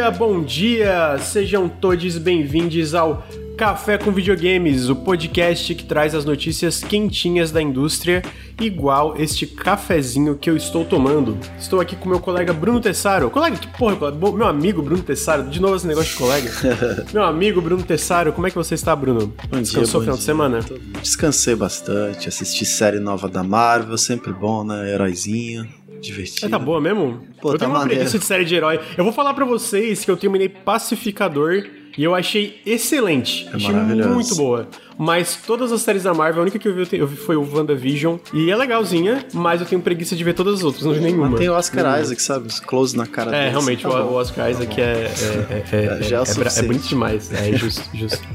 dia, 0.00 0.10
bom 0.10 0.42
dia! 0.42 1.18
Sejam 1.18 1.68
todos 1.68 2.16
bem-vindos 2.16 2.94
ao 2.94 3.22
Café 3.54 3.98
com 3.98 4.10
Videogames, 4.10 4.88
o 4.88 4.96
podcast 4.96 5.74
que 5.74 5.84
traz 5.84 6.14
as 6.14 6.24
notícias 6.24 6.82
quentinhas 6.82 7.50
da 7.50 7.60
indústria, 7.60 8.22
igual 8.58 9.14
este 9.18 9.46
cafezinho 9.46 10.38
que 10.38 10.48
eu 10.48 10.56
estou 10.56 10.86
tomando. 10.86 11.36
Estou 11.58 11.82
aqui 11.82 11.94
com 11.94 12.08
meu 12.08 12.18
colega 12.18 12.54
Bruno 12.54 12.80
Tessaro. 12.80 13.28
Colega, 13.28 13.58
que 13.58 13.68
porra, 13.76 14.10
meu 14.10 14.46
amigo 14.46 14.80
Bruno 14.80 15.02
Tessaro, 15.02 15.50
de 15.50 15.60
novo 15.60 15.76
esse 15.76 15.86
negócio 15.86 16.12
de 16.12 16.16
colega. 16.16 16.50
meu 17.12 17.22
amigo 17.22 17.60
Bruno 17.60 17.82
Tessaro, 17.82 18.32
como 18.32 18.46
é 18.46 18.50
que 18.50 18.56
você 18.56 18.76
está, 18.76 18.96
Bruno? 18.96 19.34
Bom 19.50 19.60
Descansou 19.60 20.00
dia, 20.00 20.12
final 20.12 20.14
bom 20.14 20.18
de 20.18 20.24
semana? 20.24 20.60
Descansei 21.02 21.54
bastante, 21.54 22.26
assisti 22.26 22.64
série 22.64 23.00
nova 23.00 23.28
da 23.28 23.42
Marvel, 23.42 23.98
sempre 23.98 24.32
bom, 24.32 24.64
né? 24.64 24.94
Heróizinho 24.94 25.68
divertido. 26.00 26.46
É, 26.46 26.48
tá 26.48 26.58
boa 26.58 26.80
mesmo? 26.80 27.22
Pô, 27.40 27.48
eu 27.48 27.52
tá 27.52 27.58
tenho 27.60 27.70
uma 27.70 27.78
maneiro. 27.80 28.00
preguiça 28.00 28.18
de 28.18 28.24
série 28.24 28.44
de 28.44 28.54
herói. 28.54 28.80
Eu 28.96 29.04
vou 29.04 29.12
falar 29.12 29.34
pra 29.34 29.44
vocês 29.44 30.04
que 30.04 30.10
eu 30.10 30.16
terminei 30.16 30.48
Pacificador 30.48 31.64
e 32.00 32.04
eu 32.04 32.14
achei 32.14 32.58
excelente. 32.64 33.46
É 33.52 33.56
achei 33.56 33.72
maravilhoso. 33.72 34.08
muito 34.08 34.34
boa. 34.34 34.66
Mas 34.96 35.38
todas 35.46 35.70
as 35.70 35.82
séries 35.82 36.04
da 36.04 36.14
Marvel, 36.14 36.40
a 36.40 36.42
única 36.44 36.58
que 36.58 36.66
eu 36.66 36.74
vi, 36.74 36.88
eu 36.92 37.06
vi 37.06 37.14
foi 37.14 37.36
o 37.36 37.46
WandaVision. 37.46 38.16
E 38.32 38.50
é 38.50 38.56
legalzinha, 38.56 39.26
mas 39.34 39.60
eu 39.60 39.66
tenho 39.66 39.82
preguiça 39.82 40.16
de 40.16 40.24
ver 40.24 40.32
todas 40.32 40.54
as 40.54 40.64
outras, 40.64 40.82
não 40.86 40.94
vi 40.94 41.00
nenhuma. 41.00 41.28
Mas 41.28 41.40
tem 41.40 41.50
o 41.50 41.52
Oscar 41.52 41.84
Nenhuma. 41.84 42.00
Isaac, 42.00 42.22
sabe? 42.22 42.46
Os 42.46 42.58
close 42.58 42.96
na 42.96 43.04
cara 43.04 43.36
É, 43.36 43.50
realmente, 43.50 43.82
tá 43.82 43.90
o, 43.90 44.12
o 44.12 44.14
Oscar 44.14 44.50
Isaac 44.50 44.80
é, 44.80 44.82
é, 44.82 45.64
é, 45.72 45.98
é, 46.00 46.02
Já 46.08 46.20
é 46.20 46.20
é, 46.20 46.58
é 46.58 46.62
bonito 46.62 46.88
demais. 46.88 47.30
É 47.34 47.52
justo, 47.52 47.84
justo. 47.94 48.26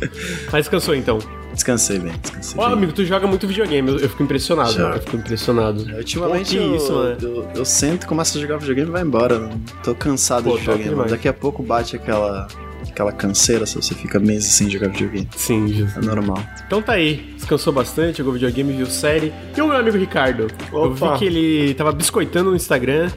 Mas 0.51 0.65
descansou 0.65 0.93
então. 0.93 1.17
Descansei 1.51 1.97
bem, 1.97 2.13
descansei 2.21 2.59
Ó, 2.59 2.65
bem. 2.65 2.73
amigo, 2.73 2.91
tu 2.91 3.03
joga 3.03 3.25
muito 3.25 3.47
videogame, 3.47 3.89
eu, 3.89 3.97
eu 3.97 4.09
fico 4.09 4.21
impressionado. 4.21 4.73
Jogo. 4.73 4.93
Eu 4.93 5.01
fico 5.01 5.15
impressionado. 5.15 5.79
Ultimamente 5.97 6.55
eu, 6.55 6.75
isso, 6.75 7.01
né? 7.01 7.17
eu, 7.19 7.49
eu 7.55 7.65
sento, 7.65 8.05
começo 8.05 8.37
a 8.37 8.41
jogar 8.41 8.57
videogame 8.57 8.89
e 8.89 8.91
vai 8.91 9.01
embora. 9.01 9.49
Tô 9.83 9.95
cansado 9.95 10.43
Pô, 10.43 10.51
de 10.51 10.59
videogame. 10.59 11.09
Daqui 11.09 11.27
a 11.27 11.33
pouco 11.33 11.63
bate 11.63 11.95
aquela, 11.95 12.47
aquela 12.95 13.11
canseira 13.11 13.65
se 13.65 13.75
você 13.75 13.93
fica 13.93 14.17
meses 14.19 14.53
sem 14.53 14.69
jogar 14.69 14.87
videogame. 14.87 15.27
Sim, 15.35 15.67
justo. 15.67 15.99
É 15.99 16.01
normal. 16.01 16.41
Então 16.65 16.81
tá 16.81 16.93
aí, 16.93 17.33
descansou 17.35 17.73
bastante, 17.73 18.19
jogou 18.19 18.33
videogame, 18.33 18.71
viu 18.71 18.85
série. 18.85 19.33
E 19.55 19.61
o 19.61 19.67
meu 19.67 19.75
amigo 19.75 19.97
Ricardo? 19.97 20.47
Eu 20.71 20.93
vi 20.93 21.03
Opa. 21.03 21.17
que 21.17 21.25
ele 21.25 21.73
tava 21.73 21.91
biscoitando 21.91 22.51
no 22.51 22.55
Instagram, 22.55 23.11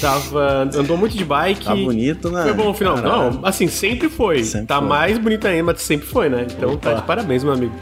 tava 0.00 0.68
andou 0.74 0.96
muito 0.96 1.16
de 1.16 1.24
bike. 1.24 1.64
Tá 1.64 1.76
bonito, 1.76 2.28
né? 2.30 2.42
Foi 2.42 2.52
bom 2.52 2.70
o 2.70 2.74
final. 2.74 2.96
Caralho. 2.96 3.34
Não, 3.34 3.46
assim, 3.46 3.68
sempre 3.68 4.08
foi. 4.08 4.42
Sempre 4.42 4.66
tá 4.66 4.78
foi. 4.78 4.88
mais 4.88 5.16
bonito 5.16 5.46
ainda, 5.46 5.62
mas 5.62 5.80
sempre 5.80 6.06
foi, 6.08 6.28
né? 6.28 6.46
Então 6.50 6.76
tá 6.76 6.90
Opa. 6.90 7.00
de 7.00 7.06
parabéns, 7.06 7.44
meu 7.44 7.52
amigo. 7.52 7.74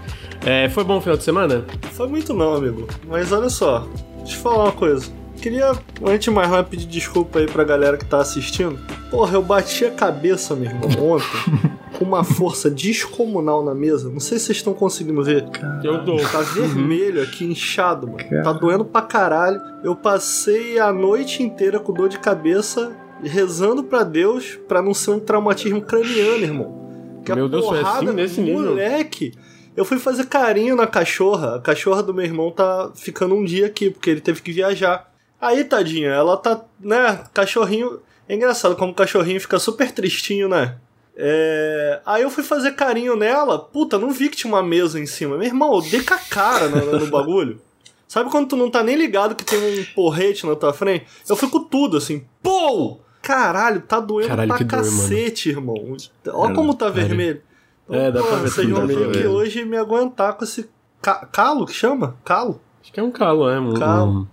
É, 0.44 0.68
foi 0.68 0.84
bom 0.84 0.98
o 0.98 1.00
final 1.00 1.16
de 1.16 1.24
semana? 1.24 1.64
Foi 1.92 2.06
muito 2.06 2.34
não, 2.34 2.54
amigo. 2.54 2.86
Mas 3.08 3.32
olha 3.32 3.48
só, 3.48 3.88
deixa 4.18 4.36
eu 4.36 4.42
falar 4.42 4.64
uma 4.64 4.72
coisa. 4.72 5.17
Queria, 5.40 5.70
antes 6.02 6.24
de 6.24 6.30
mais 6.30 6.50
nada, 6.50 6.64
pedir 6.64 6.86
desculpa 6.86 7.38
aí 7.38 7.46
pra 7.46 7.64
galera 7.64 7.96
que 7.96 8.04
tá 8.04 8.18
assistindo. 8.18 8.78
Porra, 9.10 9.34
eu 9.34 9.42
bati 9.42 9.84
a 9.84 9.90
cabeça, 9.90 10.54
meu 10.54 10.70
irmão, 10.70 11.14
ontem, 11.14 11.70
com 11.96 12.04
uma 12.04 12.24
força 12.24 12.68
descomunal 12.70 13.64
na 13.64 13.74
mesa. 13.74 14.10
Não 14.10 14.20
sei 14.20 14.38
se 14.38 14.46
vocês 14.46 14.58
estão 14.58 14.74
conseguindo 14.74 15.22
ver. 15.22 15.44
Eu 15.82 16.04
dou. 16.04 16.18
Tá 16.18 16.40
vermelho 16.40 17.22
aqui, 17.22 17.44
inchado, 17.44 18.06
mano. 18.08 18.42
Tá 18.42 18.52
doendo 18.52 18.84
pra 18.84 19.02
caralho. 19.02 19.60
Eu 19.82 19.94
passei 19.94 20.78
a 20.78 20.92
noite 20.92 21.42
inteira 21.42 21.78
com 21.78 21.92
dor 21.92 22.08
de 22.08 22.18
cabeça, 22.18 22.92
rezando 23.22 23.84
pra 23.84 24.02
Deus 24.02 24.58
pra 24.66 24.82
não 24.82 24.92
ser 24.92 25.12
um 25.12 25.20
traumatismo 25.20 25.80
craniano, 25.80 26.42
irmão. 26.42 26.88
Que 27.24 27.34
Meu 27.34 27.48
Deus, 27.48 27.66
foi 27.66 27.78
porrada, 27.78 28.06
assim 28.06 28.14
nesse 28.14 28.40
nível? 28.40 28.70
Moleque, 28.70 29.34
eu 29.76 29.84
fui 29.84 29.98
fazer 29.98 30.26
carinho 30.26 30.74
na 30.74 30.86
cachorra. 30.86 31.56
A 31.56 31.60
cachorra 31.60 32.02
do 32.02 32.12
meu 32.12 32.24
irmão 32.24 32.50
tá 32.50 32.90
ficando 32.94 33.34
um 33.34 33.44
dia 33.44 33.66
aqui, 33.66 33.90
porque 33.90 34.10
ele 34.10 34.20
teve 34.20 34.42
que 34.42 34.50
viajar. 34.50 35.08
Aí, 35.40 35.64
tadinha, 35.64 36.10
ela 36.10 36.36
tá, 36.36 36.62
né, 36.80 37.24
cachorrinho... 37.32 38.00
É 38.28 38.34
engraçado 38.34 38.76
como 38.76 38.92
o 38.92 38.94
cachorrinho 38.94 39.40
fica 39.40 39.58
super 39.58 39.90
tristinho, 39.90 40.48
né? 40.50 40.76
É... 41.16 42.00
Aí 42.04 42.22
eu 42.22 42.30
fui 42.30 42.44
fazer 42.44 42.72
carinho 42.72 43.16
nela, 43.16 43.58
puta, 43.58 43.98
não 43.98 44.10
vi 44.12 44.28
que 44.28 44.36
tinha 44.36 44.52
uma 44.52 44.62
mesa 44.62 45.00
em 45.00 45.06
cima. 45.06 45.38
Meu 45.38 45.46
irmão, 45.46 45.74
eu 45.74 45.80
dei 45.82 46.02
com 46.02 46.12
a 46.14 46.18
cara 46.18 46.68
no, 46.68 46.98
no 47.00 47.06
bagulho. 47.10 47.60
Sabe 48.06 48.30
quando 48.30 48.48
tu 48.48 48.56
não 48.56 48.70
tá 48.70 48.82
nem 48.82 48.96
ligado 48.96 49.34
que 49.34 49.44
tem 49.44 49.80
um 49.80 49.84
porrete 49.94 50.46
na 50.46 50.54
tua 50.54 50.72
frente? 50.72 51.06
Eu 51.28 51.36
fui 51.36 51.48
com 51.48 51.62
tudo, 51.64 51.96
assim, 51.96 52.24
pô! 52.42 53.00
Caralho, 53.20 53.80
tá 53.80 53.98
doendo 53.98 54.28
Caralho, 54.28 54.48
pra 54.48 54.64
cacete, 54.64 55.48
irmão. 55.50 55.96
Olha 56.26 56.54
como 56.54 56.72
tá 56.74 56.88
vermelho. 56.88 57.42
É, 57.90 58.10
dá 58.10 58.22
pra 58.22 58.36
ver 58.36 58.50
Vocês 58.50 58.68
vão 58.68 58.86
ter 58.86 59.10
que 59.12 59.26
hoje 59.26 59.64
me 59.64 59.76
aguentar 59.76 60.34
com 60.34 60.44
esse 60.44 60.68
ca- 61.02 61.26
calo 61.32 61.66
que 61.66 61.72
chama? 61.72 62.16
Calo? 62.24 62.60
Acho 62.82 62.92
que 62.92 63.00
é 63.00 63.02
um 63.02 63.10
calo, 63.10 63.48
é. 63.48 63.58
Um, 63.58 63.74
Calo. 63.74 64.28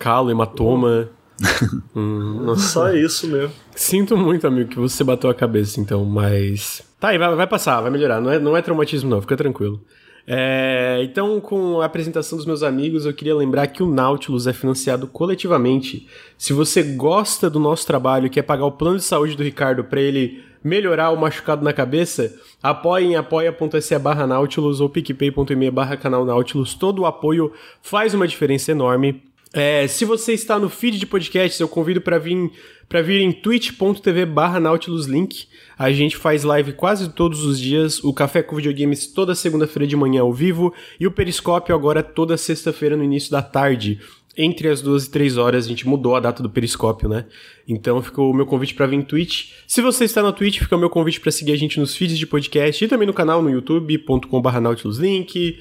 Calo, 0.00 0.30
hematoma. 0.30 1.08
Hum. 1.96 2.54
Só 2.54 2.92
isso 2.92 3.26
mesmo. 3.26 3.50
Sinto 3.74 4.14
muito, 4.14 4.46
amigo, 4.46 4.68
que 4.68 4.78
você 4.78 5.02
bateu 5.02 5.30
a 5.30 5.34
cabeça, 5.34 5.80
então, 5.80 6.04
mas. 6.04 6.82
Tá 7.00 7.08
aí, 7.08 7.18
vai, 7.18 7.34
vai 7.34 7.46
passar, 7.46 7.80
vai 7.80 7.90
melhorar. 7.90 8.20
Não 8.20 8.30
é, 8.30 8.38
não 8.38 8.54
é 8.54 8.60
traumatismo, 8.60 9.08
não, 9.08 9.22
fica 9.22 9.38
tranquilo. 9.38 9.80
É, 10.26 11.00
então, 11.02 11.40
com 11.40 11.80
a 11.80 11.86
apresentação 11.86 12.36
dos 12.36 12.46
meus 12.46 12.62
amigos, 12.62 13.06
eu 13.06 13.14
queria 13.14 13.34
lembrar 13.34 13.66
que 13.68 13.82
o 13.82 13.90
Nautilus 13.90 14.46
é 14.46 14.52
financiado 14.52 15.06
coletivamente. 15.06 16.06
Se 16.36 16.52
você 16.52 16.82
gosta 16.82 17.48
do 17.48 17.58
nosso 17.58 17.86
trabalho 17.86 18.26
e 18.26 18.30
quer 18.30 18.42
pagar 18.42 18.66
o 18.66 18.72
plano 18.72 18.98
de 18.98 19.04
saúde 19.04 19.34
do 19.34 19.42
Ricardo 19.42 19.82
para 19.82 20.00
ele 20.00 20.44
melhorar 20.62 21.10
o 21.10 21.16
machucado 21.16 21.64
na 21.64 21.72
cabeça, 21.72 22.34
apoie 22.62 23.06
em 23.06 23.16
apoia.se 23.16 23.98
barra 23.98 24.26
Nautilus 24.26 24.80
ou 24.80 24.88
picpay.me 24.90 25.70
barra 25.70 25.96
canal 25.96 26.24
Nautilus. 26.24 26.74
Todo 26.74 27.00
o 27.00 27.06
apoio 27.06 27.52
faz 27.82 28.12
uma 28.14 28.28
diferença 28.28 28.70
enorme. 28.70 29.22
É, 29.52 29.88
se 29.88 30.04
você 30.04 30.32
está 30.32 30.58
no 30.58 30.68
feed 30.68 30.98
de 30.98 31.06
podcasts, 31.06 31.58
eu 31.58 31.68
convido 31.68 32.00
para 32.00 32.18
vir 32.18 32.50
para 32.88 33.02
vir 33.02 33.20
em 33.20 33.30
twitch.tv 33.30 34.26
barra 34.26 34.58
Nautilus 34.58 35.06
Link. 35.06 35.46
A 35.78 35.92
gente 35.92 36.16
faz 36.16 36.42
live 36.42 36.72
quase 36.72 37.08
todos 37.08 37.44
os 37.44 37.58
dias, 37.58 38.02
o 38.02 38.12
Café 38.12 38.42
com 38.42 38.56
Videogames 38.56 39.06
toda 39.06 39.32
segunda-feira 39.32 39.86
de 39.86 39.94
manhã 39.94 40.22
ao 40.22 40.32
vivo 40.32 40.74
e 40.98 41.06
o 41.06 41.10
Periscópio 41.12 41.72
agora 41.72 42.02
toda 42.02 42.36
sexta-feira 42.36 42.96
no 42.96 43.04
início 43.04 43.30
da 43.30 43.42
tarde. 43.42 44.00
Entre 44.36 44.68
as 44.68 44.82
duas 44.82 45.06
e 45.06 45.10
três 45.10 45.36
horas, 45.36 45.66
a 45.66 45.68
gente 45.68 45.86
mudou 45.86 46.16
a 46.16 46.20
data 46.20 46.42
do 46.42 46.50
Periscópio, 46.50 47.08
né? 47.08 47.26
Então 47.66 48.02
ficou 48.02 48.30
o 48.30 48.34
meu 48.34 48.46
convite 48.46 48.74
para 48.74 48.86
vir 48.86 48.96
em 48.96 49.02
Twitch. 49.02 49.52
Se 49.68 49.80
você 49.80 50.04
está 50.04 50.20
na 50.20 50.32
Twitch, 50.32 50.58
fica 50.58 50.74
o 50.74 50.78
meu 50.78 50.90
convite 50.90 51.20
para 51.20 51.30
seguir 51.30 51.52
a 51.52 51.56
gente 51.56 51.78
nos 51.78 51.96
feeds 51.96 52.18
de 52.18 52.26
podcast 52.26 52.84
e 52.84 52.88
também 52.88 53.06
no 53.06 53.14
canal 53.14 53.40
no 53.40 53.50
youtube.com.br 53.50 54.60
nautiluslink. 54.60 55.60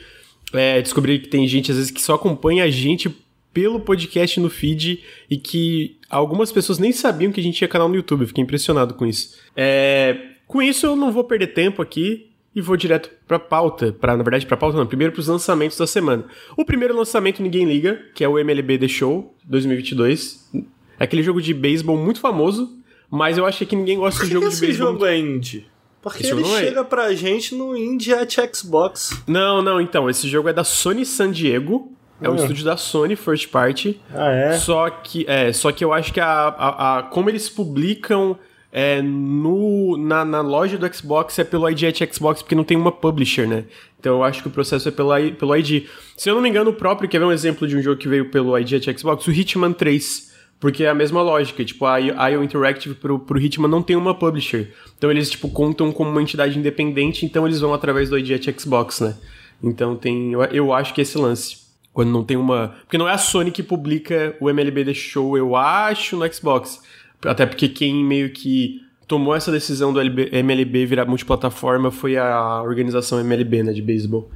É, 0.51 0.81
descobri 0.81 1.19
que 1.19 1.27
tem 1.27 1.47
gente 1.47 1.69
às 1.69 1.77
vezes 1.77 1.91
que 1.91 2.01
só 2.01 2.15
acompanha 2.15 2.63
a 2.63 2.69
gente 2.71 3.15
pelo 3.61 3.79
podcast 3.81 4.39
no 4.39 4.49
feed 4.49 5.03
e 5.29 5.35
que 5.37 5.97
algumas 6.09 6.49
pessoas 6.49 6.79
nem 6.79 6.93
sabiam 6.93 7.29
que 7.31 7.41
a 7.41 7.43
gente 7.43 7.57
tinha 7.57 7.67
canal 7.67 7.89
no 7.89 7.95
YouTube. 7.95 8.21
Eu 8.21 8.27
fiquei 8.27 8.41
impressionado 8.41 8.93
com 8.93 9.05
isso. 9.05 9.37
É, 9.55 10.15
com 10.47 10.61
isso, 10.61 10.85
eu 10.85 10.95
não 10.95 11.11
vou 11.11 11.25
perder 11.25 11.47
tempo 11.47 11.81
aqui 11.81 12.29
e 12.55 12.61
vou 12.61 12.77
direto 12.77 13.09
pra 13.27 13.37
pauta. 13.37 13.91
Pra, 13.91 14.15
na 14.15 14.23
verdade, 14.23 14.45
pra 14.45 14.55
pauta 14.55 14.77
não. 14.77 14.85
Primeiro 14.87 15.11
pros 15.11 15.27
lançamentos 15.27 15.77
da 15.77 15.85
semana. 15.85 16.23
O 16.55 16.63
primeiro 16.63 16.95
lançamento 16.95 17.43
ninguém 17.43 17.65
liga, 17.65 18.01
que 18.15 18.23
é 18.23 18.29
o 18.29 18.39
MLB 18.39 18.77
The 18.77 18.87
Show 18.87 19.35
2022. 19.43 20.49
É 20.97 21.03
aquele 21.03 21.21
jogo 21.21 21.41
de 21.41 21.53
beisebol 21.53 21.97
muito 21.97 22.21
famoso, 22.21 22.77
mas 23.11 23.37
eu 23.37 23.45
acho 23.45 23.65
que 23.65 23.75
ninguém 23.75 23.97
gosta 23.97 24.25
de 24.25 24.31
jogo 24.31 24.47
de 24.47 24.53
esse 24.53 24.61
beisebol. 24.61 24.93
jogo 24.93 25.05
é 25.05 25.17
indie? 25.17 25.65
Porque 26.01 26.23
Esse 26.23 26.31
ele 26.31 26.43
é- 26.43 26.59
chega 26.59 26.83
pra 26.85 27.13
gente 27.13 27.53
no 27.53 27.75
Indie 27.75 28.13
at 28.13 28.33
Xbox. 28.55 29.21
Não, 29.27 29.61
não, 29.61 29.81
então. 29.81 30.09
Esse 30.09 30.29
jogo 30.29 30.47
é 30.47 30.53
da 30.53 30.63
Sony 30.63 31.05
San 31.05 31.29
Diego. 31.29 31.91
É 32.21 32.27
o 32.29 32.33
Ah. 32.33 32.35
estúdio 32.35 32.65
da 32.65 32.75
Sony, 32.77 33.15
first 33.15 33.49
party. 33.49 33.99
Ah, 34.13 34.29
é? 34.31 34.53
Só 34.57 34.89
que, 34.89 35.25
é, 35.27 35.51
só 35.53 35.71
que 35.71 35.83
eu 35.83 35.93
acho 35.93 36.11
que 36.13 36.19
a, 36.19 36.27
a, 36.27 36.99
a- 36.99 37.03
como 37.03 37.29
eles 37.29 37.49
publicam 37.49 38.37
é, 38.71 39.01
no, 39.01 39.97
na, 39.97 40.23
na 40.23 40.41
loja 40.41 40.77
do 40.77 40.93
Xbox 40.93 41.39
é 41.39 41.43
pelo 41.43 41.67
ID 41.69 41.83
at 41.85 42.13
Xbox, 42.13 42.41
porque 42.43 42.53
não 42.53 42.63
tem 42.63 42.77
uma 42.77 42.91
publisher, 42.91 43.47
né? 43.47 43.63
Então 43.99 44.17
eu 44.17 44.23
acho 44.23 44.41
que 44.43 44.47
o 44.47 44.51
processo 44.51 44.87
é 44.87 44.91
pelo, 44.91 45.09
pelo 45.33 45.55
ID. 45.55 45.85
Se 46.15 46.29
eu 46.29 46.35
não 46.35 46.41
me 46.41 46.49
engano, 46.49 46.69
o 46.69 46.73
próprio, 46.73 47.09
quer 47.09 47.17
ver 47.19 47.25
um 47.25 47.31
exemplo 47.31 47.67
de 47.67 47.75
um 47.75 47.81
jogo 47.81 47.97
que 47.99 48.07
veio 48.07 48.29
pelo 48.29 48.57
ID 48.57 48.73
at 48.73 48.99
Xbox? 48.99 49.25
O 49.27 49.31
Hitman 49.31 49.73
3. 49.73 50.29
Porque 50.59 50.83
é 50.83 50.89
a 50.89 50.93
mesma 50.93 51.21
lógica, 51.21 51.63
tipo, 51.63 51.85
a 51.85 51.97
IO 51.99 52.43
Interactive 52.43 52.93
pro, 52.93 53.17
pro 53.17 53.39
Hitman 53.39 53.69
não 53.69 53.81
tem 53.81 53.95
uma 53.95 54.13
publisher. 54.13 54.73
Então 54.97 55.09
eles, 55.09 55.29
tipo, 55.31 55.47
contam 55.49 55.89
como 55.91 56.11
uma 56.11 56.21
entidade 56.21 56.59
independente, 56.59 57.25
então 57.25 57.47
eles 57.47 57.61
vão 57.61 57.73
através 57.73 58.09
do 58.09 58.17
ID 58.19 58.31
at 58.31 58.59
Xbox, 58.59 58.99
né? 58.99 59.15
Então 59.63 59.95
tem. 59.95 60.33
Eu, 60.33 60.43
eu 60.43 60.73
acho 60.73 60.93
que 60.93 60.99
é 60.99 61.03
esse 61.03 61.17
lance. 61.17 61.68
Quando 61.99 62.11
não 62.11 62.23
tem 62.23 62.37
uma. 62.37 62.75
Porque 62.81 62.97
não 62.97 63.09
é 63.09 63.11
a 63.11 63.17
Sony 63.17 63.51
que 63.51 63.61
publica 63.61 64.33
o 64.39 64.49
MLB 64.49 64.85
The 64.85 64.93
Show, 64.93 65.37
eu 65.37 65.53
acho, 65.55 66.15
no 66.15 66.33
Xbox. 66.33 66.81
Até 67.25 67.45
porque 67.45 67.67
quem 67.67 68.05
meio 68.05 68.29
que 68.31 68.79
tomou 69.05 69.35
essa 69.35 69.51
decisão 69.51 69.91
do 69.91 69.99
LB 69.99 70.29
MLB 70.31 70.85
virar 70.85 71.05
multiplataforma 71.05 71.91
foi 71.91 72.15
a 72.15 72.61
organização 72.63 73.19
MLB, 73.19 73.63
né, 73.63 73.73
de 73.73 73.81
beisebol. 73.81 74.29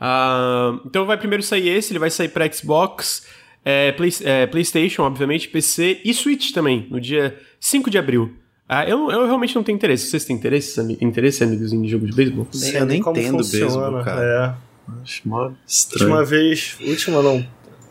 Ah, 0.00 0.78
então 0.86 1.04
vai 1.06 1.16
primeiro 1.16 1.42
sair 1.42 1.68
esse, 1.70 1.92
ele 1.92 1.98
vai 1.98 2.10
sair 2.10 2.28
para 2.28 2.48
Xbox, 2.52 3.26
é, 3.64 3.90
Play- 3.92 4.12
é, 4.22 4.46
PlayStation, 4.46 5.02
obviamente, 5.02 5.48
PC 5.48 6.00
e 6.04 6.14
Switch 6.14 6.52
também, 6.52 6.86
no 6.90 7.00
dia 7.00 7.36
5 7.58 7.90
de 7.90 7.98
abril. 7.98 8.32
Ah, 8.68 8.86
eu, 8.88 9.10
eu 9.10 9.24
realmente 9.26 9.56
não 9.56 9.62
tenho 9.62 9.76
interesse. 9.76 10.06
Vocês 10.06 10.24
têm 10.24 10.36
interesse, 10.36 10.78
ami- 10.78 10.98
interesse 11.00 11.42
amigos, 11.42 11.72
em 11.72 11.88
jogo 11.88 12.06
de 12.06 12.12
beisebol? 12.14 12.46
Nem- 12.54 12.74
eu 12.74 12.86
nem 12.86 13.00
como 13.02 13.18
entendo 13.18 13.38
funciona, 13.38 13.66
beisebol, 13.66 14.04
cara. 14.04 14.22
É. 14.64 14.67
Acho 15.02 15.28
mó 15.28 15.50
estranho. 15.66 16.10
Última 16.12 16.24
vez. 16.24 16.76
Última 16.80 17.22
não. 17.22 17.46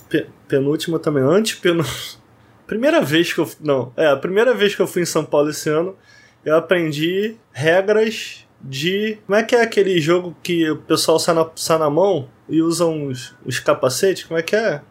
pe- 0.10 0.28
penúltima 0.48 1.00
também. 1.00 1.24
Antepenúltima. 1.24 1.96
Primeira 2.68 3.02
vez 3.02 3.32
que 3.32 3.40
eu. 3.40 3.50
Não, 3.62 3.94
é, 3.96 4.08
a 4.08 4.18
primeira 4.18 4.54
vez 4.54 4.76
que 4.76 4.82
eu 4.82 4.88
fui 4.88 5.02
em 5.02 5.06
São 5.06 5.24
Paulo 5.24 5.50
esse 5.50 5.70
ano, 5.70 5.96
eu 6.44 6.56
aprendi 6.56 7.36
regras 7.54 8.46
de. 8.62 9.18
Como 9.26 9.38
é 9.38 9.44
que 9.44 9.56
é 9.56 9.62
aquele 9.62 10.00
jogo 10.02 10.36
que 10.44 10.70
o 10.70 10.76
pessoal 10.78 11.18
sai 11.18 11.34
na, 11.34 11.50
sai 11.56 11.78
na 11.80 11.90
mão 11.90 12.28
e 12.50 12.62
usa 12.62 12.86
uns, 12.86 13.34
uns 13.46 13.60
capacetes? 13.60 14.26
Como 14.26 14.38
é 14.38 14.44
que 14.44 14.56
é? 14.56 14.82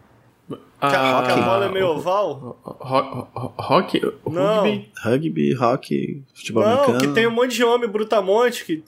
Ah, 0.80 0.90
que, 0.90 0.96
a, 0.96 1.34
a 1.34 1.42
bola 1.42 1.64
é 1.66 1.68
meio 1.70 1.86
oval? 1.88 2.58
Rock? 2.64 4.00
Não. 4.30 4.62
Rugby? 4.62 4.90
Rugby, 5.02 5.54
hockey, 5.56 6.22
futebol 6.34 6.62
Não, 6.64 6.70
americano. 6.72 6.98
que 7.00 7.08
tem 7.08 7.26
um 7.26 7.30
monte 7.30 7.54
de 7.56 7.64
homem 7.64 7.88
brutamonte 7.88 8.64
que, 8.64 8.84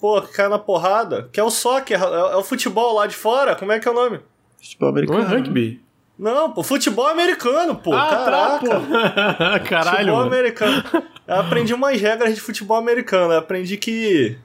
pô, 0.00 0.20
que 0.22 0.32
cai 0.32 0.48
na 0.48 0.58
porrada. 0.58 1.28
Que 1.32 1.40
é 1.40 1.44
o 1.44 1.50
soccer, 1.50 2.00
é, 2.02 2.04
é 2.32 2.36
o 2.36 2.42
futebol 2.42 2.94
lá 2.94 3.06
de 3.06 3.14
fora. 3.16 3.54
Como 3.56 3.72
é 3.72 3.78
que 3.78 3.88
é 3.88 3.90
o 3.90 3.94
nome? 3.94 4.20
Futebol 4.60 4.88
Não 4.92 4.98
americano. 4.98 5.22
é 5.22 5.26
rugby? 5.38 5.82
Não, 6.18 6.50
pô, 6.50 6.62
futebol 6.64 7.06
americano, 7.06 7.76
pô. 7.76 7.92
ah, 7.94 8.08
Caraca. 8.08 8.68
tá, 8.68 8.80
pô. 8.80 8.88
Caralho, 9.68 9.96
futebol 9.98 10.16
mano. 10.16 10.26
americano. 10.34 10.84
Eu 11.26 11.36
aprendi 11.36 11.74
umas 11.74 12.00
regras 12.00 12.34
de 12.34 12.40
futebol 12.40 12.76
americano. 12.76 13.32
Eu 13.32 13.38
aprendi 13.38 13.76
que. 13.76 14.36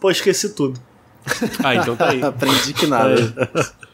Pô, 0.00 0.10
esqueci 0.10 0.54
tudo. 0.54 0.80
Ah, 1.62 1.74
então 1.74 1.94
tá 1.94 2.08
aí. 2.10 2.22
Aprendi 2.24 2.72
que 2.72 2.86
nada. 2.86 3.12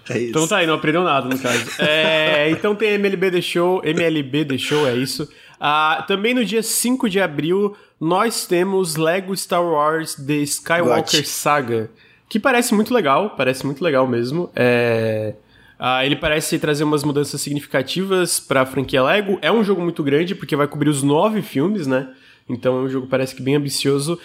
É 0.08 0.18
isso. 0.18 0.30
Então 0.30 0.46
tá 0.46 0.58
aí, 0.58 0.66
não 0.68 0.74
aprendeu 0.74 1.02
nada 1.02 1.28
no 1.28 1.36
caso. 1.36 1.64
É, 1.80 2.48
então 2.50 2.76
tem 2.76 2.90
MLB 2.90 3.32
The 3.32 3.40
Show, 3.40 3.82
MLB 3.84 4.44
The 4.44 4.56
Show, 4.58 4.86
é 4.86 4.94
isso. 4.94 5.28
Ah, 5.58 6.04
também 6.06 6.32
no 6.34 6.44
dia 6.44 6.62
5 6.62 7.10
de 7.10 7.20
abril, 7.20 7.76
nós 8.00 8.46
temos 8.46 8.96
Lego 8.96 9.36
Star 9.36 9.64
Wars 9.64 10.14
The 10.14 10.34
Skywalker. 10.34 11.26
Saga, 11.26 11.90
que 12.28 12.38
parece 12.38 12.74
muito 12.74 12.92
legal, 12.92 13.30
parece 13.30 13.64
muito 13.64 13.82
legal 13.82 14.06
mesmo. 14.06 14.50
É, 14.54 15.34
ah, 15.78 16.04
ele 16.04 16.16
parece 16.16 16.58
trazer 16.58 16.84
umas 16.84 17.04
mudanças 17.04 17.40
significativas 17.40 18.40
pra 18.40 18.66
franquia 18.66 19.02
Lego. 19.02 19.38
É 19.42 19.52
um 19.52 19.62
jogo 19.62 19.82
muito 19.82 20.02
grande, 20.02 20.34
porque 20.34 20.56
vai 20.56 20.66
cobrir 20.66 20.88
os 20.88 21.02
nove 21.02 21.42
filmes, 21.42 21.86
né? 21.86 22.08
Então 22.48 22.78
é 22.78 22.80
um 22.82 22.88
jogo 22.88 23.06
parece 23.06 23.34
que 23.34 23.42
bem 23.42 23.56
ambicioso. 23.56 24.18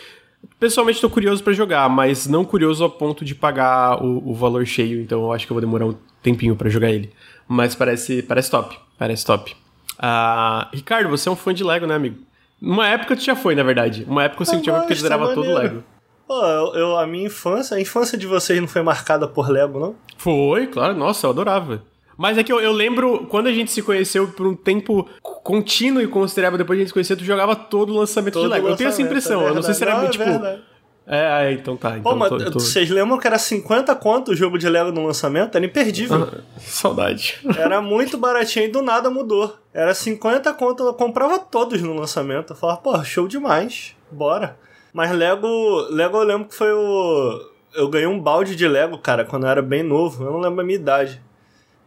Pessoalmente 0.60 1.00
tô 1.00 1.10
curioso 1.10 1.44
pra 1.44 1.54
jogar, 1.54 1.88
mas 1.90 2.28
não 2.28 2.44
curioso 2.44 2.84
ao 2.84 2.90
ponto 2.90 3.24
de 3.24 3.36
pagar 3.36 4.04
o, 4.04 4.32
o 4.32 4.34
valor 4.34 4.66
cheio, 4.66 5.02
então 5.02 5.22
eu 5.22 5.32
acho 5.32 5.46
que 5.46 5.52
eu 5.52 5.56
vou 5.56 5.62
demorar 5.62 5.86
um 5.86 5.96
tempinho 6.22 6.56
pra 6.56 6.70
jogar 6.70 6.90
ele. 6.90 7.12
Mas 7.48 7.76
parece, 7.76 8.24
parece 8.24 8.50
top, 8.50 8.78
parece 8.98 9.26
top. 9.26 9.56
Ah, 10.00 10.68
Ricardo, 10.74 11.10
você 11.10 11.30
é 11.30 11.32
um 11.32 11.36
fã 11.36 11.54
de 11.54 11.64
Lego, 11.64 11.86
né, 11.86 11.94
amigo? 11.94 12.18
Uma 12.62 12.88
época 12.88 13.16
tu 13.16 13.24
já 13.24 13.36
foi, 13.36 13.56
na 13.56 13.64
verdade. 13.64 14.06
Uma 14.08 14.24
época 14.26 14.44
eu 14.44 14.46
sei 14.46 14.58
que 14.60 14.64
tu 14.64 14.66
já 14.68 14.72
foi 14.74 14.82
porque 14.82 14.94
tu 14.94 14.98
gosto, 14.98 15.04
zerava 15.04 15.32
é 15.32 15.34
todo. 15.34 15.54
Lego. 15.54 15.84
Pô, 16.28 16.46
eu, 16.46 16.74
eu- 16.76 16.98
a 16.98 17.08
minha 17.08 17.26
infância, 17.26 17.76
a 17.76 17.82
infância 17.82 18.18
de 18.18 18.28
vocês 18.28 18.60
não 18.62 18.68
foi 18.68 18.82
marcada 18.82 19.28
por 19.28 19.50
Lego, 19.50 19.80
não? 19.80 19.96
Foi, 20.18 20.68
claro, 20.68 20.96
nossa, 20.96 21.26
eu 21.26 21.32
adorava. 21.32 21.82
Mas 22.18 22.38
é 22.38 22.44
que 22.44 22.54
eu, 22.54 22.60
eu 22.62 22.72
lembro, 22.72 23.26
quando 23.28 23.48
a 23.48 23.52
gente 23.52 23.72
se 23.72 23.82
conheceu 23.82 24.28
por 24.28 24.46
um 24.46 24.54
tempo 24.56 25.10
contínuo 25.22 26.02
e 26.04 26.08
considerável, 26.08 26.58
depois 26.58 26.78
de 26.78 26.82
a 26.82 26.84
gente 26.84 26.90
se 26.90 26.94
conhecer, 26.94 27.16
tu 27.16 27.24
jogava 27.26 27.56
todo 27.56 27.92
o 27.94 27.98
lançamento 27.98 28.36
de 28.36 28.40
Todo 28.42 28.52
Lego. 28.52 28.68
Eu 28.68 28.76
tenho 28.76 28.90
essa 28.90 29.02
lançamento, 29.02 29.12
impressão, 29.12 29.42
é 29.42 29.50
eu 29.50 29.56
não 29.56 29.62
sei 29.64 29.74
se 29.74 29.84
era, 29.84 30.08
tipo... 30.08 30.24
Não, 30.24 30.30
é 30.36 30.38
verdade. 30.40 30.64
É, 31.08 31.48
é, 31.48 31.52
então 31.54 31.76
tá. 31.76 31.98
Então 31.98 32.12
Pô, 32.14 32.18
mas 32.18 32.30
tô- 32.30 32.38
tô- 32.52 32.60
vocês 32.60 32.90
lembram 32.90 33.18
que 33.18 33.26
era 33.28 33.38
50 33.38 33.94
conto 33.96 34.32
o 34.32 34.36
jogo 34.36 34.58
de 34.58 34.70
Lego 34.70 34.92
no 34.92 35.06
lançamento? 35.06 35.56
Era 35.56 35.66
imperdível. 35.66 36.30
Ah, 36.32 36.42
Saudade. 36.60 37.40
Era 37.58 37.82
muito 37.82 38.18
baratinho 38.18 38.66
e 38.66 38.70
do 38.70 38.82
nada 38.82 39.10
mudou. 39.10 39.58
Era 39.74 39.94
50 39.94 40.54
conto, 40.54 40.84
eu 40.84 40.94
comprava 40.94 41.40
todos 41.40 41.82
no 41.82 41.94
lançamento. 41.96 42.54
Eu 42.54 42.56
falava, 42.56 42.80
pô, 42.80 43.04
show 43.04 43.28
demais, 43.28 43.96
bora. 44.12 44.58
Mas 44.94 45.12
Lego, 45.12 45.48
Lego 45.90 46.18
eu 46.18 46.24
lembro 46.24 46.48
que 46.48 46.56
foi 46.56 46.72
o. 46.72 47.50
Eu 47.74 47.90
ganhei 47.90 48.08
um 48.08 48.20
balde 48.20 48.56
de 48.56 48.68
Lego, 48.68 48.98
cara, 48.98 49.26
quando 49.26 49.44
eu 49.46 49.50
era 49.50 49.62
bem 49.62 49.82
novo. 49.84 50.24
Eu 50.24 50.32
não 50.32 50.40
lembro 50.40 50.62
a 50.62 50.64
minha 50.64 50.78
idade. 50.78 51.22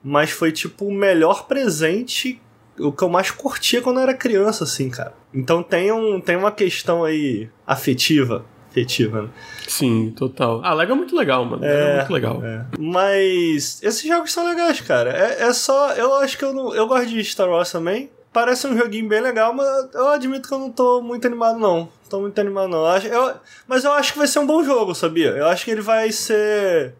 Mas 0.03 0.31
foi 0.31 0.51
tipo 0.53 0.87
o 0.87 0.93
melhor 0.93 1.47
presente, 1.47 2.41
o 2.79 2.91
que 2.93 3.03
eu 3.03 3.09
mais 3.09 3.31
curtia 3.31 3.81
quando 3.81 3.99
eu 3.99 4.03
era 4.03 4.15
criança, 4.15 4.65
assim, 4.65 4.91
cara. 4.91 5.15
Então 5.33 5.63
tem, 5.63 5.93
um, 5.93 6.21
tem 6.21 6.37
uma 6.37 6.51
questão 6.53 7.05
aí 7.05 7.49
afetiva. 7.67 8.45
Afetiva, 8.75 9.23
né? 9.23 9.29
Sim, 9.69 10.11
total. 10.17 10.61
Ah, 10.65 10.75
Lego 10.75 10.93
é 10.93 10.95
muito 10.97 11.15
legal, 11.17 11.45
mano. 11.45 11.63
Lego 11.63 11.75
é 11.75 11.97
muito 11.99 12.13
legal. 12.13 12.45
É. 12.45 12.65
Mas 12.79 13.81
esses 13.83 14.03
jogos 14.03 14.33
são 14.33 14.45
legais, 14.49 14.81
cara. 14.81 15.11
É, 15.11 15.45
é 15.45 15.53
só. 15.53 15.93
Eu 15.93 16.15
acho 16.17 16.37
que 16.37 16.45
eu 16.45 16.53
não. 16.53 16.75
Eu 16.75 16.87
gosto 16.89 17.07
de 17.07 17.23
Star 17.25 17.49
Wars 17.49 17.71
também. 17.71 18.11
Parece 18.33 18.67
um 18.67 18.77
joguinho 18.77 19.09
bem 19.09 19.21
legal, 19.21 19.55
mas 19.55 19.67
eu 19.95 20.09
admito 20.09 20.49
que 20.49 20.55
eu 20.55 20.59
não 20.59 20.71
tô 20.73 21.01
muito 21.01 21.25
animado, 21.25 21.57
não. 21.57 21.89
Tô 22.11 22.21
muito 22.21 22.37
animado, 22.41 22.69
não. 22.69 22.79
Eu 22.81 22.87
acho- 22.89 23.07
eu- 23.07 23.35
mas 23.69 23.85
eu 23.85 23.93
acho 23.93 24.13
que 24.13 24.19
vai 24.19 24.27
ser 24.27 24.41
um 24.41 24.47
bom 24.47 24.65
jogo, 24.65 24.93
sabia? 24.93 25.29
Eu 25.31 25.47
acho 25.47 25.65
que 25.65 25.71
ele 25.71 25.81
vai 25.81 26.11
ser. 26.11 26.95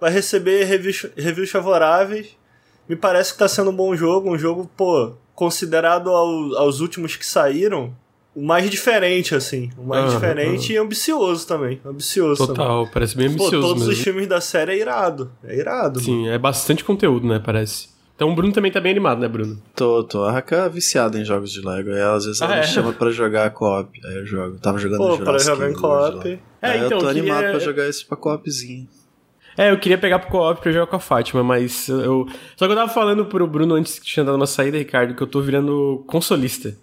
Vai 0.00 0.10
receber 0.10 0.64
reviews, 0.64 1.06
reviews 1.16 1.50
favoráveis. 1.50 2.36
Me 2.88 2.96
parece 2.96 3.32
que 3.32 3.38
tá 3.38 3.46
sendo 3.46 3.70
um 3.70 3.76
bom 3.76 3.94
jogo. 3.94 4.32
Um 4.34 4.36
jogo, 4.38 4.68
pô, 4.76 5.12
considerado 5.32 6.10
ao- 6.10 6.56
aos 6.56 6.80
últimos 6.80 7.14
que 7.14 7.24
saíram, 7.24 7.94
o 8.34 8.42
mais 8.44 8.70
diferente, 8.70 9.34
assim. 9.34 9.70
O 9.76 9.82
mais 9.84 10.12
diferente 10.12 10.72
e 10.72 10.76
ambicioso 10.76 11.46
também. 11.46 11.80
Ambicioso 11.84 12.46
também. 12.46 12.56
Total, 12.56 12.86
parece 12.92 13.16
bem 13.16 13.26
Pô, 13.28 13.32
ambicioso 13.44 13.60
todos 13.66 13.82
mesmo. 13.86 13.92
os 13.92 13.98
filmes 14.00 14.26
da 14.26 14.40
série 14.40 14.72
é 14.72 14.78
irado. 14.78 15.30
É 15.44 15.56
irado. 15.56 16.00
Sim, 16.00 16.28
é 16.28 16.38
bastante 16.38 16.84
conteúdo, 16.84 17.26
né, 17.26 17.38
parece. 17.44 17.88
Então 18.14 18.30
o 18.30 18.34
Bruno 18.34 18.52
também 18.52 18.70
tá 18.70 18.78
bem 18.80 18.92
animado, 18.92 19.18
né, 19.18 19.26
Bruno? 19.28 19.58
Tô, 19.74 20.04
tô. 20.04 20.24
A 20.24 20.32
Raca 20.32 20.56
é 20.56 20.68
viciada 20.68 21.18
em 21.18 21.24
jogos 21.24 21.50
de 21.50 21.66
Lego. 21.66 21.90
Aí 21.90 22.02
às 22.02 22.26
vezes 22.26 22.40
ela 22.42 22.52
Ah, 22.52 22.56
me 22.56 22.60
é? 22.60 22.66
chama 22.66 22.92
pra 22.92 23.10
jogar 23.10 23.48
co-op. 23.50 23.98
Aí 24.04 24.14
eu 24.14 24.26
jogo. 24.26 24.58
Tava 24.58 24.76
jogando 24.78 24.98
Pô, 24.98 25.16
Jurassic 25.16 25.24
para 25.24 25.38
jogar 25.54 25.70
em 25.70 25.72
co-op. 25.74 26.28
É, 26.60 26.68
Aí 26.68 26.84
então, 26.84 26.98
eu 26.98 27.04
tô 27.04 27.08
eu 27.10 27.14
queria- 27.14 27.32
animado 27.32 27.50
pra 27.52 27.58
jogar 27.60 27.88
esse 27.88 28.04
pra 28.04 28.18
co-opzinho. 28.18 28.86
É, 29.56 29.70
eu 29.70 29.78
queria 29.78 29.96
pegar 29.96 30.18
pro 30.18 30.28
co-op 30.30 30.60
pra 30.60 30.70
jogar 30.70 30.86
com 30.86 30.96
a 30.96 31.00
Fátima, 31.00 31.42
mas 31.42 31.88
eu. 31.88 32.26
Só 32.56 32.66
que 32.66 32.72
eu 32.72 32.76
tava 32.76 32.92
falando 32.92 33.24
pro 33.24 33.46
Bruno 33.46 33.74
antes 33.74 33.98
que 33.98 34.04
tinha 34.04 34.22
dado 34.24 34.36
uma 34.36 34.46
saída, 34.46 34.76
Ricardo, 34.76 35.14
que 35.14 35.22
eu 35.22 35.26
tô 35.26 35.40
virando 35.40 36.04
consolista. 36.06 36.76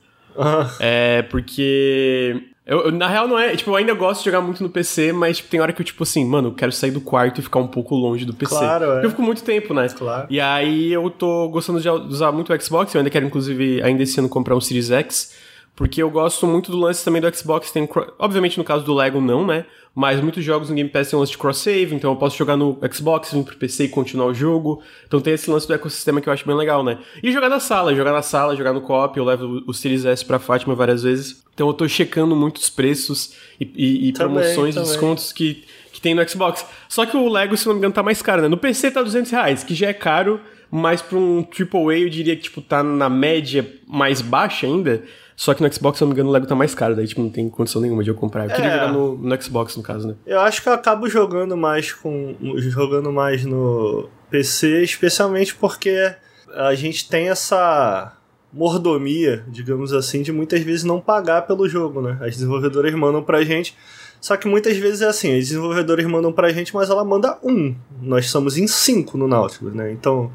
É, 0.80 1.22
porque. 1.24 2.44
Eu, 2.66 2.86
eu- 2.86 2.92
na 2.92 3.08
real, 3.08 3.28
não 3.30 3.40
é. 3.40 3.56
Tipo, 3.56 3.72
eu 3.72 3.76
ainda 3.78 3.94
gosto 3.94 4.20
de 4.20 4.26
jogar 4.26 4.42
muito 4.42 4.62
no 4.62 4.70
PC, 4.70 5.14
mas 5.14 5.38
tipo, 5.38 5.50
tem 5.50 5.60
hora 5.62 5.72
que 5.72 5.82
eu, 5.82 5.86
tipo 5.86 6.04
assim, 6.04 6.26
mano, 6.26 6.50
eu 6.50 6.54
quero 6.54 6.72
sair 6.72 6.92
do 6.92 7.00
quarto 7.00 7.40
e 7.40 7.42
ficar 7.42 7.60
um 7.60 7.68
pouco 7.68 7.96
longe 7.96 8.26
do 8.26 8.34
PC. 8.34 8.54
Claro, 8.56 8.84
é. 8.86 8.92
Porque 8.92 9.06
eu 9.06 9.10
fico 9.12 9.22
muito 9.22 9.42
tempo, 9.44 9.74
né? 9.74 9.88
Claro. 9.90 10.28
E 10.30 10.40
aí 10.42 10.92
eu 10.92 11.10
tô 11.10 11.48
gostando 11.48 11.80
de 11.80 11.90
usar 11.90 12.32
muito 12.34 12.52
o 12.54 12.62
Xbox, 12.62 12.94
eu 12.94 13.00
ainda 13.00 13.10
quero, 13.10 13.26
inclusive, 13.26 13.82
ainda 13.82 14.04
esse 14.04 14.20
ano 14.20 14.28
comprar 14.28 14.54
um 14.56 14.60
Series 14.62 14.92
X. 14.92 15.34
Porque 15.78 16.02
eu 16.02 16.10
gosto 16.10 16.48
muito 16.48 16.72
do 16.72 16.78
lance 16.80 17.06
também 17.06 17.22
do 17.22 17.34
Xbox. 17.34 17.72
Tem, 17.72 17.88
obviamente, 18.18 18.58
no 18.58 18.64
caso 18.64 18.84
do 18.84 18.96
Lego, 18.96 19.22
não, 19.22 19.46
né? 19.46 19.64
Mas 19.94 20.20
muitos 20.20 20.44
jogos 20.44 20.70
no 20.70 20.76
Game 20.76 20.90
Pass 20.90 21.10
tem 21.10 21.18
um 21.18 21.20
lance 21.20 21.32
de 21.32 21.38
cross-save, 21.38 21.94
então 21.96 22.12
eu 22.12 22.16
posso 22.18 22.36
jogar 22.38 22.58
no 22.58 22.78
Xbox, 22.92 23.32
vir 23.32 23.44
pro 23.44 23.56
PC 23.56 23.84
e 23.86 23.90
continuar 23.90 24.26
o 24.26 24.34
jogo. 24.34 24.82
Então 25.08 25.22
tem 25.22 25.34
esse 25.36 25.50
lance 25.52 25.68
do 25.68 25.74
ecossistema 25.76 26.20
que 26.20 26.28
eu 26.28 26.34
acho 26.34 26.46
bem 26.48 26.56
legal, 26.56 26.84
né? 26.84 26.98
E 27.22 27.32
jogar 27.32 27.48
na 27.50 27.60
sala, 27.60 27.94
jogar 27.96 28.12
na 28.12 28.24
sala, 28.24 28.56
jogar 28.56 28.74
no 28.74 28.82
co-op. 28.82 29.16
Eu 29.18 29.24
levo 29.24 29.64
o 29.68 29.74
Series 29.74 30.04
S 30.04 30.26
pra 30.26 30.40
Fátima 30.40 30.74
várias 30.76 31.04
vezes. 31.04 31.44
Então 31.54 31.68
eu 31.68 31.74
tô 31.74 31.88
checando 31.88 32.36
muitos 32.36 32.70
preços 32.72 33.34
e, 33.62 33.64
e- 33.76 34.08
e 34.10 34.12
Também, 34.14 34.34
promoções 34.36 34.74
e 34.76 34.78
também. 34.80 34.90
descontos 34.92 35.32
que, 35.32 35.64
que 35.94 36.02
tem 36.02 36.16
no 36.16 36.28
Xbox. 36.28 36.66
Só 36.90 37.06
que 37.06 37.16
o 37.16 37.30
Lego, 37.30 37.56
se 37.56 37.66
não 37.68 37.74
me 37.74 37.80
engano, 37.80 37.94
tá 37.94 38.02
mais 38.04 38.22
caro, 38.22 38.42
né? 38.42 38.48
No 38.48 38.58
PC 38.58 38.90
tá 38.92 39.02
200 39.04 39.32
reais, 39.32 39.64
que 39.64 39.74
já 39.76 39.88
é 39.90 39.94
caro, 39.94 40.40
mas 40.72 41.02
pra 41.04 41.18
um 41.18 41.44
AAA 41.44 42.00
eu 42.00 42.10
diria 42.10 42.36
que, 42.36 42.44
tipo, 42.44 42.62
tá 42.62 42.82
na 42.84 43.10
média 43.10 43.68
mais 43.88 44.22
baixa 44.22 44.66
ainda. 44.68 45.04
Só 45.40 45.54
que 45.54 45.62
no 45.62 45.72
Xbox, 45.72 46.00
se 46.00 46.04
não 46.04 46.08
me 46.10 46.14
engano, 46.16 46.30
o 46.30 46.32
Lego 46.34 46.48
tá 46.48 46.56
mais 46.56 46.74
caro, 46.74 46.96
daí, 46.96 47.06
tipo, 47.08 47.22
não 47.22 47.30
tem 47.30 47.48
condição 47.48 47.80
nenhuma 47.80 48.04
de 48.04 48.10
eu 48.10 48.16
comprar. 48.16 48.46
Eu 48.46 48.56
queria 48.56 48.72
É. 48.72 48.74
jogar 48.80 48.92
no, 48.92 49.16
no 49.16 49.42
Xbox, 49.42 49.78
no 49.78 49.84
caso, 49.84 50.08
né? 50.08 50.16
Eu 50.26 50.40
acho 50.42 50.64
que 50.64 50.68
eu 50.68 50.74
acabo 50.74 51.08
jogando 51.08 51.56
mais 51.56 51.94
com. 51.94 52.36
jogando 52.58 53.12
mais 53.14 53.46
no 53.46 54.10
PC, 54.32 54.82
especialmente 54.84 55.54
porque 55.54 56.12
a 56.56 56.74
gente 56.74 57.08
tem 57.08 57.30
essa 57.30 58.18
mordomia, 58.52 59.44
digamos 59.48 59.94
assim, 59.94 60.24
de 60.24 60.32
muitas 60.32 60.62
vezes 60.62 60.84
não 60.84 61.00
pagar 61.00 61.44
pelo 61.44 61.70
jogo, 61.70 62.02
né? 62.02 62.18
As 62.20 62.32
desenvolvedoras 62.36 62.94
mandam 62.96 63.22
pra 63.24 63.44
gente. 63.44 63.76
Só 64.20 64.36
que 64.36 64.48
muitas 64.48 64.76
vezes 64.78 65.02
é 65.02 65.06
assim, 65.08 65.38
as 65.38 65.50
desenvolvedoras 65.50 66.04
mandam 66.08 66.34
pra 66.34 66.50
gente, 66.52 66.74
mas 66.74 66.90
ela 66.90 67.06
manda 67.06 67.38
um. 67.44 67.76
Nós 68.02 68.30
somos 68.32 68.58
em 68.58 68.66
cinco 68.66 69.16
no 69.20 69.28
Nautilus, 69.28 69.76
né? 69.76 69.92
Então, 69.92 70.32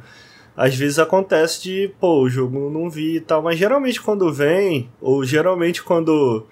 às 0.56 0.74
vezes 0.74 0.98
acontece 0.98 1.62
de, 1.62 1.94
pô, 2.00 2.22
o 2.22 2.28
jogo 2.28 2.70
não 2.70 2.90
vi 2.90 3.16
e 3.16 3.20
tal, 3.20 3.42
mas 3.42 3.58
geralmente 3.58 4.00
quando 4.00 4.32
vem, 4.32 4.90
ou 5.00 5.24
geralmente 5.24 5.82
quando 5.82 6.46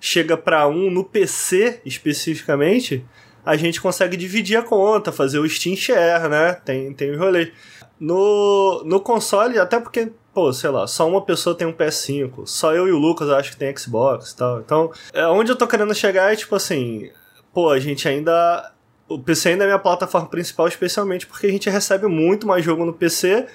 chega 0.00 0.36
pra 0.36 0.68
um 0.68 0.90
no 0.90 1.04
PC 1.04 1.80
especificamente, 1.84 3.04
a 3.44 3.56
gente 3.56 3.80
consegue 3.80 4.16
dividir 4.16 4.56
a 4.56 4.62
conta, 4.62 5.12
fazer 5.12 5.38
o 5.38 5.48
Steam 5.48 5.76
Share, 5.76 6.28
né? 6.28 6.54
Tem, 6.64 6.92
tem 6.92 7.12
o 7.12 7.18
rolê. 7.18 7.52
No, 7.98 8.82
no 8.84 9.00
console, 9.00 9.58
até 9.58 9.80
porque, 9.80 10.12
pô, 10.34 10.52
sei 10.52 10.68
lá, 10.68 10.86
só 10.86 11.08
uma 11.08 11.22
pessoa 11.22 11.56
tem 11.56 11.66
um 11.66 11.72
PS5, 11.72 12.44
só 12.44 12.74
eu 12.74 12.86
e 12.86 12.92
o 12.92 12.98
Lucas 12.98 13.30
acho 13.30 13.52
que 13.52 13.56
tem 13.56 13.74
Xbox 13.74 14.32
e 14.32 14.36
tal. 14.36 14.60
Então, 14.60 14.90
é, 15.12 15.26
onde 15.28 15.50
eu 15.50 15.56
tô 15.56 15.66
querendo 15.66 15.94
chegar 15.94 16.32
é 16.32 16.36
tipo 16.36 16.54
assim, 16.54 17.08
pô, 17.54 17.70
a 17.70 17.78
gente 17.78 18.06
ainda. 18.06 18.72
O 19.08 19.18
PC 19.18 19.50
ainda 19.50 19.64
é 19.64 19.66
minha 19.68 19.78
plataforma 19.78 20.26
principal, 20.28 20.66
especialmente 20.66 21.26
porque 21.26 21.46
a 21.46 21.50
gente 21.50 21.70
recebe 21.70 22.06
muito 22.06 22.46
mais 22.46 22.64
jogo 22.64 22.84
no 22.84 22.92
PC. 22.92 23.46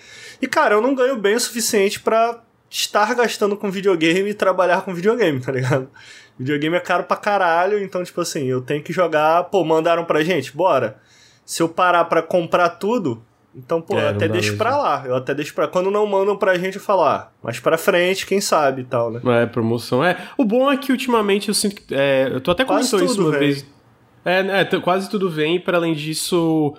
E, 0.42 0.48
cara, 0.48 0.76
eu 0.76 0.82
não 0.82 0.96
ganho 0.96 1.18
bem 1.18 1.36
o 1.36 1.40
suficiente 1.40 2.00
pra 2.00 2.40
estar 2.70 3.14
gastando 3.16 3.58
com 3.58 3.70
videogame 3.70 4.30
e 4.30 4.34
trabalhar 4.34 4.82
com 4.84 4.94
videogame, 4.94 5.40
tá 5.42 5.52
ligado? 5.52 5.90
Videogame 6.40 6.78
é 6.78 6.80
caro 6.80 7.04
pra 7.04 7.18
caralho, 7.18 7.84
então, 7.84 8.04
tipo 8.04 8.22
assim, 8.22 8.46
eu 8.46 8.62
tenho 8.62 8.82
que 8.82 8.94
jogar. 8.94 9.44
Pô, 9.46 9.64
mandaram 9.64 10.06
pra 10.06 10.24
gente? 10.24 10.56
Bora. 10.56 10.98
Se 11.46 11.62
eu 11.62 11.68
parar 11.70 12.06
pra 12.06 12.22
comprar 12.22 12.70
tudo, 12.70 13.22
Então, 13.54 13.82
pô, 13.82 14.00
É, 14.00 14.06
eu 14.06 14.10
até 14.12 14.30
deixo 14.30 14.52
mesmo. 14.52 14.58
pra 14.58 14.78
lá. 14.78 15.04
Eu 15.06 15.14
até 15.18 15.34
deixo 15.36 15.54
pra. 15.54 15.68
Quando 15.68 15.92
não 15.92 16.08
mandam 16.08 16.38
pra 16.38 16.58
gente, 16.58 16.78
eu 16.78 16.82
falo, 16.82 17.04
ah, 17.04 17.30
mas 17.44 17.60
pra 17.60 17.78
frente, 17.78 18.26
quem 18.26 18.40
sabe 18.40 18.84
e 18.84 18.86
tal, 18.86 19.12
né? 19.12 19.20
É, 19.44 19.46
promoção. 19.46 20.02
É, 20.02 20.18
o 20.38 20.46
bom 20.46 20.72
é 20.72 20.78
que 20.78 20.90
ultimamente 20.94 21.50
eu 21.50 21.54
sinto 21.54 21.76
que. 21.76 21.94
É, 21.94 22.30
eu 22.32 22.40
tô 22.40 22.52
até 22.52 22.64
comentou 22.64 23.04
isso 23.04 23.22
uma 23.22 23.32
vem. 23.32 23.40
vez. 23.40 23.66
É, 24.24 24.44
né, 24.44 24.64
t- 24.66 24.80
quase 24.80 25.10
tudo 25.10 25.30
vem, 25.30 25.60
para 25.60 25.78
além 25.78 25.94
disso. 25.94 26.74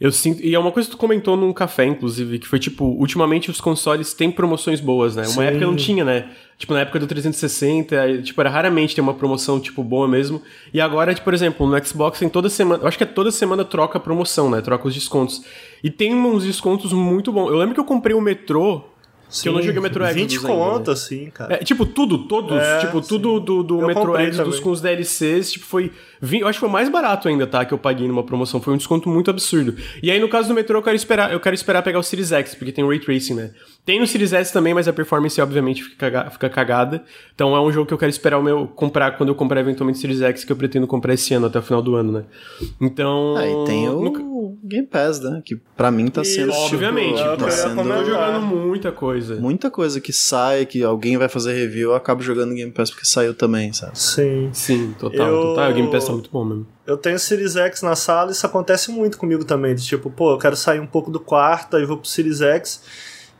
Eu 0.00 0.12
sinto. 0.12 0.40
E 0.44 0.54
é 0.54 0.58
uma 0.58 0.70
coisa 0.70 0.88
que 0.88 0.94
tu 0.94 0.98
comentou 0.98 1.36
num 1.36 1.52
café, 1.52 1.84
inclusive, 1.84 2.38
que 2.38 2.46
foi 2.46 2.60
tipo, 2.60 2.84
ultimamente 2.84 3.50
os 3.50 3.60
consoles 3.60 4.14
têm 4.14 4.30
promoções 4.30 4.80
boas, 4.80 5.16
né? 5.16 5.22
Uma 5.24 5.32
Sim. 5.32 5.42
época 5.42 5.66
não 5.66 5.74
tinha, 5.74 6.04
né? 6.04 6.30
Tipo, 6.56 6.72
na 6.72 6.80
época 6.82 7.00
do 7.00 7.06
360, 7.08 8.00
aí, 8.00 8.22
tipo, 8.22 8.40
era 8.40 8.48
raramente 8.48 8.94
ter 8.94 9.00
uma 9.00 9.14
promoção, 9.14 9.58
tipo, 9.58 9.82
boa 9.82 10.06
mesmo. 10.06 10.40
E 10.72 10.80
agora, 10.80 11.12
tipo, 11.12 11.24
por 11.24 11.34
exemplo, 11.34 11.66
no 11.66 11.84
Xbox 11.84 12.20
tem 12.20 12.28
toda 12.28 12.48
semana. 12.48 12.84
Eu 12.84 12.88
acho 12.88 12.96
que 12.96 13.02
é 13.02 13.06
toda 13.08 13.32
semana 13.32 13.64
troca 13.64 13.98
a 13.98 14.00
promoção, 14.00 14.48
né? 14.48 14.60
Troca 14.60 14.86
os 14.86 14.94
descontos. 14.94 15.42
E 15.82 15.90
tem 15.90 16.14
uns 16.14 16.44
descontos 16.44 16.92
muito 16.92 17.32
bons. 17.32 17.48
Eu 17.50 17.58
lembro 17.58 17.74
que 17.74 17.80
eu 17.80 17.84
comprei 17.84 18.14
o 18.14 18.20
metrô. 18.20 18.84
Que 19.42 19.46
eu 19.46 19.52
não 19.52 19.60
joguei 19.60 19.78
o 19.78 19.82
Metro 19.82 20.02
20 20.06 20.32
Exodus 20.36 20.44
ainda, 20.50 20.64
conto, 20.64 20.86
né? 20.86 20.92
assim, 20.94 21.30
cara. 21.30 21.52
É, 21.52 21.58
tipo, 21.58 21.84
tudo, 21.84 22.16
todos, 22.26 22.56
É, 22.62 22.78
tipo, 22.78 23.02
sim. 23.02 23.08
tudo 23.10 23.38
do, 23.38 23.62
do 23.62 23.80
Eu 23.82 23.86
Metro 23.86 24.16
Exodus 24.18 24.38
também. 24.54 24.60
com 24.62 24.70
os 24.70 24.80
DLCs, 24.80 25.52
tipo, 25.52 25.66
foi. 25.66 25.92
Vi- 26.20 26.40
Eu 26.40 26.48
acho 26.48 26.56
que 26.58 26.60
foi 26.60 26.68
o 26.68 26.72
mais 26.72 26.88
barato 26.88 27.28
ainda, 27.28 27.46
tá? 27.46 27.64
Que 27.64 27.72
eu 27.74 27.78
paguei 27.78 28.06
numa 28.08 28.22
promoção. 28.22 28.60
Foi 28.60 28.74
um 28.74 28.76
desconto 28.76 29.08
muito 29.08 29.30
absurdo. 29.30 29.74
E 30.02 30.10
aí, 30.10 30.18
no 30.20 30.28
caso 30.28 30.48
do 30.48 30.54
Metro, 30.54 30.76
eu 30.78 30.82
quero 30.82 30.96
esperar, 30.96 31.32
eu 31.32 31.40
quero 31.40 31.54
esperar 31.54 31.82
pegar 31.82 31.98
o 31.98 32.02
Series 32.02 32.32
X, 32.32 32.54
porque 32.54 32.72
tem 32.72 32.84
o 32.84 32.88
Ray 32.88 32.98
Tracing, 33.00 33.34
né? 33.34 33.50
Tem 33.84 33.98
no 33.98 34.06
Series 34.06 34.32
S 34.32 34.52
também, 34.52 34.74
mas 34.74 34.86
a 34.86 34.92
performance, 34.92 35.40
obviamente, 35.40 35.82
fica, 35.82 36.28
fica 36.30 36.50
cagada. 36.50 37.02
Então 37.34 37.56
é 37.56 37.60
um 37.60 37.72
jogo 37.72 37.86
que 37.86 37.94
eu 37.94 37.98
quero 37.98 38.10
esperar 38.10 38.38
o 38.38 38.42
meu 38.42 38.66
comprar 38.66 39.12
quando 39.16 39.30
eu 39.30 39.34
comprar 39.34 39.60
eventualmente 39.60 39.98
o 39.98 40.00
Series 40.00 40.20
X, 40.20 40.44
que 40.44 40.52
eu 40.52 40.56
pretendo 40.56 40.86
comprar 40.86 41.14
esse 41.14 41.32
ano, 41.32 41.46
até 41.46 41.58
o 41.58 41.62
final 41.62 41.80
do 41.80 41.94
ano, 41.96 42.12
né? 42.12 42.24
Então. 42.80 43.36
Aí 43.36 43.50
Ah, 43.52 43.64
tem 43.64 43.88
o 43.88 44.00
no- 44.00 44.58
Game 44.64 44.86
Pass, 44.86 45.20
né? 45.20 45.40
Que 45.44 45.56
pra 45.76 45.90
mim 45.90 46.08
tá 46.08 46.22
sendo. 46.24 46.50
Isso, 46.50 46.58
Obviamente, 46.66 47.20
o 47.22 47.32
que 47.32 47.38
tá 47.38 47.44
eu 47.46 47.50
sendo 47.50 47.80
Eu 47.80 48.04
jogando 48.04 48.40
muita 48.44 48.92
coisa. 48.92 49.36
muita 49.36 49.70
coisa 49.70 50.00
que 50.00 50.12
sai, 50.12 50.66
que 50.66 50.82
alguém 50.82 51.16
vai 51.16 51.28
fazer 51.28 51.54
review, 51.54 51.90
eu 51.90 51.94
acabo 51.96 52.22
jogando 52.22 52.54
Game 52.54 52.70
Pass 52.72 52.90
porque 52.90 53.06
saiu 53.06 53.32
também, 53.34 53.72
sabe? 53.72 53.98
Sim. 53.98 54.50
Sim, 54.52 54.94
total, 54.98 55.28
Eu- 55.28 55.42
total. 55.42 55.70
O 55.70 55.74
Game 55.74 55.90
Pass 55.90 56.07
tá 56.08 56.12
muito 56.14 56.30
bom 56.30 56.44
mesmo. 56.44 56.66
Eu 56.86 56.96
tenho 56.96 57.18
Series 57.18 57.56
X 57.56 57.82
na 57.82 57.96
sala 57.96 58.30
e 58.30 58.32
isso 58.32 58.46
acontece 58.46 58.90
muito 58.90 59.18
comigo 59.18 59.44
também. 59.44 59.74
De 59.74 59.84
tipo, 59.84 60.10
pô, 60.10 60.32
eu 60.32 60.38
quero 60.38 60.56
sair 60.56 60.80
um 60.80 60.86
pouco 60.86 61.10
do 61.10 61.20
quarto, 61.20 61.76
aí 61.76 61.84
vou 61.84 61.98
pro 61.98 62.08
Series 62.08 62.40
X. 62.40 62.82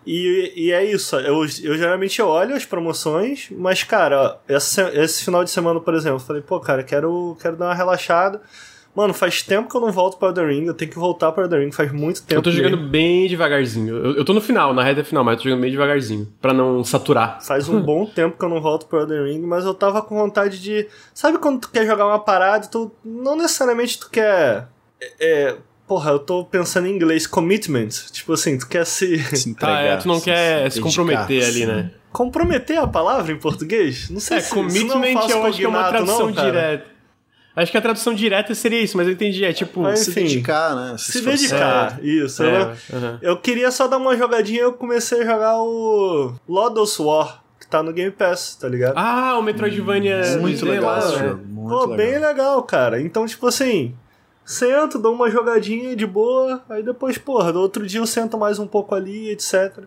E, 0.07 0.53
e 0.57 0.73
é 0.73 0.85
isso. 0.85 1.17
Eu, 1.17 1.43
eu 1.43 1.77
geralmente 1.77 2.23
olho 2.23 2.55
as 2.55 2.65
promoções, 2.65 3.49
mas, 3.51 3.83
cara, 3.83 4.39
esse 4.49 5.25
final 5.25 5.45
de 5.45 5.51
semana, 5.51 5.81
por 5.81 5.95
exemplo, 5.95 6.17
eu 6.17 6.25
falei, 6.25 6.43
pô, 6.43 6.59
cara, 6.61 6.83
quero, 6.83 7.37
quero 7.41 7.57
dar 7.57 7.67
uma 7.67 7.75
relaxada. 7.75 8.41
Mano, 8.99 9.15
faz 9.15 9.43
tempo 9.45 9.71
que 9.71 9.77
eu 9.77 9.81
não 9.81 9.93
volto 9.93 10.19
pra 10.19 10.27
Elden 10.31 10.47
Ring, 10.49 10.67
eu 10.67 10.75
tenho 10.75 10.91
que 10.91 10.99
voltar 10.99 11.31
pra 11.31 11.45
Elden 11.45 11.67
Ring, 11.67 11.71
faz 11.71 11.93
muito 11.93 12.21
tempo. 12.23 12.35
Eu 12.41 12.43
tô 12.43 12.51
jogando 12.51 12.77
mesmo. 12.77 12.89
bem 12.89 13.29
devagarzinho. 13.29 13.97
Eu, 13.97 14.17
eu 14.17 14.25
tô 14.25 14.33
no 14.35 14.41
final, 14.41 14.75
na 14.75 14.83
reta 14.83 15.05
final, 15.05 15.23
mas 15.23 15.35
eu 15.35 15.39
tô 15.39 15.45
jogando 15.45 15.61
bem 15.61 15.71
devagarzinho. 15.71 16.27
Pra 16.43 16.53
não 16.53 16.83
saturar. 16.83 17.39
Faz 17.41 17.69
um 17.69 17.81
bom 17.81 18.05
tempo 18.13 18.37
que 18.37 18.45
eu 18.45 18.49
não 18.49 18.61
volto 18.61 18.87
pro 18.87 18.99
Elden 18.99 19.23
Ring, 19.23 19.47
mas 19.47 19.65
eu 19.65 19.73
tava 19.73 20.03
com 20.03 20.17
vontade 20.17 20.61
de. 20.61 20.89
Sabe 21.15 21.39
quando 21.39 21.61
tu 21.61 21.71
quer 21.71 21.87
jogar 21.87 22.07
uma 22.09 22.19
parada 22.19 22.67
tu. 22.67 22.91
Não 23.05 23.37
necessariamente 23.37 24.01
tu 24.01 24.11
quer. 24.11 24.67
É, 25.01 25.13
é, 25.21 25.57
porra, 25.87 26.11
eu 26.11 26.19
tô 26.19 26.45
pensando 26.45 26.89
em 26.89 26.93
inglês, 26.97 27.25
commitment. 27.25 27.91
Tipo 28.11 28.33
assim, 28.33 28.59
tu 28.59 28.67
quer 28.69 28.85
se. 28.85 29.17
Se 29.37 29.49
Ah, 29.49 29.53
entregar. 29.53 29.81
é, 29.85 29.97
tu 29.99 30.09
não 30.09 30.21
quer 30.21 30.71
se 30.73 30.81
dedicar, 30.81 30.83
comprometer 30.83 31.45
ali, 31.47 31.67
né? 31.67 31.91
Comprometer 32.11 32.79
a 32.79 32.87
palavra 32.89 33.31
em 33.33 33.39
português? 33.39 34.11
Não 34.11 34.19
sei 34.19 34.39
É, 34.39 34.41
se 34.41 34.47
isso 34.49 34.57
não 34.57 34.65
commitment 34.65 35.13
faço 35.15 35.31
eu 35.31 35.45
acho 35.47 35.59
que 35.59 35.65
é 35.65 35.69
uma 35.69 35.89
tradução 35.89 36.27
não, 36.27 36.33
direta. 36.33 36.98
Acho 37.63 37.73
que 37.73 37.79
a 37.79 37.81
tradução 37.83 38.15
direta 38.15 38.55
seria 38.55 38.81
isso, 38.81 38.97
mas 38.97 39.07
eu 39.07 39.13
entendi. 39.13 39.45
É 39.45 39.53
tipo. 39.53 39.81
Mas- 39.81 40.01
Se 40.01 40.11
Enfim. 40.11 40.23
dedicar, 40.23 40.75
né? 40.75 40.97
Se 40.99 41.19
esforçar. 41.19 41.97
dedicar, 41.97 42.05
isso. 42.05 42.43
é, 42.43 42.73
eu, 43.23 43.31
eu 43.31 43.37
queria 43.37 43.71
só 43.71 43.87
dar 43.89 43.97
uma 43.99 44.17
jogadinha 44.17 44.61
e 44.61 44.63
eu 44.65 44.73
comecei 44.73 45.23
a 45.23 45.25
jogar 45.27 45.61
o 45.61 46.35
Lodos 46.49 46.99
War, 46.99 47.43
que 47.61 47.67
tá 47.67 47.83
no 47.83 47.93
Game 47.93 48.11
Pass, 48.13 48.55
tá 48.57 48.69
ligado? 48.69 48.95
Ah, 48.97 49.37
o 49.39 49.43
Metroidvania. 49.43 50.39
Muito 50.41 50.65
2D 50.65 50.69
legal 50.71 50.91
lá, 50.93 50.99
esse 50.99 51.17
né? 51.17 51.29
jogo. 51.29 51.45
Muito 51.47 51.69
Pô, 51.69 51.81
legal. 51.87 51.97
bem 51.97 52.19
legal, 52.19 52.63
cara. 52.63 53.01
Então, 53.01 53.27
tipo 53.27 53.47
assim, 53.47 53.95
sento, 54.45 54.99
dou 54.99 55.15
uma 55.15 55.31
jogadinha 55.31 55.95
de 55.95 56.07
boa, 56.07 56.63
aí 56.71 56.83
depois, 56.83 57.19
porra, 57.19 57.53
do 57.53 57.61
outro 57.61 57.87
dia 57.87 58.01
eu 58.01 58.07
sento 58.07 58.39
mais 58.39 58.59
um 58.59 58.67
pouco 58.67 58.95
ali, 58.95 59.31
etc. 59.31 59.81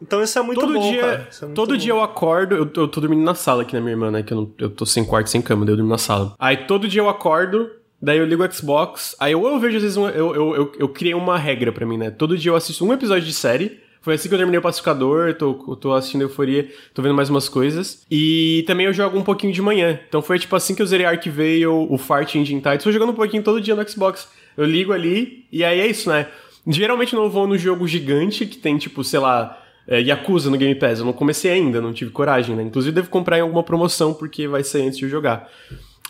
Então 0.00 0.22
isso 0.22 0.38
é 0.38 0.42
muito 0.42 0.60
todo 0.60 0.74
bom, 0.74 0.90
dia, 0.90 1.00
é 1.02 1.16
muito 1.44 1.54
todo 1.54 1.70
bom. 1.70 1.76
dia 1.76 1.92
eu 1.92 2.02
acordo, 2.02 2.54
eu, 2.54 2.70
eu 2.76 2.88
tô 2.88 3.00
dormindo 3.00 3.22
na 3.22 3.34
sala 3.34 3.62
aqui 3.62 3.74
na 3.74 3.80
minha 3.80 3.92
irmã, 3.92 4.10
né? 4.10 4.22
Que 4.22 4.32
eu, 4.32 4.36
não, 4.36 4.52
eu 4.58 4.70
tô 4.70 4.84
sem 4.84 5.04
quarto, 5.04 5.30
sem 5.30 5.40
cama, 5.40 5.64
daí 5.64 5.72
eu 5.72 5.76
durmo 5.76 5.90
na 5.90 5.98
sala. 5.98 6.34
Aí 6.38 6.56
todo 6.56 6.88
dia 6.88 7.00
eu 7.00 7.08
acordo, 7.08 7.70
daí 8.00 8.18
eu 8.18 8.26
ligo 8.26 8.44
o 8.44 8.52
Xbox, 8.52 9.16
aí 9.18 9.34
ou 9.34 9.48
eu 9.48 9.58
vejo 9.58 9.76
às 9.76 9.82
vezes 9.82 9.96
um, 9.96 10.08
eu, 10.08 10.34
eu, 10.34 10.54
eu, 10.54 10.72
eu 10.78 10.88
criei 10.88 11.14
uma 11.14 11.38
regra 11.38 11.72
pra 11.72 11.86
mim, 11.86 11.96
né? 11.96 12.10
Todo 12.10 12.36
dia 12.36 12.50
eu 12.50 12.56
assisto 12.56 12.84
um 12.84 12.92
episódio 12.92 13.24
de 13.24 13.34
série. 13.34 13.80
Foi 14.02 14.14
assim 14.14 14.28
que 14.28 14.34
eu 14.34 14.38
terminei 14.38 14.60
o 14.60 14.62
Pacificador, 14.62 15.34
tô, 15.34 15.64
eu 15.66 15.74
tô 15.74 15.92
assistindo 15.92 16.22
Euforia, 16.22 16.70
tô 16.94 17.02
vendo 17.02 17.14
mais 17.14 17.28
umas 17.28 17.48
coisas. 17.48 18.06
E 18.08 18.62
também 18.64 18.86
eu 18.86 18.92
jogo 18.92 19.18
um 19.18 19.24
pouquinho 19.24 19.52
de 19.52 19.60
manhã. 19.60 19.98
Então 20.08 20.22
foi 20.22 20.38
tipo 20.38 20.54
assim 20.54 20.76
que 20.76 20.82
eu 20.82 20.86
zerei 20.86 21.04
Arcvale, 21.04 21.66
o 21.66 21.98
Fart 21.98 22.32
Engine 22.36 22.60
Titans, 22.60 22.84
tô 22.84 22.92
jogando 22.92 23.10
um 23.10 23.16
pouquinho 23.16 23.42
todo 23.42 23.60
dia 23.60 23.74
no 23.74 23.88
Xbox. 23.88 24.28
Eu 24.56 24.64
ligo 24.64 24.92
ali, 24.92 25.44
e 25.50 25.64
aí 25.64 25.80
é 25.80 25.88
isso, 25.88 26.08
né? 26.08 26.28
Geralmente 26.68 27.14
eu 27.14 27.20
não 27.20 27.28
vou 27.28 27.48
no 27.48 27.58
jogo 27.58 27.88
gigante, 27.88 28.46
que 28.46 28.58
tem 28.58 28.78
tipo, 28.78 29.02
sei 29.02 29.18
lá, 29.18 29.60
é, 29.88 30.00
Yakuza 30.00 30.50
no 30.50 30.56
Game 30.56 30.74
Pass. 30.74 30.98
Eu 30.98 31.04
não 31.04 31.12
comecei 31.12 31.50
ainda, 31.50 31.80
não 31.80 31.92
tive 31.92 32.10
coragem, 32.10 32.56
né? 32.56 32.62
Inclusive 32.62 32.94
devo 32.94 33.08
comprar 33.08 33.38
em 33.38 33.42
alguma 33.42 33.62
promoção, 33.62 34.12
porque 34.12 34.48
vai 34.48 34.64
ser 34.64 34.82
antes 34.82 34.98
de 34.98 35.04
eu 35.04 35.10
jogar. 35.10 35.48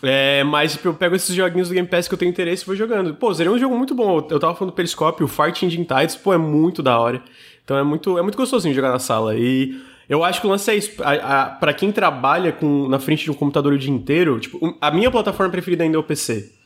É, 0.03 0.43
mas 0.43 0.73
tipo, 0.73 0.87
eu 0.87 0.93
pego 0.93 1.15
esses 1.15 1.33
joguinhos 1.33 1.69
do 1.69 1.73
Game 1.73 1.87
Pass 1.87 2.07
que 2.07 2.13
eu 2.13 2.17
tenho 2.17 2.29
interesse 2.29 2.63
e 2.63 2.65
vou 2.65 2.75
jogando. 2.75 3.15
Pô, 3.15 3.33
zerei 3.33 3.51
um 3.51 3.57
jogo 3.57 3.75
muito 3.77 3.95
bom. 3.95 4.25
Eu 4.29 4.39
tava 4.39 4.55
falando 4.55 4.71
do 4.71 4.75
Periscope, 4.75 5.23
o 5.23 5.27
Fart 5.27 5.61
Engine 5.63 5.85
Tides, 5.85 6.15
pô, 6.15 6.33
é 6.33 6.37
muito 6.37 6.83
da 6.83 6.99
hora. 6.99 7.21
Então 7.63 7.77
é 7.77 7.83
muito, 7.83 8.17
é 8.17 8.21
muito 8.21 8.37
gostosinho 8.37 8.73
jogar 8.73 8.91
na 8.91 8.99
sala. 8.99 9.35
E 9.35 9.79
eu 10.07 10.23
acho 10.23 10.39
que 10.39 10.47
o 10.47 10.49
lance 10.49 10.69
é 10.69 10.75
isso. 10.75 11.03
A, 11.03 11.11
a, 11.41 11.45
pra 11.49 11.73
quem 11.73 11.91
trabalha 11.91 12.51
com, 12.51 12.87
na 12.87 12.99
frente 12.99 13.23
de 13.23 13.31
um 13.31 13.33
computador 13.33 13.73
o 13.73 13.77
dia 13.77 13.91
inteiro, 13.91 14.39
tipo, 14.39 14.77
a 14.79 14.91
minha 14.91 15.11
plataforma 15.11 15.51
preferida 15.51 15.83
ainda 15.83 15.97
é 15.97 15.99
o 15.99 16.03
PC. 16.03 16.56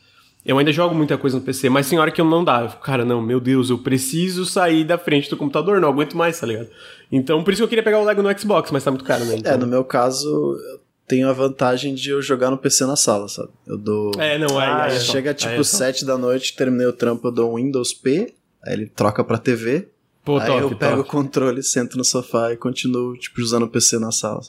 Eu 0.44 0.58
ainda 0.58 0.72
jogo 0.72 0.94
muita 0.94 1.16
coisa 1.16 1.36
no 1.36 1.42
PC, 1.42 1.68
mas 1.68 1.88
tem 1.88 1.98
hora 1.98 2.10
que 2.10 2.20
eu 2.20 2.24
não 2.24 2.42
dá. 2.42 2.62
Eu 2.62 2.70
fico, 2.70 2.82
cara, 2.82 3.04
não, 3.04 3.22
meu 3.22 3.38
Deus, 3.38 3.70
eu 3.70 3.78
preciso 3.78 4.44
sair 4.44 4.84
da 4.84 4.98
frente 4.98 5.30
do 5.30 5.36
computador, 5.36 5.80
não 5.80 5.88
aguento 5.88 6.16
mais, 6.16 6.40
tá 6.40 6.46
ligado? 6.46 6.68
Então, 7.10 7.44
por 7.44 7.52
isso 7.52 7.60
que 7.60 7.64
eu 7.64 7.68
queria 7.68 7.82
pegar 7.84 8.00
o 8.00 8.04
Lego 8.04 8.22
no 8.22 8.38
Xbox, 8.38 8.70
mas 8.72 8.82
tá 8.82 8.90
muito 8.90 9.04
caro, 9.04 9.24
né? 9.24 9.36
Então... 9.36 9.52
É, 9.52 9.56
no 9.56 9.66
meu 9.66 9.84
caso, 9.84 10.28
eu 10.28 10.80
tenho 11.06 11.28
a 11.28 11.32
vantagem 11.32 11.94
de 11.94 12.10
eu 12.10 12.20
jogar 12.20 12.50
no 12.50 12.58
PC 12.58 12.86
na 12.86 12.96
sala, 12.96 13.28
sabe? 13.28 13.50
Eu 13.66 13.78
dou. 13.78 14.10
É, 14.18 14.36
não, 14.36 14.58
aí, 14.58 14.68
Ah, 14.68 14.84
aí 14.84 14.96
é 14.96 14.98
só. 14.98 15.12
Chega 15.12 15.32
tipo 15.32 15.52
é 15.52 15.64
só. 15.64 15.76
7 15.76 16.04
da 16.04 16.18
noite, 16.18 16.56
terminei 16.56 16.86
o 16.86 16.92
trampo, 16.92 17.28
eu 17.28 17.32
dou 17.32 17.52
um 17.52 17.56
Windows 17.56 17.92
P, 17.92 18.34
aí 18.64 18.72
ele 18.72 18.86
troca 18.86 19.22
pra 19.22 19.38
TV. 19.38 19.88
Pô, 20.24 20.38
aí 20.38 20.46
top, 20.46 20.62
eu 20.62 20.76
pego 20.76 20.94
o 20.94 20.96
top. 21.04 21.10
controle, 21.10 21.62
sento 21.62 21.96
no 21.96 22.04
sofá 22.04 22.52
e 22.52 22.56
continuo, 22.56 23.16
tipo, 23.16 23.40
usando 23.40 23.64
o 23.64 23.68
PC 23.68 23.98
na 23.98 24.10
sala. 24.10 24.40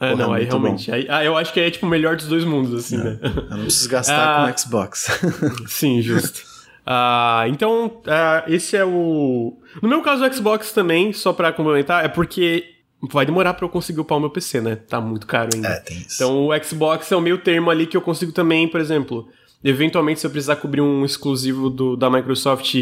É, 0.00 0.10
Porra, 0.10 0.22
não, 0.24 0.32
aí 0.32 0.42
muito 0.42 0.58
realmente. 0.58 0.92
Aí, 0.92 1.06
ah, 1.08 1.24
eu 1.24 1.36
acho 1.36 1.52
que 1.52 1.60
aí 1.60 1.66
é 1.66 1.70
tipo 1.70 1.86
o 1.86 1.88
melhor 1.88 2.16
dos 2.16 2.26
dois 2.26 2.44
mundos, 2.44 2.74
assim, 2.74 2.98
né? 2.98 3.18
Eu 3.22 3.56
não 3.56 3.62
preciso 3.62 3.88
gastar 3.88 4.14
Ah. 4.44 4.44
com 4.46 4.52
o 4.52 4.58
Xbox. 4.58 5.06
Sim, 5.68 6.02
justo. 6.02 6.42
Ah, 6.86 7.44
então, 7.48 8.00
ah, 8.06 8.44
esse 8.46 8.76
é 8.76 8.84
o. 8.84 9.56
No 9.82 9.88
meu 9.88 10.02
caso, 10.02 10.24
o 10.24 10.32
Xbox 10.32 10.70
também, 10.72 11.12
só 11.12 11.32
pra 11.32 11.52
complementar, 11.52 12.04
é 12.04 12.08
porque 12.08 12.64
vai 13.10 13.26
demorar 13.26 13.54
pra 13.54 13.64
eu 13.64 13.68
conseguir 13.68 14.00
upar 14.00 14.18
o 14.18 14.20
meu 14.20 14.30
PC, 14.30 14.60
né? 14.60 14.76
Tá 14.76 15.00
muito 15.00 15.26
caro 15.26 15.50
ainda. 15.54 15.68
é, 15.68 15.80
tem 15.80 15.98
isso. 15.98 16.16
Então 16.22 16.46
o 16.48 16.64
Xbox 16.64 17.10
é 17.10 17.16
o 17.16 17.20
meio 17.20 17.38
termo 17.38 17.70
ali 17.70 17.86
que 17.86 17.96
eu 17.96 18.00
consigo 18.00 18.32
também, 18.32 18.68
por 18.68 18.80
exemplo, 18.80 19.28
eventualmente 19.64 20.20
se 20.20 20.26
eu 20.26 20.30
precisar 20.30 20.56
cobrir 20.56 20.80
um 20.80 21.04
exclusivo 21.04 21.68
do, 21.70 21.96
da 21.96 22.08
Microsoft 22.10 22.74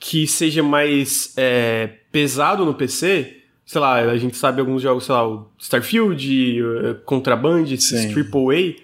que 0.00 0.26
seja 0.28 0.62
mais 0.62 1.32
é, 1.36 1.90
pesado 2.12 2.64
no 2.64 2.74
PC, 2.74 3.37
sei 3.68 3.82
lá, 3.82 3.96
a 3.96 4.16
gente 4.16 4.34
sabe 4.34 4.60
alguns 4.60 4.80
jogos, 4.80 5.04
sei 5.04 5.14
lá, 5.14 5.28
o 5.28 5.46
Starfield, 5.58 6.58
eh, 6.58 6.94
Contraband, 7.04 7.64
esses. 7.70 8.16
AAA, 8.16 8.76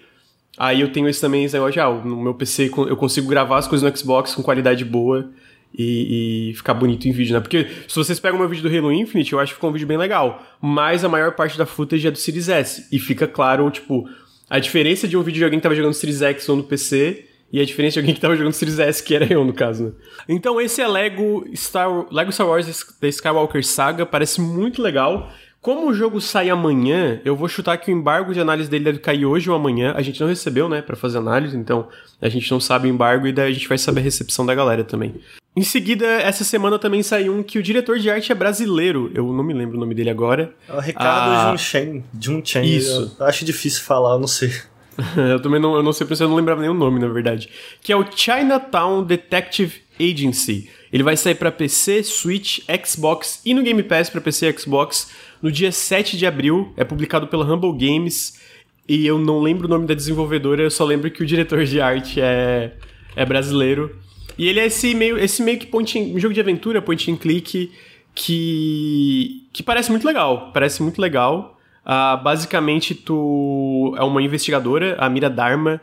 aí 0.55 0.79
eu 0.79 0.91
tenho 0.91 1.09
esse 1.09 1.19
também, 1.19 1.43
esse 1.43 1.55
negócio 1.55 1.73
de, 1.73 1.79
ah, 1.79 1.89
no 1.89 2.21
meu 2.21 2.35
PC 2.35 2.71
eu 2.87 2.95
consigo 2.95 3.27
gravar 3.27 3.57
as 3.57 3.67
coisas 3.67 3.89
no 3.89 3.97
Xbox 3.97 4.35
com 4.35 4.43
qualidade 4.43 4.85
boa 4.85 5.31
e, 5.75 6.51
e 6.51 6.53
ficar 6.53 6.75
bonito 6.75 7.07
em 7.07 7.11
vídeo, 7.11 7.33
né? 7.33 7.39
Porque 7.39 7.67
se 7.87 7.95
vocês 7.95 8.19
pegam 8.19 8.37
o 8.37 8.39
meu 8.39 8.47
vídeo 8.47 8.61
do 8.61 8.77
Halo 8.77 8.91
Infinite, 8.91 9.33
eu 9.33 9.39
acho 9.39 9.53
que 9.53 9.55
ficou 9.55 9.71
um 9.71 9.73
vídeo 9.73 9.87
bem 9.87 9.97
legal. 9.97 10.45
Mas 10.61 11.03
a 11.03 11.09
maior 11.09 11.31
parte 11.31 11.57
da 11.57 11.65
footage 11.65 12.05
é 12.07 12.11
do 12.11 12.19
Series 12.19 12.47
S. 12.47 12.87
E 12.91 12.99
fica 12.99 13.27
claro, 13.27 13.67
tipo, 13.71 14.07
a 14.47 14.59
diferença 14.59 15.07
de 15.07 15.17
um 15.17 15.23
vídeo 15.23 15.39
de 15.39 15.45
alguém 15.45 15.57
que 15.57 15.63
tava 15.63 15.73
jogando 15.73 15.95
Series 15.95 16.21
X 16.21 16.47
ou 16.47 16.57
no 16.57 16.63
PC 16.63 17.24
e 17.51 17.59
a 17.61 17.65
diferença 17.65 17.93
de 17.93 17.99
alguém 17.99 18.13
que 18.15 18.21
tava 18.21 18.35
jogando 18.35 18.53
Series 18.53 18.79
S, 18.79 19.03
que 19.03 19.15
era 19.15 19.31
eu, 19.31 19.45
no 19.45 19.53
caso, 19.53 19.85
né? 19.85 19.91
Então 20.27 20.59
esse 20.59 20.81
é 20.81 20.87
Lego 20.87 21.45
Star, 21.55 21.89
Lego 22.11 22.31
Star 22.31 22.47
Wars 22.47 22.65
da 22.99 23.07
Skywalker 23.07 23.65
Saga, 23.65 24.05
parece 24.05 24.41
muito 24.41 24.81
legal. 24.81 25.29
Como 25.61 25.89
o 25.89 25.93
jogo 25.95 26.21
sai 26.21 26.49
amanhã, 26.51 27.19
eu 27.25 27.35
vou 27.35 27.47
chutar 27.47 27.75
que 27.77 27.91
o 27.91 27.93
embargo 27.93 28.33
de 28.35 28.39
análise 28.39 28.69
dele 28.69 28.83
deve 28.83 28.99
cair 28.99 29.25
hoje 29.25 29.49
ou 29.49 29.55
amanhã. 29.55 29.93
A 29.95 30.01
gente 30.03 30.21
não 30.21 30.27
recebeu, 30.27 30.69
né, 30.69 30.79
pra 30.79 30.95
fazer 30.95 31.17
análise, 31.17 31.57
então 31.57 31.87
a 32.21 32.29
gente 32.29 32.51
não 32.51 32.59
sabe 32.59 32.87
o 32.87 32.91
embargo 32.91 33.25
e 33.25 33.33
daí 33.33 33.49
a 33.49 33.53
gente 33.53 33.67
vai 33.67 33.77
saber 33.79 34.01
a 34.01 34.03
recepção 34.03 34.45
da 34.45 34.53
galera 34.53 34.83
também. 34.83 35.15
Em 35.55 35.63
seguida, 35.63 36.05
essa 36.05 36.43
semana 36.43 36.77
também 36.77 37.01
saiu 37.01 37.33
um 37.33 37.41
que 37.41 37.57
o 37.57 37.63
diretor 37.63 37.97
de 37.97 38.11
arte 38.11 38.31
é 38.31 38.35
brasileiro. 38.35 39.09
Eu 39.15 39.31
não 39.33 39.43
me 39.43 39.53
lembro 39.55 39.77
o 39.77 39.79
nome 39.79 39.95
dele 39.95 40.09
agora. 40.11 40.53
É 40.69 40.73
o 40.73 40.79
Ricardo 40.79 41.31
Ah. 41.31 41.49
Junchen. 41.51 42.03
Junchen. 42.21 42.63
Isso. 42.63 43.15
Eu 43.19 43.25
acho 43.25 43.43
difícil 43.43 43.81
falar, 43.81 44.15
eu 44.15 44.19
não 44.19 44.27
sei. 44.27 44.51
eu 45.31 45.41
também 45.41 45.59
não, 45.59 45.75
eu 45.75 45.83
não 45.83 45.93
sei 45.93 46.07
porque 46.07 46.21
eu 46.21 46.29
não 46.29 46.35
lembrava 46.35 46.61
o 46.61 46.73
nome, 46.73 46.99
na 46.99 47.07
verdade. 47.07 47.49
Que 47.81 47.91
é 47.91 47.95
o 47.95 48.05
Chinatown 48.09 49.03
Detective 49.03 49.81
Agency. 49.99 50.69
Ele 50.91 51.03
vai 51.03 51.17
sair 51.17 51.35
para 51.35 51.51
PC, 51.51 52.03
Switch, 52.03 52.59
Xbox 52.85 53.41
e 53.45 53.53
no 53.53 53.61
Game 53.61 53.81
Pass 53.83 54.09
para 54.09 54.21
PC 54.21 54.49
e 54.49 54.57
Xbox 54.57 55.11
no 55.41 55.51
dia 55.51 55.71
7 55.71 56.17
de 56.17 56.25
abril. 56.25 56.73
É 56.77 56.83
publicado 56.83 57.27
pela 57.27 57.45
Humble 57.45 57.73
Games 57.73 58.39
e 58.87 59.05
eu 59.05 59.17
não 59.17 59.41
lembro 59.41 59.65
o 59.65 59.69
nome 59.69 59.87
da 59.87 59.93
desenvolvedora, 59.93 60.61
eu 60.61 60.69
só 60.69 60.85
lembro 60.85 61.09
que 61.09 61.23
o 61.23 61.25
diretor 61.25 61.65
de 61.65 61.81
arte 61.81 62.21
é, 62.21 62.73
é 63.15 63.25
brasileiro. 63.25 63.99
E 64.37 64.47
ele 64.47 64.59
é 64.59 64.65
esse 64.67 64.93
meio, 64.93 65.17
esse 65.17 65.41
meio 65.41 65.57
que 65.57 65.65
point 65.65 65.97
in, 65.97 66.19
jogo 66.19 66.33
de 66.33 66.39
aventura, 66.39 66.81
point 66.81 67.09
and 67.09 67.15
click, 67.15 67.71
que, 68.13 69.47
que 69.51 69.63
parece 69.63 69.89
muito 69.89 70.05
legal. 70.05 70.51
Parece 70.53 70.83
muito 70.83 71.01
legal. 71.01 71.54
Uh, 71.85 72.23
basicamente, 72.23 72.95
tu 72.95 73.93
é 73.97 74.03
uma 74.03 74.21
investigadora, 74.21 74.95
a 74.99 75.07
Mira 75.07 75.29
Dharma, 75.29 75.79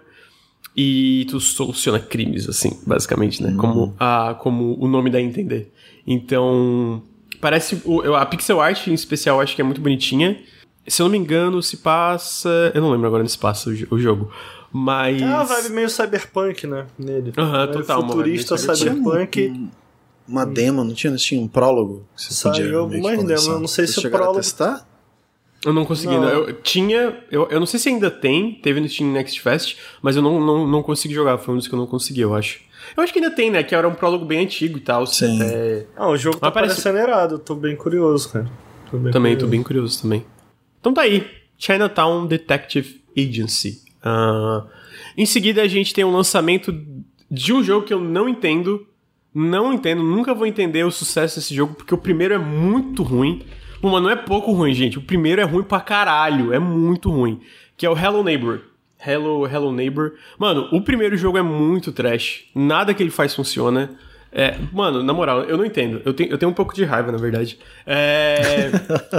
e 0.77 1.27
tu 1.31 1.39
soluciona 1.39 2.01
crimes, 2.01 2.49
assim, 2.49 2.81
basicamente, 2.87 3.43
né? 3.43 3.51
Uhum. 3.51 3.57
Como, 3.57 3.85
uh, 3.85 4.35
como 4.39 4.77
o 4.81 4.89
nome 4.89 5.11
dá 5.11 5.19
a 5.19 5.23
entender. 5.23 5.73
Então, 6.07 7.03
parece. 7.41 7.81
A 8.19 8.27
pixel 8.27 8.61
art, 8.61 8.87
em 8.87 8.95
especial, 8.95 9.41
acho 9.41 9.55
que 9.55 9.61
é 9.61 9.65
muito 9.65 9.81
bonitinha. 9.81 10.41
Se 10.87 11.01
eu 11.01 11.05
não 11.05 11.13
me 11.13 11.19
engano, 11.19 11.63
se 11.63 11.77
passa. 11.77 12.73
Eu 12.75 12.81
não 12.81 12.91
lembro 12.91 13.07
agora 13.07 13.23
onde 13.23 13.31
se 13.31 13.39
passa 13.39 13.71
o, 13.71 13.95
o 13.95 13.99
jogo. 13.99 14.33
Mas. 14.73 15.21
É 15.21 15.25
uma 15.25 15.45
vibe 15.45 15.71
meio 15.71 15.91
cyberpunk, 15.91 16.67
né? 16.67 16.87
Nele. 16.99 17.33
Aham, 17.37 17.67
uhum, 17.67 17.73
total. 17.73 18.07
Futurista, 18.09 18.57
cyberpunk. 18.57 19.49
Um, 19.49 19.69
uma 20.27 20.47
demo, 20.47 20.83
não 20.83 20.95
tinha? 20.95 21.11
Não 21.11 21.19
tinha 21.19 21.41
um 21.41 21.47
prólogo? 21.47 22.07
Que 22.17 22.23
você 22.23 22.35
Saiu 22.35 22.81
algumas 22.81 23.25
demos, 23.25 23.47
eu 23.47 23.61
não 23.61 23.69
sei 23.69 23.87
se 23.87 24.05
o 24.05 24.11
prólogo. 24.11 24.39
A 24.39 24.43
testar? 24.43 24.92
Eu 25.65 25.73
não 25.73 25.85
consegui, 25.85 26.15
não. 26.15 26.29
Eu 26.29 26.53
tinha. 26.55 27.17
Eu, 27.31 27.49
eu 27.49 27.61
não 27.61 27.67
sei 27.67 27.79
se 27.79 27.89
ainda 27.89 28.11
tem, 28.11 28.55
teve 28.55 28.81
no 28.81 28.89
Steam 28.89 29.13
Next 29.13 29.41
Fest, 29.41 29.77
mas 30.01 30.17
eu 30.17 30.23
não, 30.23 30.41
não, 30.41 30.67
não 30.67 30.83
consegui 30.83 31.15
jogar. 31.15 31.39
Foi 31.39 31.55
um 31.55 31.57
dos 31.57 31.69
que 31.69 31.75
eu 31.75 31.79
não 31.79 31.87
consegui, 31.87 32.21
eu 32.21 32.35
acho. 32.35 32.61
Eu 32.97 33.03
acho 33.03 33.13
que 33.13 33.21
ainda 33.21 33.35
tem, 33.35 33.51
né? 33.51 33.63
Que 33.63 33.75
era 33.75 33.89
um 33.89 33.95
prólogo 33.95 34.25
bem 34.25 34.41
antigo 34.41 34.77
e 34.77 34.81
tal. 34.81 35.07
Sim. 35.07 35.41
É... 35.41 35.87
Ah, 35.97 36.09
o 36.09 36.17
jogo 36.17 36.39
mas 36.41 36.49
tá 36.49 36.51
parece... 36.51 36.83
parecendo 36.83 36.99
irado. 36.99 37.39
Tô 37.39 37.55
bem 37.55 37.77
curioso, 37.77 38.33
cara. 38.33 38.51
Tô 38.91 38.99
bem 38.99 39.13
também, 39.13 39.33
curioso. 39.33 39.47
tô 39.47 39.51
bem 39.51 39.63
curioso 39.63 40.03
também. 40.03 40.27
Então 40.81 40.93
tá 40.93 41.03
aí. 41.03 41.27
Chinatown 41.57 42.27
Detective 42.27 43.01
Agency. 43.17 43.83
Uh, 44.05 44.67
em 45.17 45.25
seguida, 45.25 45.63
a 45.63 45.69
gente 45.69 45.95
tem 45.95 46.05
um 46.05 46.13
lançamento 46.13 46.75
de 47.31 47.53
um 47.53 47.63
jogo 47.63 47.87
que 47.87 47.95
eu 47.95 48.01
não 48.01 48.29
entendo. 48.29 48.87
Não 49.35 49.73
entendo, 49.73 50.03
nunca 50.03 50.35
vou 50.35 50.47
entender 50.47 50.85
o 50.85 50.91
sucesso 50.91 51.37
desse 51.37 51.55
jogo, 51.55 51.73
porque 51.73 51.95
o 51.95 51.99
primeiro 51.99 52.35
é 52.35 52.39
muito 52.39 53.03
ruim. 53.03 53.43
Pô, 53.83 53.91
mas 53.91 54.01
não 54.01 54.11
é 54.11 54.15
pouco 54.15 54.53
ruim, 54.53 54.73
gente. 54.73 54.97
O 54.97 55.03
primeiro 55.03 55.43
é 55.43 55.45
ruim 55.45 55.65
pra 55.65 55.81
caralho. 55.81 56.53
É 56.53 56.59
muito 56.61 57.11
ruim. 57.11 57.41
Que 57.77 57.85
é 57.85 57.91
o 57.91 57.99
Hello 57.99 58.23
Neighbor. 58.23 58.61
Hello, 59.05 59.45
Hello 59.45 59.73
Neighbor. 59.73 60.13
Mano, 60.39 60.69
o 60.71 60.81
primeiro 60.81 61.17
jogo 61.17 61.37
é 61.37 61.43
muito 61.43 61.91
trash. 61.91 62.45
Nada 62.55 62.95
que 62.95 63.03
ele 63.03 63.11
faz 63.11 63.35
funciona. 63.35 63.91
É, 64.31 64.57
mano, 64.73 65.03
na 65.03 65.13
moral, 65.13 65.43
eu 65.43 65.57
não 65.57 65.65
entendo. 65.65 66.01
Eu 66.05 66.15
tenho, 66.15 66.31
eu 66.31 66.39
tenho 66.39 66.53
um 66.53 66.55
pouco 66.55 66.73
de 66.73 66.85
raiva, 66.85 67.11
na 67.11 67.19
verdade. 67.19 67.59
É... 67.85 68.71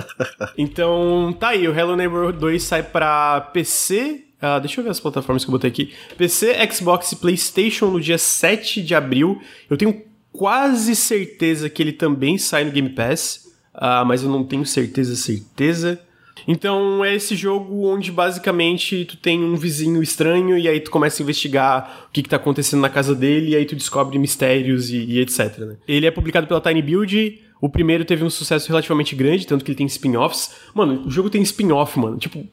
então, 0.58 1.36
tá 1.38 1.50
aí. 1.50 1.68
O 1.68 1.78
Hello 1.78 1.98
Neighbor 1.98 2.32
2 2.32 2.64
sai 2.64 2.84
pra 2.84 3.42
PC. 3.42 4.24
Ah, 4.42 4.60
deixa 4.60 4.80
eu 4.80 4.86
ver 4.86 4.92
as 4.92 5.00
plataformas 5.02 5.44
que 5.44 5.50
eu 5.50 5.52
botei 5.52 5.70
aqui. 5.70 5.94
PC, 6.18 6.56
Xbox 6.72 7.12
e 7.12 7.18
PlayStation 7.18 7.88
no 7.88 8.00
dia 8.00 8.18
7 8.18 8.82
de 8.82 8.96
abril. 8.96 9.42
Eu 9.70 9.76
tenho 9.76 10.04
quase 10.32 10.96
certeza 10.96 11.70
que 11.70 11.84
ele 11.84 11.92
também 11.92 12.38
sai 12.38 12.64
no 12.64 12.72
Game 12.72 12.90
Pass 12.90 13.43
uh, 13.76 14.06
mas 14.06 14.24
eu 14.24 14.30
não 14.30 14.44
tenho 14.44 14.66
certeza, 14.66 15.16
certeza. 15.16 16.00
Então 16.48 17.04
é 17.04 17.16
esse 17.16 17.36
jogo 17.36 17.88
onde 17.88 18.12
basicamente 18.12 19.06
tu 19.06 19.18
tem 19.18 19.42
um 19.44 19.56
vizinho 19.56 20.02
estranho 20.02 20.58
e 20.58 20.68
aí 20.68 20.80
tu 20.80 20.92
começa 20.92 21.22
a 21.22 21.24
investigar 21.24 22.08
o 22.10 22.12
que, 22.12 22.24
que 22.24 22.30
tá 22.30 22.36
acontecendo 22.36 22.82
na 22.82 22.90
casa 22.90 23.16
dele 23.16 23.52
e 23.52 23.56
aí 23.56 23.66
tu 23.66 23.76
descobre 23.76 24.18
mistérios 24.20 24.90
e, 24.90 24.98
e 24.98 25.20
etc. 25.20 25.58
Né? 25.60 25.76
Ele 25.88 26.06
é 26.06 26.12
publicado 26.12 26.48
pela 26.48 26.60
Tiny 26.60 26.82
Build. 26.82 27.42
O 27.62 27.70
primeiro 27.70 28.04
teve 28.04 28.26
um 28.26 28.30
sucesso 28.30 28.68
relativamente 28.68 29.16
grande, 29.16 29.48
tanto 29.48 29.64
que 29.64 29.72
ele 29.72 29.78
tem 29.78 29.86
spin-offs. 29.86 30.54
Mano, 30.74 31.06
o 31.06 31.10
jogo 31.10 31.30
tem 31.30 31.42
spin-off, 31.42 31.98
mano. 31.98 32.18
Tipo, 32.18 32.46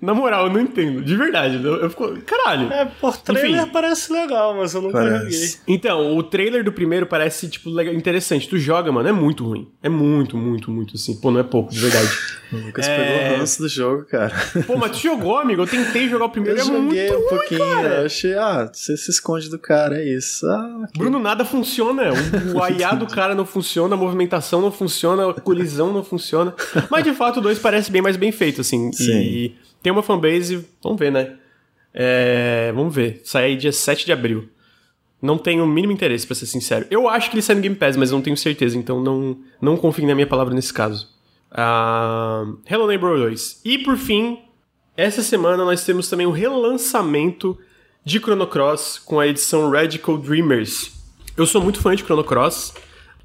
na 0.00 0.14
moral, 0.14 0.46
eu 0.46 0.52
não 0.52 0.60
entendo. 0.60 1.02
De 1.02 1.16
verdade. 1.16 1.60
Eu, 1.62 1.76
eu 1.76 1.90
fico. 1.90 2.16
Caralho. 2.20 2.72
É, 2.72 2.84
por 2.84 3.16
trailer 3.16 3.62
Enfim, 3.62 3.70
parece 3.72 4.12
legal, 4.12 4.56
mas 4.56 4.72
eu 4.72 4.80
nunca 4.80 4.98
parece. 4.98 5.22
joguei. 5.24 5.48
Então, 5.66 6.16
o 6.16 6.22
trailer 6.22 6.62
do 6.62 6.70
primeiro 6.70 7.04
parece, 7.04 7.48
tipo, 7.48 7.68
legal, 7.68 7.92
interessante. 7.92 8.48
Tu 8.48 8.58
joga, 8.58 8.92
mano, 8.92 9.08
é 9.08 9.12
muito 9.12 9.44
ruim. 9.44 9.68
É 9.82 9.88
muito, 9.88 10.36
muito, 10.36 10.70
muito 10.70 10.94
assim. 10.94 11.20
Pô, 11.20 11.32
não 11.32 11.40
é 11.40 11.42
pouco, 11.42 11.72
de 11.72 11.80
verdade. 11.80 12.08
o 12.52 12.56
Lucas 12.66 12.86
é... 12.86 12.96
pegou 12.96 13.34
o 13.34 13.38
ranço 13.40 13.62
do 13.62 13.68
jogo, 13.68 14.04
cara. 14.04 14.32
Pô, 14.68 14.76
mas 14.76 14.92
tu 14.92 14.98
jogou, 14.98 15.36
amigo? 15.36 15.62
Eu 15.62 15.66
tentei 15.66 16.08
jogar 16.08 16.26
o 16.26 16.30
primeiro. 16.30 16.60
Eu 16.60 16.62
é 16.62 16.66
joguei 16.66 17.16
um 17.16 17.28
pouquinho. 17.28 17.58
Cara. 17.58 17.88
Eu 17.88 18.06
achei, 18.06 18.34
ah, 18.34 18.70
você 18.72 18.96
se 18.96 19.10
esconde 19.10 19.50
do 19.50 19.58
cara, 19.58 20.00
é 20.00 20.04
isso. 20.04 20.46
Ah, 20.46 20.86
que... 20.92 20.98
Bruno, 21.00 21.18
nada 21.18 21.44
funciona. 21.44 22.04
O, 22.12 22.58
o 22.58 22.68
IA 22.70 22.94
do 22.94 23.08
cara 23.08 23.34
não 23.34 23.44
funciona, 23.44 23.96
a 23.96 23.98
movimentação 23.98 24.60
não 24.60 24.70
funciona, 24.70 25.28
a 25.28 25.34
colisão 25.34 25.92
não 25.92 26.04
funciona. 26.04 26.54
Mas 26.88 27.02
de 27.02 27.12
fato, 27.12 27.38
o 27.38 27.42
2 27.42 27.58
parece 27.58 27.90
bem 27.90 28.00
mais 28.00 28.16
bem 28.16 28.30
feito, 28.30 28.60
assim. 28.60 28.92
Sim. 28.92 29.12
E 29.12 29.67
tem 29.82 29.92
uma 29.92 30.02
fanbase, 30.02 30.66
vamos 30.82 30.98
ver, 30.98 31.12
né? 31.12 31.36
É, 31.94 32.72
vamos 32.74 32.94
ver. 32.94 33.20
Sai 33.24 33.44
aí 33.44 33.56
dia 33.56 33.72
7 33.72 34.06
de 34.06 34.12
abril. 34.12 34.48
Não 35.20 35.36
tenho 35.36 35.64
o 35.64 35.66
mínimo 35.66 35.92
interesse, 35.92 36.26
para 36.26 36.36
ser 36.36 36.46
sincero. 36.46 36.86
Eu 36.90 37.08
acho 37.08 37.28
que 37.28 37.34
ele 37.34 37.42
sai 37.42 37.56
no 37.56 37.62
Game 37.62 37.74
Pass, 37.74 37.96
mas 37.96 38.12
não 38.12 38.22
tenho 38.22 38.36
certeza, 38.36 38.78
então 38.78 39.00
não, 39.02 39.38
não 39.60 39.76
confio 39.76 40.06
na 40.06 40.14
minha 40.14 40.26
palavra 40.26 40.54
nesse 40.54 40.72
caso. 40.72 41.08
Uh, 41.50 42.58
Hello 42.70 42.86
Neighbor 42.86 43.18
2. 43.18 43.62
E 43.64 43.78
por 43.78 43.96
fim, 43.96 44.38
essa 44.96 45.22
semana 45.22 45.64
nós 45.64 45.84
temos 45.84 46.08
também 46.08 46.26
o 46.26 46.30
relançamento 46.30 47.58
de 48.04 48.18
Chrono 48.18 48.46
Cross 48.46 48.98
com 49.04 49.18
a 49.18 49.26
edição 49.26 49.70
Radical 49.70 50.18
Dreamers. 50.18 50.92
Eu 51.36 51.46
sou 51.46 51.60
muito 51.60 51.80
fã 51.80 51.94
de 51.94 52.02
Chrono 52.04 52.24
Cross. 52.24 52.74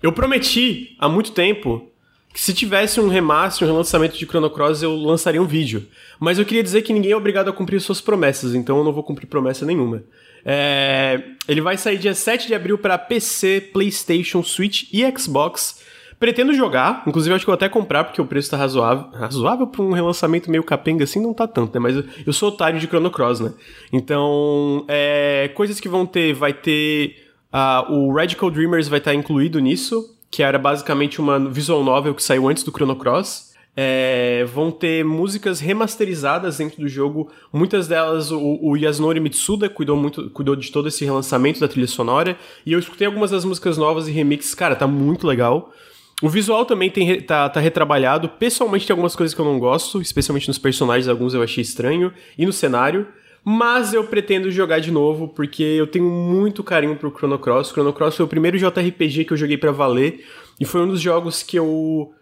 Eu 0.01 0.11
prometi 0.11 0.95
há 0.99 1.07
muito 1.07 1.31
tempo 1.31 1.89
se 2.33 2.53
tivesse 2.53 2.99
um 2.99 3.07
remaster, 3.07 3.67
um 3.67 3.71
relançamento 3.71 4.17
de 4.17 4.25
Chrono 4.25 4.49
Cross, 4.49 4.81
eu 4.81 4.95
lançaria 4.95 5.41
um 5.41 5.45
vídeo. 5.45 5.87
Mas 6.19 6.39
eu 6.39 6.45
queria 6.45 6.63
dizer 6.63 6.81
que 6.81 6.91
ninguém 6.91 7.11
é 7.11 7.15
obrigado 7.15 7.49
a 7.49 7.53
cumprir 7.53 7.79
suas 7.79 8.01
promessas, 8.01 8.55
então 8.55 8.77
eu 8.77 8.83
não 8.83 8.91
vou 8.91 9.03
cumprir 9.03 9.27
promessa 9.27 9.65
nenhuma. 9.65 10.03
É... 10.43 11.21
Ele 11.47 11.61
vai 11.61 11.77
sair 11.77 11.97
dia 11.97 12.13
7 12.13 12.47
de 12.47 12.55
abril 12.55 12.77
para 12.77 12.97
PC, 12.97 13.69
PlayStation, 13.71 14.41
Switch 14.43 14.89
e 14.91 15.03
Xbox. 15.17 15.81
Pretendo 16.19 16.53
jogar, 16.53 17.03
inclusive 17.05 17.35
acho 17.35 17.43
que 17.43 17.47
vou 17.47 17.55
até 17.55 17.67
comprar 17.67 18.05
porque 18.05 18.21
o 18.21 18.25
preço 18.25 18.49
tá 18.49 18.57
razoável. 18.57 19.09
Razoável 19.11 19.67
para 19.67 19.81
um 19.81 19.91
relançamento 19.91 20.49
meio 20.49 20.63
capenga 20.63 21.03
assim 21.03 21.21
não 21.21 21.33
tá 21.33 21.45
tanto, 21.47 21.73
né? 21.73 21.79
Mas 21.79 22.03
eu 22.25 22.31
sou 22.31 22.49
otário 22.49 22.79
de 22.79 22.87
Chrono 22.87 23.11
Cross, 23.11 23.41
né? 23.41 23.53
Então, 23.91 24.85
é... 24.87 25.51
coisas 25.53 25.79
que 25.79 25.89
vão 25.89 26.05
ter, 26.05 26.33
vai 26.33 26.53
ter. 26.53 27.17
Uh, 27.53 27.93
o 27.93 28.13
Radical 28.15 28.49
Dreamers 28.49 28.87
vai 28.87 28.97
estar 28.97 29.11
tá 29.11 29.15
incluído 29.15 29.59
nisso 29.59 30.12
que 30.33 30.41
era 30.41 30.57
basicamente 30.57 31.21
uma 31.21 31.37
visual 31.37 31.83
novel 31.83 32.15
que 32.15 32.23
saiu 32.23 32.49
antes 32.49 32.63
do 32.63 32.71
Chrono 32.71 32.95
Cross. 32.95 33.53
É, 33.77 34.43
vão 34.51 34.71
ter 34.71 35.05
músicas 35.05 35.59
remasterizadas 35.59 36.57
dentro 36.57 36.81
do 36.81 36.87
jogo. 36.87 37.31
Muitas 37.53 37.87
delas 37.87 38.31
o, 38.31 38.57
o, 38.59 38.75
Yasunori 38.75 39.19
Mitsuda 39.19 39.69
cuidou 39.69 39.95
muito, 39.95 40.31
cuidou 40.31 40.55
de 40.55 40.71
todo 40.71 40.87
esse 40.87 41.05
relançamento 41.05 41.59
da 41.59 41.67
trilha 41.67 41.85
sonora. 41.85 42.35
E 42.65 42.73
eu 42.73 42.79
escutei 42.79 43.05
algumas 43.05 43.29
das 43.29 43.45
músicas 43.45 43.77
novas 43.77 44.07
e 44.07 44.11
remixes, 44.11 44.55
cara, 44.55 44.75
tá 44.75 44.87
muito 44.87 45.27
legal. 45.27 45.71
O 46.19 46.27
visual 46.27 46.65
também 46.65 46.89
tem, 46.89 47.21
tá, 47.21 47.47
tá 47.47 47.59
retrabalhado. 47.59 48.27
Pessoalmente 48.27 48.87
tem 48.87 48.93
algumas 48.95 49.15
coisas 49.15 49.35
que 49.35 49.41
eu 49.41 49.45
não 49.45 49.59
gosto, 49.59 50.01
especialmente 50.01 50.47
nos 50.47 50.57
personagens, 50.57 51.07
alguns 51.07 51.35
eu 51.35 51.43
achei 51.43 51.61
estranho, 51.61 52.11
e 52.35 52.43
no 52.43 52.51
cenário. 52.51 53.07
Mas 53.45 53.93
eu 53.93 54.05
pretendo 54.05 54.49
jogar 54.49 54.79
de 54.79 54.89
novo, 54.89 55.27
porque 55.27 55.63
eu 55.63 55.85
tenho 55.85 56.09
muito 56.09 56.63
carinho 56.63 56.95
pro 56.95 57.11
Chrono 57.11 57.37
Cross. 57.37 57.71
Chrono 57.71 57.91
Cross 57.91 58.15
foi 58.15 58.25
o 58.25 58.29
primeiro 58.29 58.57
JRPG 58.57 59.25
que 59.25 59.33
eu 59.33 59.37
joguei 59.37 59.57
para 59.57 59.71
valer, 59.71 60.23
e 60.59 60.65
foi 60.65 60.81
um 60.81 60.87
dos 60.87 61.01
jogos 61.01 61.43
que 61.43 61.57
eu. 61.57 62.13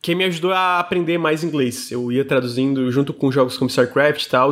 que 0.00 0.14
me 0.14 0.24
ajudou 0.24 0.52
a 0.52 0.78
aprender 0.78 1.18
mais 1.18 1.44
inglês. 1.44 1.90
Eu 1.92 2.10
ia 2.10 2.24
traduzindo 2.24 2.90
junto 2.90 3.12
com 3.12 3.30
jogos 3.30 3.58
como 3.58 3.68
StarCraft 3.68 4.24
e 4.24 4.28
tal. 4.30 4.50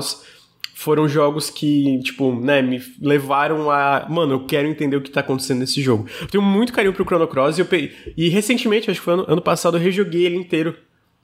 Foram 0.74 1.08
jogos 1.08 1.50
que, 1.50 2.00
tipo, 2.02 2.34
né, 2.34 2.60
me 2.60 2.82
levaram 3.00 3.70
a. 3.70 4.06
Mano, 4.08 4.34
eu 4.34 4.46
quero 4.46 4.68
entender 4.68 4.96
o 4.96 5.00
que 5.00 5.10
tá 5.10 5.20
acontecendo 5.20 5.60
nesse 5.60 5.80
jogo. 5.80 6.06
Eu 6.20 6.26
tenho 6.26 6.42
muito 6.42 6.72
carinho 6.72 6.92
pro 6.92 7.04
Chrono 7.04 7.28
Cross 7.28 7.56
e, 7.56 7.62
eu 7.62 7.66
pe... 7.66 7.92
e 8.16 8.28
recentemente, 8.28 8.90
acho 8.90 9.00
que 9.00 9.04
foi 9.04 9.14
ano, 9.14 9.24
ano 9.26 9.42
passado, 9.42 9.78
eu 9.78 9.80
rejoguei 9.82 10.26
ele 10.26 10.36
inteiro 10.36 10.76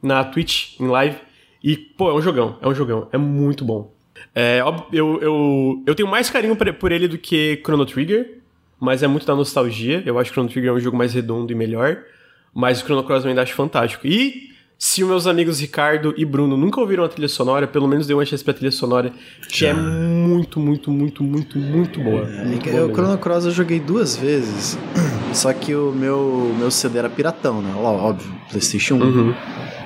na 0.03 0.25
Twitch, 0.25 0.81
em 0.81 0.87
live. 0.87 1.17
E, 1.63 1.77
pô, 1.77 2.11
é 2.11 2.15
um 2.15 2.23
jogão, 2.23 2.59
é 2.63 2.69
um 2.69 2.75
jogão, 2.75 3.09
é 3.13 3.19
muito 3.19 3.65
bom. 3.65 3.96
É, 4.39 4.61
eu, 4.93 5.19
eu, 5.23 5.83
eu 5.87 5.95
tenho 5.95 6.07
mais 6.07 6.29
carinho 6.29 6.55
por 6.55 6.93
ele 6.93 7.09
do 7.09 7.17
que 7.17 7.59
Chrono 7.65 7.87
Trigger, 7.87 8.37
mas 8.79 9.03
é 9.03 9.07
muito 9.07 9.27
da 9.27 9.35
nostalgia. 9.35 10.03
Eu 10.05 10.19
acho 10.19 10.29
que 10.31 10.35
Chrono 10.35 10.51
Trigger 10.51 10.73
é 10.73 10.75
um 10.75 10.79
jogo 10.79 10.95
mais 10.95 11.15
redondo 11.15 11.51
e 11.51 11.55
melhor. 11.55 12.03
Mas 12.55 12.83
o 12.83 12.85
Chrono 12.85 13.03
Cross 13.03 13.25
eu 13.25 13.31
ainda 13.31 13.41
acho 13.41 13.55
fantástico. 13.55 14.07
E 14.07 14.51
se 14.79 15.03
os 15.03 15.09
meus 15.09 15.27
amigos 15.27 15.59
Ricardo 15.59 16.13
e 16.19 16.25
Bruno 16.27 16.55
nunca 16.55 16.79
ouviram 16.79 17.03
a 17.03 17.09
trilha 17.09 17.29
sonora, 17.29 17.67
pelo 17.67 17.89
menos 17.89 18.07
dê 18.07 18.13
uma 18.13 18.27
chance 18.27 18.45
pra 18.45 18.53
trilha 18.53 18.71
sonora, 18.71 19.11
que 19.49 19.65
é 19.65 19.73
muito, 19.73 20.61
muito, 20.61 20.91
muito, 20.91 21.23
muito, 21.23 21.59
muito 21.59 21.99
boa. 21.99 22.29
É, 22.29 22.45
muito 22.45 22.71
boa 22.71 22.87
o 22.87 22.93
Chrono 22.93 23.17
Cross 23.17 23.47
eu 23.47 23.53
joguei 23.53 23.81
duas 23.81 24.17
vezes, 24.17 24.79
só 25.33 25.51
que 25.55 25.75
o 25.75 25.93
meu, 25.93 26.55
meu 26.59 26.71
CD 26.71 26.99
era 26.99 27.09
piratão, 27.09 27.63
né? 27.63 27.75
Óbvio, 27.75 28.31
PlayStation 28.51 28.97
1. 28.97 29.03
Uhum. 29.03 29.35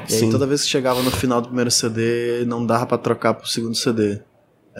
E 0.08 0.14
aí 0.14 0.30
toda 0.30 0.44
vez 0.44 0.64
que 0.64 0.68
chegava 0.68 1.00
no 1.02 1.10
final 1.12 1.40
do 1.40 1.46
primeiro 1.46 1.70
CD, 1.70 2.44
não 2.44 2.66
dava 2.66 2.84
para 2.86 2.98
trocar 2.98 3.34
pro 3.34 3.48
segundo 3.48 3.76
CD. 3.76 4.20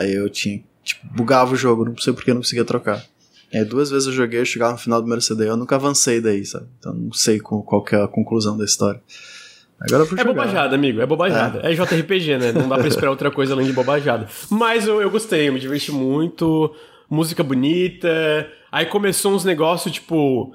Aí 0.01 0.15
eu 0.15 0.31
tinha, 0.31 0.63
tipo, 0.83 1.07
bugava 1.15 1.53
o 1.53 1.57
jogo, 1.57 1.85
não 1.85 1.97
sei 1.99 2.15
porque 2.15 2.33
não 2.33 2.41
conseguia 2.41 2.65
trocar. 2.65 3.05
É, 3.53 3.65
duas 3.65 3.91
vezes 3.91 4.07
eu 4.07 4.15
joguei, 4.15 4.41
eu 4.41 4.45
chegava 4.47 4.73
no 4.73 4.79
final 4.79 4.99
do 4.99 5.03
primeiro 5.03 5.21
CD, 5.21 5.49
eu 5.49 5.57
nunca 5.57 5.75
avancei 5.75 6.21
daí, 6.21 6.47
sabe? 6.47 6.67
Então 6.79 6.95
não 6.95 7.13
sei 7.13 7.39
qual 7.39 7.85
que 7.85 7.95
é 7.95 8.03
a 8.03 8.09
conclusão 8.09 8.57
da 8.57 8.65
história. 8.65 9.01
Agora 9.79 10.05
eu 10.05 10.19
É 10.19 10.25
bobajada, 10.25 10.75
amigo, 10.75 11.01
é 11.01 11.07
bobajada. 11.07 11.61
É. 11.63 11.73
é 11.73 11.75
JRPG, 11.75 12.39
né? 12.39 12.53
Não 12.53 12.69
dá 12.69 12.79
pra 12.79 12.89
esperar 12.89 13.11
outra 13.11 13.31
coisa 13.31 13.53
além 13.53 13.67
de 13.67 13.73
bobajada. 13.73 14.27
Mas 14.51 14.87
eu, 14.87 15.03
eu 15.03 15.11
gostei, 15.11 15.49
eu 15.49 15.53
me 15.53 15.61
diverti 15.61 15.93
muito, 15.93 16.75
música 17.09 17.43
bonita. 17.43 18.49
Aí 18.73 18.87
começou 18.87 19.33
uns 19.35 19.45
negócios 19.45 19.93
tipo. 19.93 20.55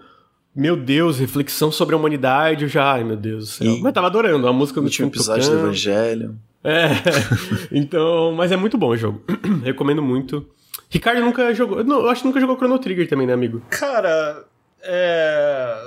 Meu 0.55 0.77
Deus, 0.77 1.19
reflexão 1.19 1.69
sobre 1.69 1.95
a 1.95 1.97
humanidade, 1.97 2.63
eu 2.63 2.69
já, 2.69 2.93
ai 2.93 3.03
meu 3.03 3.17
Deus 3.17 3.43
do 3.43 3.51
céu. 3.51 3.67
E... 3.67 3.81
Mas 3.81 3.91
tava 3.91 4.07
adorando, 4.07 4.47
a 4.47 4.53
música 4.53 4.79
no 4.79 4.87
último 4.87 5.09
episódio 5.09 5.43
tocando. 5.43 5.59
do 5.59 5.65
Evangelho. 5.65 6.35
É, 6.65 6.89
então, 7.71 8.31
mas 8.31 8.51
é 8.51 8.57
muito 8.57 8.77
bom 8.77 8.89
o 8.89 8.97
jogo. 8.97 9.21
Recomendo 9.63 10.01
muito. 10.01 10.49
Ricardo 10.89 11.21
nunca 11.21 11.53
jogou. 11.53 11.83
Não, 11.83 12.01
eu 12.01 12.09
acho 12.09 12.21
que 12.21 12.27
nunca 12.27 12.39
jogou 12.39 12.57
Chrono 12.57 12.79
Trigger 12.79 13.07
também, 13.07 13.27
né, 13.27 13.33
amigo? 13.33 13.61
Cara, 13.69 14.45
é. 14.81 15.77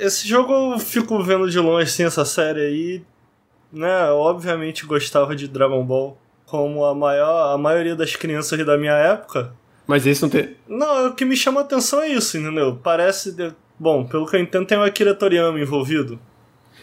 Esse 0.00 0.26
jogo 0.26 0.52
eu 0.74 0.78
fico 0.78 1.22
vendo 1.22 1.48
de 1.48 1.58
longe 1.58 1.84
assim, 1.84 2.04
essa 2.04 2.24
série 2.24 2.60
aí. 2.60 3.02
Né, 3.72 4.08
eu 4.08 4.16
obviamente 4.16 4.86
gostava 4.86 5.34
de 5.34 5.48
Dragon 5.48 5.84
Ball, 5.84 6.16
como 6.46 6.84
a, 6.84 6.94
maior, 6.94 7.52
a 7.52 7.58
maioria 7.58 7.96
das 7.96 8.14
crianças 8.14 8.64
da 8.64 8.78
minha 8.78 8.92
época. 8.92 9.52
Mas 9.86 10.06
esse 10.06 10.22
não 10.22 10.28
tem. 10.28 10.56
Não, 10.68 11.08
o 11.08 11.14
que 11.14 11.24
me 11.24 11.36
chama 11.36 11.60
a 11.60 11.64
atenção 11.64 12.00
é 12.00 12.08
isso, 12.08 12.38
entendeu? 12.38 12.78
Parece. 12.82 13.32
De... 13.32 13.52
Bom, 13.78 14.04
pelo 14.04 14.26
que 14.26 14.36
eu 14.36 14.40
entendo, 14.40 14.66
tem 14.66 14.78
o 14.78 14.82
Akira 14.82 15.14
Toriyama 15.14 15.60
envolvido. 15.60 16.18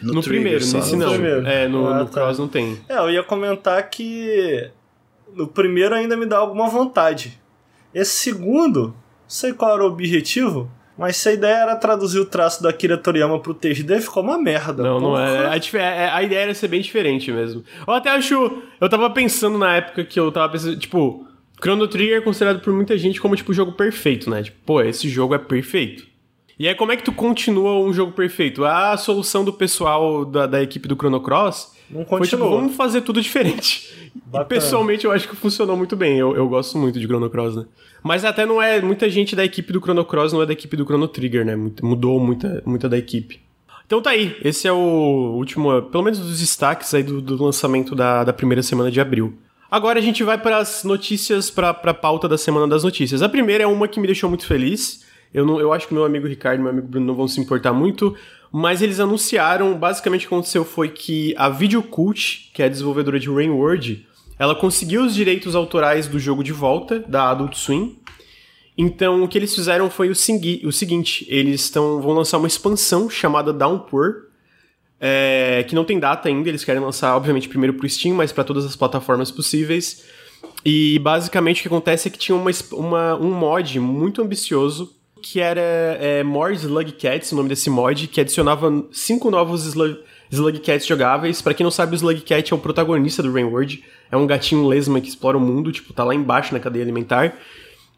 No, 0.01 0.13
no 0.13 0.23
primeiro, 0.23 0.63
só. 0.63 0.77
nesse 0.77 0.95
não. 0.95 1.11
Primeiro. 1.11 1.45
É, 1.45 1.67
no, 1.67 1.87
ah, 1.87 1.99
no 1.99 2.05
tá. 2.05 2.21
Cross 2.21 2.39
não 2.39 2.47
tem. 2.47 2.79
É, 2.89 2.97
eu 2.97 3.09
ia 3.09 3.23
comentar 3.23 3.89
que. 3.89 4.69
No 5.35 5.47
primeiro 5.47 5.95
ainda 5.95 6.17
me 6.17 6.25
dá 6.25 6.37
alguma 6.37 6.67
vontade. 6.67 7.39
Esse 7.93 8.11
segundo, 8.11 8.87
não 8.87 8.93
sei 9.27 9.53
qual 9.53 9.73
era 9.73 9.83
o 9.83 9.87
objetivo, 9.87 10.69
mas 10.97 11.17
se 11.17 11.29
a 11.29 11.33
ideia 11.33 11.55
era 11.55 11.75
traduzir 11.75 12.19
o 12.19 12.25
traço 12.25 12.61
da 12.61 12.69
Akira 12.69 12.97
Toriyama 12.97 13.39
pro 13.39 13.55
3D, 13.55 14.01
ficou 14.01 14.23
uma 14.23 14.37
merda. 14.37 14.83
Não, 14.83 14.99
porra. 14.99 15.11
não 15.11 15.19
é. 15.19 15.47
A, 15.47 15.77
é, 15.77 16.09
a, 16.09 16.23
ideia 16.23 16.39
era 16.41 16.53
ser 16.53 16.67
bem 16.67 16.81
diferente 16.81 17.31
mesmo. 17.31 17.63
Eu 17.87 17.93
até 17.93 18.09
acho. 18.09 18.61
Eu 18.79 18.89
tava 18.89 19.09
pensando 19.09 19.57
na 19.57 19.77
época 19.77 20.03
que 20.03 20.19
eu 20.19 20.31
tava 20.31 20.51
pensando, 20.51 20.77
tipo. 20.77 21.25
Chrono 21.63 21.87
Trigger 21.87 22.17
é 22.17 22.21
considerado 22.21 22.59
por 22.59 22.73
muita 22.73 22.97
gente 22.97 23.21
como, 23.21 23.35
tipo, 23.35 23.51
o 23.51 23.53
jogo 23.53 23.73
perfeito, 23.73 24.29
né? 24.31 24.41
Tipo, 24.41 24.57
pô, 24.65 24.81
esse 24.81 25.07
jogo 25.07 25.35
é 25.35 25.37
perfeito. 25.37 26.10
E 26.61 26.67
aí, 26.67 26.75
como 26.75 26.91
é 26.91 26.95
que 26.95 27.01
tu 27.01 27.11
continua 27.11 27.79
um 27.79 27.91
jogo 27.91 28.11
perfeito? 28.11 28.63
A 28.63 28.95
solução 28.95 29.43
do 29.43 29.51
pessoal 29.51 30.23
da, 30.23 30.45
da 30.45 30.61
equipe 30.61 30.87
do 30.87 30.93
Chrono 30.93 31.19
Cross 31.19 31.71
não 31.89 32.05
foi 32.05 32.21
tipo, 32.21 32.47
vamos 32.47 32.75
fazer 32.75 33.01
tudo 33.01 33.19
diferente. 33.19 33.91
Bacana. 34.13 34.45
E 34.45 34.47
pessoalmente 34.47 35.05
eu 35.05 35.11
acho 35.11 35.27
que 35.27 35.35
funcionou 35.35 35.75
muito 35.75 35.95
bem. 35.95 36.19
Eu, 36.19 36.35
eu 36.35 36.47
gosto 36.47 36.77
muito 36.77 36.99
de 36.99 37.07
Chrono 37.07 37.31
Cross, 37.31 37.55
né? 37.55 37.65
Mas 38.03 38.23
até 38.23 38.45
não 38.45 38.61
é. 38.61 38.79
Muita 38.79 39.09
gente 39.09 39.35
da 39.35 39.43
equipe 39.43 39.73
do 39.73 39.79
Chrono 39.79 40.05
Cross 40.05 40.33
não 40.33 40.43
é 40.43 40.45
da 40.45 40.53
equipe 40.53 40.77
do 40.77 40.85
Chrono 40.85 41.07
Trigger, 41.07 41.43
né? 41.43 41.55
Mudou 41.81 42.19
muita, 42.19 42.61
muita 42.63 42.87
da 42.87 42.95
equipe. 42.95 43.41
Então 43.87 43.99
tá 43.99 44.11
aí. 44.11 44.37
Esse 44.43 44.67
é 44.67 44.71
o 44.71 45.33
último, 45.35 45.81
pelo 45.81 46.03
menos 46.03 46.19
dos 46.19 46.39
destaques 46.39 46.93
aí 46.93 47.01
do, 47.01 47.19
do 47.23 47.43
lançamento 47.43 47.95
da, 47.95 48.23
da 48.23 48.33
primeira 48.33 48.61
semana 48.61 48.91
de 48.91 49.01
abril. 49.01 49.33
Agora 49.71 49.97
a 49.97 50.01
gente 50.01 50.23
vai 50.23 50.37
para 50.37 50.57
as 50.57 50.83
notícias, 50.83 51.49
para 51.49 51.71
a 51.71 51.93
pauta 51.95 52.29
da 52.29 52.37
semana 52.37 52.67
das 52.67 52.83
notícias. 52.83 53.23
A 53.23 53.29
primeira 53.29 53.63
é 53.63 53.67
uma 53.67 53.87
que 53.87 53.99
me 53.99 54.05
deixou 54.05 54.29
muito 54.29 54.45
feliz. 54.45 55.09
Eu, 55.33 55.45
não, 55.45 55.59
eu 55.59 55.71
acho 55.71 55.87
que 55.87 55.93
meu 55.93 56.03
amigo 56.03 56.27
Ricardo 56.27 56.59
e 56.59 56.61
meu 56.61 56.71
amigo 56.71 56.87
Bruno 56.87 57.05
não 57.05 57.15
vão 57.15 57.27
se 57.27 57.39
importar 57.39 57.71
muito, 57.73 58.15
mas 58.51 58.81
eles 58.81 58.99
anunciaram, 58.99 59.73
basicamente 59.75 60.25
o 60.25 60.29
que 60.29 60.33
aconteceu 60.33 60.65
foi 60.65 60.89
que 60.89 61.33
a 61.37 61.47
Videocult, 61.47 62.51
que 62.53 62.61
é 62.61 62.65
a 62.65 62.69
desenvolvedora 62.69 63.19
de 63.19 63.29
Rainward, 63.29 64.05
ela 64.37 64.55
conseguiu 64.55 65.03
os 65.03 65.15
direitos 65.15 65.55
autorais 65.55 66.07
do 66.07 66.19
jogo 66.19 66.43
de 66.43 66.51
volta, 66.51 66.99
da 66.99 67.29
Adult 67.29 67.55
Swim. 67.55 67.97
Então, 68.77 69.23
o 69.23 69.27
que 69.27 69.37
eles 69.37 69.53
fizeram 69.53 69.89
foi 69.89 70.09
o, 70.09 70.11
o 70.11 70.71
seguinte: 70.71 71.25
eles 71.29 71.69
tão, 71.69 72.01
vão 72.01 72.13
lançar 72.13 72.37
uma 72.37 72.47
expansão 72.47 73.09
chamada 73.09 73.53
Downpour, 73.53 74.27
é, 74.99 75.63
que 75.67 75.75
não 75.75 75.85
tem 75.85 75.99
data 75.99 76.27
ainda, 76.27 76.49
eles 76.49 76.63
querem 76.63 76.81
lançar, 76.81 77.15
obviamente, 77.15 77.47
primeiro 77.47 77.75
pro 77.75 77.87
Steam, 77.87 78.15
mas 78.15 78.31
para 78.31 78.43
todas 78.43 78.65
as 78.65 78.75
plataformas 78.75 79.31
possíveis. 79.31 80.03
E 80.65 80.99
basicamente 80.99 81.59
o 81.59 81.61
que 81.61 81.67
acontece 81.67 82.07
é 82.07 82.11
que 82.11 82.17
tinha 82.17 82.35
uma, 82.35 82.51
uma, 82.71 83.15
um 83.15 83.31
mod 83.31 83.79
muito 83.79 84.21
ambicioso 84.21 85.00
que 85.21 85.39
era 85.39 85.61
é, 85.61 86.23
More 86.23 86.53
Slug 86.55 86.91
Cats, 86.93 87.31
o 87.31 87.35
nome 87.35 87.49
desse 87.49 87.69
mod, 87.69 88.07
que 88.07 88.19
adicionava 88.19 88.85
cinco 88.91 89.29
novos 89.29 89.65
Slug, 89.65 89.99
Slug 90.31 90.59
Cats 90.59 90.85
jogáveis. 90.85 91.41
Para 91.41 91.53
quem 91.53 91.63
não 91.63 91.71
sabe, 91.71 91.93
o 91.93 91.95
Slug 91.95 92.21
Cat 92.21 92.51
é 92.51 92.55
o 92.55 92.59
protagonista 92.59 93.21
do 93.21 93.31
Rainward. 93.31 93.83
É 94.11 94.17
um 94.17 94.25
gatinho 94.27 94.67
lesma 94.67 94.99
que 94.99 95.07
explora 95.07 95.37
o 95.37 95.41
mundo, 95.41 95.71
tipo, 95.71 95.93
tá 95.93 96.03
lá 96.03 96.15
embaixo 96.15 96.53
na 96.53 96.59
cadeia 96.59 96.83
alimentar. 96.83 97.37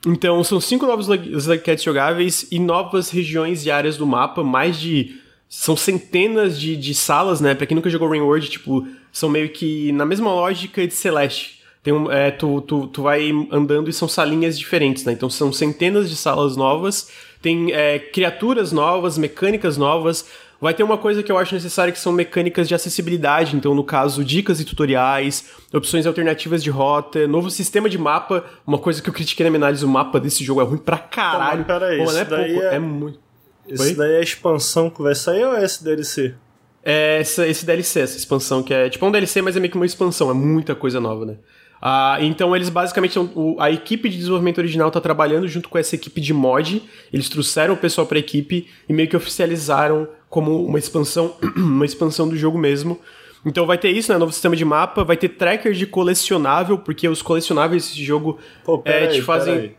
Então, 0.06 0.44
são 0.44 0.60
cinco 0.60 0.86
novos 0.86 1.08
Slug, 1.08 1.64
Cats 1.64 1.84
jogáveis 1.84 2.48
e 2.52 2.60
novas 2.60 3.10
regiões 3.10 3.66
e 3.66 3.72
áreas 3.72 3.98
do 3.98 4.06
mapa, 4.06 4.44
mais 4.44 4.80
de... 4.80 5.16
São 5.48 5.76
centenas 5.76 6.60
de, 6.60 6.76
de 6.76 6.96
salas, 6.96 7.40
né? 7.40 7.54
Pra 7.54 7.68
quem 7.68 7.76
nunca 7.76 7.90
jogou 7.90 8.10
Rainward, 8.10 8.50
tipo, 8.50 8.88
são 9.12 9.30
meio 9.30 9.50
que 9.50 9.92
na 9.92 10.06
mesma 10.06 10.34
lógica 10.34 10.86
de 10.86 10.94
Celeste 10.94 11.63
tem 11.84 11.94
um, 11.94 12.10
é, 12.10 12.32
tu, 12.32 12.62
tu, 12.62 12.88
tu 12.88 13.02
vai 13.04 13.30
andando 13.52 13.90
e 13.90 13.94
são 13.94 14.08
salinhas 14.08 14.58
diferentes, 14.58 15.04
né? 15.04 15.12
Então 15.12 15.30
são 15.30 15.52
centenas 15.52 16.10
de 16.10 16.16
salas 16.16 16.56
novas, 16.56 17.10
tem 17.42 17.74
é, 17.74 18.00
criaturas 18.00 18.72
novas, 18.72 19.18
mecânicas 19.18 19.76
novas. 19.76 20.26
Vai 20.62 20.74
ter 20.74 20.82
uma 20.82 20.98
coisa 20.98 21.22
que 21.22 21.30
eu 21.30 21.38
acho 21.38 21.54
necessária 21.54 21.92
que 21.92 22.00
são 22.00 22.14
mecânicas 22.14 22.70
de 22.70 22.74
acessibilidade, 22.74 23.54
então 23.54 23.76
no 23.76 23.84
caso 23.84 24.24
dicas 24.24 24.62
e 24.62 24.64
tutoriais, 24.64 25.50
opções 25.74 26.06
alternativas 26.06 26.64
de 26.64 26.70
rota, 26.70 27.28
novo 27.28 27.50
sistema 27.50 27.90
de 27.90 27.98
mapa, 27.98 28.46
uma 28.66 28.78
coisa 28.78 29.02
que 29.02 29.10
eu 29.10 29.14
critiquei 29.14 29.44
na 29.44 29.50
minha 29.50 29.60
análise, 29.60 29.84
o 29.84 29.90
mapa 29.90 30.22
desse 30.22 30.42
jogo 30.42 30.62
é 30.62 30.64
ruim 30.64 30.78
pra 30.78 30.98
caralho. 30.98 31.66
Pô, 31.66 31.74
peraí, 31.74 31.98
Pô, 31.98 32.10
não 32.10 32.18
é 32.18 32.24
pouco, 32.24 32.62
é... 32.62 32.76
é 32.76 32.80
muito. 32.80 33.20
Esse 33.68 33.90
Oi? 33.90 33.96
daí 33.96 34.14
é 34.14 34.18
a 34.20 34.22
expansão 34.22 34.90
que 34.90 35.02
vai 35.02 35.16
sair 35.16 35.44
ou 35.44 35.54
é 35.54 35.66
esse 35.66 35.84
DLC? 35.84 36.34
É 36.82 37.20
essa, 37.20 37.46
esse 37.46 37.66
DLC, 37.66 38.00
essa 38.00 38.18
expansão, 38.18 38.64
que 38.64 38.74
é 38.74 38.90
tipo 38.90 39.06
um 39.06 39.12
DLC, 39.12 39.42
mas 39.42 39.58
é 39.58 39.60
meio 39.60 39.72
que 39.72 39.78
uma 39.78 39.86
expansão, 39.86 40.32
é 40.32 40.34
muita 40.34 40.74
coisa 40.74 41.02
nova, 41.02 41.26
né? 41.26 41.38
Ah, 41.86 42.16
então 42.22 42.56
eles 42.56 42.70
basicamente 42.70 43.20
o, 43.20 43.58
a 43.60 43.70
equipe 43.70 44.08
de 44.08 44.16
desenvolvimento 44.16 44.58
original 44.58 44.88
está 44.88 45.02
trabalhando 45.02 45.50
junto 45.50 45.68
com 45.68 45.78
essa 45.78 45.96
equipe 45.96 46.22
de 46.22 46.34
mod. 46.34 46.82
Eles 47.12 47.28
trouxeram 47.28 47.74
o 47.74 47.78
pessoal 47.78 48.08
para 48.08 48.18
a 48.18 48.22
equipe 48.22 48.70
e 48.88 48.94
meio 48.94 49.10
que 49.10 49.18
oficializaram 49.18 50.08
como 50.30 50.66
uma 50.66 50.80
expansão, 50.80 51.36
uma 51.58 51.84
expansão 51.84 52.30
do 52.30 52.38
jogo 52.38 52.58
mesmo. 52.58 53.02
Então 53.46 53.66
vai 53.66 53.78
ter 53.78 53.90
isso, 53.90 54.14
né? 54.14 54.18
Novo 54.18 54.32
sistema 54.32 54.56
de 54.56 54.64
mapa, 54.64 55.04
vai 55.04 55.18
ter 55.18 55.28
tracker 55.28 55.74
de 55.74 55.86
colecionável, 55.86 56.78
porque 56.78 57.06
os 57.10 57.22
colecionáveis 57.22 57.90
desse 57.90 58.02
jogo 58.02 58.40
Pô, 58.64 58.82
é, 58.86 59.08
te 59.08 59.22
fazem. 59.22 59.76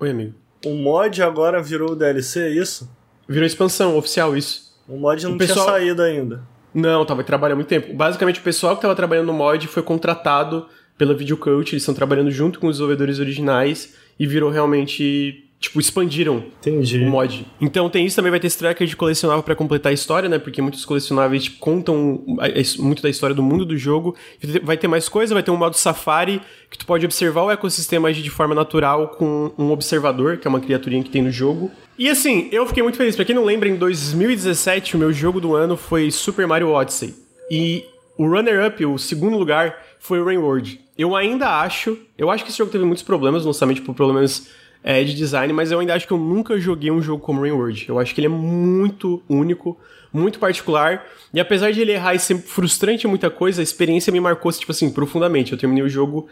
Oi, 0.00 0.10
amigo. 0.10 0.34
O 0.66 0.74
mod 0.74 1.22
agora 1.22 1.62
virou 1.62 1.94
DLC, 1.94 2.40
é 2.40 2.50
isso? 2.50 2.90
Virou 3.28 3.46
expansão 3.46 3.96
oficial, 3.96 4.36
isso. 4.36 4.76
O 4.88 4.96
mod 4.96 5.22
não 5.22 5.34
o 5.36 5.38
pessoal... 5.38 5.66
tinha 5.66 5.78
saído 5.78 6.02
ainda. 6.02 6.42
Não, 6.74 7.04
tava 7.04 7.22
trabalhando 7.22 7.58
muito 7.58 7.68
tempo. 7.68 7.94
Basicamente, 7.94 8.40
o 8.40 8.42
pessoal 8.42 8.74
que 8.74 8.82
tava 8.82 8.96
trabalhando 8.96 9.26
no 9.26 9.32
mod 9.32 9.68
foi 9.68 9.84
contratado 9.84 10.66
pela 11.00 11.14
Videocoach, 11.14 11.72
eles 11.72 11.82
estão 11.82 11.94
trabalhando 11.94 12.30
junto 12.30 12.60
com 12.60 12.66
os 12.66 12.74
desenvolvedores 12.74 13.18
originais 13.18 13.94
e 14.18 14.26
virou 14.26 14.50
realmente 14.50 15.48
tipo, 15.58 15.80
expandiram 15.80 16.44
Entendi. 16.60 16.98
o 16.98 17.08
mod. 17.08 17.46
Então 17.58 17.88
tem 17.88 18.04
isso, 18.04 18.16
também 18.16 18.30
vai 18.30 18.38
ter 18.38 18.48
esse 18.48 18.58
tracker 18.58 18.86
de 18.86 18.94
colecionável 18.94 19.42
para 19.42 19.54
completar 19.54 19.92
a 19.92 19.94
história, 19.94 20.28
né? 20.28 20.38
Porque 20.38 20.60
muitos 20.60 20.84
colecionáveis 20.84 21.44
tipo, 21.44 21.58
contam 21.58 22.22
muito 22.78 23.02
da 23.02 23.08
história 23.08 23.34
do 23.34 23.42
mundo 23.42 23.64
do 23.64 23.78
jogo. 23.78 24.14
Vai 24.62 24.76
ter 24.76 24.88
mais 24.88 25.08
coisa, 25.08 25.32
vai 25.32 25.42
ter 25.42 25.50
um 25.50 25.56
modo 25.56 25.74
Safari, 25.74 26.38
que 26.70 26.76
tu 26.76 26.84
pode 26.84 27.06
observar 27.06 27.44
o 27.44 27.50
ecossistema 27.50 28.08
agir 28.10 28.22
de 28.22 28.28
forma 28.28 28.54
natural 28.54 29.08
com 29.08 29.54
um 29.56 29.70
observador, 29.70 30.36
que 30.36 30.46
é 30.46 30.50
uma 30.50 30.60
criaturinha 30.60 31.02
que 31.02 31.08
tem 31.08 31.22
no 31.22 31.30
jogo. 31.30 31.70
E 31.98 32.10
assim, 32.10 32.50
eu 32.52 32.66
fiquei 32.66 32.82
muito 32.82 32.98
feliz. 32.98 33.16
Pra 33.16 33.24
quem 33.24 33.34
não 33.34 33.46
lembra, 33.46 33.70
em 33.70 33.76
2017, 33.76 34.96
o 34.96 34.98
meu 34.98 35.14
jogo 35.14 35.40
do 35.40 35.54
ano 35.54 35.78
foi 35.78 36.10
Super 36.10 36.46
Mario 36.46 36.68
Odyssey. 36.68 37.14
E 37.50 37.86
o 38.18 38.28
runner-up, 38.28 38.84
o 38.84 38.98
segundo 38.98 39.38
lugar, 39.38 39.74
foi 39.98 40.18
o 40.18 40.24
Rainward. 40.24 40.80
Eu 41.00 41.16
ainda 41.16 41.62
acho. 41.62 41.96
Eu 42.18 42.30
acho 42.30 42.44
que 42.44 42.50
esse 42.50 42.58
jogo 42.58 42.70
teve 42.70 42.84
muitos 42.84 43.02
problemas 43.02 43.46
lançamento, 43.46 43.76
tipo, 43.76 43.94
problemas 43.94 44.50
é, 44.84 45.02
de 45.02 45.14
design, 45.14 45.50
mas 45.50 45.72
eu 45.72 45.78
ainda 45.78 45.94
acho 45.94 46.06
que 46.06 46.12
eu 46.12 46.18
nunca 46.18 46.58
joguei 46.58 46.90
um 46.90 47.00
jogo 47.00 47.24
como 47.24 47.40
Rainward. 47.40 47.86
Eu 47.88 47.98
acho 47.98 48.14
que 48.14 48.20
ele 48.20 48.26
é 48.26 48.30
muito 48.30 49.22
único, 49.26 49.78
muito 50.12 50.38
particular. 50.38 51.06
E 51.32 51.40
apesar 51.40 51.72
de 51.72 51.80
ele 51.80 51.92
errar 51.92 52.14
e 52.14 52.18
ser 52.18 52.36
frustrante 52.36 53.06
em 53.06 53.08
muita 53.08 53.30
coisa, 53.30 53.62
a 53.62 53.64
experiência 53.64 54.12
me 54.12 54.20
marcou, 54.20 54.52
tipo 54.52 54.72
assim, 54.72 54.90
profundamente. 54.90 55.52
Eu 55.52 55.58
terminei 55.58 55.82
o 55.82 55.88
jogo. 55.88 56.28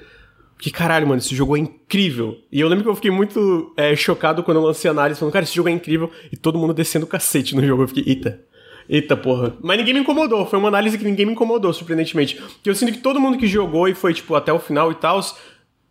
Que 0.59 0.71
caralho, 0.71 1.07
mano, 1.07 1.19
esse 1.19 1.35
jogo 1.35 1.57
é 1.57 1.61
incrível. 1.61 2.37
E 2.53 2.61
eu 2.61 2.69
lembro 2.69 2.85
que 2.85 2.91
eu 2.91 2.95
fiquei 2.95 3.11
muito 3.11 3.73
é, 3.75 3.97
chocado 3.97 4.43
quando 4.43 4.59
eu 4.59 4.65
lancei 4.65 4.91
a 4.91 4.93
análise, 4.93 5.19
falando, 5.19 5.33
cara, 5.33 5.45
esse 5.45 5.55
jogo 5.55 5.71
é 5.71 5.73
incrível, 5.73 6.11
e 6.31 6.37
todo 6.37 6.59
mundo 6.59 6.75
descendo 6.75 7.07
o 7.07 7.09
cacete 7.09 7.57
no 7.57 7.65
jogo. 7.65 7.85
Eu 7.85 7.89
fiquei, 7.89 8.05
eita, 8.07 8.45
Eita 8.89 9.17
porra. 9.17 9.55
Mas 9.63 9.77
ninguém 9.77 9.95
me 9.95 10.01
incomodou. 10.01 10.47
Foi 10.47 10.59
uma 10.59 10.69
análise 10.69 10.97
que 10.97 11.05
ninguém 11.05 11.27
me 11.27 11.33
incomodou, 11.33 11.73
surpreendentemente. 11.73 12.37
Porque 12.37 12.71
eu 12.71 12.75
sinto 12.75 12.93
que 12.93 12.99
todo 12.99 13.21
mundo 13.21 13.37
que 13.37 13.47
jogou 13.47 13.87
e 13.87 13.95
foi, 13.95 14.15
tipo, 14.15 14.35
até 14.35 14.53
o 14.53 14.59
final 14.59 14.91
e 14.91 14.95
tal, 14.95 15.21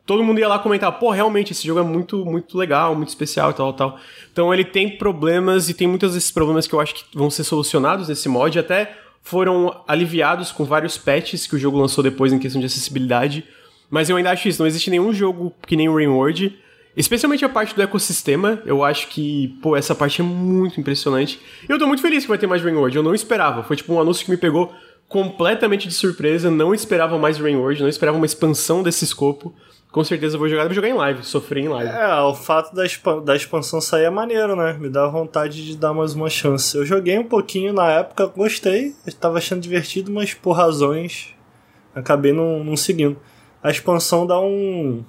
todo 0.05 0.23
mundo 0.23 0.39
ia 0.39 0.47
lá 0.47 0.57
comentar, 0.57 0.91
pô, 0.97 1.11
realmente, 1.11 1.51
esse 1.51 1.67
jogo 1.67 1.81
é 1.81 1.83
muito, 1.83 2.25
muito 2.25 2.57
legal, 2.57 2.95
muito 2.95 3.09
especial 3.09 3.51
e 3.51 3.53
tal, 3.53 3.73
tal. 3.73 3.99
Então 4.31 4.51
ele 4.51 4.63
tem 4.63 4.97
problemas 4.97 5.69
e 5.69 5.73
tem 5.73 5.87
muitos 5.87 6.13
desses 6.13 6.31
problemas 6.31 6.65
que 6.65 6.73
eu 6.73 6.79
acho 6.79 6.95
que 6.95 7.03
vão 7.13 7.29
ser 7.29 7.43
solucionados 7.43 8.07
nesse 8.07 8.27
mod, 8.27 8.57
até 8.57 8.97
foram 9.21 9.83
aliviados 9.87 10.51
com 10.51 10.63
vários 10.63 10.97
patches 10.97 11.45
que 11.45 11.55
o 11.55 11.59
jogo 11.59 11.77
lançou 11.77 12.01
depois 12.03 12.31
em 12.31 12.39
questão 12.39 12.61
de 12.61 12.65
acessibilidade. 12.65 13.43
Mas 13.89 14.09
eu 14.09 14.15
ainda 14.15 14.31
acho 14.31 14.47
isso, 14.47 14.61
não 14.61 14.67
existe 14.67 14.89
nenhum 14.89 15.13
jogo 15.13 15.53
que 15.67 15.75
nem 15.75 15.89
o 15.89 15.95
Rainward 15.95 16.57
Especialmente 16.97 17.45
a 17.45 17.49
parte 17.49 17.75
do 17.75 17.81
ecossistema, 17.83 18.59
eu 18.65 18.83
acho 18.83 19.07
que, 19.09 19.49
pô, 19.61 19.75
essa 19.75 19.93
parte 19.93 20.19
é 20.19 20.23
muito 20.23 20.79
impressionante. 20.79 21.39
Eu 21.69 21.77
tô 21.77 21.85
muito 21.85 22.01
feliz 22.01 22.23
que 22.23 22.29
vai 22.29 22.39
ter 22.39 22.47
mais 22.47 22.63
Rainward, 22.63 22.97
eu 22.97 23.03
não 23.03 23.13
esperava. 23.13 23.61
Foi 23.61 23.75
tipo 23.75 23.93
um 23.93 24.01
anúncio 24.01 24.25
que 24.25 24.31
me 24.31 24.37
pegou 24.37 24.73
completamente 25.07 25.87
de 25.87 25.93
surpresa, 25.93 26.49
não 26.49 26.73
esperava 26.73 27.15
mais 27.19 27.37
Rainward, 27.37 27.83
não 27.83 27.87
esperava 27.87 28.17
uma 28.17 28.25
expansão 28.25 28.81
desse 28.81 29.05
escopo. 29.05 29.53
Com 29.91 30.03
certeza 30.03 30.39
vou 30.39 30.49
jogar, 30.49 30.65
vou 30.65 30.73
jogar 30.73 30.89
em 30.89 30.93
live, 30.93 31.23
sofrer 31.23 31.65
em 31.65 31.67
live. 31.67 31.91
É, 31.91 32.19
o 32.21 32.33
fato 32.33 32.73
da, 32.73 32.83
da 33.23 33.35
expansão 33.35 33.79
sair 33.79 34.05
é 34.05 34.09
maneiro, 34.09 34.55
né? 34.55 34.73
Me 34.73 34.89
dá 34.89 35.07
vontade 35.07 35.63
de 35.63 35.77
dar 35.77 35.93
mais 35.93 36.15
uma 36.15 36.31
chance. 36.31 36.75
Eu 36.75 36.83
joguei 36.83 37.19
um 37.19 37.23
pouquinho 37.23 37.73
na 37.73 37.91
época, 37.91 38.25
gostei, 38.25 38.95
estava 39.05 39.37
achando 39.37 39.61
divertido, 39.61 40.11
mas 40.11 40.33
por 40.33 40.53
razões 40.53 41.35
acabei 41.93 42.33
não, 42.33 42.63
não 42.63 42.75
seguindo. 42.75 43.17
A 43.61 43.69
expansão 43.69 44.25
dá 44.25 44.39
um 44.39 45.05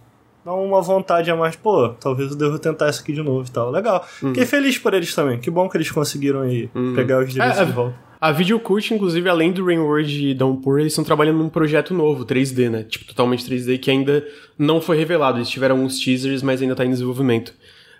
dá 0.48 0.54
uma 0.54 0.80
vontade 0.80 1.30
a 1.30 1.36
mais, 1.36 1.54
pô, 1.54 1.90
talvez 1.90 2.30
eu 2.30 2.36
devo 2.36 2.58
tentar 2.58 2.88
isso 2.88 3.02
aqui 3.02 3.12
de 3.12 3.22
novo 3.22 3.46
e 3.46 3.50
tal. 3.50 3.70
Legal. 3.70 4.02
Hum. 4.22 4.28
Fiquei 4.28 4.46
feliz 4.46 4.78
por 4.78 4.94
eles 4.94 5.14
também. 5.14 5.38
Que 5.38 5.50
bom 5.50 5.68
que 5.68 5.76
eles 5.76 5.90
conseguiram 5.90 6.40
aí 6.40 6.70
hum. 6.74 6.94
pegar 6.94 7.22
os 7.22 7.30
direitos 7.30 7.58
é, 7.58 7.64
de 7.66 7.72
volta. 7.72 7.94
A 8.18 8.32
Videocult, 8.32 8.94
inclusive, 8.94 9.28
além 9.28 9.52
do 9.52 9.64
Rainward 9.64 10.30
e 10.30 10.34
Downpour, 10.34 10.80
eles 10.80 10.92
estão 10.92 11.04
trabalhando 11.04 11.38
num 11.38 11.50
projeto 11.50 11.92
novo, 11.92 12.24
3D, 12.24 12.70
né? 12.70 12.82
Tipo, 12.82 13.04
totalmente 13.04 13.44
3D, 13.44 13.78
que 13.78 13.90
ainda 13.90 14.26
não 14.58 14.80
foi 14.80 14.96
revelado. 14.96 15.38
Eles 15.38 15.50
tiveram 15.50 15.84
uns 15.84 16.00
teasers, 16.00 16.42
mas 16.42 16.62
ainda 16.62 16.74
tá 16.74 16.84
em 16.84 16.90
desenvolvimento. 16.90 17.50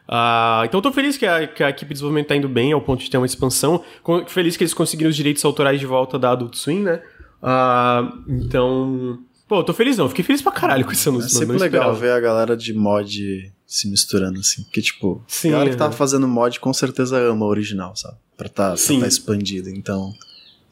Uh, 0.08 0.64
então 0.64 0.78
eu 0.78 0.82
tô 0.82 0.90
feliz 0.90 1.18
que 1.18 1.26
a, 1.26 1.46
que 1.46 1.62
a, 1.62 1.68
equipe 1.68 1.88
de 1.88 1.94
desenvolvimento 1.94 2.28
tá 2.28 2.34
indo 2.34 2.48
bem, 2.48 2.72
ao 2.72 2.80
ponto 2.80 3.04
de 3.04 3.10
ter 3.10 3.18
uma 3.18 3.26
expansão. 3.26 3.84
Feliz 4.26 4.56
que 4.56 4.64
eles 4.64 4.72
conseguiram 4.72 5.10
os 5.10 5.16
direitos 5.16 5.44
autorais 5.44 5.78
de 5.78 5.84
volta 5.84 6.18
da 6.18 6.30
Adult 6.30 6.54
Swim, 6.54 6.80
né? 6.80 7.02
Uh, 7.42 8.22
então... 8.26 9.18
Pô, 9.48 9.60
eu 9.60 9.64
tô 9.64 9.72
feliz 9.72 9.96
não, 9.96 10.08
fiquei 10.08 10.22
feliz 10.24 10.42
pra 10.42 10.52
caralho 10.52 10.84
com 10.84 10.92
esse 10.92 11.08
anúncio. 11.08 11.28
É 11.28 11.30
sempre 11.30 11.56
legal 11.56 11.94
ver 11.94 12.12
a 12.12 12.20
galera 12.20 12.54
de 12.54 12.74
mod 12.74 13.50
se 13.66 13.88
misturando, 13.88 14.38
assim. 14.38 14.62
Porque, 14.64 14.82
tipo, 14.82 15.24
Sim, 15.26 15.48
a 15.48 15.52
galera 15.52 15.70
que 15.70 15.76
tava 15.76 15.92
fazendo 15.92 16.28
mod 16.28 16.60
com 16.60 16.72
certeza 16.72 17.16
ama 17.18 17.46
o 17.46 17.48
original, 17.48 17.96
sabe? 17.96 18.16
Pra 18.36 18.48
tá, 18.48 18.76
Sim. 18.76 18.98
pra 18.98 19.02
tá 19.02 19.08
expandido. 19.08 19.70
Então, 19.70 20.12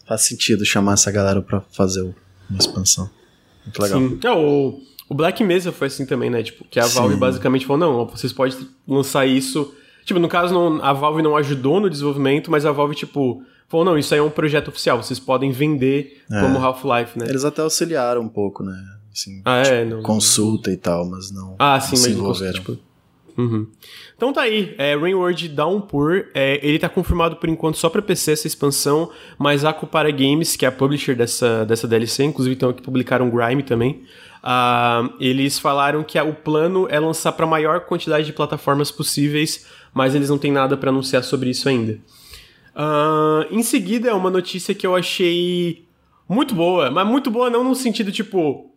faz 0.07 0.23
sentido 0.23 0.65
chamar 0.65 0.93
essa 0.93 1.11
galera 1.11 1.41
pra 1.41 1.63
fazer 1.73 2.03
uma 2.03 2.59
expansão. 2.59 3.09
Muito 3.65 3.83
legal. 3.83 3.99
Sim. 3.99 4.19
É, 4.23 4.31
o, 4.31 4.79
o 5.09 5.15
Black 5.15 5.43
Mesa 5.43 5.73
foi 5.73 5.87
assim 5.87 6.05
também, 6.05 6.29
né? 6.29 6.43
Tipo, 6.43 6.65
que 6.71 6.79
a 6.79 6.85
Sim. 6.85 6.97
Valve 6.97 7.17
basicamente 7.17 7.65
falou, 7.67 7.79
não, 7.79 8.07
vocês 8.07 8.33
podem 8.33 8.57
lançar 8.87 9.27
isso... 9.27 9.75
Tipo, 10.05 10.21
no 10.21 10.29
caso, 10.29 10.55
não, 10.55 10.85
a 10.85 10.93
Valve 10.93 11.21
não 11.23 11.37
ajudou 11.37 11.81
no 11.81 11.91
desenvolvimento, 11.91 12.49
mas 12.51 12.65
a 12.65 12.71
Valve, 12.71 12.95
tipo 12.95 13.43
falou, 13.69 13.85
não, 13.85 13.99
isso 13.99 14.15
aí 14.15 14.21
é 14.21 14.23
um 14.23 14.31
projeto 14.31 14.69
oficial, 14.69 15.03
vocês 15.03 15.19
podem 15.19 15.51
vender 15.51 16.23
é. 16.31 16.41
como 16.41 16.59
Half-Life, 16.59 17.19
né? 17.19 17.27
Eles 17.29 17.45
até 17.45 17.63
auxiliaram 17.63 18.23
um 18.23 18.29
pouco, 18.29 18.63
né? 18.63 18.77
Assim, 19.13 19.41
ah, 19.45 19.59
é? 19.59 19.85
Tipo, 19.85 19.97
não, 19.97 20.03
consulta 20.03 20.71
não... 20.71 20.75
e 20.75 20.77
tal, 20.77 21.07
mas 21.07 21.31
não. 21.31 21.57
Ah, 21.59 21.81
sim, 21.81 21.97
mas 21.97 22.07
envolveram. 22.07 22.53
Tipo... 22.53 22.79
Uhum. 23.37 23.67
Então 24.17 24.33
tá 24.33 24.43
aí, 24.43 24.75
é, 24.79 24.97
Rainward 24.97 25.49
Downpour, 25.49 26.27
é, 26.35 26.59
ele 26.67 26.79
tá 26.79 26.89
confirmado 26.89 27.37
por 27.37 27.49
enquanto 27.49 27.77
só 27.77 27.91
pra 27.91 28.01
PC 28.01 28.33
essa 28.33 28.47
expansão, 28.47 29.11
mas 29.39 29.65
a 29.65 29.73
Kupara 29.73 30.11
Games, 30.11 30.57
que 30.57 30.65
é 30.65 30.69
a 30.69 30.73
publisher 30.73 31.15
dessa, 31.15 31.65
dessa 31.67 31.87
DLC, 31.87 32.25
inclusive 32.25 32.55
então 32.55 32.73
que 32.73 32.81
publicaram 32.81 33.29
Grime 33.29 33.63
também, 33.63 34.05
uh, 34.43 35.13
eles 35.21 35.59
falaram 35.59 36.03
que 36.03 36.19
a, 36.19 36.25
o 36.25 36.33
plano 36.33 36.87
é 36.91 36.99
lançar 36.99 37.33
para 37.33 37.47
maior 37.47 37.81
quantidade 37.81 38.25
de 38.25 38.33
plataformas 38.33 38.91
possíveis, 38.91 39.67
mas 39.93 40.15
eles 40.15 40.31
não 40.31 40.39
têm 40.39 40.51
nada 40.51 40.77
para 40.77 40.89
anunciar 40.89 41.23
sobre 41.23 41.51
isso 41.51 41.69
ainda. 41.69 41.99
Uh, 42.77 43.47
em 43.51 43.63
seguida, 43.63 44.11
é 44.11 44.13
uma 44.13 44.29
notícia 44.29 44.75
que 44.75 44.87
eu 44.87 44.95
achei 44.95 45.87
muito 46.29 46.55
boa, 46.55 46.91
mas 46.91 47.07
muito 47.07 47.31
boa 47.31 47.49
não 47.49 47.65
no 47.65 47.75
sentido 47.75 48.13
tipo. 48.13 48.71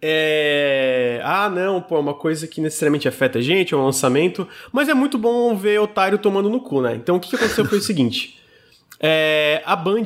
É. 0.00 1.20
Ah, 1.24 1.48
não, 1.48 1.80
pô, 1.80 1.96
é 1.96 2.00
uma 2.00 2.14
coisa 2.14 2.46
que 2.46 2.60
necessariamente 2.60 3.08
afeta 3.08 3.38
a 3.38 3.42
gente, 3.42 3.72
é 3.72 3.76
um 3.76 3.84
lançamento, 3.84 4.46
mas 4.70 4.88
é 4.88 4.94
muito 4.94 5.16
bom 5.16 5.56
ver 5.56 5.80
otário 5.80 6.18
tomando 6.18 6.50
no 6.50 6.60
cu, 6.60 6.82
né? 6.82 6.94
Então 6.94 7.16
o 7.16 7.20
que, 7.20 7.34
aconteceu 7.34 7.64
foi 7.64 7.78
o 7.78 7.82
seguinte: 7.82 8.38
é, 9.00 9.62
a 9.64 9.74
Band, 9.74 10.04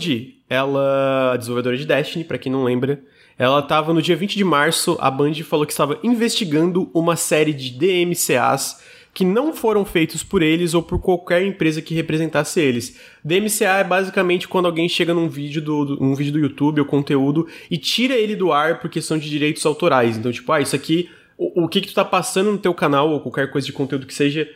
ela, 0.49 1.37
desenvolvedora 1.37 1.77
de 1.77 1.85
Destiny, 1.85 2.25
para 2.25 2.39
quem 2.39 2.51
não 2.51 2.63
lembra, 2.63 3.03
ela 3.37 3.59
estava 3.59 3.93
no 3.93 4.01
dia 4.01 4.15
20 4.15 4.37
de 4.37 4.45
março, 4.45 4.97
a 5.01 5.11
Band 5.11 5.35
falou 5.45 5.67
que 5.67 5.73
estava 5.73 5.99
investigando 6.05 6.89
uma 6.95 7.17
série 7.17 7.53
de 7.53 7.71
DMCAs 7.71 8.81
que 9.15 9.25
não 9.25 9.53
foram 9.53 9.85
feitos 9.85 10.23
por 10.23 10.43
eles 10.43 10.73
ou 10.73 10.83
por 10.83 10.99
qualquer 10.99 11.45
empresa 11.45 11.83
que 11.83 11.95
representasse 11.95 12.61
eles. 12.61 12.99
DMCA 13.23 13.79
é 13.79 13.85
basicamente 13.85 14.49
quando 14.49 14.67
alguém 14.67 14.89
chega 14.89 15.13
num 15.13 15.29
vídeo 15.29 15.61
do, 15.61 15.85
do, 15.85 16.03
um 16.03 16.15
vídeo 16.15 16.33
do 16.33 16.39
YouTube 16.39 16.81
ou 16.81 16.87
conteúdo 16.87 17.47
e 17.71 17.77
tira 17.77 18.15
ele 18.15 18.35
do 18.35 18.53
ar 18.53 18.81
por 18.81 18.89
questão 18.89 19.19
de 19.19 19.29
direitos 19.29 19.65
autorais. 19.67 20.17
Então, 20.17 20.33
tipo, 20.33 20.51
ah, 20.51 20.61
isso 20.61 20.75
aqui, 20.75 21.11
o, 21.37 21.65
o 21.65 21.69
que 21.69 21.83
que 21.83 21.89
tu 21.89 21.95
tá 21.95 22.05
passando 22.05 22.51
no 22.51 22.59
teu 22.59 22.73
canal 22.73 23.11
ou 23.11 23.21
qualquer 23.21 23.51
coisa 23.51 23.67
de 23.67 23.73
conteúdo 23.73 24.07
que 24.07 24.15
seja, 24.15 24.49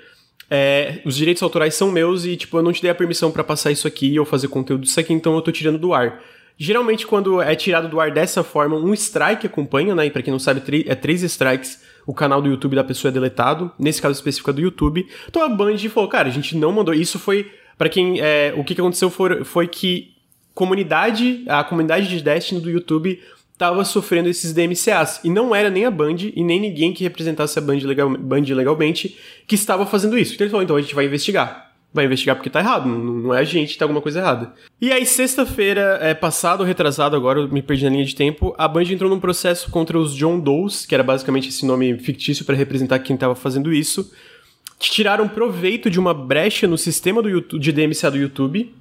é, 0.50 1.00
os 1.04 1.16
direitos 1.16 1.42
autorais 1.42 1.74
são 1.74 1.90
meus 1.90 2.24
e, 2.24 2.34
tipo, 2.34 2.56
eu 2.56 2.62
não 2.62 2.72
te 2.72 2.80
dei 2.80 2.90
a 2.90 2.94
permissão 2.94 3.30
para 3.30 3.44
passar 3.44 3.70
isso 3.70 3.86
aqui 3.86 4.18
ou 4.18 4.24
fazer 4.24 4.48
conteúdo 4.48 4.84
disso 4.84 4.98
aqui, 4.98 5.12
então 5.12 5.34
eu 5.34 5.42
tô 5.42 5.52
tirando 5.52 5.78
do 5.78 5.92
ar. 5.92 6.22
Geralmente, 6.56 7.06
quando 7.06 7.42
é 7.42 7.54
tirado 7.54 7.88
do 7.88 8.00
ar 8.00 8.10
dessa 8.10 8.42
forma, 8.42 8.76
um 8.76 8.94
strike 8.94 9.46
acompanha, 9.46 9.94
né? 9.94 10.06
E 10.06 10.10
pra 10.10 10.22
quem 10.22 10.32
não 10.32 10.38
sabe, 10.38 10.62
é 10.86 10.94
três 10.94 11.22
strikes 11.22 11.84
o 12.06 12.14
canal 12.14 12.40
do 12.40 12.48
YouTube 12.48 12.76
da 12.76 12.84
pessoa 12.84 13.10
é 13.10 13.12
deletado, 13.12 13.70
nesse 13.78 14.00
caso 14.00 14.14
específico 14.14 14.50
é 14.50 14.52
do 14.52 14.60
YouTube. 14.60 15.06
Então 15.28 15.42
a 15.42 15.48
Band 15.48 15.76
falou, 15.90 16.08
cara, 16.08 16.28
a 16.28 16.32
gente 16.32 16.56
não 16.56 16.72
mandou. 16.72 16.94
Isso 16.94 17.18
foi, 17.18 17.50
para 17.76 17.88
quem. 17.88 18.20
É, 18.20 18.54
o 18.56 18.62
que, 18.62 18.74
que 18.74 18.80
aconteceu 18.80 19.10
foi, 19.10 19.44
foi 19.44 19.66
que 19.66 20.14
comunidade, 20.54 21.44
a 21.48 21.64
comunidade 21.64 22.08
de 22.08 22.22
Destiny 22.22 22.60
do 22.60 22.70
YouTube 22.70 23.20
tava 23.58 23.84
sofrendo 23.84 24.28
esses 24.28 24.52
DMCAs. 24.52 25.20
E 25.24 25.30
não 25.30 25.54
era 25.54 25.68
nem 25.68 25.84
a 25.84 25.90
Band 25.90 26.16
e 26.34 26.44
nem 26.44 26.60
ninguém 26.60 26.92
que 26.92 27.02
representasse 27.02 27.58
a 27.58 27.62
Band, 27.62 27.78
legal, 27.82 28.08
Band 28.10 28.44
legalmente 28.48 29.18
que 29.46 29.54
estava 29.54 29.84
fazendo 29.84 30.16
isso. 30.16 30.34
Então 30.34 30.44
ele 30.44 30.50
falou, 30.50 30.64
então 30.64 30.76
a 30.76 30.80
gente 30.80 30.94
vai 30.94 31.06
investigar 31.06 31.65
vai 31.96 32.04
investigar 32.04 32.36
porque 32.36 32.50
tá 32.50 32.60
errado, 32.60 32.88
não, 32.88 33.34
é 33.34 33.40
a 33.40 33.44
gente 33.44 33.76
tá 33.76 33.84
alguma 33.84 34.00
coisa 34.00 34.20
errada. 34.20 34.52
E 34.80 34.92
aí, 34.92 35.04
sexta-feira, 35.04 35.98
é, 36.00 36.14
passado 36.14 36.60
ou 36.60 36.66
retrasado, 36.66 37.16
agora 37.16 37.40
eu 37.40 37.48
me 37.48 37.62
perdi 37.62 37.84
na 37.84 37.90
linha 37.90 38.04
de 38.04 38.14
tempo, 38.14 38.54
a 38.56 38.68
Band 38.68 38.84
entrou 38.84 39.10
num 39.10 39.18
processo 39.18 39.70
contra 39.70 39.98
os 39.98 40.14
John 40.14 40.38
Does, 40.38 40.86
que 40.86 40.94
era 40.94 41.02
basicamente 41.02 41.48
esse 41.48 41.66
nome 41.66 41.98
fictício 41.98 42.44
para 42.44 42.54
representar 42.54 43.00
quem 43.00 43.16
tava 43.16 43.34
fazendo 43.34 43.72
isso, 43.72 44.12
que 44.78 44.90
tiraram 44.90 45.26
proveito 45.26 45.90
de 45.90 45.98
uma 45.98 46.12
brecha 46.12 46.68
no 46.68 46.76
sistema 46.76 47.22
do 47.22 47.28
YouTube, 47.28 47.60
de 47.60 47.72
DMCA 47.72 48.10
do 48.10 48.18
YouTube, 48.18 48.74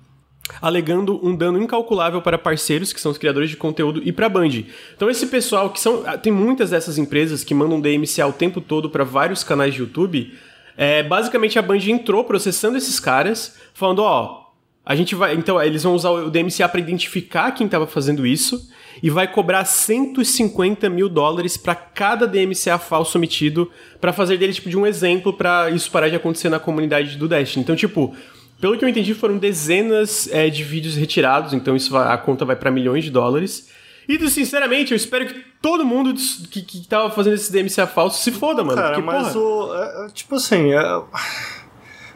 alegando 0.62 1.20
um 1.26 1.36
dano 1.36 1.60
incalculável 1.60 2.22
para 2.22 2.38
parceiros, 2.38 2.92
que 2.94 3.00
são 3.00 3.12
os 3.12 3.18
criadores 3.18 3.50
de 3.50 3.58
conteúdo, 3.58 4.02
e 4.04 4.12
para 4.12 4.26
a 4.26 4.30
Band. 4.30 4.64
Então 4.96 5.10
esse 5.10 5.26
pessoal, 5.28 5.70
que 5.70 5.80
são... 5.80 6.04
Tem 6.22 6.32
muitas 6.32 6.72
dessas 6.72 6.98
empresas 6.98 7.44
que 7.44 7.54
mandam 7.54 7.82
DMCA 7.82 8.28
o 8.28 8.34
tempo 8.34 8.60
todo 8.60 8.90
para 8.90 9.06
vários 9.06 9.44
canais 9.44 9.74
de 9.74 9.80
YouTube 9.80 10.34
é, 10.78 11.04
basicamente 11.04 11.58
a 11.58 11.62
Band 11.62 11.80
entrou 11.88 12.24
processando 12.24 12.78
esses 12.78 13.00
caras, 13.00 13.58
falando, 13.74 14.00
ó, 14.00 14.46
a 14.86 14.96
gente 14.96 15.16
vai. 15.16 15.34
Então, 15.34 15.62
eles 15.62 15.84
vão 15.84 15.96
usar 15.96 16.12
o 16.12 16.30
DMCA 16.30 16.70
para 16.70 16.80
identificar 16.80 17.52
quem 17.52 17.66
estava 17.66 17.88
fazendo 17.88 18.26
isso 18.26 18.70
e 19.02 19.10
vai 19.10 19.28
cobrar 19.28 19.66
150 19.66 20.90
mil 20.90 21.10
dólares 21.10 21.58
para 21.58 21.74
cada 21.76 22.28
DMCA 22.28 22.78
falso 22.78 23.18
emitido 23.18 23.70
para 24.00 24.14
fazer 24.14 24.38
dele 24.38 24.54
tipo 24.54 24.70
de 24.70 24.78
um 24.78 24.86
exemplo 24.86 25.34
para 25.34 25.70
isso 25.70 25.90
parar 25.92 26.10
de 26.10 26.16
acontecer 26.16 26.50
na 26.50 26.60
comunidade 26.60 27.18
do 27.18 27.28
Destiny. 27.28 27.64
Então, 27.64 27.76
tipo, 27.76 28.16
pelo 28.62 28.78
que 28.78 28.86
eu 28.86 28.90
entendi, 28.90 29.14
foram 29.14 29.38
dezenas 29.38 30.30
é, 30.32 30.50
de 30.50 30.64
vídeos 30.64 30.96
retirados, 30.96 31.54
então 31.54 31.76
isso 31.76 31.92
vai, 31.92 32.14
a 32.14 32.18
conta 32.18 32.46
vai 32.46 32.56
para 32.56 32.72
milhões 32.72 33.04
de 33.04 33.12
dólares. 33.12 33.70
E, 34.08 34.30
sinceramente, 34.30 34.92
eu 34.92 34.96
espero 34.96 35.26
que 35.26 35.44
todo 35.62 35.86
mundo 35.86 36.14
que, 36.52 36.62
que 36.62 36.88
tava 36.88 37.10
fazendo 37.10 37.34
esse 37.34 37.52
DMCA 37.52 37.88
falso 37.88 38.22
se 38.22 38.32
foda, 38.32 38.64
mano. 38.64 38.78
Cara, 38.78 38.96
porque, 38.96 39.06
mas 39.06 39.34
porra... 39.34 39.40
o. 39.40 39.76
É, 39.76 40.06
é, 40.06 40.10
tipo 40.10 40.36
assim. 40.36 40.74
É... 40.74 41.02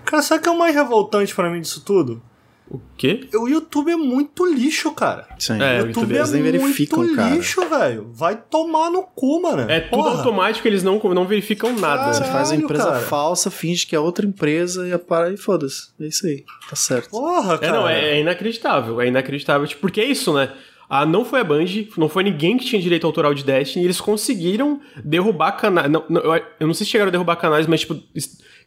Cara, 0.05 0.23
sabe 0.23 0.39
o 0.39 0.43
que 0.43 0.49
é 0.49 0.51
o 0.51 0.57
mais 0.57 0.73
revoltante 0.73 1.35
para 1.35 1.49
mim 1.49 1.61
disso 1.61 1.81
tudo? 1.81 2.21
O 2.69 2.79
quê? 2.95 3.27
O 3.33 3.47
YouTube 3.47 3.91
é 3.91 3.95
muito 3.95 4.45
lixo, 4.45 4.91
cara. 4.91 5.27
Sim, 5.39 5.59
é, 5.59 5.81
o 5.81 5.87
YouTube, 5.87 6.15
é 6.15 6.19
muito 6.19 6.61
verificam, 6.61 7.03
lixo, 7.03 7.67
velho. 7.67 8.11
Vai 8.13 8.35
tomar 8.35 8.91
no 8.91 9.01
cu, 9.01 9.41
mano. 9.41 9.69
É 9.69 9.79
tudo 9.79 10.03
Porra. 10.03 10.17
automático, 10.17 10.67
eles 10.67 10.83
não, 10.83 10.99
não 10.99 11.25
verificam 11.25 11.73
nada. 11.73 11.97
Caralho, 11.97 12.13
Você 12.13 12.23
faz 12.25 12.51
uma 12.51 12.57
empresa 12.57 12.85
cara. 12.85 12.99
falsa, 12.99 13.49
finge 13.49 13.87
que 13.87 13.95
é 13.95 13.99
outra 13.99 14.23
empresa 14.23 14.87
e 14.87 14.95
para 14.99 15.33
e 15.33 15.37
foda-se. 15.37 15.89
É 15.99 16.05
isso 16.05 16.27
aí. 16.27 16.45
Tá 16.69 16.75
certo. 16.75 17.09
Porra, 17.09 17.57
cara. 17.57 17.75
É, 17.75 17.79
não, 17.79 17.89
é, 17.89 18.09
é 18.11 18.19
inacreditável. 18.19 19.01
É 19.01 19.07
inacreditável. 19.07 19.65
Tipo, 19.65 19.81
porque 19.81 20.01
é 20.01 20.05
isso, 20.05 20.31
né? 20.31 20.53
Ah, 20.89 21.05
não 21.05 21.23
foi 21.23 21.41
a 21.41 21.43
Band, 21.43 21.65
não 21.97 22.09
foi 22.09 22.23
ninguém 22.23 22.57
que 22.57 22.65
tinha 22.65 22.81
direito 22.81 23.05
autoral 23.05 23.31
de 23.35 23.43
Destiny, 23.43 23.83
e 23.83 23.85
eles 23.85 24.01
conseguiram 24.01 24.81
derrubar 25.05 25.51
canais. 25.51 25.89
Não, 25.89 26.03
não, 26.09 26.21
eu 26.59 26.65
não 26.65 26.73
sei 26.73 26.83
se 26.83 26.91
chegaram 26.91 27.09
a 27.09 27.11
derrubar 27.11 27.35
canais, 27.35 27.67
mas, 27.67 27.81
tipo, 27.81 28.01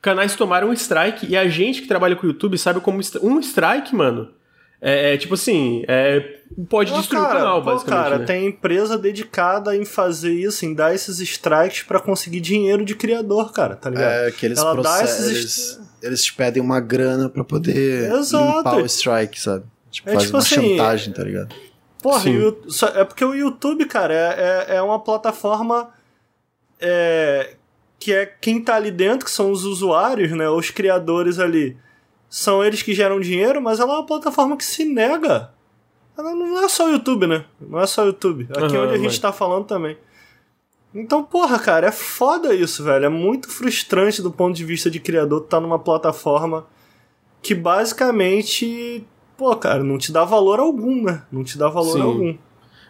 canais 0.00 0.36
tomaram 0.36 0.68
um 0.68 0.72
strike, 0.72 1.26
e 1.28 1.36
a 1.36 1.48
gente 1.48 1.82
que 1.82 1.88
trabalha 1.88 2.14
com 2.14 2.24
o 2.24 2.30
YouTube 2.30 2.56
sabe 2.56 2.80
como 2.80 3.00
um 3.22 3.40
strike, 3.40 3.92
mano. 3.92 4.30
É, 4.84 5.14
é 5.14 5.16
tipo 5.16 5.34
assim, 5.34 5.84
é, 5.86 6.38
pode 6.68 6.92
destruir 6.92 7.22
cara, 7.22 7.34
o 7.34 7.38
canal, 7.38 7.62
basicamente. 7.62 8.02
Pô, 8.02 8.10
cara, 8.10 8.18
né? 8.18 8.24
tem 8.24 8.46
empresa 8.46 8.98
dedicada 8.98 9.76
em 9.76 9.84
fazer 9.84 10.32
isso, 10.32 10.64
em 10.66 10.74
dar 10.74 10.92
esses 10.92 11.20
strikes 11.20 11.84
para 11.84 12.00
conseguir 12.00 12.40
dinheiro 12.40 12.84
de 12.84 12.96
criador, 12.96 13.52
cara, 13.52 13.76
tá 13.76 13.90
ligado? 13.90 14.10
É, 14.10 14.30
que 14.32 14.44
eles, 14.44 14.58
Ela 14.58 14.74
dá 14.82 15.04
esses 15.04 15.28
eles, 15.28 15.80
eles 16.02 16.24
te 16.24 16.34
pedem 16.34 16.60
uma 16.60 16.80
grana 16.80 17.28
para 17.28 17.44
poder 17.44 18.12
Exato. 18.12 18.56
limpar 18.58 18.76
o 18.78 18.86
strike, 18.86 19.40
sabe? 19.40 19.64
Tipo, 19.88 20.10
é, 20.10 20.12
faz 20.14 20.24
tipo 20.24 20.36
uma 20.36 20.42
assim, 20.42 20.54
chantagem, 20.54 21.12
tá 21.12 21.22
ligado? 21.22 21.54
Porra, 22.02 22.24
é 22.94 23.04
porque 23.04 23.24
o 23.24 23.32
YouTube, 23.32 23.86
cara, 23.86 24.12
é, 24.12 24.66
é, 24.68 24.76
é 24.76 24.82
uma 24.82 24.98
plataforma 24.98 25.90
é, 26.80 27.54
que 27.98 28.12
é 28.12 28.26
quem 28.26 28.60
tá 28.60 28.74
ali 28.74 28.90
dentro, 28.90 29.24
que 29.24 29.30
são 29.30 29.52
os 29.52 29.64
usuários, 29.64 30.32
né, 30.32 30.48
os 30.50 30.70
criadores 30.70 31.38
ali. 31.38 31.76
São 32.28 32.64
eles 32.64 32.82
que 32.82 32.92
geram 32.92 33.20
dinheiro, 33.20 33.62
mas 33.62 33.78
ela 33.78 33.92
é 33.92 33.96
uma 33.98 34.06
plataforma 34.06 34.56
que 34.56 34.64
se 34.64 34.84
nega. 34.84 35.52
Ela 36.18 36.34
não 36.34 36.64
é 36.64 36.68
só 36.68 36.86
o 36.86 36.90
YouTube, 36.90 37.26
né? 37.26 37.44
Não 37.60 37.78
é 37.78 37.86
só 37.86 38.02
o 38.02 38.06
YouTube. 38.06 38.48
Aqui 38.50 38.76
uhum, 38.76 38.84
onde 38.84 38.94
a 38.94 38.98
gente 38.98 39.20
tá 39.20 39.32
falando 39.32 39.66
também. 39.66 39.96
Então, 40.94 41.22
porra, 41.22 41.58
cara, 41.58 41.86
é 41.86 41.92
foda 41.92 42.54
isso, 42.54 42.84
velho. 42.84 43.06
É 43.06 43.08
muito 43.08 43.48
frustrante 43.48 44.20
do 44.20 44.30
ponto 44.30 44.54
de 44.54 44.64
vista 44.64 44.90
de 44.90 45.00
criador 45.00 45.42
estar 45.44 45.58
tá 45.58 45.60
numa 45.60 45.78
plataforma 45.78 46.66
que 47.40 47.54
basicamente, 47.54 49.04
pô, 49.42 49.56
cara, 49.56 49.82
não 49.82 49.98
te 49.98 50.12
dá 50.12 50.24
valor 50.24 50.60
algum, 50.60 51.02
né? 51.02 51.22
Não 51.32 51.42
te 51.42 51.58
dá 51.58 51.68
valor 51.68 51.94
Sim. 51.94 52.00
algum. 52.00 52.36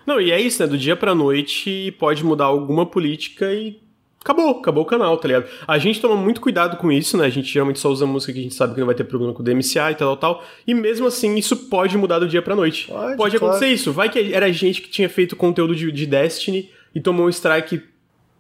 Não, 0.07 0.21
e 0.21 0.31
é 0.31 0.39
isso, 0.39 0.63
né? 0.63 0.69
Do 0.69 0.77
dia 0.77 0.95
pra 0.95 1.15
noite 1.15 1.97
pode 1.99 2.23
mudar 2.23 2.45
alguma 2.45 2.85
política 2.85 3.51
e 3.51 3.81
acabou, 4.21 4.51
acabou 4.51 4.83
o 4.83 4.87
canal, 4.87 5.17
tá 5.17 5.29
ligado? 5.29 5.47
A 5.67 5.79
gente 5.79 5.99
toma 5.99 6.15
muito 6.15 6.43
cuidado 6.43 6.77
com 6.77 6.93
isso, 6.93 7.17
né? 7.17 7.25
A 7.25 7.31
gente 7.31 7.51
geralmente 7.51 7.79
só 7.79 7.89
usa 7.89 8.05
música 8.05 8.35
que 8.35 8.41
a 8.41 8.43
gente 8.43 8.55
sabe 8.55 8.75
que 8.75 8.81
não 8.81 8.87
vai 8.87 8.95
ter 8.95 9.05
problema 9.05 9.33
com 9.33 9.41
o 9.41 9.43
DMCA 9.43 9.93
e 9.93 9.95
tal, 9.95 10.15
tal, 10.15 10.17
tal. 10.17 10.45
E 10.67 10.75
mesmo 10.75 11.07
assim, 11.07 11.37
isso 11.37 11.57
pode 11.57 11.97
mudar 11.97 12.19
do 12.19 12.29
dia 12.29 12.43
pra 12.43 12.55
noite. 12.55 12.89
Pode, 12.89 13.17
pode 13.17 13.39
claro. 13.39 13.55
acontecer 13.55 13.73
isso. 13.73 13.91
Vai 13.91 14.11
que 14.11 14.35
era 14.35 14.53
gente 14.53 14.83
que 14.83 14.91
tinha 14.91 15.09
feito 15.09 15.35
conteúdo 15.35 15.75
de, 15.75 15.91
de 15.91 16.05
Destiny 16.05 16.69
e 16.95 17.01
tomou 17.01 17.25
um 17.25 17.31
strike 17.31 17.83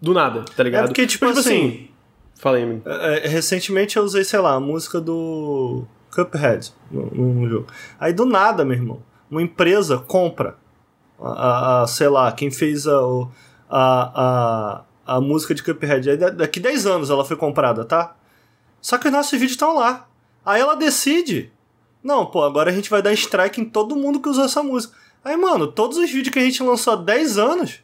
do 0.02 0.12
nada, 0.12 0.44
tá 0.54 0.62
ligado? 0.62 0.84
É 0.84 0.88
porque, 0.88 1.06
tipo, 1.06 1.26
tipo 1.26 1.38
assim... 1.38 1.88
assim 2.44 2.52
amigo. 2.62 2.82
É, 2.84 3.24
é, 3.24 3.28
recentemente 3.28 3.96
eu 3.96 4.02
usei, 4.02 4.22
sei 4.22 4.40
lá, 4.40 4.52
a 4.52 4.60
música 4.60 5.00
do 5.00 5.86
Cuphead 6.14 6.72
no, 6.90 7.06
no 7.06 7.48
jogo. 7.48 7.66
Aí 7.98 8.12
do 8.12 8.24
nada, 8.24 8.64
meu 8.64 8.76
irmão, 8.76 9.02
uma 9.30 9.42
empresa 9.42 9.98
compra 9.98 10.56
a, 11.20 11.82
a, 11.82 11.86
sei 11.86 12.08
lá, 12.08 12.30
quem 12.32 12.50
fez 12.50 12.86
a, 12.86 13.00
a, 13.70 14.12
a 14.14 14.84
a 15.06 15.20
música 15.20 15.54
de 15.54 15.62
Cuphead. 15.62 16.10
Aí 16.10 16.16
daqui 16.16 16.60
10 16.60 16.86
anos 16.86 17.10
ela 17.10 17.24
foi 17.24 17.36
comprada, 17.36 17.84
tá? 17.84 18.14
Só 18.80 18.98
que 18.98 19.06
os 19.06 19.12
nossos 19.12 19.32
vídeos 19.32 19.52
estão 19.52 19.74
lá. 19.74 20.06
Aí 20.44 20.60
ela 20.60 20.74
decide. 20.74 21.52
Não, 22.02 22.26
pô, 22.26 22.42
agora 22.42 22.70
a 22.70 22.74
gente 22.74 22.90
vai 22.90 23.00
dar 23.00 23.12
strike 23.12 23.60
em 23.60 23.64
todo 23.64 23.94
mundo 23.94 24.20
que 24.20 24.28
usou 24.28 24.44
essa 24.44 24.62
música. 24.62 24.96
Aí, 25.24 25.36
mano, 25.36 25.68
todos 25.68 25.98
os 25.98 26.10
vídeos 26.10 26.32
que 26.32 26.38
a 26.38 26.42
gente 26.42 26.62
lançou 26.62 26.94
há 26.94 26.96
10 26.96 27.38
anos. 27.38 27.80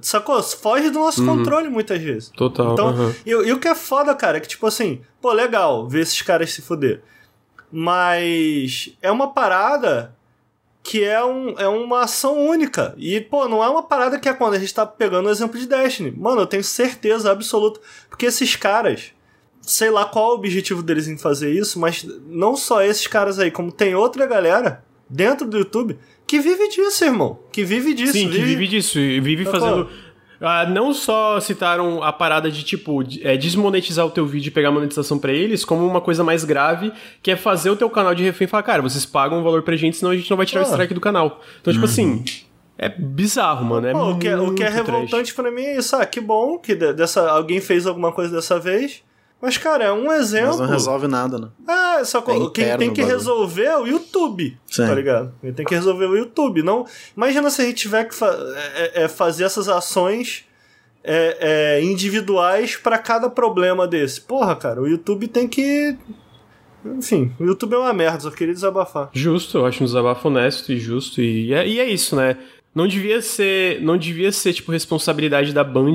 Sacou? 0.00 0.42
Foge 0.42 0.90
do 0.90 0.98
nosso 0.98 1.20
uhum. 1.20 1.36
controle 1.38 1.68
muitas 1.68 2.00
vezes. 2.00 2.30
Total. 2.30 2.72
Então, 2.72 2.94
uhum. 2.94 3.14
e, 3.24 3.30
e, 3.30 3.52
o 3.52 3.60
que 3.60 3.68
é 3.68 3.74
foda, 3.74 4.14
cara, 4.14 4.38
é 4.38 4.40
que, 4.40 4.48
tipo 4.48 4.66
assim, 4.66 5.00
pô, 5.20 5.32
legal 5.32 5.86
ver 5.86 6.00
esses 6.00 6.20
caras 6.22 6.52
se 6.52 6.62
fuder. 6.62 7.02
Mas 7.70 8.96
é 9.02 9.10
uma 9.10 9.32
parada 9.32 10.14
que 10.82 11.02
é, 11.02 11.22
um, 11.24 11.58
é 11.58 11.66
uma 11.66 12.02
ação 12.02 12.38
única. 12.46 12.94
E, 12.96 13.20
pô, 13.20 13.48
não 13.48 13.62
é 13.62 13.68
uma 13.68 13.82
parada 13.82 14.20
que 14.20 14.28
é 14.28 14.32
quando 14.32 14.54
a 14.54 14.58
gente 14.58 14.72
tá 14.72 14.86
pegando 14.86 15.26
o 15.26 15.30
exemplo 15.30 15.58
de 15.58 15.66
Destiny. 15.66 16.12
Mano, 16.12 16.42
eu 16.42 16.46
tenho 16.46 16.62
certeza 16.62 17.30
absoluta. 17.32 17.80
Porque 18.08 18.26
esses 18.26 18.54
caras, 18.54 19.12
sei 19.60 19.90
lá 19.90 20.04
qual 20.04 20.30
é 20.30 20.34
o 20.34 20.36
objetivo 20.36 20.82
deles 20.82 21.08
em 21.08 21.18
fazer 21.18 21.52
isso, 21.52 21.80
mas 21.80 22.06
não 22.28 22.56
só 22.56 22.82
esses 22.82 23.06
caras 23.08 23.40
aí, 23.40 23.50
como 23.50 23.72
tem 23.72 23.96
outra 23.96 24.26
galera 24.26 24.84
dentro 25.10 25.46
do 25.46 25.58
YouTube 25.58 25.98
que 26.26 26.40
vive 26.40 26.68
disso, 26.68 27.04
irmão. 27.04 27.38
Que 27.52 27.64
vive 27.64 27.94
disso. 27.94 28.12
Sim, 28.12 28.28
vive... 28.28 28.38
que 28.38 28.44
vive 28.44 28.68
disso. 28.68 28.98
E 28.98 29.20
vive 29.20 29.44
tá 29.44 29.52
fazendo. 29.52 29.88
Ah, 30.40 30.66
não 30.66 30.92
só 30.92 31.40
citaram 31.40 32.02
a 32.02 32.12
parada 32.12 32.50
de, 32.50 32.62
tipo, 32.62 33.02
é, 33.22 33.36
desmonetizar 33.36 34.04
o 34.04 34.10
teu 34.10 34.26
vídeo 34.26 34.48
e 34.48 34.50
pegar 34.50 34.70
monetização 34.70 35.18
para 35.18 35.32
eles, 35.32 35.64
como 35.64 35.86
uma 35.86 36.00
coisa 36.00 36.22
mais 36.22 36.44
grave, 36.44 36.92
que 37.22 37.30
é 37.30 37.36
fazer 37.36 37.70
o 37.70 37.76
teu 37.76 37.88
canal 37.88 38.14
de 38.14 38.22
refém 38.22 38.44
e 38.46 38.48
falar, 38.48 38.62
cara, 38.62 38.82
vocês 38.82 39.06
pagam 39.06 39.40
um 39.40 39.42
valor 39.42 39.62
pra 39.62 39.76
gente, 39.76 39.96
senão 39.96 40.12
a 40.12 40.16
gente 40.16 40.30
não 40.30 40.36
vai 40.36 40.46
tirar 40.46 40.62
ah. 40.62 40.64
o 40.64 40.70
strike 40.70 40.94
do 40.94 41.00
canal. 41.00 41.40
Então, 41.60 41.72
tipo 41.72 41.84
uhum. 41.84 41.90
assim, 41.90 42.24
é 42.78 42.88
bizarro, 42.88 43.64
mano. 43.64 43.86
É 43.86 43.92
Pô, 43.92 44.10
o, 44.10 44.18
que, 44.18 44.28
é, 44.28 44.36
o 44.36 44.54
que 44.54 44.62
é 44.62 44.68
revoltante 44.68 45.34
para 45.34 45.50
mim 45.50 45.62
é 45.62 45.78
isso. 45.78 45.96
Ah, 45.96 46.04
que 46.04 46.20
bom 46.20 46.58
que 46.58 46.74
dessa, 46.74 47.30
alguém 47.30 47.60
fez 47.60 47.86
alguma 47.86 48.12
coisa 48.12 48.34
dessa 48.34 48.58
vez. 48.58 49.02
Mas, 49.40 49.58
cara, 49.58 49.84
é 49.84 49.92
um 49.92 50.10
exemplo. 50.10 50.48
Mas 50.48 50.60
não 50.60 50.66
resolve 50.66 51.06
nada, 51.06 51.38
né? 51.38 51.48
É, 51.68 52.04
só 52.04 52.20
é 52.20 52.50
quem 52.52 52.76
tem 52.78 52.92
que 52.92 53.02
resolver 53.02 53.64
é 53.64 53.76
o 53.76 53.86
YouTube, 53.86 54.58
Sim. 54.66 54.86
tá 54.86 54.94
ligado? 54.94 55.34
Quem 55.40 55.52
tem 55.52 55.66
que 55.66 55.74
resolver 55.74 56.06
é 56.06 56.08
o 56.08 56.16
YouTube. 56.16 56.62
Não, 56.62 56.86
imagina 57.16 57.50
se 57.50 57.62
a 57.62 57.64
gente 57.66 57.76
tiver 57.76 58.04
que 58.04 58.14
fa 58.14 58.34
é, 58.84 59.04
é 59.04 59.08
fazer 59.08 59.44
essas 59.44 59.68
ações 59.68 60.46
é, 61.04 61.36
é, 61.78 61.84
individuais 61.84 62.76
para 62.76 62.98
cada 62.98 63.30
problema 63.30 63.86
desse. 63.86 64.20
Porra, 64.20 64.56
cara, 64.56 64.80
o 64.80 64.88
YouTube 64.88 65.28
tem 65.28 65.46
que. 65.46 65.96
Enfim, 66.84 67.32
o 67.38 67.44
YouTube 67.44 67.74
é 67.74 67.78
uma 67.78 67.92
merda, 67.92 68.20
só 68.20 68.30
queria 68.30 68.54
desabafar. 68.54 69.10
Justo, 69.12 69.58
eu 69.58 69.66
acho 69.66 69.82
um 69.82 69.86
desabafo 69.86 70.28
honesto 70.28 70.72
e 70.72 70.78
justo. 70.78 71.20
E 71.20 71.52
é, 71.52 71.66
e 71.66 71.78
é 71.78 71.88
isso, 71.88 72.16
né? 72.16 72.36
Não 72.74 72.88
devia 72.88 73.20
ser. 73.20 73.80
Não 73.82 73.96
devia 73.96 74.32
ser, 74.32 74.52
tipo, 74.54 74.72
responsabilidade 74.72 75.52
da 75.52 75.62
Band 75.62 75.94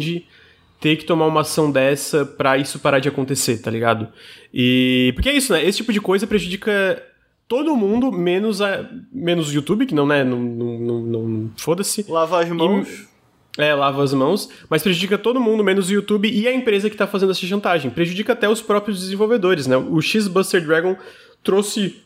ter 0.82 0.98
que 0.98 1.06
tomar 1.06 1.28
uma 1.28 1.42
ação 1.42 1.72
dessa 1.72 2.26
pra 2.26 2.58
isso 2.58 2.80
parar 2.80 3.00
de 3.00 3.08
acontecer, 3.08 3.60
tá 3.60 3.70
ligado? 3.70 4.10
E. 4.54 5.14
Porque 5.16 5.30
é 5.30 5.34
isso, 5.34 5.54
né? 5.54 5.64
Esse 5.64 5.78
tipo 5.78 5.94
de 5.94 6.02
coisa 6.02 6.26
prejudica 6.26 7.02
todo 7.48 7.76
mundo, 7.76 8.12
menos 8.12 8.62
a. 8.62 8.90
Menos 9.14 9.50
o 9.50 9.54
YouTube, 9.54 9.86
que 9.86 9.94
não, 9.94 10.08
né? 10.08 10.24
Não, 10.24 10.40
não, 10.40 10.80
não, 10.80 11.02
não 11.28 11.52
foda-se. 11.56 12.04
Lavar 12.10 12.44
as 12.44 12.50
mãos. 12.50 12.90
E, 12.90 13.12
é, 13.58 13.76
lava 13.76 14.02
as 14.02 14.14
mãos, 14.14 14.50
mas 14.70 14.82
prejudica 14.82 15.18
todo 15.18 15.40
mundo, 15.40 15.64
menos 15.64 15.90
o 15.90 15.94
YouTube 15.94 16.30
e 16.32 16.48
a 16.48 16.54
empresa 16.54 16.90
que 16.90 16.96
está 16.96 17.06
fazendo 17.06 17.32
essa 17.32 17.46
chantagem. 17.46 17.92
Prejudica 17.92 18.34
até 18.34 18.50
os 18.50 18.62
próprios 18.62 19.00
desenvolvedores, 19.00 19.68
né? 19.68 19.78
O 19.78 20.02
X-Buster 20.02 20.66
Dragon 20.66 20.96
trouxe 21.44 22.02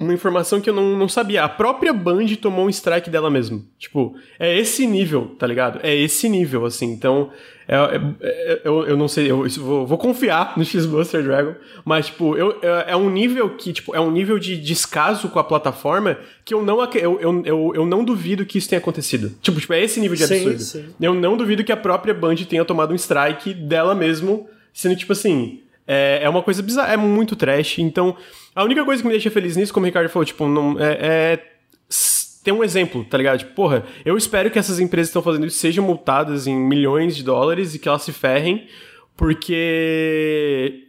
uma 0.00 0.14
informação 0.14 0.60
que 0.60 0.70
eu 0.70 0.74
não, 0.74 0.96
não 0.96 1.08
sabia. 1.08 1.44
A 1.44 1.48
própria 1.48 1.92
Band 1.92 2.26
tomou 2.40 2.64
um 2.64 2.70
strike 2.70 3.10
dela 3.10 3.30
mesmo. 3.30 3.66
Tipo, 3.78 4.16
é 4.38 4.58
esse 4.58 4.86
nível, 4.86 5.36
tá 5.38 5.46
ligado? 5.46 5.78
É 5.82 5.94
esse 5.94 6.26
nível, 6.28 6.64
assim. 6.64 6.90
Então, 6.90 7.30
eu, 8.64 8.86
eu 8.86 8.96
não 8.96 9.06
sei, 9.06 9.30
eu 9.30 9.48
vou, 9.58 9.86
vou 9.86 9.96
confiar 9.96 10.54
no 10.56 10.64
X-Buster 10.64 11.22
Dragon, 11.22 11.54
mas, 11.84 12.06
tipo, 12.06 12.36
eu, 12.36 12.58
é, 12.62 12.92
é 12.92 12.96
um 12.96 13.08
nível 13.08 13.50
que, 13.50 13.72
tipo, 13.72 13.94
é 13.94 14.00
um 14.00 14.10
nível 14.10 14.38
de 14.40 14.56
descaso 14.56 15.28
com 15.28 15.38
a 15.38 15.44
plataforma 15.44 16.18
que 16.44 16.52
eu 16.52 16.64
não, 16.64 16.82
eu, 16.94 17.20
eu, 17.20 17.42
eu, 17.44 17.72
eu 17.76 17.86
não 17.86 18.02
duvido 18.04 18.44
que 18.44 18.58
isso 18.58 18.68
tenha 18.68 18.80
acontecido. 18.80 19.32
Tipo, 19.40 19.60
tipo, 19.60 19.72
é 19.72 19.80
esse 19.80 20.00
nível 20.00 20.16
de 20.16 20.24
absurdo. 20.24 20.58
Sim, 20.58 20.80
sim. 20.80 20.94
Eu 21.00 21.14
não 21.14 21.36
duvido 21.36 21.62
que 21.62 21.70
a 21.70 21.76
própria 21.76 22.12
Band 22.12 22.36
tenha 22.36 22.64
tomado 22.64 22.92
um 22.92 22.96
strike 22.96 23.54
dela 23.54 23.94
mesmo, 23.94 24.48
sendo, 24.72 24.96
tipo 24.96 25.12
assim, 25.12 25.60
é, 25.86 26.20
é 26.22 26.28
uma 26.28 26.42
coisa 26.42 26.62
bizarra, 26.62 26.92
é 26.92 26.96
muito 26.96 27.36
trash. 27.36 27.78
Então, 27.78 28.16
a 28.54 28.64
única 28.64 28.84
coisa 28.84 29.02
que 29.02 29.06
me 29.06 29.12
deixa 29.14 29.30
feliz 29.30 29.56
nisso, 29.56 29.72
como 29.72 29.84
o 29.84 29.86
Ricardo 29.86 30.08
falou, 30.08 30.24
tipo, 30.24 30.48
não, 30.48 30.76
é, 30.78 30.98
é 31.00 31.49
ter 32.42 32.52
um 32.52 32.64
exemplo, 32.64 33.04
tá 33.04 33.18
ligado? 33.18 33.38
Tipo, 33.40 33.54
porra, 33.54 33.84
eu 34.04 34.16
espero 34.16 34.50
que 34.50 34.58
essas 34.58 34.80
empresas 34.80 35.08
que 35.08 35.18
estão 35.18 35.22
fazendo 35.22 35.46
isso 35.46 35.58
sejam 35.58 35.84
multadas 35.84 36.46
em 36.46 36.56
milhões 36.56 37.16
de 37.16 37.22
dólares 37.22 37.74
e 37.74 37.78
que 37.78 37.88
elas 37.88 38.02
se 38.02 38.12
ferrem, 38.12 38.66
porque 39.16 40.86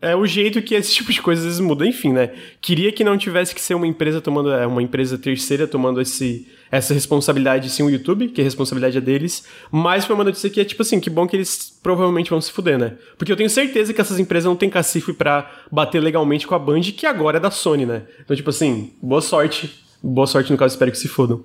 é 0.00 0.14
o 0.14 0.26
jeito 0.26 0.60
que 0.62 0.74
esse 0.74 0.92
tipo 0.94 1.12
de 1.12 1.22
coisa 1.22 1.40
às 1.40 1.46
vezes 1.46 1.60
muda. 1.60 1.86
Enfim, 1.86 2.12
né? 2.12 2.32
Queria 2.60 2.92
que 2.92 3.04
não 3.04 3.16
tivesse 3.16 3.54
que 3.54 3.60
ser 3.60 3.74
uma 3.74 3.86
empresa 3.86 4.20
tomando, 4.20 4.52
é, 4.52 4.66
uma 4.66 4.82
empresa 4.82 5.16
terceira 5.16 5.66
tomando 5.66 6.00
esse, 6.00 6.46
essa 6.70 6.92
responsabilidade, 6.92 7.70
sim, 7.70 7.82
o 7.82 7.90
YouTube, 7.90 8.28
que 8.28 8.40
a 8.40 8.44
responsabilidade 8.44 8.98
é 8.98 9.00
deles. 9.00 9.44
Mas 9.70 10.04
foi 10.04 10.14
uma 10.14 10.24
notícia 10.24 10.50
que 10.50 10.60
é 10.60 10.64
tipo 10.64 10.82
assim, 10.82 11.00
que 11.00 11.10
bom 11.10 11.26
que 11.26 11.36
eles 11.36 11.78
provavelmente 11.82 12.30
vão 12.30 12.40
se 12.40 12.52
fuder, 12.52 12.78
né? 12.78 12.94
Porque 13.16 13.32
eu 13.32 13.36
tenho 13.36 13.50
certeza 13.50 13.92
que 13.92 14.00
essas 14.00 14.18
empresas 14.18 14.46
não 14.46 14.56
têm 14.56 14.68
cacife 14.68 15.12
para 15.12 15.50
bater 15.70 16.00
legalmente 16.00 16.46
com 16.46 16.54
a 16.54 16.58
Band, 16.58 16.82
que 16.82 17.06
agora 17.06 17.38
é 17.38 17.40
da 17.40 17.50
Sony, 17.50 17.86
né? 17.86 18.02
Então, 18.22 18.36
tipo 18.36 18.50
assim, 18.50 18.92
boa 19.02 19.22
sorte. 19.22 19.85
Boa 20.08 20.28
sorte 20.28 20.52
no 20.52 20.56
caso, 20.56 20.74
espero 20.74 20.92
que 20.92 20.98
se 20.98 21.08
fodam. 21.08 21.44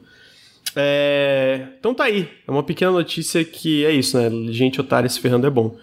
É... 0.76 1.70
Então 1.80 1.96
tá 1.96 2.04
aí. 2.04 2.30
É 2.48 2.52
uma 2.52 2.62
pequena 2.62 2.92
notícia 2.92 3.44
que 3.44 3.84
é 3.84 3.92
isso, 3.92 4.16
né? 4.16 4.30
Gente 4.54 4.80
otária 4.80 5.10
se 5.10 5.20
ferrando 5.20 5.48
é 5.48 5.50
bom. 5.50 5.76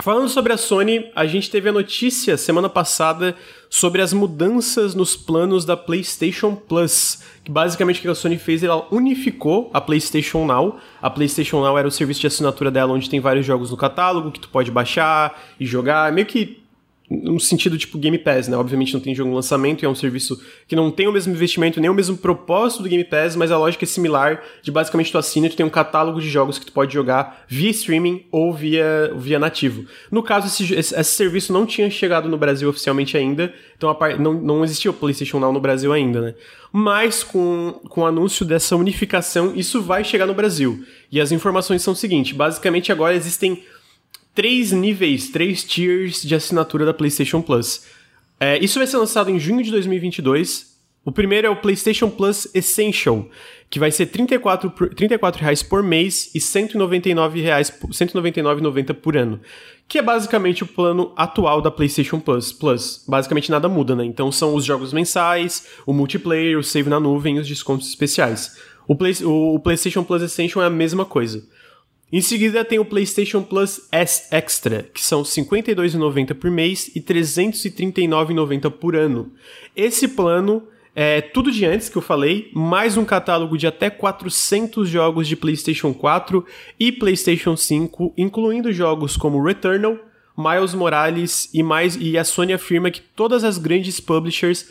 Falando 0.00 0.28
sobre 0.28 0.52
a 0.52 0.56
Sony, 0.56 1.10
a 1.14 1.26
gente 1.26 1.50
teve 1.50 1.68
a 1.68 1.72
notícia 1.72 2.38
semana 2.38 2.70
passada 2.70 3.34
sobre 3.68 4.00
as 4.00 4.14
mudanças 4.14 4.94
nos 4.94 5.14
planos 5.14 5.66
da 5.66 5.76
PlayStation 5.76 6.54
Plus. 6.54 7.22
Que 7.44 7.50
basicamente 7.50 7.98
o 7.98 8.02
que 8.02 8.08
a 8.08 8.14
Sony 8.14 8.38
fez, 8.38 8.62
ela 8.62 8.86
unificou 8.90 9.70
a 9.74 9.80
PlayStation 9.80 10.46
Now. 10.46 10.78
A 11.02 11.10
PlayStation 11.10 11.60
Now 11.60 11.78
era 11.78 11.86
o 11.86 11.90
serviço 11.90 12.20
de 12.22 12.26
assinatura 12.28 12.70
dela, 12.70 12.94
onde 12.94 13.10
tem 13.10 13.20
vários 13.20 13.44
jogos 13.44 13.70
no 13.70 13.76
catálogo 13.76 14.32
que 14.32 14.40
tu 14.40 14.48
pode 14.48 14.70
baixar 14.70 15.38
e 15.60 15.66
jogar. 15.66 16.10
Meio 16.12 16.26
que 16.26 16.65
no 17.08 17.38
sentido 17.38 17.78
tipo 17.78 17.98
Game 17.98 18.18
Pass, 18.18 18.48
né? 18.48 18.56
Obviamente 18.56 18.92
não 18.92 19.00
tem 19.00 19.14
jogo 19.14 19.32
lançamento 19.32 19.82
e 19.82 19.86
é 19.86 19.88
um 19.88 19.94
serviço 19.94 20.40
que 20.66 20.74
não 20.74 20.90
tem 20.90 21.06
o 21.06 21.12
mesmo 21.12 21.32
investimento 21.32 21.80
nem 21.80 21.88
o 21.88 21.94
mesmo 21.94 22.16
propósito 22.16 22.82
do 22.82 22.88
Game 22.88 23.04
Pass, 23.04 23.36
mas 23.36 23.52
a 23.52 23.58
lógica 23.58 23.84
é 23.84 23.86
similar 23.86 24.42
de 24.60 24.72
basicamente 24.72 25.12
tu 25.12 25.18
assina 25.18 25.46
e 25.46 25.50
tu 25.50 25.56
tem 25.56 25.64
um 25.64 25.70
catálogo 25.70 26.20
de 26.20 26.28
jogos 26.28 26.58
que 26.58 26.66
tu 26.66 26.72
pode 26.72 26.92
jogar 26.92 27.44
via 27.46 27.70
streaming 27.70 28.26
ou 28.32 28.52
via, 28.52 29.12
via 29.16 29.38
nativo. 29.38 29.84
No 30.10 30.22
caso, 30.22 30.48
esse, 30.48 30.74
esse, 30.74 30.98
esse 30.98 31.10
serviço 31.12 31.52
não 31.52 31.64
tinha 31.64 31.88
chegado 31.88 32.28
no 32.28 32.36
Brasil 32.36 32.68
oficialmente 32.68 33.16
ainda, 33.16 33.54
então 33.76 33.88
a, 33.88 34.16
não, 34.16 34.34
não 34.34 34.64
existia 34.64 34.90
o 34.90 34.94
PlayStation 34.94 35.38
Now 35.38 35.52
no 35.52 35.60
Brasil 35.60 35.92
ainda, 35.92 36.20
né? 36.20 36.34
Mas 36.72 37.22
com, 37.22 37.80
com 37.88 38.00
o 38.02 38.06
anúncio 38.06 38.44
dessa 38.44 38.74
unificação, 38.76 39.52
isso 39.54 39.80
vai 39.80 40.02
chegar 40.02 40.26
no 40.26 40.34
Brasil. 40.34 40.84
E 41.10 41.20
as 41.20 41.30
informações 41.30 41.82
são 41.82 41.92
o 41.92 41.96
seguinte, 41.96 42.34
basicamente 42.34 42.90
agora 42.90 43.14
existem 43.14 43.62
três 44.36 44.70
níveis, 44.70 45.30
três 45.30 45.64
tiers 45.64 46.22
de 46.22 46.32
assinatura 46.34 46.84
da 46.84 46.92
PlayStation 46.94 47.42
Plus. 47.42 47.84
É, 48.38 48.62
isso 48.62 48.78
vai 48.78 48.86
ser 48.86 48.98
lançado 48.98 49.30
em 49.30 49.40
junho 49.40 49.64
de 49.64 49.70
2022. 49.70 50.76
O 51.02 51.10
primeiro 51.10 51.46
é 51.46 51.50
o 51.50 51.56
PlayStation 51.56 52.10
Plus 52.10 52.46
Essential, 52.54 53.26
que 53.70 53.78
vai 53.78 53.90
ser 53.90 54.04
R$ 54.04 54.10
34, 54.10 54.70
por, 54.70 54.94
34 54.94 55.40
reais 55.40 55.62
por 55.62 55.82
mês 55.82 56.34
e 56.34 56.38
R$ 56.38 56.44
199,90 56.44 58.92
por 58.92 59.16
ano. 59.16 59.40
Que 59.88 59.96
é 59.98 60.02
basicamente 60.02 60.64
o 60.64 60.66
plano 60.66 61.14
atual 61.16 61.62
da 61.62 61.70
PlayStation 61.70 62.20
Plus. 62.20 62.52
Plus. 62.52 63.06
Basicamente 63.08 63.50
nada 63.50 63.70
muda, 63.70 63.96
né? 63.96 64.04
Então 64.04 64.30
são 64.30 64.54
os 64.54 64.62
jogos 64.64 64.92
mensais, 64.92 65.66
o 65.86 65.94
multiplayer, 65.94 66.58
o 66.58 66.62
save 66.62 66.90
na 66.90 67.00
nuvem 67.00 67.36
e 67.36 67.40
os 67.40 67.48
descontos 67.48 67.88
especiais. 67.88 68.54
O, 68.86 68.94
Play, 68.94 69.14
o 69.24 69.58
PlayStation 69.60 70.04
Plus 70.04 70.20
Essential 70.22 70.62
é 70.62 70.66
a 70.66 70.70
mesma 70.70 71.06
coisa. 71.06 71.42
Em 72.16 72.22
seguida 72.22 72.64
tem 72.64 72.78
o 72.78 72.84
PlayStation 72.86 73.42
Plus 73.42 73.88
S 73.92 74.26
Extra, 74.30 74.84
que 74.84 75.04
são 75.04 75.20
R$ 75.20 75.28
52,90 75.28 76.32
por 76.32 76.50
mês 76.50 76.90
e 76.96 76.98
R$ 76.98 77.04
339,90 77.04 78.70
por 78.70 78.96
ano. 78.96 79.30
Esse 79.76 80.08
plano 80.08 80.62
é 80.94 81.20
tudo 81.20 81.52
de 81.52 81.66
antes 81.66 81.90
que 81.90 81.98
eu 81.98 82.00
falei, 82.00 82.50
mais 82.54 82.96
um 82.96 83.04
catálogo 83.04 83.58
de 83.58 83.66
até 83.66 83.90
400 83.90 84.88
jogos 84.88 85.28
de 85.28 85.36
PlayStation 85.36 85.92
4 85.92 86.42
e 86.80 86.90
PlayStation 86.90 87.54
5, 87.54 88.14
incluindo 88.16 88.72
jogos 88.72 89.14
como 89.14 89.44
Returnal, 89.44 89.98
Miles 90.38 90.72
Morales 90.72 91.50
e 91.52 91.62
mais 91.62 91.96
e 91.96 92.16
a 92.16 92.24
Sony 92.24 92.54
afirma 92.54 92.90
que 92.90 93.02
todas 93.02 93.44
as 93.44 93.58
grandes 93.58 94.00
publishers 94.00 94.70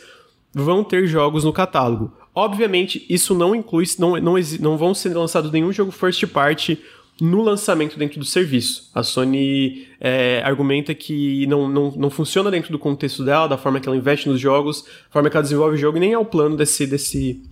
vão 0.52 0.82
ter 0.82 1.06
jogos 1.06 1.44
no 1.44 1.52
catálogo. 1.52 2.12
Obviamente, 2.34 3.06
isso 3.08 3.36
não 3.36 3.54
inclui, 3.54 3.84
não, 3.98 4.20
não, 4.20 4.34
não 4.58 4.76
vão 4.76 4.92
ser 4.92 5.16
lançados 5.16 5.52
nenhum 5.52 5.72
jogo 5.72 5.92
first 5.92 6.26
party 6.26 6.78
no 7.20 7.42
lançamento 7.42 7.98
dentro 7.98 8.18
do 8.18 8.24
serviço. 8.24 8.90
A 8.94 9.02
Sony 9.02 9.88
é, 10.00 10.42
argumenta 10.44 10.94
que 10.94 11.46
não, 11.46 11.68
não, 11.68 11.90
não 11.92 12.10
funciona 12.10 12.50
dentro 12.50 12.70
do 12.70 12.78
contexto 12.78 13.24
dela, 13.24 13.46
da 13.46 13.56
forma 13.56 13.80
que 13.80 13.88
ela 13.88 13.96
investe 13.96 14.28
nos 14.28 14.38
jogos, 14.38 14.82
da 14.82 15.10
forma 15.10 15.30
que 15.30 15.36
ela 15.36 15.42
desenvolve 15.42 15.76
o 15.76 15.78
jogo, 15.78 15.96
e 15.96 16.00
nem 16.00 16.12
é 16.12 16.18
o 16.18 16.24
plano 16.24 16.56
desse, 16.56 16.86
desse, 16.86 17.42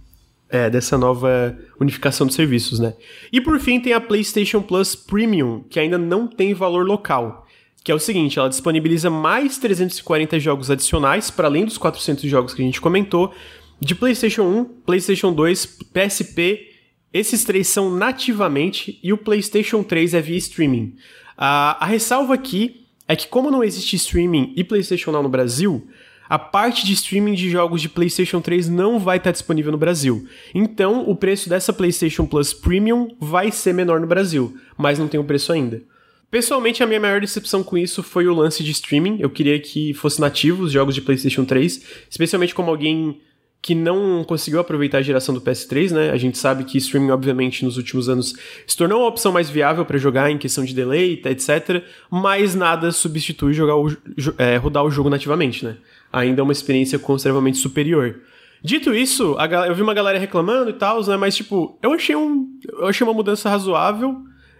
é, 0.51 0.69
dessa 0.69 0.99
nova 0.99 1.57
unificação 1.81 2.27
de 2.27 2.35
serviços, 2.35 2.79
né? 2.79 2.95
E 3.33 3.41
por 3.41 3.59
fim 3.59 3.81
tem 3.81 3.95
a 3.95 4.01
PlayStation 4.01 4.61
Plus 4.61 4.95
Premium, 4.95 5.65
que 5.71 5.81
ainda 5.81 5.97
não 5.97 6.27
tem 6.27 6.53
valor 6.53 6.87
local. 6.87 7.47
Que 7.83 7.93
é 7.93 7.95
o 7.95 7.99
seguinte, 7.99 8.39
ela 8.39 8.49
disponibiliza 8.49 9.11
mais 9.11 9.59
340 9.59 10.39
jogos 10.41 10.71
adicionais, 10.71 11.31
para 11.31 11.49
além 11.49 11.65
dos 11.65 11.79
400 11.79 12.25
jogos 12.25 12.55
que 12.55 12.63
a 12.63 12.65
gente 12.65 12.81
comentou, 12.81 13.33
de 13.81 13.95
PlayStation 13.95 14.43
1, 14.43 14.65
PlayStation 14.87 15.33
2, 15.33 15.67
PSP 15.93 16.74
esses 17.15 17.45
três 17.45 17.69
são 17.69 17.91
nativamente 17.91 18.99
e 19.01 19.13
o 19.13 19.17
PlayStation 19.17 19.85
3 19.85 20.15
é 20.15 20.21
via 20.21 20.37
streaming. 20.37 20.97
a 21.39 21.87
ressalva 21.87 22.35
aqui 22.35 22.85
é 23.07 23.15
que, 23.15 23.29
como 23.29 23.51
não 23.51 23.63
existe 23.63 23.95
streaming 23.97 24.53
e 24.57 24.65
PlayStation 24.65 25.13
Now 25.13 25.23
no 25.23 25.29
Brasil, 25.29 25.87
a 26.29 26.39
parte 26.39 26.85
de 26.85 26.95
streaming 26.95 27.35
de 27.35 27.51
jogos 27.51 27.81
de 27.83 27.89
PlayStation 27.89 28.41
3 28.41 28.69
não 28.69 28.99
vai 28.99 29.19
estar 29.19 29.31
disponível 29.31 29.71
no 29.71 29.79
Brasil. 29.79 30.27
Então, 30.55 31.09
o 31.09 31.15
preço 31.15 31.49
dessa 31.49 31.73
PlayStation 31.73 32.27
Plus 32.27 32.53
Premium 32.53 33.15
vai 33.21 33.53
ser 33.53 33.75
menor 33.75 34.01
no 34.01 34.07
Brasil, 34.07 34.57
mas 34.77 34.99
não 34.99 35.07
tem 35.07 35.21
o 35.21 35.25
preço 35.25 35.53
ainda. 35.53 35.83
Pessoalmente, 36.31 36.83
a 36.83 36.87
minha 36.87 36.99
maior 36.99 37.21
decepção 37.21 37.63
com 37.63 37.79
isso 37.79 38.03
foi 38.03 38.27
o 38.27 38.35
lance 38.35 38.65
de 38.65 38.73
streaming. 38.73 39.19
Eu 39.21 39.31
queria 39.31 39.61
que 39.61 39.95
fosse 39.95 40.21
nativo 40.21 40.65
os 40.65 40.73
jogos 40.73 40.95
de 40.95 41.01
PlayStation 41.01 41.45
3, 41.45 41.85
especialmente 42.11 42.55
como 42.55 42.71
alguém 42.71 43.21
que 43.65 43.75
não 43.75 44.23
conseguiu 44.25 44.61
aproveitar 44.61 44.99
a 44.99 45.03
geração 45.03 45.35
do 45.35 45.41
PS3, 45.41 45.91
né? 45.91 46.11
A 46.11 46.19
gente 46.19 46.37
sabe 46.37 46.65
que 46.65 46.77
streaming, 46.77 47.13
obviamente, 47.13 47.65
nos 47.65 47.79
últimos 47.79 48.11
anos 48.11 48.35
se 48.67 48.77
tornou 48.77 49.01
uma 49.01 49.09
opção 49.09 49.33
mais 49.33 49.49
viável 49.49 49.87
para 49.87 49.97
jogar 49.97 50.31
em 50.31 50.37
questão 50.37 50.67
de 50.67 50.75
delay, 50.75 51.23
etc. 51.25 51.83
Mas 52.11 52.55
nada 52.55 52.93
substitui 52.93 53.55
jogar 53.55 53.77
o, 53.77 53.91
é, 54.37 54.59
rodar 54.59 54.85
o 54.85 54.91
jogo 54.91 55.09
nativamente, 55.09 55.65
né? 55.65 55.79
Ainda 56.13 56.43
é 56.43 56.45
uma 56.45 56.53
experiência 56.53 56.99
consideravelmente 56.99 57.57
superior. 57.57 58.21
Dito 58.63 58.95
isso, 58.95 59.35
eu 59.67 59.75
vi 59.75 59.81
uma 59.81 59.95
galera 59.95 60.19
reclamando 60.19 60.69
e 60.69 60.75
tal, 60.75 61.03
né? 61.07 61.17
Mas, 61.17 61.35
tipo, 61.35 61.79
eu 61.83 61.95
achei, 61.95 62.15
um, 62.15 62.47
eu 62.71 62.87
achei 62.87 63.03
uma 63.03 63.15
mudança 63.15 63.49
razoável. 63.49 64.15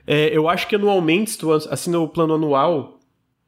É, 0.07 0.35
eu 0.35 0.49
acho 0.49 0.67
que 0.67 0.77
anualmente, 0.77 1.33
se 1.33 1.37
tu 1.37 1.53
assina 1.53 1.99
o 1.99 2.09
plano 2.09 2.37
anual, 2.37 2.99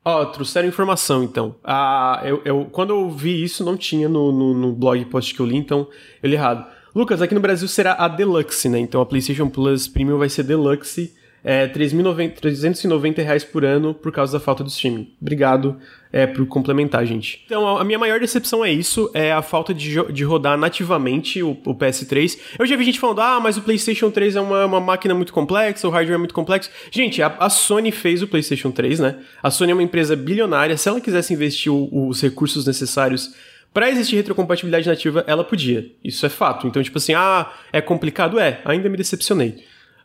Ó, 0.09 0.23
oh, 0.23 0.27
trouxeram 0.27 0.69
informação, 0.69 1.25
então. 1.25 1.57
Ah, 1.65 2.23
eu, 2.25 2.41
eu, 2.45 2.69
quando 2.71 2.91
eu 2.91 3.11
vi 3.11 3.43
isso, 3.43 3.65
não 3.65 3.77
tinha 3.77 4.09
no, 4.09 4.31
no, 4.31 4.55
no, 4.55 4.73
blog 4.73 5.05
post 5.07 5.35
que 5.35 5.41
eu 5.41 5.47
li, 5.47 5.57
então 5.57 5.89
eu 6.23 6.31
li 6.31 6.37
errado. 6.37 6.65
Lucas, 6.95 7.21
aqui 7.21 7.35
no 7.35 7.41
Brasil 7.41 7.67
será 7.67 7.93
a 7.95 8.07
Deluxe, 8.07 8.69
né? 8.69 8.79
Então 8.79 9.01
a 9.01 9.07
PlayStation 9.07 9.49
Plus 9.49 9.89
Premium 9.89 10.17
vai 10.17 10.29
ser 10.29 10.45
Deluxe 10.45 11.13
é, 11.47 11.69
390 11.69 13.23
reais 13.23 13.45
por 13.45 13.65
ano 13.65 13.95
por 13.95 14.11
causa 14.11 14.33
da 14.33 14.41
falta 14.41 14.65
de 14.65 14.71
streaming. 14.71 15.15
Obrigado 15.23 15.77
é, 16.13 16.27
por 16.27 16.45
complementar, 16.47 17.07
gente. 17.07 17.41
Então, 17.47 17.79
a 17.79 17.85
minha 17.85 18.01
maior 18.01 18.19
decepção 18.19 18.65
é 18.65 18.73
isso, 18.73 19.09
é 19.15 19.31
a 19.31 19.41
falta 19.41 19.73
de, 19.73 19.95
de 20.13 20.25
rodar 20.25 20.59
nativamente 20.59 21.45
o, 21.45 21.51
o, 21.65 21.73
PS3. 21.73 22.37
Eu 22.59 22.67
já 22.67 22.75
vi 22.75 22.85
gente 22.85 22.99
falando, 22.99 23.21
ah, 23.21 23.39
mas 23.39 23.57
o 23.57 23.63
PlayStation 23.63 24.11
3 24.11 24.35
é 24.35 24.41
uma, 24.41 24.67
uma 24.67 24.81
máquina 24.81 25.15
muito 25.15 25.33
complexa, 25.33 25.87
o 25.87 25.91
hardware 25.91 26.17
é 26.17 26.19
muito 26.19 26.35
complexo. 26.35 26.69
Gente, 26.91 27.23
a, 27.23 27.29
a, 27.39 27.49
Sony 27.49 27.93
fez 27.93 28.23
o 28.23 28.27
PlayStation 28.27 28.73
3, 28.73 28.99
né? 28.99 29.21
A 29.41 29.49
Sony 29.49 29.71
é 29.71 29.75
uma 29.75 29.85
empresa 29.85 30.17
bilionária, 30.17 30.77
se 30.77 30.89
ela 30.89 31.01
quisesse 31.01 31.33
investir 31.33 31.73
o, 31.73 32.09
os 32.09 32.21
recursos 32.21 32.67
necessários 32.67 33.37
para 33.73 33.89
existir 33.89 34.17
retrocompatibilidade 34.17 34.89
nativa, 34.89 35.23
ela 35.29 35.45
podia. 35.45 35.93
Isso 36.03 36.27
é 36.27 36.29
fato. 36.29 36.67
Então, 36.67 36.83
tipo 36.83 36.99
assim, 36.99 37.15
ah, 37.15 37.53
é 37.73 37.81
complicado? 37.81 38.41
É, 38.41 38.61
ainda 38.65 38.89
me 38.89 38.97
decepcionei. 38.97 39.65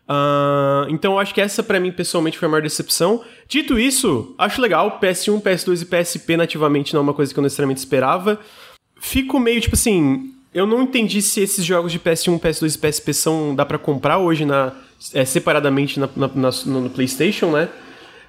Uh, 0.09 0.89
então 0.89 1.17
acho 1.17 1.33
que 1.33 1.39
essa 1.39 1.63
para 1.63 1.79
mim 1.79 1.91
pessoalmente 1.91 2.37
foi 2.37 2.47
a 2.47 2.51
maior 2.51 2.61
decepção. 2.61 3.23
Dito 3.47 3.79
isso, 3.79 4.35
acho 4.37 4.61
legal, 4.61 4.99
PS1, 5.01 5.41
PS2 5.41 5.81
e 5.81 5.85
PSP 5.85 6.37
nativamente 6.37 6.93
não 6.93 6.99
é 6.99 7.03
uma 7.03 7.13
coisa 7.13 7.33
que 7.33 7.39
eu 7.39 7.43
necessariamente 7.43 7.79
esperava. 7.79 8.39
Fico 8.99 9.39
meio 9.39 9.61
tipo 9.61 9.75
assim, 9.75 10.33
eu 10.53 10.67
não 10.67 10.83
entendi 10.83 11.21
se 11.21 11.39
esses 11.41 11.63
jogos 11.63 11.91
de 11.91 11.99
PS1, 11.99 12.39
PS2 12.39 12.75
e 12.75 12.77
PSP 12.77 13.13
são 13.13 13.55
dá 13.55 13.65
para 13.65 13.77
comprar 13.77 14.17
hoje 14.17 14.45
na 14.45 14.73
é, 15.13 15.23
separadamente 15.25 15.99
na, 15.99 16.09
na, 16.15 16.27
na, 16.27 16.51
no 16.65 16.89
PlayStation, 16.89 17.51
né? 17.51 17.69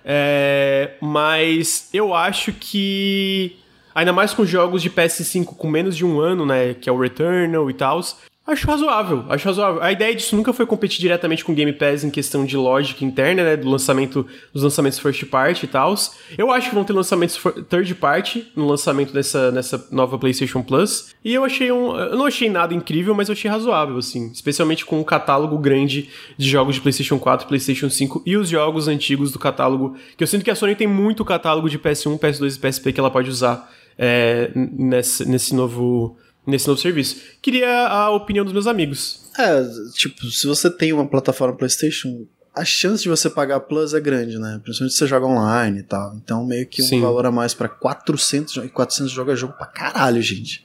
É, 0.05 0.95
mas 1.01 1.89
eu 1.93 2.14
acho 2.14 2.53
que 2.53 3.57
ainda 3.95 4.12
mais 4.12 4.33
com 4.35 4.45
jogos 4.45 4.83
de 4.83 4.91
PS5 4.91 5.57
com 5.57 5.68
menos 5.68 5.97
de 5.97 6.05
um 6.05 6.20
ano, 6.20 6.45
né, 6.47 6.75
que 6.75 6.89
é 6.89 6.93
o 6.93 6.99
Returnal 6.99 7.70
e 7.70 7.75
tal, 7.75 8.01
Acho 8.45 8.66
razoável, 8.66 9.24
acho 9.28 9.47
razoável. 9.47 9.80
A 9.80 9.93
ideia 9.93 10.12
disso 10.16 10.34
nunca 10.34 10.53
foi 10.53 10.66
competir 10.66 10.99
diretamente 10.99 11.45
com 11.45 11.53
o 11.53 11.55
Game 11.55 11.72
Pass 11.72 12.03
em 12.03 12.11
questão 12.11 12.45
de 12.45 12.57
lógica 12.57 13.05
interna, 13.05 13.45
né? 13.45 13.57
Do 13.57 13.70
lançamento, 13.70 14.26
dos 14.53 14.64
lançamentos 14.64 14.99
first 14.99 15.24
party 15.26 15.64
e 15.64 15.68
tal. 15.68 15.95
Eu 16.36 16.51
acho 16.51 16.68
que 16.68 16.74
vão 16.74 16.82
ter 16.82 16.93
lançamentos 16.93 17.40
third 17.68 17.95
party 17.95 18.51
no 18.57 18.66
lançamento 18.66 19.12
dessa, 19.12 19.53
nessa 19.53 19.86
nova 19.93 20.18
PlayStation 20.18 20.61
Plus. 20.61 21.14
E 21.24 21.32
eu 21.32 21.45
achei 21.45 21.70
um. 21.70 21.97
Eu 21.97 22.18
não 22.18 22.26
achei 22.26 22.51
nada 22.51 22.74
incrível, 22.74 23.14
mas 23.14 23.28
eu 23.28 23.32
achei 23.32 23.49
razoável, 23.49 23.97
assim. 23.97 24.32
Especialmente 24.32 24.84
com 24.84 24.99
um 24.99 25.05
catálogo 25.05 25.57
grande 25.57 26.11
de 26.36 26.49
jogos 26.49 26.74
de 26.74 26.80
PlayStation 26.80 27.20
4, 27.20 27.47
PlayStation 27.47 27.88
5 27.88 28.24
e 28.26 28.36
os 28.36 28.49
jogos 28.49 28.88
antigos 28.88 29.30
do 29.30 29.38
catálogo. 29.38 29.97
Que 30.16 30.24
eu 30.24 30.26
sinto 30.26 30.45
que 30.45 30.51
a 30.51 30.57
Sony 30.57 30.74
tem 30.74 30.88
muito 30.88 31.24
catálogo 31.24 31.70
de 31.70 31.78
PS1, 31.78 32.18
PS2 32.18 32.57
e 32.57 32.59
PSP 32.59 32.93
que 32.93 32.99
ela 32.99 33.11
pode 33.11 33.30
usar 33.30 33.70
é, 33.97 34.51
nesse, 34.55 35.24
nesse 35.28 35.55
novo 35.55 36.16
nesse 36.47 36.66
novo 36.66 36.80
serviço. 36.80 37.16
Queria 37.40 37.86
a 37.88 38.11
opinião 38.11 38.45
dos 38.45 38.53
meus 38.53 38.66
amigos. 38.66 39.30
É, 39.38 39.62
tipo, 39.95 40.26
se 40.26 40.47
você 40.47 40.70
tem 40.70 40.93
uma 40.93 41.07
plataforma 41.07 41.57
PlayStation, 41.57 42.26
a 42.55 42.64
chance 42.64 43.03
de 43.03 43.09
você 43.09 43.30
pagar 43.30 43.61
Plus 43.61 43.95
é 43.95 44.01
grande, 44.01 44.38
né? 44.38 44.61
Principalmente 44.62 44.93
se 44.93 44.99
você 44.99 45.07
joga 45.07 45.26
online 45.26 45.80
e 45.80 45.82
tal. 45.82 46.14
Então, 46.16 46.45
meio 46.45 46.66
que 46.66 46.82
um 46.82 46.86
Sim. 46.86 47.01
valor 47.01 47.24
a 47.24 47.30
mais 47.30 47.55
para 47.55 47.68
400 47.68 48.57
e 48.64 48.68
400 48.68 49.11
jogos 49.11 49.32
é 49.32 49.36
jogo 49.36 49.55
pra 49.55 49.66
caralho, 49.66 50.20
gente. 50.20 50.64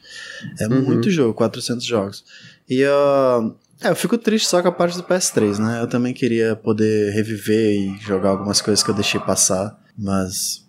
É 0.60 0.68
uhum. 0.68 0.82
muito 0.82 1.10
jogo, 1.10 1.34
400 1.34 1.86
jogos. 1.86 2.26
E 2.70 2.84
uh, 2.84 3.56
é, 3.82 3.90
eu 3.90 3.96
fico 3.96 4.18
triste 4.18 4.48
só 4.50 4.62
com 4.62 4.68
a 4.68 4.72
parte 4.72 4.98
do 4.98 5.04
PS3, 5.04 5.60
né? 5.60 5.82
Eu 5.82 5.88
também 5.88 6.14
queria 6.14 6.56
poder 6.56 7.14
reviver 7.14 7.74
e 7.74 7.98
jogar 8.00 8.30
algumas 8.30 8.60
coisas 8.60 8.84
que 8.84 8.90
eu 8.90 8.96
deixei 8.96 9.20
passar, 9.20 9.80
mas 9.98 10.67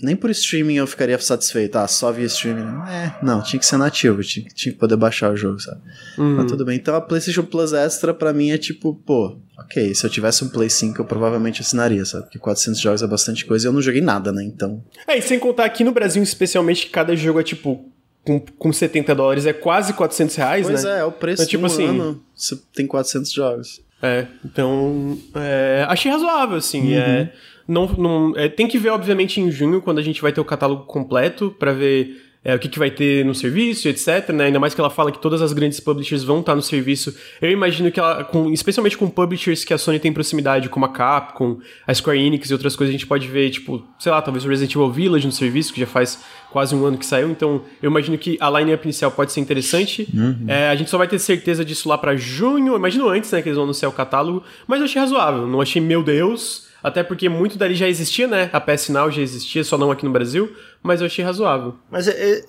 nem 0.00 0.14
por 0.14 0.30
streaming 0.30 0.76
eu 0.76 0.86
ficaria 0.86 1.18
satisfeito. 1.18 1.76
Ah, 1.76 1.88
só 1.88 2.12
via 2.12 2.26
streaming. 2.26 2.66
É, 2.88 3.14
não, 3.22 3.42
tinha 3.42 3.58
que 3.58 3.66
ser 3.66 3.76
nativo, 3.76 4.22
tinha, 4.22 4.46
tinha 4.54 4.72
que 4.72 4.78
poder 4.78 4.96
baixar 4.96 5.32
o 5.32 5.36
jogo, 5.36 5.58
sabe? 5.58 5.80
Uhum. 6.16 6.36
Mas 6.36 6.46
tudo 6.46 6.64
bem. 6.64 6.76
Então 6.76 6.94
a 6.94 7.00
PlayStation 7.00 7.42
Plus 7.42 7.72
Extra 7.72 8.14
pra 8.14 8.32
mim 8.32 8.50
é 8.50 8.58
tipo, 8.58 8.94
pô, 8.94 9.36
ok, 9.58 9.94
se 9.94 10.06
eu 10.06 10.10
tivesse 10.10 10.44
um 10.44 10.48
Play 10.48 10.70
5 10.70 11.00
eu 11.00 11.04
provavelmente 11.04 11.60
assinaria, 11.60 12.04
sabe? 12.04 12.24
Porque 12.24 12.38
400 12.38 12.80
jogos 12.80 13.02
é 13.02 13.06
bastante 13.06 13.44
coisa 13.44 13.66
e 13.66 13.68
eu 13.68 13.72
não 13.72 13.82
joguei 13.82 14.00
nada, 14.00 14.30
né? 14.30 14.44
Então. 14.44 14.82
É, 15.06 15.18
e 15.18 15.22
sem 15.22 15.38
contar 15.38 15.64
aqui 15.64 15.82
no 15.82 15.92
Brasil, 15.92 16.22
especialmente, 16.22 16.88
cada 16.88 17.14
jogo 17.16 17.40
é 17.40 17.42
tipo. 17.42 17.84
Com, 18.24 18.40
com 18.40 18.70
70 18.70 19.14
dólares 19.14 19.46
é 19.46 19.54
quase 19.54 19.94
400 19.94 20.36
reais, 20.36 20.66
pois 20.66 20.82
né? 20.84 20.90
Pois 20.90 20.98
é, 20.98 21.00
é 21.00 21.04
o 21.04 21.12
preço 21.12 21.42
então, 21.42 21.50
tipo 21.50 21.62
um 21.62 21.66
assim, 21.66 21.86
ano. 21.86 22.22
Você 22.34 22.58
tem 22.74 22.86
400 22.86 23.32
jogos. 23.32 23.80
É, 24.02 24.26
então. 24.44 25.18
É, 25.34 25.86
achei 25.88 26.12
razoável, 26.12 26.58
assim. 26.58 26.94
Uhum. 26.94 26.98
É 26.98 27.32
não, 27.68 27.86
não 27.86 28.32
é, 28.34 28.48
tem 28.48 28.66
que 28.66 28.78
ver, 28.78 28.88
obviamente, 28.88 29.40
em 29.40 29.50
junho, 29.50 29.82
quando 29.82 29.98
a 29.98 30.02
gente 30.02 30.22
vai 30.22 30.32
ter 30.32 30.40
o 30.40 30.44
catálogo 30.44 30.84
completo, 30.84 31.54
para 31.58 31.72
ver 31.72 32.28
é, 32.42 32.54
o 32.54 32.58
que, 32.58 32.66
que 32.66 32.78
vai 32.78 32.90
ter 32.90 33.26
no 33.26 33.34
serviço, 33.34 33.88
etc. 33.88 34.30
Né? 34.30 34.46
Ainda 34.46 34.58
mais 34.58 34.72
que 34.72 34.80
ela 34.80 34.88
fala 34.88 35.12
que 35.12 35.18
todas 35.20 35.42
as 35.42 35.52
grandes 35.52 35.80
publishers 35.80 36.24
vão 36.24 36.40
estar 36.40 36.54
no 36.54 36.62
serviço. 36.62 37.14
Eu 37.42 37.50
imagino 37.50 37.92
que 37.92 38.00
ela, 38.00 38.24
com, 38.24 38.50
especialmente 38.50 38.96
com 38.96 39.06
publishers 39.10 39.64
que 39.64 39.74
a 39.74 39.76
Sony 39.76 39.98
tem 39.98 40.10
proximidade, 40.14 40.70
como 40.70 40.86
a 40.86 40.88
Capcom, 40.88 41.58
a 41.86 41.92
Square 41.92 42.18
Enix 42.18 42.48
e 42.48 42.54
outras 42.54 42.74
coisas, 42.74 42.90
a 42.90 42.96
gente 42.96 43.06
pode 43.06 43.28
ver, 43.28 43.50
tipo, 43.50 43.84
sei 43.98 44.10
lá, 44.10 44.22
talvez 44.22 44.46
o 44.46 44.48
Resident 44.48 44.74
Evil 44.74 44.90
Village 44.90 45.26
no 45.26 45.32
serviço, 45.32 45.74
que 45.74 45.80
já 45.80 45.86
faz 45.86 46.24
quase 46.50 46.74
um 46.74 46.86
ano 46.86 46.96
que 46.96 47.04
saiu. 47.04 47.28
Então, 47.28 47.62
eu 47.82 47.90
imagino 47.90 48.16
que 48.16 48.38
a 48.40 48.48
line-up 48.58 48.82
inicial 48.82 49.10
pode 49.10 49.30
ser 49.30 49.40
interessante. 49.40 50.08
Uhum. 50.14 50.44
É, 50.46 50.70
a 50.70 50.74
gente 50.74 50.88
só 50.88 50.96
vai 50.96 51.06
ter 51.06 51.18
certeza 51.18 51.62
disso 51.62 51.86
lá 51.86 51.98
para 51.98 52.16
junho. 52.16 52.76
imagino 52.76 53.10
antes, 53.10 53.30
né, 53.30 53.42
que 53.42 53.48
eles 53.48 53.56
vão 53.56 53.64
anunciar 53.64 53.90
o 53.90 53.94
catálogo. 53.94 54.42
Mas 54.66 54.78
eu 54.78 54.86
achei 54.86 55.02
razoável. 55.02 55.46
Não 55.46 55.60
achei, 55.60 55.82
meu 55.82 56.02
Deus 56.02 56.67
até 56.82 57.02
porque 57.02 57.28
muito 57.28 57.58
dali 57.58 57.74
já 57.74 57.88
existia, 57.88 58.26
né? 58.26 58.50
A 58.52 58.60
PS 58.60 58.88
Now 58.88 59.10
já 59.10 59.22
existia, 59.22 59.64
só 59.64 59.76
não 59.76 59.90
aqui 59.90 60.04
no 60.04 60.12
Brasil, 60.12 60.54
mas 60.82 61.00
eu 61.00 61.06
achei 61.06 61.24
razoável. 61.24 61.74
Mas 61.90 62.08
é, 62.08 62.12
é, 62.12 62.42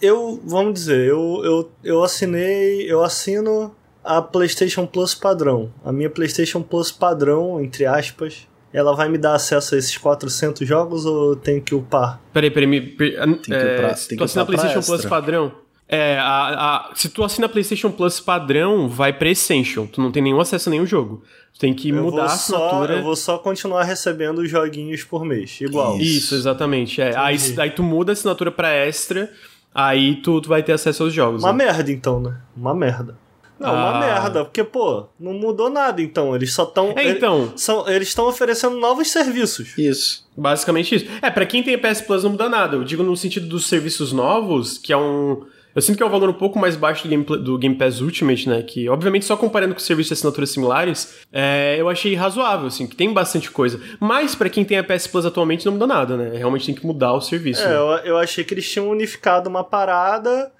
eu, 0.00 0.40
vamos 0.44 0.74
dizer, 0.74 1.06
eu, 1.08 1.42
eu, 1.44 1.72
eu 1.82 2.04
assinei, 2.04 2.90
eu 2.90 3.02
assino 3.02 3.74
a 4.04 4.22
PlayStation 4.22 4.86
Plus 4.86 5.14
padrão. 5.14 5.72
A 5.84 5.92
minha 5.92 6.10
PlayStation 6.10 6.62
Plus 6.62 6.92
padrão, 6.92 7.60
entre 7.60 7.86
aspas, 7.86 8.46
ela 8.72 8.94
vai 8.94 9.08
me 9.08 9.18
dar 9.18 9.34
acesso 9.34 9.74
a 9.74 9.78
esses 9.78 9.96
400 9.96 10.66
jogos 10.66 11.06
ou 11.06 11.34
tem 11.34 11.60
que 11.60 11.74
upar? 11.74 12.20
Peraí, 12.32 12.50
peraí, 12.50 12.66
me, 12.66 12.80
per, 12.80 13.18
tem 13.18 13.38
que 13.40 13.54
é, 13.54 13.78
upar, 13.78 13.98
tem 14.06 14.18
tu 14.18 14.24
assina 14.24 14.42
a 14.42 14.46
PlayStation 14.46 14.82
Plus 14.82 15.04
padrão? 15.06 15.65
É, 15.88 16.18
a, 16.18 16.88
a, 16.90 16.94
se 16.94 17.08
tu 17.08 17.22
assina 17.22 17.48
PlayStation 17.48 17.92
Plus 17.92 18.18
padrão, 18.18 18.88
vai 18.88 19.12
pra 19.12 19.30
Essential. 19.30 19.86
Tu 19.86 20.00
não 20.00 20.10
tem 20.10 20.22
nenhum 20.22 20.40
acesso 20.40 20.68
a 20.68 20.72
nenhum 20.72 20.86
jogo. 20.86 21.22
Tu 21.54 21.60
tem 21.60 21.72
que 21.72 21.90
eu 21.90 22.02
mudar 22.02 22.22
a 22.22 22.26
assinatura. 22.26 22.94
Só, 22.94 22.98
eu 22.98 23.02
vou 23.02 23.16
só 23.16 23.38
continuar 23.38 23.84
recebendo 23.84 24.38
os 24.38 24.50
joguinhos 24.50 25.04
por 25.04 25.24
mês, 25.24 25.60
igual. 25.60 25.96
Isso, 25.96 26.04
Isso 26.04 26.34
exatamente. 26.34 27.00
É. 27.00 27.16
Aí, 27.16 27.36
aí 27.58 27.70
tu 27.70 27.82
muda 27.82 28.12
a 28.12 28.14
assinatura 28.14 28.50
pra 28.50 28.72
extra, 28.72 29.32
aí 29.72 30.16
tu, 30.16 30.40
tu 30.40 30.48
vai 30.48 30.62
ter 30.62 30.72
acesso 30.72 31.04
aos 31.04 31.12
jogos. 31.12 31.42
Uma 31.42 31.52
né? 31.52 31.64
merda, 31.64 31.92
então, 31.92 32.20
né? 32.20 32.36
Uma 32.56 32.74
merda. 32.74 33.16
Não, 33.58 33.70
ah. 33.70 33.90
uma 33.90 34.00
merda, 34.00 34.44
porque, 34.44 34.62
pô, 34.62 35.06
não 35.18 35.32
mudou 35.32 35.70
nada, 35.70 36.02
então. 36.02 36.34
Eles 36.34 36.52
só 36.52 36.64
estão. 36.64 36.92
É, 36.96 37.08
então. 37.08 37.52
São, 37.56 37.88
eles 37.88 38.08
estão 38.08 38.26
oferecendo 38.26 38.76
novos 38.76 39.10
serviços. 39.10 39.78
Isso. 39.78 40.26
Basicamente 40.36 40.96
isso. 40.96 41.06
É, 41.22 41.30
para 41.30 41.46
quem 41.46 41.62
tem 41.62 41.78
PS 41.78 42.02
Plus 42.02 42.24
não 42.24 42.32
muda 42.32 42.48
nada. 42.48 42.76
Eu 42.76 42.84
digo 42.84 43.02
no 43.02 43.16
sentido 43.16 43.46
dos 43.46 43.66
serviços 43.66 44.12
novos, 44.12 44.76
que 44.76 44.92
é 44.92 44.96
um 44.96 45.46
eu 45.76 45.82
sinto 45.82 45.98
que 45.98 46.02
é 46.02 46.06
um 46.06 46.10
valor 46.10 46.30
um 46.30 46.32
pouco 46.32 46.58
mais 46.58 46.74
baixo 46.74 47.02
do 47.02 47.10
Game, 47.10 47.22
do 47.22 47.58
Game 47.58 47.74
Pass 47.74 48.00
Ultimate, 48.00 48.48
né? 48.48 48.62
Que, 48.62 48.88
obviamente, 48.88 49.26
só 49.26 49.36
comparando 49.36 49.74
com 49.74 49.78
serviços 49.78 50.08
de 50.08 50.14
assinaturas 50.14 50.48
similares, 50.48 51.16
é, 51.30 51.76
eu 51.78 51.86
achei 51.86 52.14
razoável, 52.14 52.68
assim, 52.68 52.86
que 52.86 52.96
tem 52.96 53.12
bastante 53.12 53.50
coisa. 53.50 53.78
Mas, 54.00 54.34
para 54.34 54.48
quem 54.48 54.64
tem 54.64 54.78
a 54.78 54.82
PS 54.82 55.06
Plus 55.06 55.26
atualmente, 55.26 55.66
não 55.66 55.74
muda 55.74 55.86
nada, 55.86 56.16
né? 56.16 56.30
Realmente 56.34 56.64
tem 56.64 56.74
que 56.74 56.86
mudar 56.86 57.12
o 57.12 57.20
serviço. 57.20 57.60
É, 57.60 57.68
né? 57.68 57.74
eu, 57.76 57.88
eu 58.06 58.16
achei 58.16 58.42
que 58.42 58.54
eles 58.54 58.66
tinham 58.66 58.88
unificado 58.88 59.50
uma 59.50 59.62
parada 59.62 60.50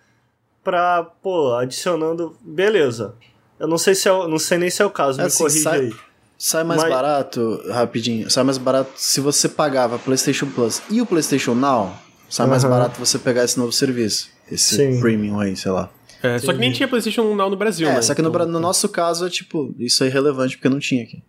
pra, 0.63 1.05
pô, 1.23 1.55
adicionando. 1.55 2.37
Beleza. 2.43 3.15
Eu 3.59 3.67
não 3.67 3.79
sei 3.79 3.95
se 3.95 4.11
é, 4.11 4.13
não 4.13 4.39
sei 4.39 4.59
nem 4.59 4.69
se 4.69 4.83
é 4.83 4.85
o 4.85 4.91
caso, 4.91 5.19
é 5.19 5.23
me 5.23 5.29
assim, 5.29 5.39
corrige 5.39 5.61
sai, 5.61 5.81
aí. 5.81 5.95
Sai 6.37 6.63
mais 6.63 6.83
Mas... 6.83 6.93
barato, 6.93 7.63
rapidinho, 7.71 8.31
sai 8.31 8.45
mais 8.45 8.59
barato 8.59 8.91
se 8.97 9.19
você 9.23 9.49
pagava 9.49 9.99
PlayStation 9.99 10.45
Plus 10.45 10.83
e 10.91 11.01
o 11.01 11.07
PlayStation 11.07 11.55
Now, 11.55 11.97
sai 12.29 12.45
uhum. 12.45 12.51
mais 12.51 12.63
barato 12.63 13.01
você 13.01 13.19
pegar 13.19 13.45
esse 13.45 13.59
novo 13.59 13.73
serviço 13.73 14.36
esse 14.51 14.77
Sim. 14.77 15.01
premium 15.01 15.41
aí, 15.41 15.57
sei 15.57 15.71
lá. 15.73 15.91
É, 16.23 16.39
só 16.39 16.53
que 16.53 16.59
nem 16.59 16.73
tinha 16.73 16.89
PlayStation 16.89 17.35
Now 17.35 17.51
no 17.51 17.57
Brasil, 17.57 17.89
é, 17.89 17.95
né? 17.95 18.03
Só 18.03 18.15
que 18.15 18.23
no, 18.23 18.31
então, 18.31 18.47
no 18.47 18.61
nosso 18.61 18.89
caso 18.89 19.27
é 19.27 19.31
tipo, 19.31 19.75
isso 19.79 20.03
é 20.03 20.07
irrelevante 20.07 20.57
porque 20.57 20.69
não 20.69 20.79
tinha 20.79 21.03
aqui. 21.03 21.23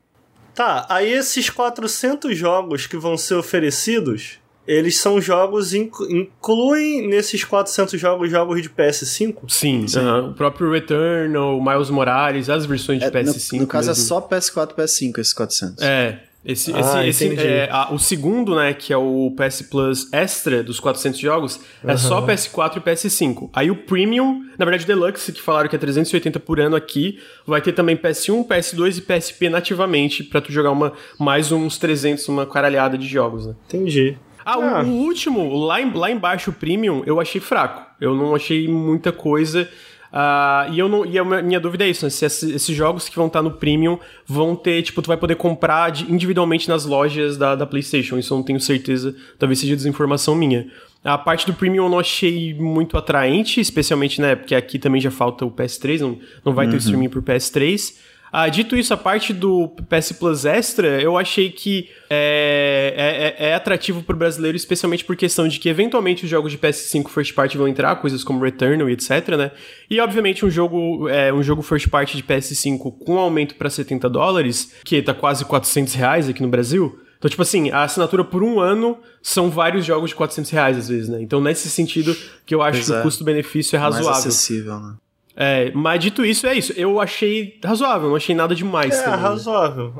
Tá, 0.55 0.87
aí 0.89 1.11
esses 1.11 1.49
400 1.49 2.35
jogos 2.35 2.87
que 2.87 2.97
vão 2.97 3.15
ser 3.15 3.35
oferecidos, 3.35 4.39
eles 4.67 4.97
são 4.97 5.21
jogos, 5.21 5.73
incluem 5.73 7.07
nesses 7.07 7.43
400 7.43 7.99
jogos 7.99 8.31
jogos 8.31 8.61
de 8.61 8.69
PS5? 8.69 9.49
Sim, 9.49 9.87
Sim. 9.87 9.99
Uh 9.99 10.01
-huh. 10.01 10.31
o 10.31 10.33
próprio 10.33 10.71
Returnal, 10.71 11.61
Miles 11.63 11.89
Morales, 11.91 12.49
as 12.49 12.65
versões 12.65 12.99
de 12.99 13.05
é, 13.05 13.11
PS5. 13.11 13.53
No, 13.53 13.59
no 13.61 13.67
caso 13.67 13.89
mesmo. 13.89 14.03
é 14.03 14.07
só 14.07 14.19
PS4 14.19 14.71
e 14.71 14.81
PS5 14.81 15.19
esses 15.19 15.33
400. 15.33 15.83
É, 15.83 16.23
esse, 16.47 16.73
ah, 16.73 17.05
esse, 17.05 17.25
esse 17.25 17.45
é, 17.45 17.69
a, 17.69 17.93
o 17.93 17.99
segundo, 17.99 18.55
né, 18.55 18.73
que 18.73 18.93
é 18.93 18.97
o 18.97 19.35
PS 19.35 19.63
Plus 19.63 20.11
Extra 20.13 20.63
dos 20.63 20.79
400 20.79 21.19
jogos, 21.19 21.59
uhum. 21.83 21.89
é 21.89 21.97
só 21.97 22.25
PS4 22.25 22.77
e 22.77 22.79
PS5. 22.79 23.49
Aí 23.51 23.69
o 23.69 23.75
Premium, 23.75 24.45
na 24.57 24.63
verdade 24.63 24.85
o 24.85 24.87
Deluxe, 24.87 25.33
que 25.33 25.41
falaram 25.41 25.67
que 25.67 25.75
é 25.75 25.79
380 25.79 26.39
por 26.39 26.61
ano 26.61 26.77
aqui, 26.77 27.19
vai 27.45 27.61
ter 27.61 27.73
também 27.73 27.97
PS1, 27.97 28.47
PS2 28.47 28.99
e 28.99 29.01
PSP 29.01 29.49
nativamente 29.49 30.23
para 30.23 30.39
tu 30.39 30.49
jogar 30.49 30.71
uma, 30.71 30.93
mais 31.19 31.51
uns 31.51 31.77
300, 31.77 32.25
uma 32.29 32.45
caralhada 32.45 32.97
de 32.97 33.07
jogos, 33.07 33.45
né? 33.45 33.53
Entendi. 33.67 34.17
Ah, 34.45 34.53
ah. 34.53 34.83
O, 34.83 34.87
o, 34.87 34.91
último, 35.03 35.53
lá, 35.65 35.81
em, 35.81 35.91
lá 35.91 36.09
embaixo, 36.09 36.51
o 36.51 36.53
Premium, 36.53 37.03
eu 37.05 37.19
achei 37.19 37.41
fraco. 37.41 37.85
Eu 37.99 38.15
não 38.15 38.33
achei 38.33 38.65
muita 38.69 39.11
coisa. 39.11 39.69
Uh, 40.11 40.71
e, 40.71 40.79
eu 40.79 40.87
não, 40.87 41.05
e 41.05 41.19
a 41.19 41.23
minha 41.41 41.59
dúvida 41.59 41.85
é 41.85 41.89
isso, 41.89 42.05
né? 42.05 42.09
Se 42.09 42.25
esses 42.25 42.75
jogos 42.75 43.09
que 43.09 43.15
vão 43.15 43.27
estar 43.27 43.41
no 43.41 43.51
Premium 43.51 43.99
vão 44.25 44.55
ter, 44.55 44.81
tipo, 44.81 45.01
tu 45.01 45.07
vai 45.07 45.17
poder 45.17 45.35
comprar 45.35 45.93
individualmente 46.09 46.67
nas 46.69 46.85
lojas 46.85 47.37
da, 47.37 47.55
da 47.55 47.65
PlayStation. 47.65 48.17
Isso 48.17 48.33
eu 48.33 48.37
não 48.37 48.43
tenho 48.43 48.59
certeza, 48.59 49.15
talvez 49.37 49.59
seja 49.59 49.75
desinformação 49.75 50.35
minha. 50.35 50.67
A 51.03 51.17
parte 51.17 51.45
do 51.45 51.53
Premium 51.53 51.85
eu 51.85 51.89
não 51.89 51.99
achei 51.99 52.53
muito 52.53 52.97
atraente, 52.97 53.61
especialmente, 53.61 54.19
né? 54.19 54.35
Porque 54.35 54.55
aqui 54.55 54.79
também 54.79 54.99
já 54.99 55.11
falta 55.11 55.45
o 55.45 55.51
PS3, 55.51 55.99
não, 55.99 56.19
não 56.43 56.53
vai 56.53 56.65
uhum. 56.65 56.71
ter 56.71 56.77
o 56.77 56.79
streaming 56.79 57.09
por 57.09 57.21
PS3. 57.21 57.95
Ah, 58.31 58.49
dito 58.49 58.75
isso, 58.75 58.93
a 58.93 58.97
parte 58.97 59.33
do 59.33 59.69
PS 59.89 60.11
Plus 60.13 60.45
Extra, 60.45 61.01
eu 61.01 61.17
achei 61.17 61.49
que 61.49 61.89
é, 62.09 63.35
é, 63.37 63.49
é 63.49 63.53
atrativo 63.53 64.03
para 64.03 64.15
o 64.15 64.17
brasileiro, 64.17 64.55
especialmente 64.55 65.05
por 65.05 65.15
questão 65.15 65.47
de 65.47 65.59
que 65.59 65.69
eventualmente 65.69 66.25
os 66.25 66.29
jogos 66.29 66.51
de 66.51 66.57
PS5 66.57 67.09
First 67.09 67.33
Party 67.33 67.57
vão 67.57 67.67
entrar, 67.67 67.95
coisas 67.97 68.23
como 68.23 68.43
Returnal 68.43 68.89
e 68.89 68.93
etc, 68.93 69.29
né? 69.37 69.51
E 69.89 69.99
obviamente 69.99 70.45
um 70.45 70.49
jogo, 70.49 71.07
é, 71.07 71.31
um 71.33 71.41
jogo 71.41 71.61
First 71.61 71.89
Party 71.89 72.17
de 72.17 72.23
PS5 72.23 72.97
com 73.05 73.17
aumento 73.17 73.55
para 73.55 73.69
70 73.69 74.09
dólares, 74.09 74.73
que 74.83 75.01
tá 75.01 75.13
quase 75.13 75.45
400 75.45 75.93
reais 75.93 76.29
aqui 76.29 76.41
no 76.41 76.49
Brasil, 76.49 76.99
então, 77.17 77.29
tipo 77.29 77.41
assim, 77.41 77.71
a 77.71 77.83
assinatura 77.83 78.23
por 78.23 78.43
um 78.43 78.59
ano 78.59 78.97
são 79.23 79.49
vários 79.49 79.85
jogos 79.85 80.11
de 80.11 80.15
400 80.15 80.51
reais, 80.51 80.77
às 80.77 80.87
vezes, 80.87 81.09
né? 81.09 81.19
Então, 81.21 81.41
nesse 81.41 81.67
sentido, 81.69 82.15
que 82.45 82.53
eu 82.53 82.61
acho 82.61 82.77
pois 82.77 82.85
que 82.85 82.93
é. 82.93 82.99
o 82.99 83.01
custo-benefício 83.01 83.75
é 83.75 83.79
razoável. 83.79 84.11
Mais 84.11 84.19
acessível, 84.19 84.79
né? 84.79 84.93
É, 85.39 85.71
mas 85.71 85.99
dito 85.99 86.25
isso, 86.25 86.47
é 86.47 86.55
isso. 86.55 86.73
Eu 86.75 86.99
achei 86.99 87.59
razoável, 87.63 88.09
não 88.09 88.15
achei 88.15 88.33
nada 88.33 88.55
demais. 88.55 88.95
É, 88.95 89.03
também. 89.03 89.19
razoável. 89.19 89.93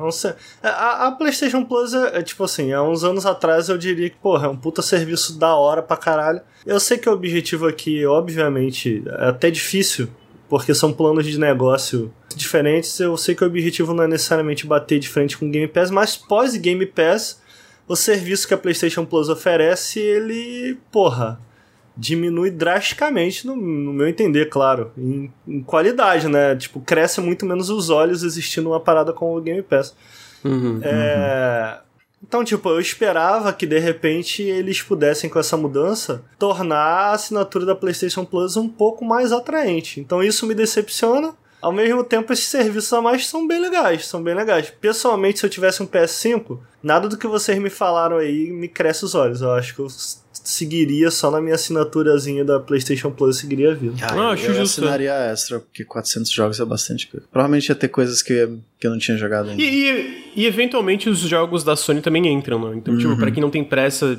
É, 0.63 0.67
a, 0.67 1.07
a, 1.07 1.11
PlayStation 1.11 1.63
Plus 1.63 1.93
é, 1.93 2.17
é, 2.17 2.23
tipo 2.23 2.43
assim, 2.43 2.73
há 2.73 2.81
uns 2.81 3.03
anos 3.03 3.23
atrás 3.23 3.69
eu 3.69 3.77
diria 3.77 4.09
que, 4.09 4.15
porra, 4.15 4.47
é 4.47 4.49
um 4.49 4.57
puta 4.57 4.81
serviço 4.81 5.37
da 5.37 5.55
hora 5.55 5.83
pra 5.83 5.95
caralho. 5.95 6.41
Eu 6.65 6.79
sei 6.79 6.97
que 6.97 7.07
o 7.07 7.13
objetivo 7.13 7.67
aqui, 7.67 8.03
obviamente, 8.03 9.03
é 9.05 9.29
até 9.29 9.51
difícil, 9.51 10.09
porque 10.49 10.73
são 10.73 10.91
planos 10.91 11.23
de 11.23 11.39
negócio 11.39 12.11
diferentes. 12.35 12.99
Eu 12.99 13.15
sei 13.15 13.35
que 13.35 13.43
o 13.43 13.47
objetivo 13.47 13.93
não 13.93 14.05
é 14.05 14.07
necessariamente 14.07 14.65
bater 14.65 14.97
de 14.97 15.07
frente 15.07 15.37
com 15.37 15.45
o 15.45 15.51
Game 15.51 15.67
Pass, 15.67 15.91
mas 15.91 16.17
pós 16.17 16.55
Game 16.55 16.83
Pass, 16.87 17.39
o 17.87 17.95
serviço 17.95 18.47
que 18.47 18.55
a 18.55 18.57
PlayStation 18.57 19.05
Plus 19.05 19.29
oferece, 19.29 19.99
ele, 19.99 20.79
porra, 20.91 21.39
diminui 21.97 22.51
drasticamente, 22.51 23.45
no, 23.47 23.55
no 23.55 23.91
meu 23.91 24.07
entender, 24.07 24.49
claro, 24.49 24.91
em, 24.97 25.31
em, 25.47 25.63
qualidade, 25.63 26.27
né? 26.27 26.55
Tipo, 26.55 26.79
cresce 26.79 27.19
muito 27.19 27.45
menos 27.45 27.69
os 27.69 27.89
olhos 27.89 28.23
existindo 28.23 28.69
uma 28.69 28.79
parada 28.79 29.11
com 29.11 29.35
o 29.35 29.41
Game 29.41 29.63
Pass. 29.63 29.95
Uhum, 30.45 30.79
é... 30.83 31.79
uhum. 31.81 31.87
Então, 32.27 32.43
tipo, 32.43 32.67
eu 32.69 32.79
esperava 32.79 33.53
que 33.53 33.65
de 33.65 33.77
repente 33.77 34.41
eles 34.41 34.81
pudessem, 34.81 35.29
com 35.29 35.39
essa 35.39 35.55
mudança, 35.55 36.23
tornar 36.37 36.77
a 36.77 37.11
assinatura 37.11 37.65
da 37.65 37.75
PlayStation 37.75 38.25
Plus 38.25 38.57
um 38.57 38.67
pouco 38.67 39.05
mais 39.05 39.31
atraente. 39.31 39.99
Então, 39.99 40.23
isso 40.23 40.45
me 40.45 40.55
decepciona. 40.55 41.33
Ao 41.61 41.71
mesmo 41.71 42.03
tempo, 42.03 42.31
esses 42.33 42.47
serviços 42.47 42.91
a 42.93 43.01
mais 43.01 43.27
são 43.27 43.47
bem 43.47 43.59
legais, 43.59 44.07
são 44.07 44.21
bem 44.21 44.35
legais. 44.35 44.69
Pessoalmente, 44.69 45.39
se 45.39 45.45
eu 45.45 45.49
tivesse 45.49 45.81
um 45.81 45.87
PS5, 45.87 46.59
nada 46.83 47.07
do 47.07 47.17
que 47.17 47.27
vocês 47.27 47.57
me 47.57 47.69
falaram 47.69 48.17
aí 48.17 48.51
me 48.51 48.67
cresce 48.67 49.05
os 49.05 49.15
olhos. 49.15 49.41
Eu 49.41 49.51
acho 49.51 49.73
que 49.73 49.79
eu 49.79 49.87
seguiria 50.47 51.11
só 51.11 51.29
na 51.29 51.41
minha 51.41 51.55
assinaturazinha 51.55 52.45
da 52.45 52.57
PlayStation 52.57 53.11
Plus, 53.11 53.37
seguiria 53.37 53.71
a 53.71 53.73
vida. 53.73 53.95
Ah, 54.01 54.15
eu, 54.15 54.23
acho 54.29 54.45
eu 54.45 54.61
assinaria 54.61 55.13
extra, 55.13 55.59
porque 55.59 55.83
400 55.83 56.31
jogos 56.31 56.59
é 56.61 56.63
bastante 56.63 57.05
coisa. 57.07 57.27
Provavelmente 57.29 57.67
ia 57.67 57.75
ter 57.75 57.89
coisas 57.89 58.21
que, 58.21 58.47
que 58.79 58.87
eu 58.87 58.91
não 58.91 58.97
tinha 58.97 59.17
jogado 59.17 59.49
ainda. 59.49 59.61
E, 59.61 59.65
e, 59.65 60.23
e 60.37 60.45
eventualmente 60.45 61.09
os 61.09 61.19
jogos 61.19 61.65
da 61.65 61.75
Sony 61.75 61.99
também 61.99 62.25
entram, 62.27 62.61
né? 62.69 62.77
Então, 62.77 62.95
tipo, 62.95 63.09
uhum. 63.09 63.15
tipo, 63.15 63.17
pra 63.17 63.29
quem 63.29 63.41
não 63.41 63.49
tem 63.49 63.61
pressa 63.61 64.17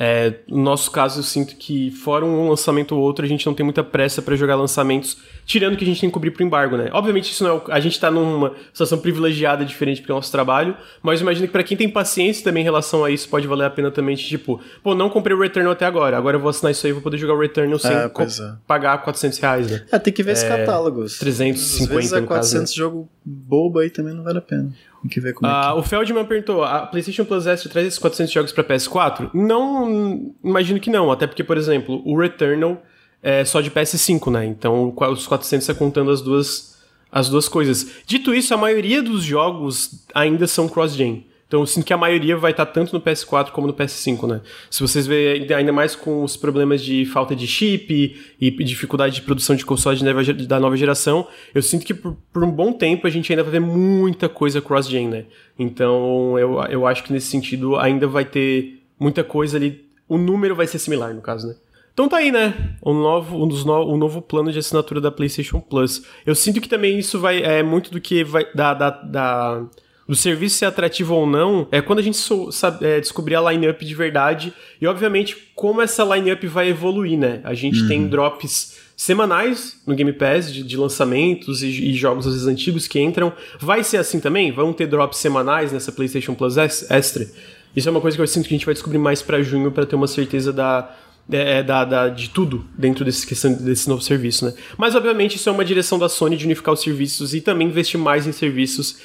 é, 0.00 0.32
no 0.46 0.62
nosso 0.62 0.92
caso, 0.92 1.18
eu 1.18 1.24
sinto 1.24 1.56
que, 1.56 1.90
fora 1.90 2.24
um 2.24 2.48
lançamento 2.48 2.94
ou 2.94 3.02
outro, 3.02 3.24
a 3.24 3.28
gente 3.28 3.44
não 3.44 3.52
tem 3.52 3.64
muita 3.64 3.82
pressa 3.82 4.22
para 4.22 4.36
jogar 4.36 4.54
lançamentos, 4.54 5.18
tirando 5.44 5.76
que 5.76 5.82
a 5.82 5.86
gente 5.88 6.00
tem 6.00 6.08
que 6.08 6.14
cobrir 6.14 6.30
pro 6.30 6.44
embargo, 6.44 6.76
né? 6.76 6.88
Obviamente, 6.92 7.32
isso 7.32 7.42
não 7.42 7.56
é, 7.56 7.62
a 7.72 7.80
gente 7.80 7.98
tá 7.98 8.08
numa 8.08 8.54
situação 8.72 8.98
privilegiada 8.98 9.64
diferente 9.64 10.00
pro 10.00 10.14
nosso 10.14 10.30
trabalho, 10.30 10.76
mas 11.02 11.20
imagino 11.20 11.48
que 11.48 11.52
para 11.52 11.64
quem 11.64 11.76
tem 11.76 11.88
paciência 11.88 12.44
também 12.44 12.60
em 12.60 12.64
relação 12.64 13.04
a 13.04 13.10
isso, 13.10 13.28
pode 13.28 13.48
valer 13.48 13.64
a 13.64 13.70
pena 13.70 13.90
também, 13.90 14.14
tipo, 14.14 14.60
pô, 14.84 14.94
não 14.94 15.10
comprei 15.10 15.36
o 15.36 15.40
Returnal 15.40 15.72
até 15.72 15.84
agora, 15.84 16.16
agora 16.16 16.36
eu 16.36 16.40
vou 16.40 16.50
assinar 16.50 16.70
isso 16.70 16.86
aí, 16.86 16.92
vou 16.92 17.02
poder 17.02 17.18
jogar 17.18 17.34
o 17.34 17.40
Returnal 17.40 17.80
sem 17.80 17.90
é, 17.90 18.04
é. 18.04 18.52
pagar 18.68 19.02
400 19.02 19.36
reais, 19.40 19.68
né? 19.68 19.84
É, 19.90 19.98
tem 19.98 20.12
que 20.12 20.22
ver 20.22 20.30
esses 20.30 20.44
é, 20.44 20.58
catálogos. 20.58 21.18
350 21.18 21.92
Às 21.92 21.96
vezes 21.96 22.12
é 22.12 22.20
400 22.20 22.28
caso, 22.28 22.60
né? 22.60 22.66
jogo 22.68 23.08
bobo 23.24 23.80
aí 23.80 23.90
também 23.90 24.14
não 24.14 24.22
vale 24.22 24.38
a 24.38 24.42
pena. 24.42 24.72
Tem 25.02 25.10
que 25.10 25.20
ver 25.20 25.32
como 25.32 25.50
ah, 25.50 25.70
é 25.70 25.72
que... 25.72 25.78
O 25.78 25.82
Feldman 25.82 26.24
perguntou: 26.24 26.64
a 26.64 26.86
PlayStation 26.86 27.24
Plus 27.24 27.46
S 27.46 27.68
traz 27.68 27.86
esses 27.86 27.98
400 27.98 28.32
jogos 28.32 28.52
para 28.52 28.64
PS4? 28.64 29.30
Não, 29.32 30.34
imagino 30.42 30.80
que 30.80 30.90
não. 30.90 31.10
Até 31.10 31.26
porque, 31.26 31.44
por 31.44 31.56
exemplo, 31.56 32.02
o 32.04 32.18
Returnal 32.18 32.82
é 33.22 33.44
só 33.44 33.60
de 33.60 33.70
PS5, 33.70 34.30
né? 34.30 34.46
Então 34.46 34.94
os 34.96 35.26
400 35.26 35.68
é 35.68 35.74
contando 35.74 36.10
as 36.10 36.20
duas, 36.20 36.78
as 37.10 37.28
duas 37.28 37.48
coisas. 37.48 37.86
Dito 38.06 38.34
isso, 38.34 38.52
a 38.52 38.56
maioria 38.56 39.02
dos 39.02 39.22
jogos 39.22 40.04
ainda 40.14 40.46
são 40.46 40.68
cross-gen. 40.68 41.27
Então 41.48 41.60
eu 41.60 41.66
sinto 41.66 41.86
que 41.86 41.94
a 41.94 41.96
maioria 41.96 42.36
vai 42.36 42.50
estar 42.50 42.66
tanto 42.66 42.92
no 42.92 43.00
PS4 43.00 43.50
como 43.52 43.66
no 43.66 43.72
PS5, 43.72 44.28
né? 44.28 44.42
Se 44.70 44.82
vocês 44.82 45.06
verem 45.06 45.50
ainda 45.54 45.72
mais 45.72 45.96
com 45.96 46.22
os 46.22 46.36
problemas 46.36 46.82
de 46.82 47.06
falta 47.06 47.34
de 47.34 47.46
chip 47.46 48.34
e 48.38 48.50
dificuldade 48.62 49.14
de 49.14 49.22
produção 49.22 49.56
de 49.56 49.64
consoles 49.64 50.02
da 50.46 50.60
nova 50.60 50.76
geração, 50.76 51.26
eu 51.54 51.62
sinto 51.62 51.86
que 51.86 51.94
por, 51.94 52.18
por 52.30 52.44
um 52.44 52.50
bom 52.50 52.70
tempo 52.70 53.06
a 53.06 53.10
gente 53.10 53.32
ainda 53.32 53.42
vai 53.42 53.52
ver 53.52 53.60
muita 53.60 54.28
coisa 54.28 54.60
cross-gen, 54.60 55.08
né? 55.08 55.24
Então 55.58 56.38
eu, 56.38 56.62
eu 56.64 56.86
acho 56.86 57.02
que 57.02 57.14
nesse 57.14 57.28
sentido 57.28 57.76
ainda 57.76 58.06
vai 58.06 58.26
ter 58.26 58.82
muita 59.00 59.24
coisa 59.24 59.56
ali. 59.56 59.88
O 60.06 60.18
número 60.18 60.54
vai 60.54 60.66
ser 60.66 60.78
similar, 60.78 61.14
no 61.14 61.22
caso, 61.22 61.48
né? 61.48 61.54
Então 61.94 62.08
tá 62.08 62.18
aí, 62.18 62.30
né? 62.30 62.76
Um 62.84 62.92
novo, 62.92 63.42
um 63.42 63.48
dos 63.48 63.64
no, 63.64 63.92
um 63.92 63.96
novo 63.96 64.20
plano 64.20 64.52
de 64.52 64.58
assinatura 64.58 65.00
da 65.00 65.10
PlayStation 65.10 65.60
Plus. 65.60 66.04
Eu 66.26 66.34
sinto 66.34 66.60
que 66.60 66.68
também 66.68 66.98
isso 66.98 67.18
vai. 67.18 67.42
É 67.42 67.62
muito 67.62 67.90
do 67.90 68.00
que 68.00 68.22
vai. 68.22 68.46
da, 68.54 68.74
da, 68.74 68.90
da 68.90 69.66
do 70.08 70.16
serviço 70.16 70.56
ser 70.56 70.64
atrativo 70.64 71.14
ou 71.14 71.26
não, 71.26 71.68
é 71.70 71.82
quando 71.82 71.98
a 71.98 72.02
gente 72.02 72.16
so, 72.16 72.50
sabe, 72.50 72.86
é, 72.86 72.98
descobrir 72.98 73.34
a 73.34 73.52
line-up 73.52 73.84
de 73.84 73.94
verdade 73.94 74.54
e, 74.80 74.86
obviamente, 74.86 75.36
como 75.54 75.82
essa 75.82 76.02
line-up 76.02 76.46
vai 76.46 76.68
evoluir, 76.68 77.18
né? 77.18 77.40
A 77.44 77.52
gente 77.52 77.82
uhum. 77.82 77.88
tem 77.88 78.08
drops 78.08 78.78
semanais 78.96 79.80
no 79.86 79.94
Game 79.94 80.12
Pass 80.12 80.52
de, 80.52 80.62
de 80.62 80.76
lançamentos 80.76 81.62
e, 81.62 81.68
e, 81.68 81.94
jogos 81.94 82.26
às 82.26 82.32
vezes 82.32 82.48
antigos 82.48 82.88
que 82.88 82.98
entram. 82.98 83.32
Vai 83.60 83.84
ser 83.84 83.98
assim 83.98 84.18
também? 84.18 84.50
Vão 84.50 84.72
ter 84.72 84.86
drops 84.86 85.18
semanais 85.18 85.72
nessa 85.72 85.92
PlayStation 85.92 86.34
Plus 86.34 86.56
Extra? 86.56 87.28
Isso 87.76 87.86
é 87.86 87.90
uma 87.90 88.00
coisa 88.00 88.16
que 88.16 88.22
eu 88.22 88.26
sinto 88.26 88.48
que 88.48 88.54
a 88.54 88.56
gente 88.56 88.66
vai 88.66 88.74
descobrir 88.74 88.98
mais 88.98 89.20
para 89.20 89.42
junho 89.42 89.70
para 89.70 89.84
ter 89.84 89.94
uma 89.94 90.08
certeza 90.08 90.52
da, 90.52 90.90
é, 91.30 91.62
da, 91.62 91.84
da, 91.84 92.08
de 92.08 92.30
tudo 92.30 92.64
dentro 92.76 93.04
desse, 93.04 93.26
questão, 93.26 93.52
desse 93.52 93.88
novo 93.88 94.02
serviço, 94.02 94.46
né? 94.46 94.54
Mas, 94.76 94.94
obviamente, 94.94 95.36
isso 95.36 95.48
é 95.48 95.52
uma 95.52 95.64
direção 95.64 95.98
da 95.98 96.08
Sony 96.08 96.36
de 96.36 96.46
unificar 96.46 96.72
os 96.72 96.80
serviços 96.80 97.34
e 97.34 97.40
também 97.40 97.68
investir 97.68 98.00
mais 98.00 98.26
em 98.26 98.32
serviços 98.32 98.98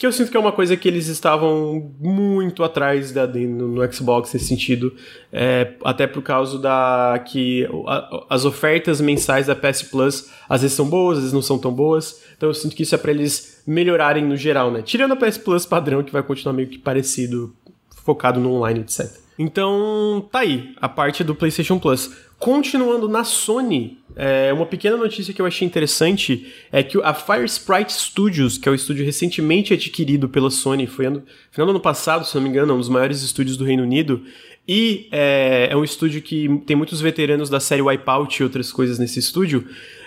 que 0.00 0.06
eu 0.06 0.12
sinto 0.12 0.30
que 0.30 0.36
é 0.38 0.40
uma 0.40 0.50
coisa 0.50 0.78
que 0.78 0.88
eles 0.88 1.08
estavam 1.08 1.92
muito 2.00 2.64
atrás 2.64 3.12
da, 3.12 3.26
no, 3.26 3.68
no 3.68 3.92
Xbox 3.92 4.32
nesse 4.32 4.46
sentido, 4.46 4.96
é, 5.30 5.74
até 5.84 6.06
por 6.06 6.22
causa 6.22 6.58
da 6.58 7.22
que 7.26 7.68
a, 7.86 8.24
as 8.30 8.46
ofertas 8.46 8.98
mensais 8.98 9.48
da 9.48 9.54
PS 9.54 9.82
Plus 9.82 10.30
às 10.48 10.62
vezes 10.62 10.74
são 10.74 10.88
boas, 10.88 11.18
às 11.18 11.24
vezes 11.24 11.34
não 11.34 11.42
são 11.42 11.58
tão 11.58 11.70
boas, 11.70 12.22
então 12.34 12.48
eu 12.48 12.54
sinto 12.54 12.74
que 12.74 12.82
isso 12.82 12.94
é 12.94 12.98
para 12.98 13.10
eles 13.10 13.62
melhorarem 13.66 14.24
no 14.24 14.38
geral, 14.38 14.70
né? 14.70 14.80
Tirando 14.80 15.12
a 15.12 15.16
PS 15.16 15.36
Plus 15.36 15.66
padrão, 15.66 16.02
que 16.02 16.10
vai 16.10 16.22
continuar 16.22 16.54
meio 16.54 16.68
que 16.68 16.78
parecido, 16.78 17.54
focado 18.02 18.40
no 18.40 18.54
online, 18.54 18.80
etc. 18.80 19.06
Então, 19.38 20.26
tá 20.32 20.38
aí, 20.38 20.74
a 20.80 20.88
parte 20.88 21.22
do 21.22 21.34
PlayStation 21.34 21.78
Plus. 21.78 22.10
Continuando 22.40 23.06
na 23.06 23.22
Sony, 23.22 23.98
é, 24.16 24.50
uma 24.50 24.64
pequena 24.64 24.96
notícia 24.96 25.34
que 25.34 25.42
eu 25.42 25.44
achei 25.44 25.68
interessante 25.68 26.50
é 26.72 26.82
que 26.82 26.98
a 27.02 27.12
Fire 27.12 27.44
Sprite 27.44 27.92
Studios, 27.92 28.56
que 28.56 28.66
é 28.66 28.72
o 28.72 28.74
estúdio 28.74 29.04
recentemente 29.04 29.74
adquirido 29.74 30.26
pela 30.26 30.50
Sony, 30.50 30.86
foi 30.86 31.04
ano, 31.04 31.22
final 31.50 31.66
do 31.66 31.70
ano 31.72 31.80
passado, 31.80 32.24
se 32.24 32.34
não 32.34 32.42
me 32.42 32.48
engano, 32.48 32.72
um 32.72 32.78
dos 32.78 32.88
maiores 32.88 33.20
estúdios 33.20 33.58
do 33.58 33.64
Reino 33.64 33.82
Unido, 33.82 34.24
e 34.66 35.06
é, 35.12 35.68
é 35.70 35.76
um 35.76 35.84
estúdio 35.84 36.22
que 36.22 36.48
tem 36.64 36.74
muitos 36.74 37.02
veteranos 37.02 37.50
da 37.50 37.60
série 37.60 37.82
Wipeout 37.82 38.40
e 38.40 38.42
outras 38.42 38.72
coisas 38.72 38.98
nesse 38.98 39.18
estúdio. 39.18 39.66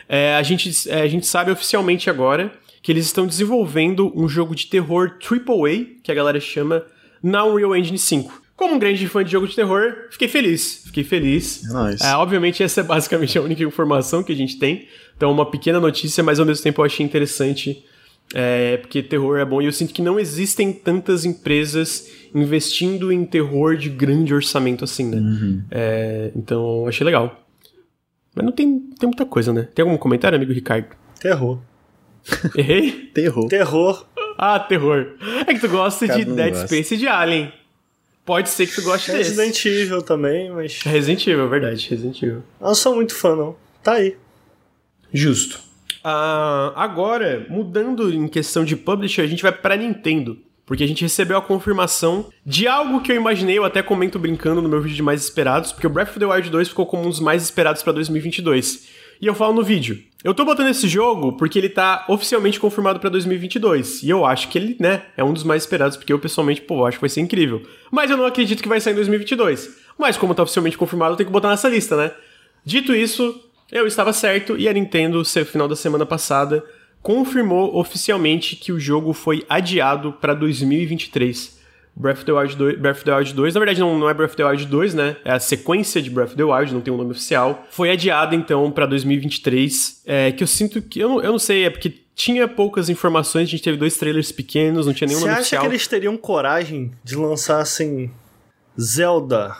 É, 0.09 0.33
a, 0.35 0.41
gente, 0.41 0.89
é, 0.89 1.01
a 1.01 1.07
gente 1.07 1.27
sabe 1.27 1.51
oficialmente 1.51 2.09
agora 2.09 2.51
que 2.81 2.91
eles 2.91 3.05
estão 3.05 3.27
desenvolvendo 3.27 4.11
um 4.19 4.27
jogo 4.27 4.55
de 4.55 4.65
terror 4.65 5.19
AAA, 5.21 5.85
que 6.01 6.11
a 6.11 6.15
galera 6.15 6.39
chama, 6.39 6.83
na 7.21 7.45
Unreal 7.45 7.75
Engine 7.75 7.99
5. 7.99 8.42
Como 8.55 8.75
um 8.75 8.79
grande 8.79 9.07
fã 9.07 9.23
de 9.23 9.31
jogo 9.31 9.47
de 9.47 9.55
terror, 9.55 10.07
fiquei 10.11 10.27
feliz. 10.27 10.83
Fiquei 10.85 11.03
feliz. 11.03 11.63
Nice. 11.63 12.05
É, 12.05 12.15
obviamente, 12.15 12.61
essa 12.61 12.81
é 12.81 12.83
basicamente 12.83 13.37
a 13.37 13.41
única 13.41 13.63
informação 13.63 14.23
que 14.23 14.31
a 14.31 14.35
gente 14.35 14.59
tem. 14.59 14.87
Então, 15.17 15.31
uma 15.31 15.49
pequena 15.49 15.79
notícia, 15.79 16.23
mas 16.23 16.39
ao 16.39 16.45
mesmo 16.45 16.63
tempo 16.63 16.81
eu 16.81 16.85
achei 16.85 17.05
interessante. 17.05 17.83
É, 18.33 18.77
porque 18.77 19.03
terror 19.03 19.37
é 19.37 19.45
bom 19.45 19.61
e 19.61 19.65
eu 19.65 19.71
sinto 19.71 19.93
que 19.93 20.01
não 20.01 20.19
existem 20.19 20.71
tantas 20.71 21.25
empresas 21.25 22.09
investindo 22.33 23.11
em 23.11 23.25
terror 23.25 23.75
de 23.75 23.89
grande 23.89 24.33
orçamento 24.33 24.83
assim, 24.83 25.07
né? 25.07 25.17
Uhum. 25.17 25.63
É, 25.69 26.31
então, 26.35 26.87
achei 26.87 27.05
legal. 27.05 27.43
Mas 28.35 28.45
não 28.45 28.51
tem, 28.51 28.79
tem 28.99 29.07
muita 29.07 29.25
coisa, 29.25 29.51
né? 29.53 29.67
Tem 29.75 29.83
algum 29.83 29.97
comentário, 29.97 30.35
amigo 30.35 30.51
Ricardo? 30.53 30.87
Terror. 31.19 31.59
Errei? 32.55 32.91
terror. 33.13 33.47
Terror. 33.47 34.05
Ah, 34.37 34.59
terror. 34.59 35.15
É 35.45 35.53
que 35.53 35.59
tu 35.59 35.69
gosta 35.69 36.07
Cada 36.07 36.19
de 36.19 36.25
Dead 36.25 36.49
gosta. 36.49 36.67
Space 36.67 36.95
e 36.95 36.97
de 36.97 37.07
Alien. 37.07 37.51
Pode 38.25 38.49
ser 38.49 38.67
que 38.67 38.75
tu 38.75 38.81
goste 38.83 39.11
Resident 39.11 39.49
desse. 39.49 39.69
Resident 39.69 39.81
Evil 39.83 40.01
também, 40.01 40.51
mas. 40.51 40.81
Resident 40.81 41.27
Evil, 41.27 41.49
verdade, 41.49 41.89
Resident 41.89 42.21
Evil. 42.21 42.43
Eu 42.59 42.67
não 42.67 42.75
sou 42.75 42.95
muito 42.95 43.13
fã, 43.13 43.35
não. 43.35 43.55
Tá 43.83 43.93
aí. 43.93 44.15
Justo. 45.11 45.59
Uh, 46.03 46.71
agora, 46.75 47.45
mudando 47.49 48.13
em 48.13 48.27
questão 48.27 48.63
de 48.65 48.75
publisher, 48.75 49.21
a 49.21 49.27
gente 49.27 49.43
vai 49.43 49.51
para 49.51 49.75
Nintendo. 49.75 50.37
Porque 50.65 50.83
a 50.83 50.87
gente 50.87 51.01
recebeu 51.01 51.37
a 51.37 51.41
confirmação 51.41 52.29
de 52.45 52.67
algo 52.67 53.01
que 53.01 53.11
eu 53.11 53.17
imaginei, 53.17 53.57
eu 53.57 53.65
até 53.65 53.83
comento 53.83 54.17
brincando 54.17 54.61
no 54.61 54.69
meu 54.69 54.81
vídeo 54.81 54.95
de 54.95 55.03
mais 55.03 55.21
esperados, 55.21 55.73
porque 55.73 55.85
o 55.85 55.89
Breath 55.89 56.11
of 56.11 56.19
the 56.19 56.25
Wild 56.25 56.49
2 56.49 56.69
ficou 56.69 56.85
como 56.85 57.05
um 57.05 57.09
dos 57.09 57.19
mais 57.19 57.43
esperados 57.43 57.83
para 57.83 57.91
2022. 57.91 58.87
E 59.23 59.25
eu 59.25 59.33
falo 59.33 59.53
no 59.53 59.63
vídeo. 59.63 60.03
Eu 60.21 60.33
tô 60.33 60.43
botando 60.43 60.67
esse 60.67 60.85
jogo 60.85 61.31
porque 61.31 61.57
ele 61.57 61.69
tá 61.69 62.03
oficialmente 62.09 62.59
confirmado 62.59 62.99
para 62.99 63.09
2022. 63.09 64.03
E 64.03 64.09
eu 64.09 64.25
acho 64.25 64.49
que 64.49 64.57
ele, 64.57 64.75
né, 64.77 65.03
é 65.15 65.23
um 65.23 65.31
dos 65.31 65.45
mais 65.45 65.63
esperados, 65.63 65.95
porque 65.95 66.11
eu 66.11 66.19
pessoalmente, 66.19 66.59
pô, 66.59 66.85
acho 66.85 66.97
que 66.97 67.01
vai 67.03 67.09
ser 67.09 67.21
incrível. 67.21 67.63
Mas 67.89 68.11
eu 68.11 68.17
não 68.17 68.25
acredito 68.25 68.61
que 68.61 68.67
vai 68.67 68.81
sair 68.81 68.91
em 68.91 68.97
2022. 68.97 69.77
Mas 69.97 70.17
como 70.17 70.35
tá 70.35 70.43
oficialmente 70.43 70.77
confirmado, 70.77 71.13
eu 71.13 71.15
tenho 71.15 71.27
que 71.27 71.31
botar 71.31 71.47
nessa 71.47 71.69
lista, 71.69 71.95
né? 71.95 72.11
Dito 72.65 72.93
isso, 72.93 73.41
eu 73.71 73.87
estava 73.87 74.11
certo 74.11 74.57
e 74.57 74.67
a 74.67 74.73
Nintendo, 74.73 75.19
no 75.19 75.45
final 75.45 75.69
da 75.69 75.75
semana 75.77 76.05
passada, 76.05 76.61
confirmou 77.01 77.79
oficialmente 77.79 78.57
que 78.57 78.73
o 78.73 78.79
jogo 78.81 79.13
foi 79.13 79.45
adiado 79.47 80.11
para 80.11 80.33
2023. 80.33 81.62
Breath 81.95 82.19
of 82.19 82.25
the 82.25 82.31
Wild 82.31 82.57
2, 82.57 82.77
Breath 82.77 82.97
of 82.97 83.05
the 83.05 83.15
Wild 83.15 83.33
2, 83.33 83.53
na 83.53 83.59
verdade 83.59 83.79
não, 83.79 83.97
não 83.99 84.09
é 84.09 84.13
Breath 84.13 84.31
of 84.31 84.37
the 84.37 84.45
Wild 84.45 84.65
2, 84.65 84.93
né? 84.93 85.15
É 85.23 85.31
a 85.31 85.39
sequência 85.39 86.01
de 86.01 86.09
Breath 86.09 86.29
of 86.29 86.37
the 86.37 86.43
Wild, 86.43 86.73
não 86.73 86.81
tem 86.81 86.93
um 86.93 86.97
nome 86.97 87.11
oficial. 87.11 87.67
Foi 87.69 87.91
adiada 87.91 88.35
então 88.35 88.71
para 88.71 88.85
2023, 88.85 90.01
é, 90.05 90.31
que 90.31 90.43
eu 90.43 90.47
sinto 90.47 90.81
que 90.81 90.99
eu 90.99 91.09
não, 91.09 91.21
eu 91.21 91.31
não 91.31 91.39
sei, 91.39 91.65
é 91.65 91.69
porque 91.69 91.93
tinha 92.15 92.47
poucas 92.47 92.89
informações, 92.89 93.47
a 93.47 93.51
gente 93.51 93.63
teve 93.63 93.77
dois 93.77 93.95
trailers 93.97 94.31
pequenos, 94.31 94.85
não 94.85 94.93
tinha 94.93 95.07
nenhum 95.07 95.19
Você 95.19 95.27
nome 95.27 95.39
oficial. 95.39 95.61
Você 95.61 95.65
acha 95.65 95.69
que 95.69 95.75
eles 95.75 95.87
teriam 95.87 96.17
coragem 96.17 96.91
de 97.03 97.15
lançar 97.15 97.59
assim 97.59 98.09
Zelda, 98.79 99.55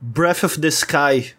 Breath 0.00 0.44
of 0.44 0.60
the 0.60 0.68
Sky, 0.68 1.34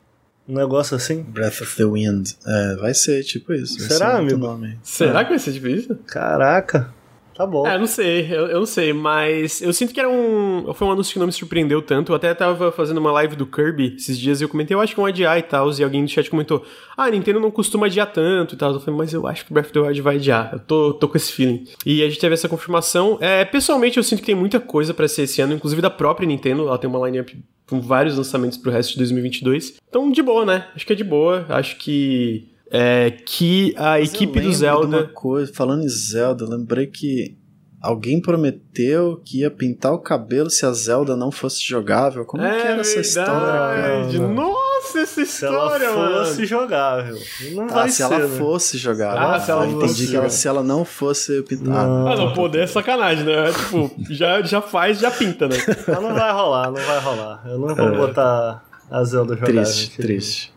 um 0.47 0.55
negócio 0.55 0.95
assim? 0.95 1.21
Breath 1.23 1.61
of 1.61 1.75
the 1.75 1.85
Wind. 1.85 2.31
É, 2.45 2.75
vai 2.75 2.93
ser 2.93 3.23
tipo 3.23 3.53
isso. 3.53 3.79
Será, 3.79 4.17
amigo? 4.17 4.37
Nome. 4.37 4.79
Será 4.83 5.21
é. 5.21 5.23
que 5.23 5.29
vai 5.29 5.39
ser 5.39 5.53
tipo 5.53 5.67
isso? 5.67 5.95
Caraca. 6.07 6.93
Tá 7.41 7.47
bom. 7.47 7.65
É, 7.65 7.75
não 7.75 7.87
sei, 7.87 8.27
eu, 8.31 8.45
eu, 8.45 8.59
não 8.59 8.67
sei, 8.67 8.93
mas 8.93 9.63
eu 9.63 9.73
sinto 9.73 9.91
que 9.91 9.99
era 9.99 10.07
um. 10.07 10.71
Foi 10.75 10.87
um 10.87 10.91
anúncio 10.91 11.11
que 11.11 11.17
não 11.17 11.25
me 11.25 11.31
surpreendeu 11.31 11.81
tanto. 11.81 12.11
Eu 12.11 12.15
até 12.15 12.31
tava 12.35 12.71
fazendo 12.71 12.99
uma 12.99 13.11
live 13.13 13.35
do 13.35 13.47
Kirby 13.47 13.95
esses 13.97 14.19
dias 14.19 14.39
e 14.39 14.43
eu 14.43 14.49
comentei, 14.49 14.75
eu 14.75 14.79
acho 14.79 14.93
que 14.93 14.99
é 14.99 15.03
um 15.03 15.07
adiar 15.07 15.39
e 15.39 15.41
tal. 15.41 15.71
E 15.71 15.83
alguém 15.83 16.03
no 16.03 16.07
chat 16.07 16.29
comentou, 16.29 16.63
ah, 16.95 17.05
a 17.05 17.09
Nintendo 17.09 17.39
não 17.39 17.49
costuma 17.49 17.87
adiar 17.87 18.13
tanto 18.13 18.53
e 18.53 18.57
tal. 18.59 18.73
Eu 18.73 18.79
falei, 18.79 18.95
mas 18.95 19.11
eu 19.11 19.25
acho 19.25 19.43
que 19.43 19.51
Breath 19.51 19.65
of 19.65 19.73
the 19.73 19.79
Wild 19.79 20.01
vai 20.01 20.17
adiar. 20.17 20.51
Eu 20.53 20.59
tô, 20.59 20.93
tô 20.93 21.07
com 21.07 21.17
esse 21.17 21.31
feeling. 21.31 21.65
E 21.83 22.03
a 22.03 22.07
gente 22.07 22.19
teve 22.19 22.35
essa 22.35 22.47
confirmação. 22.47 23.17
É, 23.19 23.43
pessoalmente, 23.43 23.97
eu 23.97 24.03
sinto 24.03 24.19
que 24.19 24.27
tem 24.27 24.35
muita 24.35 24.59
coisa 24.59 24.93
para 24.93 25.07
ser 25.07 25.23
esse 25.23 25.41
ano, 25.41 25.55
inclusive 25.55 25.81
da 25.81 25.89
própria 25.89 26.27
Nintendo. 26.27 26.67
Ela 26.67 26.77
tem 26.77 26.87
uma 26.87 27.03
lineup 27.07 27.29
com 27.67 27.81
vários 27.81 28.17
lançamentos 28.17 28.55
pro 28.55 28.69
resto 28.69 28.91
de 28.91 28.97
2022. 28.97 29.79
Então, 29.89 30.11
de 30.11 30.21
boa, 30.21 30.45
né? 30.45 30.67
Acho 30.75 30.85
que 30.85 30.93
é 30.93 30.95
de 30.95 31.03
boa. 31.03 31.43
Acho 31.49 31.75
que. 31.77 32.50
É, 32.71 33.11
que 33.11 33.73
a 33.77 33.99
Mas 33.99 34.13
equipe 34.13 34.39
do 34.39 34.53
Zelda. 34.53 35.07
Coisa, 35.13 35.51
falando 35.53 35.83
em 35.83 35.89
Zelda, 35.89 36.47
lembrei 36.47 36.87
que 36.87 37.37
Alguém 37.81 38.21
prometeu 38.21 39.19
que 39.25 39.39
ia 39.39 39.49
pintar 39.49 39.91
o 39.91 39.97
cabelo 39.97 40.51
se 40.51 40.63
a 40.67 40.71
Zelda 40.71 41.15
não 41.15 41.31
fosse 41.31 41.67
jogável. 41.67 42.23
Como 42.25 42.43
é, 42.43 42.61
que 42.61 42.67
era 42.67 42.81
essa 42.81 42.99
história, 42.99 43.27
cara? 43.31 44.27
Nossa, 44.27 44.99
essa 44.99 45.21
história, 45.21 45.79
Se 45.79 45.85
ela 45.85 46.19
fosse 46.19 46.35
mano. 46.35 46.45
jogável. 46.45 47.17
Não 47.53 47.63
ah, 47.63 47.73
vai 47.73 47.89
se 47.89 47.95
ser, 47.95 48.03
ela 48.03 48.19
né? 48.19 48.37
fosse 48.37 48.77
jogável. 48.77 49.19
Ah, 49.19 49.39
se 49.39 49.49
ela 49.49 49.63
fosse 49.63 49.75
entendi 49.75 50.07
que 50.07 50.15
ela, 50.15 50.29
se 50.29 50.47
ela 50.47 50.61
não 50.61 50.85
fosse 50.85 51.41
pintar. 51.41 51.87
Não. 51.87 52.07
Ah, 52.07 52.15
não, 52.15 52.33
poder 52.33 52.65
é 52.65 52.67
sacanagem, 52.67 53.25
né? 53.25 53.49
É, 53.49 53.51
tipo, 53.51 53.91
já, 54.11 54.43
já 54.43 54.61
faz, 54.61 54.99
já 54.99 55.09
pinta, 55.09 55.47
né? 55.47 55.55
Mas 55.87 56.01
não 56.03 56.13
vai 56.13 56.31
rolar, 56.31 56.67
não 56.67 56.85
vai 56.85 56.99
rolar. 56.99 57.43
Eu 57.47 57.57
não 57.57 57.73
vou 57.73 57.87
é. 57.87 57.97
botar 57.97 58.63
a 58.91 59.03
Zelda 59.03 59.33
jogável. 59.33 59.63
Triste, 59.63 59.97
triste. 59.97 60.53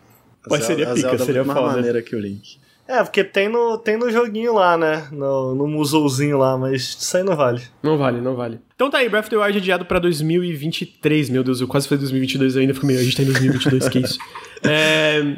Mas 0.49 0.63
seria 0.63 0.93
pica, 0.93 1.17
seria 1.17 1.43
foda. 1.43 1.61
mais 1.61 1.75
maneira 1.75 2.01
que 2.01 2.15
o 2.15 2.19
Link. 2.19 2.57
É, 2.87 3.03
porque 3.03 3.23
tem 3.23 3.49
no, 3.49 3.79
tem 3.79 3.97
no 3.97 4.11
joguinho 4.11 4.53
lá, 4.53 4.77
né? 4.77 5.07
No, 5.11 5.55
no 5.55 5.67
musouzinho 5.67 6.37
lá, 6.37 6.55
mas 6.55 6.81
isso 6.99 7.17
aí 7.17 7.23
não 7.23 7.35
vale. 7.35 7.61
Não 7.81 7.97
vale, 7.97 8.21
não 8.21 8.35
vale. 8.35 8.59
Então 8.75 8.91
tá 8.91 8.99
aí, 8.99 9.09
Breath 9.09 9.25
of 9.25 9.29
the 9.31 9.37
Wild 9.37 9.57
adiado 9.57 9.85
pra 9.85 9.97
2023. 9.97 11.31
Meu 11.31 11.43
Deus, 11.43 11.61
eu 11.61 11.67
quase 11.67 11.87
falei 11.87 11.99
2022 12.01 12.57
ainda, 12.57 12.75
fico 12.75 12.85
meio... 12.85 12.99
A 12.99 13.03
gente 13.03 13.17
tá 13.17 13.23
em 13.23 13.25
2022, 13.25 13.89
que 13.89 13.99
isso. 13.99 14.19
É, 14.67 15.35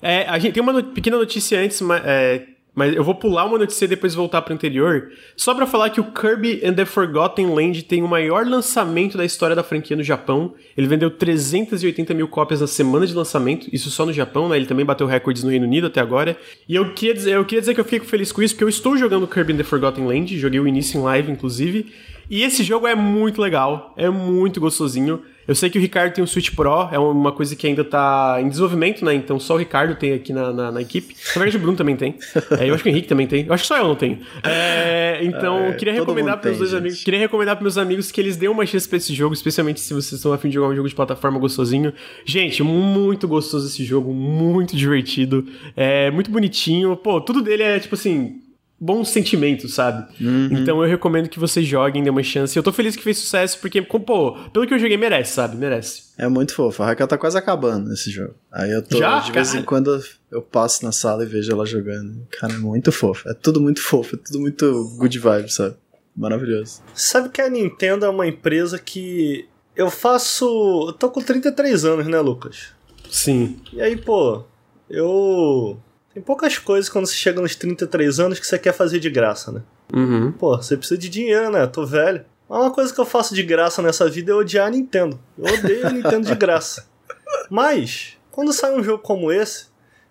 é, 0.00 0.22
a 0.26 0.38
gente 0.38 0.54
tem 0.54 0.62
uma 0.62 0.72
no, 0.72 0.82
pequena 0.82 1.18
notícia 1.18 1.60
antes, 1.60 1.80
é, 2.04 2.46
mas 2.74 2.94
eu 2.94 3.02
vou 3.02 3.14
pular 3.14 3.44
uma 3.44 3.58
notícia 3.58 3.84
e 3.84 3.88
depois 3.88 4.14
voltar 4.14 4.42
para 4.42 4.52
o 4.52 4.54
anterior, 4.54 5.10
só 5.36 5.54
para 5.54 5.66
falar 5.66 5.90
que 5.90 6.00
o 6.00 6.04
Kirby 6.04 6.60
and 6.64 6.74
the 6.74 6.84
Forgotten 6.84 7.54
Land 7.54 7.82
tem 7.84 8.02
o 8.02 8.08
maior 8.08 8.46
lançamento 8.46 9.18
da 9.18 9.24
história 9.24 9.56
da 9.56 9.62
franquia 9.62 9.96
no 9.96 10.02
Japão. 10.02 10.54
Ele 10.76 10.86
vendeu 10.86 11.10
380 11.10 12.14
mil 12.14 12.28
cópias 12.28 12.60
na 12.60 12.66
semana 12.66 13.06
de 13.06 13.14
lançamento, 13.14 13.68
isso 13.72 13.90
só 13.90 14.06
no 14.06 14.12
Japão, 14.12 14.48
né? 14.48 14.56
Ele 14.56 14.66
também 14.66 14.84
bateu 14.84 15.06
recordes 15.06 15.42
no 15.42 15.50
Reino 15.50 15.66
Unido 15.66 15.88
até 15.88 16.00
agora. 16.00 16.36
E 16.68 16.74
eu 16.74 16.92
queria 16.94 17.14
dizer, 17.14 17.32
eu 17.34 17.44
queria 17.44 17.60
dizer 17.60 17.74
que 17.74 17.80
eu 17.80 17.84
fiquei 17.84 18.00
feliz 18.00 18.32
com 18.32 18.42
isso, 18.42 18.54
porque 18.54 18.64
eu 18.64 18.68
estou 18.68 18.96
jogando 18.96 19.26
Kirby 19.26 19.52
and 19.52 19.56
the 19.56 19.64
Forgotten 19.64 20.06
Land, 20.06 20.38
joguei 20.38 20.60
o 20.60 20.68
início 20.68 20.98
em 20.98 21.02
live, 21.02 21.32
inclusive, 21.32 21.92
e 22.30 22.44
esse 22.44 22.62
jogo 22.62 22.86
é 22.86 22.94
muito 22.94 23.42
legal, 23.42 23.92
é 23.96 24.08
muito 24.08 24.60
gostosinho. 24.60 25.20
Eu 25.46 25.54
sei 25.54 25.68
que 25.68 25.78
o 25.78 25.80
Ricardo 25.80 26.12
tem 26.14 26.22
um 26.22 26.26
Switch 26.26 26.54
Pro, 26.54 26.88
é 26.92 26.98
uma 26.98 27.32
coisa 27.32 27.56
que 27.56 27.66
ainda 27.66 27.84
tá 27.84 28.38
em 28.40 28.48
desenvolvimento, 28.48 29.04
né? 29.04 29.14
Então 29.14 29.38
só 29.40 29.54
o 29.54 29.56
Ricardo 29.56 29.94
tem 29.94 30.12
aqui 30.12 30.32
na, 30.32 30.52
na, 30.52 30.72
na 30.72 30.80
equipe. 30.80 31.14
Na 31.34 31.40
verdade, 31.40 31.56
o 31.56 31.60
Bruno 31.60 31.76
também 31.76 31.96
tem. 31.96 32.14
É, 32.58 32.68
eu 32.68 32.74
acho 32.74 32.82
que 32.82 32.88
o 32.88 32.92
Henrique 32.92 33.08
também 33.08 33.26
tem. 33.26 33.46
Eu 33.46 33.52
acho 33.52 33.62
que 33.64 33.68
só 33.68 33.76
eu 33.76 33.84
não 33.84 33.94
tenho. 33.94 34.18
É, 34.44 35.20
então, 35.22 35.66
é, 35.66 35.72
queria 35.72 35.92
recomendar 35.92 36.38
para 36.38 36.52
gente. 36.52 36.76
amigos. 36.76 37.02
Queria 37.02 37.20
recomendar 37.20 37.56
para 37.56 37.62
meus 37.62 37.78
amigos 37.78 38.10
que 38.12 38.20
eles 38.20 38.36
dêem 38.36 38.50
uma 38.50 38.64
chance 38.66 38.88
pra 38.88 38.96
esse 38.96 39.14
jogo, 39.14 39.34
especialmente 39.34 39.80
se 39.80 39.92
vocês 39.92 40.12
estão 40.12 40.32
afim 40.32 40.48
de 40.48 40.54
jogar 40.54 40.68
um 40.68 40.76
jogo 40.76 40.88
de 40.88 40.94
plataforma 40.94 41.38
gostosinho. 41.38 41.92
Gente, 42.24 42.62
muito 42.62 43.26
gostoso 43.26 43.66
esse 43.66 43.84
jogo, 43.84 44.12
muito 44.12 44.76
divertido. 44.76 45.46
É 45.76 46.10
muito 46.10 46.30
bonitinho. 46.30 46.96
Pô, 46.96 47.20
tudo 47.20 47.42
dele 47.42 47.62
é 47.62 47.78
tipo 47.78 47.94
assim 47.94 48.40
bons 48.80 49.10
sentimentos, 49.10 49.74
sabe? 49.74 50.10
Uhum. 50.18 50.48
Então 50.52 50.82
eu 50.82 50.88
recomendo 50.88 51.28
que 51.28 51.38
vocês 51.38 51.66
joguem, 51.66 52.02
dê 52.02 52.08
uma 52.08 52.22
chance. 52.22 52.56
Eu 52.56 52.62
tô 52.62 52.72
feliz 52.72 52.96
que 52.96 53.02
fez 53.02 53.18
sucesso, 53.18 53.58
porque, 53.60 53.82
pô, 53.82 54.32
pelo 54.50 54.66
que 54.66 54.72
eu 54.72 54.78
joguei, 54.78 54.96
merece, 54.96 55.34
sabe? 55.34 55.56
Merece. 55.56 56.04
É 56.16 56.26
muito 56.26 56.54
fofo. 56.54 56.82
A 56.82 56.86
Raquel 56.86 57.06
tá 57.06 57.18
quase 57.18 57.36
acabando 57.36 57.90
nesse 57.90 58.10
jogo. 58.10 58.34
Aí 58.50 58.70
eu 58.70 58.82
tô, 58.82 58.96
Já? 58.96 59.20
de 59.20 59.32
vez 59.32 59.54
em 59.54 59.62
quando, 59.62 60.02
eu 60.30 60.40
passo 60.40 60.84
na 60.84 60.92
sala 60.92 61.24
e 61.24 61.26
vejo 61.26 61.52
ela 61.52 61.66
jogando. 61.66 62.26
Cara, 62.38 62.54
é 62.54 62.58
muito 62.58 62.90
fofo. 62.90 63.28
É 63.28 63.34
tudo 63.34 63.60
muito 63.60 63.82
fofo, 63.82 64.16
é 64.16 64.18
tudo 64.18 64.40
muito 64.40 64.96
good 64.96 65.18
vibe, 65.18 65.52
sabe? 65.52 65.76
Maravilhoso. 66.16 66.82
Sabe 66.94 67.28
que 67.28 67.40
a 67.40 67.48
Nintendo 67.50 68.06
é 68.06 68.08
uma 68.08 68.26
empresa 68.26 68.78
que 68.78 69.46
eu 69.76 69.90
faço. 69.90 70.86
Eu 70.88 70.92
tô 70.94 71.10
com 71.10 71.20
33 71.20 71.84
anos, 71.84 72.06
né, 72.06 72.18
Lucas? 72.20 72.68
Sim. 73.10 73.58
E 73.72 73.80
aí, 73.80 73.96
pô, 73.96 74.44
eu 74.88 75.78
tem 76.12 76.22
poucas 76.22 76.58
coisas 76.58 76.90
quando 76.90 77.06
você 77.06 77.14
chega 77.14 77.40
nos 77.40 77.54
33 77.54 78.18
anos 78.18 78.40
que 78.40 78.46
você 78.46 78.58
quer 78.58 78.72
fazer 78.72 78.98
de 78.98 79.08
graça, 79.08 79.52
né? 79.52 79.62
Uhum. 79.92 80.32
Pô, 80.32 80.56
você 80.56 80.76
precisa 80.76 80.98
de 80.98 81.08
dinheiro, 81.08 81.50
né? 81.50 81.66
Tô 81.66 81.86
velho. 81.86 82.24
Mas 82.48 82.58
uma 82.60 82.70
coisa 82.72 82.92
que 82.92 83.00
eu 83.00 83.06
faço 83.06 83.34
de 83.34 83.42
graça 83.44 83.80
nessa 83.80 84.08
vida 84.08 84.32
é 84.32 84.34
odiar 84.34 84.66
a 84.66 84.70
Nintendo. 84.70 85.20
Eu 85.38 85.54
odeio 85.54 85.86
a 85.86 85.90
Nintendo 85.90 86.26
de 86.26 86.34
graça. 86.34 86.88
Mas, 87.48 88.16
quando 88.30 88.52
sai 88.52 88.74
um 88.76 88.82
jogo 88.82 89.02
como 89.02 89.30
esse, 89.30 89.66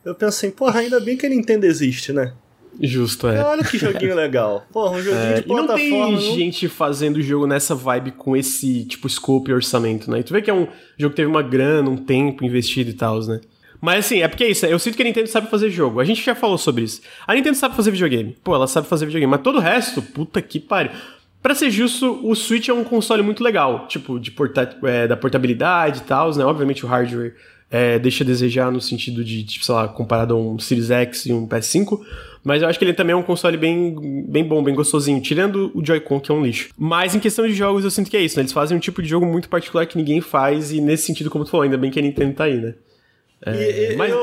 eu 0.06 0.16
penso 0.16 0.38
assim, 0.38 0.52
porra, 0.52 0.80
ainda 0.80 1.00
bem 1.02 1.18
que 1.18 1.26
a 1.26 1.30
Nintendo 1.30 1.66
existe, 1.66 2.14
né? 2.14 2.34
Justo, 2.82 3.28
é. 3.28 3.44
Olha 3.44 3.64
que 3.64 3.78
joguinho 3.78 4.16
legal. 4.16 4.66
Porra, 4.72 4.96
um 4.96 5.02
joguinho 5.02 5.22
é, 5.22 5.34
de 5.36 5.42
plataforma. 5.42 5.82
E 5.82 5.92
não 5.92 6.18
tem 6.18 6.36
gente 6.36 6.70
fazendo 6.70 7.22
jogo 7.22 7.46
nessa 7.46 7.76
vibe 7.76 8.12
com 8.12 8.38
esse, 8.38 8.86
tipo, 8.86 9.10
scope 9.10 9.52
e 9.52 9.54
orçamento, 9.54 10.10
né? 10.10 10.20
E 10.20 10.24
tu 10.24 10.32
vê 10.32 10.42
que 10.42 10.50
é 10.50 10.54
um 10.54 10.68
jogo 10.98 11.12
que 11.12 11.18
teve 11.18 11.30
uma 11.30 11.42
grana, 11.42 11.90
um 11.90 11.98
tempo 11.98 12.46
investido 12.46 12.90
e 12.90 12.94
tal, 12.94 13.20
né? 13.26 13.42
Mas 13.82 14.06
assim, 14.06 14.22
é 14.22 14.28
porque 14.28 14.44
é 14.44 14.50
isso, 14.50 14.66
eu 14.66 14.78
sinto 14.78 14.96
que 14.96 15.02
a 15.02 15.06
Nintendo 15.06 15.28
sabe 15.28 15.50
fazer 15.50 15.70
jogo. 15.70 16.00
A 16.00 16.06
gente 16.06 16.22
já 16.24 16.36
falou 16.36 16.58
sobre 16.58 16.84
isso. 16.84 17.02
A 17.26 17.34
Nintendo 17.34 17.56
sabe 17.56 17.76
fazer 17.76 17.92
videogame. 17.92 18.36
Pô, 18.44 18.54
ela 18.54 18.68
sabe 18.68 18.88
fazer 18.88 19.06
videogame. 19.06 19.32
Mas 19.32 19.42
todo 19.42 19.58
o 19.58 19.62
resto, 19.62 20.02
puta 20.02 20.42
que 20.42 20.60
pariu. 20.60 20.92
Pra 21.42 21.56
ser 21.56 21.72
justo, 21.72 22.20
o 22.22 22.36
Switch 22.36 22.68
é 22.68 22.74
um 22.74 22.84
console 22.84 23.24
muito 23.24 23.44
legal. 23.44 23.88
Tipo, 23.88 24.20
de 24.20 24.32
porta 24.32 24.78
é, 24.84 25.08
da 25.08 25.16
portabilidade 25.16 26.00
e 26.00 26.04
tal, 26.04 26.36
né? 26.36 26.44
Obviamente 26.44 26.86
o 26.86 26.88
hardware 26.90 27.34
é, 27.72 27.98
deixa 27.98 28.24
a 28.24 28.28
desejar 28.28 28.72
no 28.72 28.82
sentido 28.82 29.24
de, 29.24 29.44
tipo, 29.44 29.64
sei 29.64 29.74
lá, 29.74 29.88
comparado 29.88 30.34
a 30.34 30.38
um 30.38 30.60
Series 30.60 30.92
X 30.92 31.26
e 31.28 31.34
um 31.34 31.48
PS5. 31.48 32.02
Mas 32.44 32.62
eu 32.62 32.68
acho 32.68 32.80
que 32.80 32.86
ele 32.86 32.94
também 32.94 33.14
é 33.14 33.16
um 33.16 33.24
console 33.24 33.58
bem, 33.58 34.26
bem 34.28 34.44
bom, 34.44 34.64
bem 34.64 34.74
gostosinho, 34.74 35.22
tirando 35.22 35.72
o 35.74 35.86
Joy-Con, 35.86 36.20
que 36.20 36.32
é 36.32 36.34
um 36.34 36.44
lixo. 36.44 36.70
Mas 36.78 37.14
em 37.14 37.20
questão 37.20 37.46
de 37.46 37.54
jogos, 37.54 37.84
eu 37.84 37.92
sinto 37.92 38.10
que 38.10 38.18
é 38.18 38.22
isso, 38.22 38.38
né? 38.38 38.42
Eles 38.42 38.54
fazem 38.54 38.76
um 38.76 38.80
tipo 38.80 39.02
de 39.02 39.10
jogo 39.10 39.26
muito 39.26 39.50
particular 39.50 39.86
que 39.86 39.98
ninguém 39.98 40.22
faz, 40.22 40.72
e 40.72 40.82
nesse 40.82 41.06
sentido, 41.06 41.30
como 41.30 41.44
tu 41.44 41.52
falou, 41.52 41.64
ainda 41.64 41.78
bem 41.78 41.92
que 41.92 42.00
a 42.00 42.02
Nintendo 42.02 42.34
tá 42.34 42.46
aí, 42.46 42.58
né? 42.58 42.76
É, 43.46 43.94
e, 43.94 43.96
mas... 43.96 44.14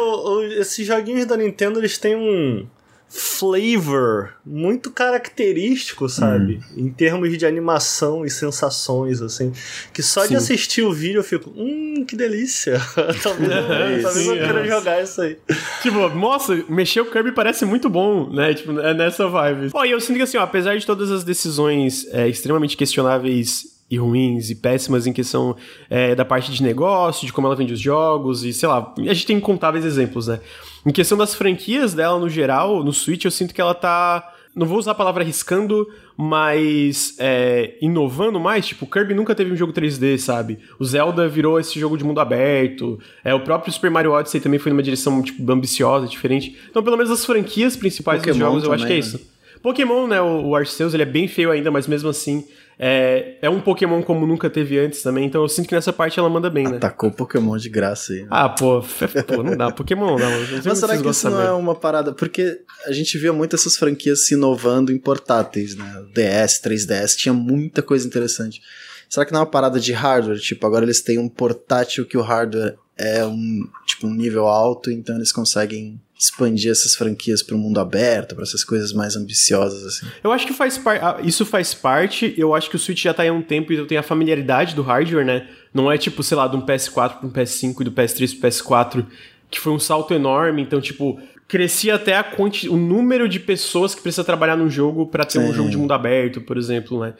esses 0.58 0.86
joguinhos 0.86 1.26
da 1.26 1.36
Nintendo, 1.36 1.80
eles 1.80 1.96
têm 1.98 2.16
um 2.16 2.66
flavor 3.08 4.34
muito 4.44 4.90
característico, 4.90 6.08
sabe? 6.08 6.60
Hum. 6.76 6.86
Em 6.86 6.90
termos 6.90 7.36
de 7.36 7.46
animação 7.46 8.24
e 8.24 8.30
sensações, 8.30 9.22
assim. 9.22 9.52
Que 9.92 10.02
só 10.02 10.22
Sim. 10.22 10.30
de 10.30 10.36
assistir 10.36 10.82
o 10.82 10.92
vídeo 10.92 11.20
eu 11.20 11.24
fico, 11.24 11.50
hum, 11.56 12.04
que 12.06 12.16
delícia. 12.16 12.80
talvez 13.22 13.50
é, 13.50 14.02
talvez 14.02 14.26
eu 14.26 14.34
queira 14.34 14.60
é. 14.60 14.68
jogar 14.68 15.02
isso 15.02 15.20
aí. 15.22 15.38
Tipo, 15.82 16.08
nossa, 16.10 16.64
mexer 16.68 17.00
o 17.00 17.10
Kirby 17.10 17.32
parece 17.32 17.64
muito 17.64 17.88
bom, 17.88 18.28
né? 18.30 18.54
Tipo, 18.54 18.78
é 18.80 18.92
nessa 18.92 19.28
vibe. 19.28 19.70
Pô, 19.70 19.84
e 19.84 19.90
eu 19.92 20.00
sinto 20.00 20.16
que 20.16 20.22
assim, 20.22 20.36
ó, 20.36 20.42
apesar 20.42 20.76
de 20.76 20.84
todas 20.84 21.10
as 21.10 21.22
decisões 21.22 22.06
é, 22.12 22.28
extremamente 22.28 22.76
questionáveis 22.76 23.75
e 23.90 23.96
ruins 23.96 24.50
e 24.50 24.56
péssimas 24.56 25.06
em 25.06 25.12
questão 25.12 25.56
é, 25.88 26.14
da 26.14 26.24
parte 26.24 26.52
de 26.52 26.62
negócio, 26.62 27.26
de 27.26 27.32
como 27.32 27.46
ela 27.46 27.54
vende 27.54 27.72
os 27.72 27.80
jogos 27.80 28.44
e 28.44 28.52
sei 28.52 28.68
lá, 28.68 28.92
a 28.98 29.14
gente 29.14 29.26
tem 29.26 29.36
incontáveis 29.36 29.84
exemplos, 29.84 30.26
né? 30.26 30.40
Em 30.84 30.90
questão 30.92 31.16
das 31.16 31.34
franquias 31.34 31.94
dela 31.94 32.18
no 32.18 32.28
geral, 32.28 32.82
no 32.82 32.92
Switch, 32.92 33.24
eu 33.24 33.30
sinto 33.30 33.54
que 33.54 33.60
ela 33.60 33.74
tá. 33.74 34.32
Não 34.54 34.66
vou 34.66 34.78
usar 34.78 34.92
a 34.92 34.94
palavra 34.94 35.22
arriscando, 35.22 35.86
mas 36.16 37.14
é, 37.18 37.74
inovando 37.82 38.40
mais. 38.40 38.66
Tipo, 38.66 38.86
Kirby 38.86 39.12
nunca 39.12 39.34
teve 39.34 39.52
um 39.52 39.56
jogo 39.56 39.72
3D, 39.72 40.16
sabe? 40.16 40.58
O 40.78 40.84
Zelda 40.84 41.28
virou 41.28 41.60
esse 41.60 41.78
jogo 41.78 41.98
de 41.98 42.04
mundo 42.04 42.20
aberto. 42.20 42.98
É, 43.22 43.34
o 43.34 43.40
próprio 43.40 43.70
Super 43.70 43.90
Mario 43.90 44.12
Odyssey 44.12 44.40
também 44.40 44.58
foi 44.58 44.72
numa 44.72 44.82
direção 44.82 45.20
tipo, 45.20 45.52
ambiciosa, 45.52 46.06
diferente. 46.06 46.56
Então, 46.70 46.82
pelo 46.82 46.96
menos 46.96 47.12
as 47.12 47.22
franquias 47.22 47.76
principais 47.76 48.20
Pokémon 48.20 48.32
dos 48.32 48.40
jogos, 48.40 48.64
eu 48.64 48.72
acho 48.72 48.86
que 48.86 48.92
é 48.94 48.98
isso. 48.98 49.18
Né? 49.18 49.24
Pokémon, 49.60 50.06
né? 50.06 50.22
O, 50.22 50.46
o 50.46 50.56
Arceus, 50.56 50.94
ele 50.94 51.02
é 51.02 51.06
bem 51.06 51.28
feio 51.28 51.50
ainda, 51.50 51.70
mas 51.70 51.86
mesmo 51.86 52.08
assim 52.08 52.46
é, 52.78 53.36
é 53.40 53.48
um 53.48 53.60
Pokémon 53.60 54.02
como 54.02 54.26
nunca 54.26 54.50
teve 54.50 54.78
antes 54.78 55.02
também, 55.02 55.24
então 55.24 55.42
eu 55.42 55.48
sinto 55.48 55.68
que 55.68 55.74
nessa 55.74 55.92
parte 55.92 56.18
ela 56.18 56.28
manda 56.28 56.50
bem, 56.50 56.64
né? 56.64 56.76
Atacou 56.76 57.10
Pokémon 57.10 57.56
de 57.56 57.70
graça 57.70 58.12
aí. 58.12 58.22
Né? 58.22 58.28
Ah, 58.30 58.48
pô, 58.48 58.82
pô, 59.26 59.42
não 59.42 59.56
dá. 59.56 59.70
Pokémon 59.70 60.18
não. 60.18 60.30
Mas 60.64 60.78
será 60.78 60.96
que 60.96 61.08
isso 61.08 61.30
não 61.30 61.40
é 61.40 61.52
uma 61.52 61.74
parada? 61.74 62.12
Porque 62.12 62.60
a 62.84 62.92
gente 62.92 63.16
via 63.16 63.32
muito 63.32 63.56
essas 63.56 63.76
franquias 63.76 64.26
se 64.26 64.34
inovando 64.34 64.92
em 64.92 64.98
portáteis, 64.98 65.74
né? 65.74 66.04
DS, 66.12 66.60
3DS, 66.60 67.16
tinha 67.16 67.32
muita 67.32 67.82
coisa 67.82 68.06
interessante. 68.06 68.60
Será 69.08 69.24
que 69.24 69.32
não 69.32 69.40
é 69.40 69.42
uma 69.44 69.50
parada 69.50 69.80
de 69.80 69.92
hardware? 69.92 70.38
Tipo, 70.38 70.66
agora 70.66 70.84
eles 70.84 71.00
têm 71.00 71.18
um 71.18 71.28
portátil 71.28 72.04
que 72.04 72.18
o 72.18 72.22
hardware 72.22 72.76
é 72.98 73.24
um, 73.24 73.62
tipo, 73.86 74.06
um 74.06 74.14
nível 74.14 74.46
alto, 74.46 74.90
então 74.90 75.16
eles 75.16 75.32
conseguem 75.32 76.00
expandir 76.18 76.70
essas 76.70 76.94
franquias 76.94 77.42
para 77.42 77.54
o 77.54 77.58
mundo 77.58 77.78
aberto, 77.78 78.34
para 78.34 78.42
essas 78.42 78.64
coisas 78.64 78.92
mais 78.92 79.16
ambiciosas 79.16 79.84
assim. 79.84 80.06
Eu 80.24 80.32
acho 80.32 80.46
que 80.46 80.54
faz 80.54 80.78
parte, 80.78 81.28
isso 81.28 81.44
faz 81.44 81.74
parte. 81.74 82.34
Eu 82.38 82.54
acho 82.54 82.70
que 82.70 82.76
o 82.76 82.78
Switch 82.78 83.02
já 83.02 83.12
tá 83.12 83.22
aí 83.22 83.28
há 83.28 83.32
um 83.32 83.42
tempo 83.42 83.72
e 83.72 83.76
eu 83.76 83.86
tenho 83.86 84.00
a 84.00 84.04
familiaridade 84.04 84.74
do 84.74 84.82
hardware, 84.82 85.26
né? 85.26 85.48
Não 85.74 85.92
é 85.92 85.98
tipo, 85.98 86.22
sei 86.22 86.36
lá, 86.36 86.48
de 86.48 86.56
um 86.56 86.64
PS4 86.64 87.18
para 87.18 87.26
um 87.26 87.30
PS5 87.30 87.80
e 87.80 87.84
do 87.84 87.92
PS3 87.92 88.38
para 88.38 88.48
PS4 88.48 89.06
que 89.50 89.60
foi 89.60 89.72
um 89.72 89.78
salto 89.78 90.12
enorme, 90.12 90.62
então 90.62 90.80
tipo, 90.80 91.20
crescia 91.46 91.94
até 91.94 92.16
a 92.16 92.24
quanti... 92.24 92.68
o 92.68 92.76
número 92.76 93.28
de 93.28 93.38
pessoas 93.38 93.94
que 93.94 94.02
precisa 94.02 94.24
trabalhar 94.24 94.56
num 94.56 94.68
jogo 94.68 95.06
para 95.06 95.24
ter 95.24 95.40
Sim. 95.40 95.50
um 95.50 95.54
jogo 95.54 95.70
de 95.70 95.76
mundo 95.76 95.92
aberto, 95.92 96.40
por 96.40 96.56
exemplo, 96.56 97.00
né? 97.00 97.14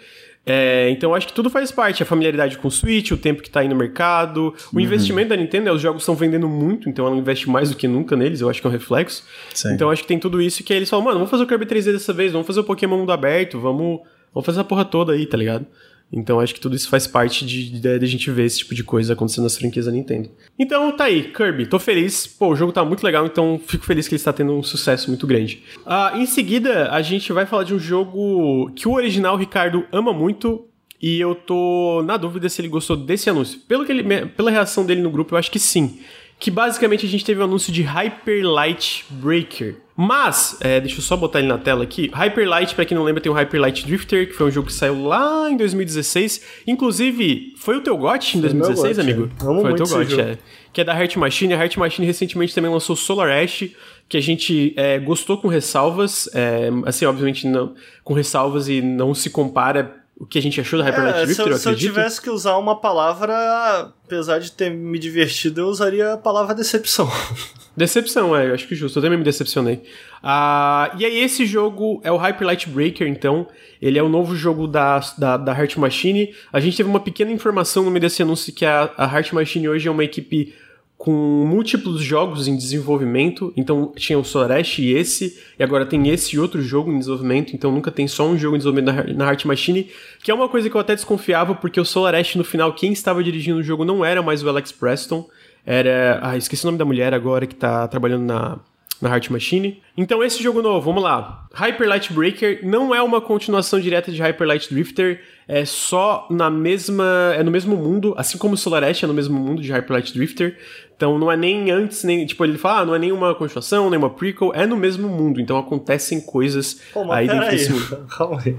É, 0.49 0.88
então 0.90 1.12
acho 1.12 1.26
que 1.26 1.32
tudo 1.32 1.51
faz 1.51 1.72
parte. 1.72 2.05
A 2.05 2.07
familiaridade 2.07 2.57
com 2.57 2.68
o 2.68 2.70
Switch, 2.70 3.11
o 3.11 3.16
tempo 3.16 3.42
que 3.42 3.51
tá 3.51 3.61
aí 3.61 3.68
no 3.68 3.74
mercado, 3.74 4.55
o 4.72 4.76
uhum. 4.76 4.80
investimento 4.80 5.30
da 5.30 5.36
Nintendo, 5.36 5.64
né, 5.64 5.72
os 5.72 5.82
jogos 5.82 6.03
estão 6.03 6.14
vendendo 6.14 6.49
muito, 6.49 6.88
então 6.88 7.05
ela 7.05 7.16
investe 7.16 7.51
mais 7.51 7.70
do 7.70 7.76
que 7.76 7.88
nunca 7.88 8.14
neles, 8.14 8.40
eu 8.40 8.49
acho 8.49 8.61
que 8.61 8.66
é 8.66 8.70
um 8.70 8.72
reflexo. 8.72 9.24
Sim. 9.53 9.74
Então 9.74 9.90
acho 9.90 10.03
que 10.03 10.09
tem 10.09 10.20
tudo 10.20 10.40
isso 10.40 10.62
que 10.62 10.72
aí 10.72 10.78
eles 10.78 10.88
falam, 10.88 11.05
mano, 11.05 11.18
vamos 11.18 11.30
fazer 11.30 11.42
o 11.42 11.47
Kirby 11.47 11.66
3D 11.66 11.92
dessa 11.92 12.12
vez, 12.12 12.30
vamos 12.30 12.47
fazer 12.47 12.61
o 12.61 12.64
Pokémon 12.64 12.97
mundo 12.97 13.11
aberto, 13.11 13.59
vamos, 13.59 14.01
vamos 14.32 14.47
fazer 14.47 14.61
essa 14.61 14.64
porra 14.64 14.84
toda 14.84 15.12
aí, 15.12 15.26
tá 15.26 15.36
ligado? 15.36 15.66
Então 16.12 16.38
acho 16.38 16.54
que 16.54 16.61
tudo 16.61 16.76
isso 16.76 16.88
faz 16.88 17.07
parte 17.07 17.44
de, 17.44 17.70
de, 17.70 17.80
de, 17.80 18.04
a 18.04 18.09
gente 18.09 18.30
ver 18.30 18.44
esse 18.44 18.59
tipo 18.59 18.74
de 18.74 18.84
coisa 18.84 19.12
acontecendo 19.12 19.44
nas 19.44 19.57
franquias 19.57 19.86
da 19.86 19.92
Nintendo. 19.92 20.30
Então 20.59 20.96
tá 20.96 21.04
aí, 21.04 21.32
Kirby, 21.32 21.66
tô 21.66 21.78
feliz. 21.78 22.26
Pô, 22.26 22.48
o 22.48 22.57
jogo 22.57 22.72
tá 22.72 22.84
muito 22.84 23.02
legal, 23.02 23.26
então 23.26 23.61
fico 23.66 23.84
feliz 23.84 24.07
que 24.07 24.14
ele 24.14 24.20
está 24.20 24.32
tendo 24.32 24.52
um 24.52 24.62
sucesso 24.62 25.09
muito 25.09 25.26
grande. 25.26 25.62
Uh, 25.84 26.16
em 26.18 26.26
seguida, 26.26 26.90
a 26.90 27.02
gente 27.02 27.32
vai 27.32 27.44
falar 27.44 27.64
de 27.64 27.74
um 27.74 27.78
jogo 27.78 28.70
que 28.74 28.86
o 28.88 28.92
original 28.92 29.36
Ricardo 29.36 29.84
ama 29.92 30.12
muito. 30.12 30.66
E 31.00 31.20
eu 31.20 31.34
tô 31.34 32.02
na 32.07 32.16
dúvida 32.16 32.48
se 32.48 32.59
ele 32.61 32.68
gostou 32.68 32.96
desse 32.96 33.28
anúncio. 33.28 33.61
Pelo 33.68 33.84
que 33.84 33.92
ele, 33.92 34.26
pela 34.28 34.50
reação 34.50 34.84
dele 34.84 35.02
no 35.02 35.11
grupo, 35.11 35.34
eu 35.34 35.38
acho 35.38 35.50
que 35.50 35.59
sim. 35.59 36.00
Que 36.39 36.51
basicamente 36.51 37.07
a 37.07 37.09
gente 37.09 37.24
teve 37.24 37.41
o 37.41 37.43
um 37.43 37.47
anúncio 37.47 37.72
de 37.72 37.82
Hyper 37.82 38.47
Light 38.47 39.05
Breaker. 39.11 39.76
Mas, 39.97 40.59
é, 40.61 40.78
deixa 40.78 40.99
eu 40.99 41.03
só 41.03 41.16
botar 41.16 41.39
ele 41.39 41.49
na 41.49 41.57
tela 41.57 41.82
aqui. 41.82 42.11
Hyper 42.12 42.47
Light, 42.47 42.74
pra 42.74 42.84
quem 42.84 42.95
não 42.95 43.03
lembra, 43.03 43.22
tem 43.22 43.32
o 43.32 43.34
Hyper 43.34 43.59
Light 43.59 43.87
Drifter, 43.87 44.28
que 44.28 44.34
foi 44.34 44.47
um 44.47 44.51
jogo 44.51 44.66
que 44.66 44.74
saiu 44.74 45.03
lá 45.03 45.51
em 45.51 45.57
2016. 45.57 46.43
Inclusive, 46.66 47.55
foi 47.57 47.78
o 47.78 47.80
teu 47.80 47.97
GOT 47.97 48.37
em 48.37 48.43
2016, 48.43 48.99
amigo? 48.99 49.30
É. 49.41 49.45
foi 49.45 49.72
o 49.72 49.74
teu 49.74 49.87
GOT, 49.89 50.20
é. 50.20 50.39
Que 50.70 50.82
é 50.82 50.84
da 50.84 50.93
Heart 50.93 51.16
Machine. 51.16 51.55
A 51.55 51.57
Heart 51.57 51.78
Machine 51.78 52.07
recentemente 52.07 52.55
também 52.55 52.70
lançou 52.70 52.95
Solar 52.95 53.30
Ash, 53.30 53.64
que 54.07 54.18
a 54.18 54.20
gente 54.20 54.74
é, 54.76 54.99
gostou 54.99 55.39
com 55.39 55.49
ressalvas. 55.49 56.28
É, 56.34 56.68
assim, 56.84 57.07
obviamente, 57.07 57.47
não, 57.47 57.74
com 58.05 58.12
ressalvas 58.12 58.68
e 58.68 58.82
não 58.82 59.14
se 59.14 59.30
compara 59.30 60.05
o 60.18 60.24
que 60.24 60.38
a 60.38 60.42
gente 60.42 60.60
achou 60.60 60.78
do 60.78 60.84
Hyper 60.84 61.02
Light 61.02 61.16
é, 61.16 61.24
Drifter, 61.26 61.44
se 61.44 61.50
eu, 61.50 61.52
eu 61.52 61.58
se 61.58 61.68
eu 61.68 61.76
tivesse 61.76 62.20
que 62.20 62.30
usar 62.30 62.56
uma 62.56 62.80
palavra, 62.80 63.92
apesar 64.04 64.38
de 64.38 64.50
ter 64.50 64.70
me 64.70 64.98
divertido, 64.98 65.60
eu 65.60 65.66
usaria 65.66 66.14
a 66.14 66.16
palavra 66.16 66.54
decepção. 66.54 67.10
Decepção, 67.76 68.34
é, 68.34 68.48
eu 68.48 68.54
acho 68.54 68.66
que 68.66 68.74
justo. 68.74 68.98
Eu 68.98 69.02
também 69.02 69.18
me 69.18 69.24
decepcionei. 69.24 69.82
Ah, 70.22 70.90
e 70.98 71.04
aí, 71.04 71.18
esse 71.18 71.44
jogo 71.44 72.00
é 72.02 72.10
o 72.10 72.16
Hyper 72.16 72.46
Light 72.46 72.70
Breaker, 72.70 73.06
então. 73.06 73.46
Ele 73.82 73.98
é 73.98 74.02
o 74.02 74.08
novo 74.08 74.34
jogo 74.34 74.66
da, 74.66 74.98
da, 75.18 75.36
da 75.36 75.52
Heart 75.52 75.76
Machine. 75.76 76.34
A 76.50 76.58
gente 76.58 76.74
teve 76.74 76.88
uma 76.88 77.00
pequena 77.00 77.30
informação 77.30 77.84
no 77.84 77.90
meio 77.90 78.00
desse 78.00 78.22
anúncio 78.22 78.50
que 78.50 78.64
a, 78.64 78.90
a 78.96 79.04
Heart 79.04 79.34
Machine 79.34 79.68
hoje 79.68 79.86
é 79.86 79.90
uma 79.90 80.02
equipe 80.02 80.54
com 80.99 81.12
múltiplos 81.47 82.01
jogos 82.01 82.49
em 82.49 82.57
desenvolvimento. 82.57 83.53
Então 83.57 83.92
tinha 83.97 84.18
o 84.18 84.24
Sorash 84.24 84.78
e 84.78 84.92
esse, 84.92 85.38
e 85.59 85.62
agora 85.62 85.84
tem 85.84 86.09
esse 86.09 86.38
outro 86.38 86.62
jogo 86.62 86.90
em 86.90 86.99
desenvolvimento. 86.99 87.55
Então 87.55 87.70
nunca 87.70 87.90
tem 87.90 88.09
só 88.09 88.26
um 88.26 88.36
jogo 88.36 88.57
em 88.57 88.59
desenvolvimento 88.59 89.14
na, 89.14 89.26
Heart 89.26 89.44
Machine, 89.44 89.90
que 90.22 90.30
é 90.30 90.34
uma 90.34 90.49
coisa 90.49 90.70
que 90.70 90.76
eu 90.76 90.80
até 90.80 90.94
desconfiava, 90.94 91.55
porque 91.55 91.80
o 91.80 91.84
Solar 91.84 92.14
no 92.34 92.44
final, 92.44 92.72
quem 92.72 92.92
estava 92.92 93.22
dirigindo 93.22 93.59
o 93.59 93.62
jogo 93.62 93.84
não 93.84 94.05
era 94.05 94.22
mais 94.22 94.42
o 94.42 94.49
Alex 94.49 94.72
Preston, 94.72 95.28
era. 95.64 96.20
Ah, 96.22 96.36
esqueci 96.36 96.64
o 96.64 96.66
nome 96.66 96.78
da 96.78 96.84
mulher 96.84 97.12
agora 97.12 97.47
que 97.47 97.55
tá 97.55 97.86
trabalhando 97.88 98.24
na, 98.24 98.59
na 99.01 99.11
Heart 99.11 99.30
Machine. 99.30 99.82
Então, 99.97 100.22
esse 100.22 100.42
jogo 100.42 100.62
novo, 100.62 100.80
vamos 100.80 101.03
lá. 101.03 101.47
Hyper 101.53 101.88
Light 101.88 102.12
Breaker 102.12 102.61
não 102.62 102.94
é 102.94 103.03
uma 103.03 103.20
continuação 103.20 103.80
direta 103.80 104.11
de 104.11 104.20
Hyper 104.20 104.47
Light 104.47 104.72
Drifter, 104.72 105.22
é 105.49 105.64
só 105.64 106.26
na 106.30 106.51
mesma. 106.51 107.32
é 107.34 107.42
no 107.42 107.51
mesmo 107.51 107.76
mundo, 107.76 108.14
assim 108.16 108.36
como 108.36 108.55
o 108.55 108.57
Solaresh 108.57 109.05
é 109.05 109.07
no 109.07 109.14
mesmo 109.14 109.38
mundo 109.38 109.62
de 109.62 109.70
Hyper 109.70 109.92
Light 109.92 110.12
Drifter. 110.12 110.59
Então 110.97 111.18
não 111.18 111.30
é 111.30 111.36
nem 111.36 111.70
antes, 111.70 112.05
nem. 112.05 112.24
Tipo, 112.26 112.44
ele 112.44 112.59
fala, 112.59 112.80
ah, 112.80 112.84
não 112.86 112.94
é 112.94 112.99
nenhuma 112.99 113.34
continuação, 113.34 113.90
nem 113.90 113.99
uma 113.99 114.11
prequel, 114.11 114.53
é 114.55 114.66
no 114.66 114.76
mesmo 114.76 115.09
mundo. 115.09 115.40
Então 115.40 115.59
acontecem 115.59 116.20
coisas 116.20 116.80
Pô, 116.92 117.11
aí 117.12 117.28
dentro 117.28 117.51
desse 117.51 117.72
mundo. 117.72 118.07
Calma 118.16 118.42
aí. 118.44 118.57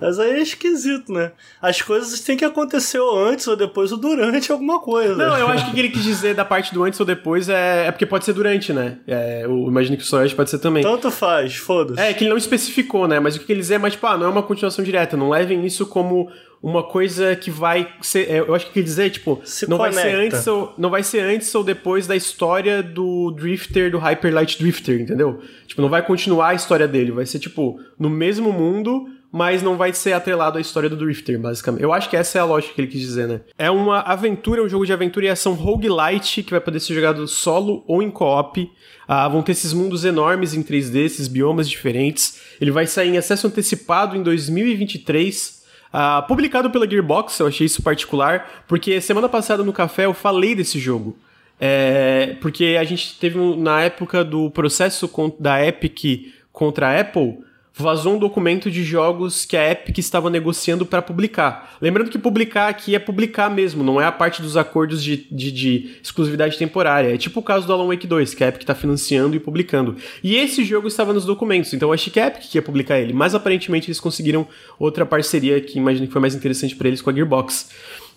Mas 0.00 0.18
aí 0.18 0.30
é 0.32 0.42
esquisito, 0.42 1.12
né? 1.12 1.32
As 1.60 1.82
coisas 1.82 2.20
têm 2.20 2.36
que 2.36 2.44
acontecer 2.44 2.98
ou 2.98 3.18
antes 3.18 3.46
ou 3.46 3.56
depois 3.56 3.92
ou 3.92 3.98
durante 3.98 4.50
alguma 4.50 4.80
coisa. 4.80 5.14
Não, 5.14 5.36
eu 5.36 5.48
acho 5.48 5.64
que 5.66 5.70
o 5.70 5.74
que 5.74 5.80
ele 5.80 5.90
quis 5.90 6.02
dizer 6.02 6.34
da 6.34 6.44
parte 6.44 6.72
do 6.72 6.82
antes 6.82 6.98
ou 6.98 7.06
depois 7.06 7.48
é, 7.48 7.86
é 7.86 7.90
porque 7.90 8.06
pode 8.06 8.24
ser 8.24 8.32
durante, 8.32 8.72
né? 8.72 8.98
É, 9.06 9.44
eu 9.44 9.66
imagino 9.68 9.96
que 9.96 10.02
o 10.02 10.06
Storage 10.06 10.34
pode 10.34 10.50
ser 10.50 10.58
também. 10.58 10.82
Tanto 10.82 11.10
faz, 11.10 11.56
foda-se. 11.56 12.00
É, 12.00 12.12
que 12.14 12.24
ele 12.24 12.30
não 12.30 12.36
especificou, 12.36 13.06
né? 13.06 13.20
Mas 13.20 13.36
o 13.36 13.40
que 13.40 13.52
ele 13.52 13.60
dizer 13.60 13.74
é, 13.74 13.78
mas, 13.78 13.92
tipo, 13.92 14.06
ah, 14.06 14.16
não 14.16 14.26
é 14.26 14.28
uma 14.28 14.42
continuação 14.42 14.84
direta. 14.84 15.16
Não 15.16 15.28
levem 15.30 15.64
isso 15.64 15.86
como 15.86 16.30
uma 16.62 16.82
coisa 16.82 17.34
que 17.36 17.50
vai 17.50 17.88
ser. 18.02 18.30
É, 18.30 18.40
eu 18.40 18.54
acho 18.54 18.66
que 18.66 18.72
quer 18.72 18.82
dizer, 18.82 19.10
tipo, 19.10 19.40
Se 19.44 19.68
não 19.68 19.78
conecta. 19.78 20.00
vai 20.00 20.10
ser 20.10 20.16
antes 20.16 20.46
ou. 20.46 20.74
Não 20.76 20.90
vai 20.90 21.02
ser 21.02 21.20
antes 21.20 21.54
ou 21.54 21.64
depois 21.64 22.06
da 22.06 22.16
história 22.16 22.82
do 22.82 23.30
Drifter, 23.32 23.90
do 23.90 23.98
Hyper 23.98 24.32
Light 24.32 24.58
Drifter, 24.58 25.00
entendeu? 25.00 25.40
Tipo, 25.66 25.82
não 25.82 25.88
vai 25.88 26.04
continuar 26.04 26.48
a 26.48 26.54
história 26.54 26.86
dele. 26.86 27.12
Vai 27.12 27.26
ser, 27.26 27.38
tipo, 27.38 27.80
no 27.98 28.10
mesmo 28.10 28.52
mundo 28.52 29.08
mas 29.32 29.62
não 29.62 29.76
vai 29.76 29.92
ser 29.92 30.12
atrelado 30.12 30.58
à 30.58 30.60
história 30.60 30.88
do 30.88 30.96
Drifter, 30.96 31.38
basicamente. 31.38 31.82
Eu 31.82 31.92
acho 31.92 32.10
que 32.10 32.16
essa 32.16 32.38
é 32.38 32.40
a 32.40 32.44
lógica 32.44 32.74
que 32.74 32.80
ele 32.80 32.88
quis 32.88 33.00
dizer, 33.00 33.28
né? 33.28 33.40
É 33.56 33.70
uma 33.70 34.00
aventura, 34.00 34.62
um 34.62 34.68
jogo 34.68 34.84
de 34.84 34.92
aventura 34.92 35.26
e 35.26 35.28
ação 35.28 35.54
roguelite 35.54 36.42
que 36.42 36.50
vai 36.50 36.60
poder 36.60 36.80
ser 36.80 36.94
jogado 36.94 37.26
solo 37.28 37.84
ou 37.86 38.02
em 38.02 38.10
co-op. 38.10 38.70
Ah, 39.06 39.28
vão 39.28 39.42
ter 39.42 39.52
esses 39.52 39.72
mundos 39.72 40.04
enormes 40.04 40.54
em 40.54 40.62
3D, 40.62 40.96
esses 41.04 41.28
biomas 41.28 41.68
diferentes. 41.68 42.40
Ele 42.60 42.70
vai 42.70 42.86
sair 42.86 43.10
em 43.10 43.18
acesso 43.18 43.46
antecipado 43.46 44.16
em 44.16 44.22
2023. 44.22 45.64
Ah, 45.92 46.22
publicado 46.22 46.70
pela 46.70 46.88
Gearbox, 46.88 47.38
eu 47.38 47.46
achei 47.46 47.66
isso 47.66 47.82
particular, 47.82 48.64
porque 48.66 49.00
semana 49.00 49.28
passada 49.28 49.62
no 49.62 49.72
café 49.72 50.06
eu 50.06 50.14
falei 50.14 50.54
desse 50.54 50.78
jogo. 50.78 51.16
É, 51.62 52.36
porque 52.40 52.76
a 52.80 52.84
gente 52.84 53.18
teve 53.18 53.38
na 53.56 53.82
época 53.82 54.24
do 54.24 54.50
processo 54.50 55.10
da 55.38 55.64
Epic 55.64 56.32
contra 56.50 56.88
a 56.88 57.00
Apple, 57.00 57.38
vazou 57.80 58.14
um 58.14 58.18
documento 58.18 58.70
de 58.70 58.84
jogos 58.84 59.44
que 59.44 59.56
a 59.56 59.70
Epic 59.72 59.98
estava 59.98 60.30
negociando 60.30 60.86
para 60.86 61.02
publicar. 61.02 61.76
Lembrando 61.80 62.10
que 62.10 62.18
publicar 62.18 62.68
aqui 62.68 62.94
é 62.94 62.98
publicar 62.98 63.50
mesmo, 63.50 63.82
não 63.82 64.00
é 64.00 64.04
a 64.04 64.12
parte 64.12 64.42
dos 64.42 64.56
acordos 64.56 65.02
de, 65.02 65.26
de, 65.30 65.50
de, 65.50 65.96
exclusividade 66.02 66.56
temporária. 66.58 67.14
É 67.14 67.18
tipo 67.18 67.40
o 67.40 67.42
caso 67.42 67.66
do 67.66 67.72
Alan 67.72 67.88
Wake 67.88 68.06
2, 68.06 68.34
que 68.34 68.44
a 68.44 68.48
Epic 68.48 68.62
está 68.62 68.74
financiando 68.74 69.34
e 69.34 69.40
publicando. 69.40 69.96
E 70.22 70.36
esse 70.36 70.64
jogo 70.64 70.86
estava 70.86 71.12
nos 71.12 71.24
documentos, 71.24 71.72
então 71.72 71.88
eu 71.88 71.92
achei 71.92 72.12
que 72.12 72.20
a 72.20 72.26
Epic 72.26 72.54
ia 72.54 72.62
publicar 72.62 72.98
ele, 72.98 73.12
mas 73.12 73.34
aparentemente 73.34 73.88
eles 73.88 74.00
conseguiram 74.00 74.46
outra 74.78 75.04
parceria 75.04 75.60
que 75.60 75.78
imagino 75.78 76.06
que 76.06 76.12
foi 76.12 76.20
mais 76.20 76.34
interessante 76.34 76.76
para 76.76 76.88
eles 76.88 77.02
com 77.02 77.10
a 77.10 77.12
Gearbox. 77.12 77.70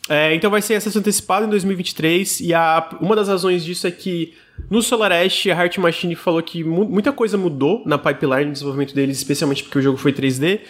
É, 0.10 0.36
então 0.36 0.52
vai 0.52 0.62
ser 0.62 0.76
acesso 0.76 1.00
antecipado 1.00 1.46
em 1.46 1.50
2023 1.50 2.42
e 2.42 2.54
a, 2.54 2.90
uma 3.00 3.16
das 3.16 3.30
razões 3.30 3.64
disso 3.64 3.88
é 3.88 3.92
que 3.92 4.34
no 4.70 4.82
SolarEdge 4.82 5.52
a 5.52 5.56
Heart 5.56 5.78
Machine 5.78 6.16
falou 6.16 6.42
que 6.42 6.64
mu 6.64 6.86
muita 6.86 7.12
coisa 7.12 7.38
mudou 7.38 7.84
na 7.86 7.98
pipeline 7.98 8.46
de 8.46 8.52
desenvolvimento 8.54 8.94
deles, 8.94 9.18
especialmente 9.18 9.64
porque 9.64 9.80
o 9.80 9.82
jogo 9.82 9.98
foi 9.98 10.14
3D, 10.14 10.62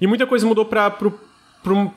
e 0.00 0.06
muita 0.06 0.26
coisa 0.26 0.46
mudou 0.46 0.64
para 0.64 0.92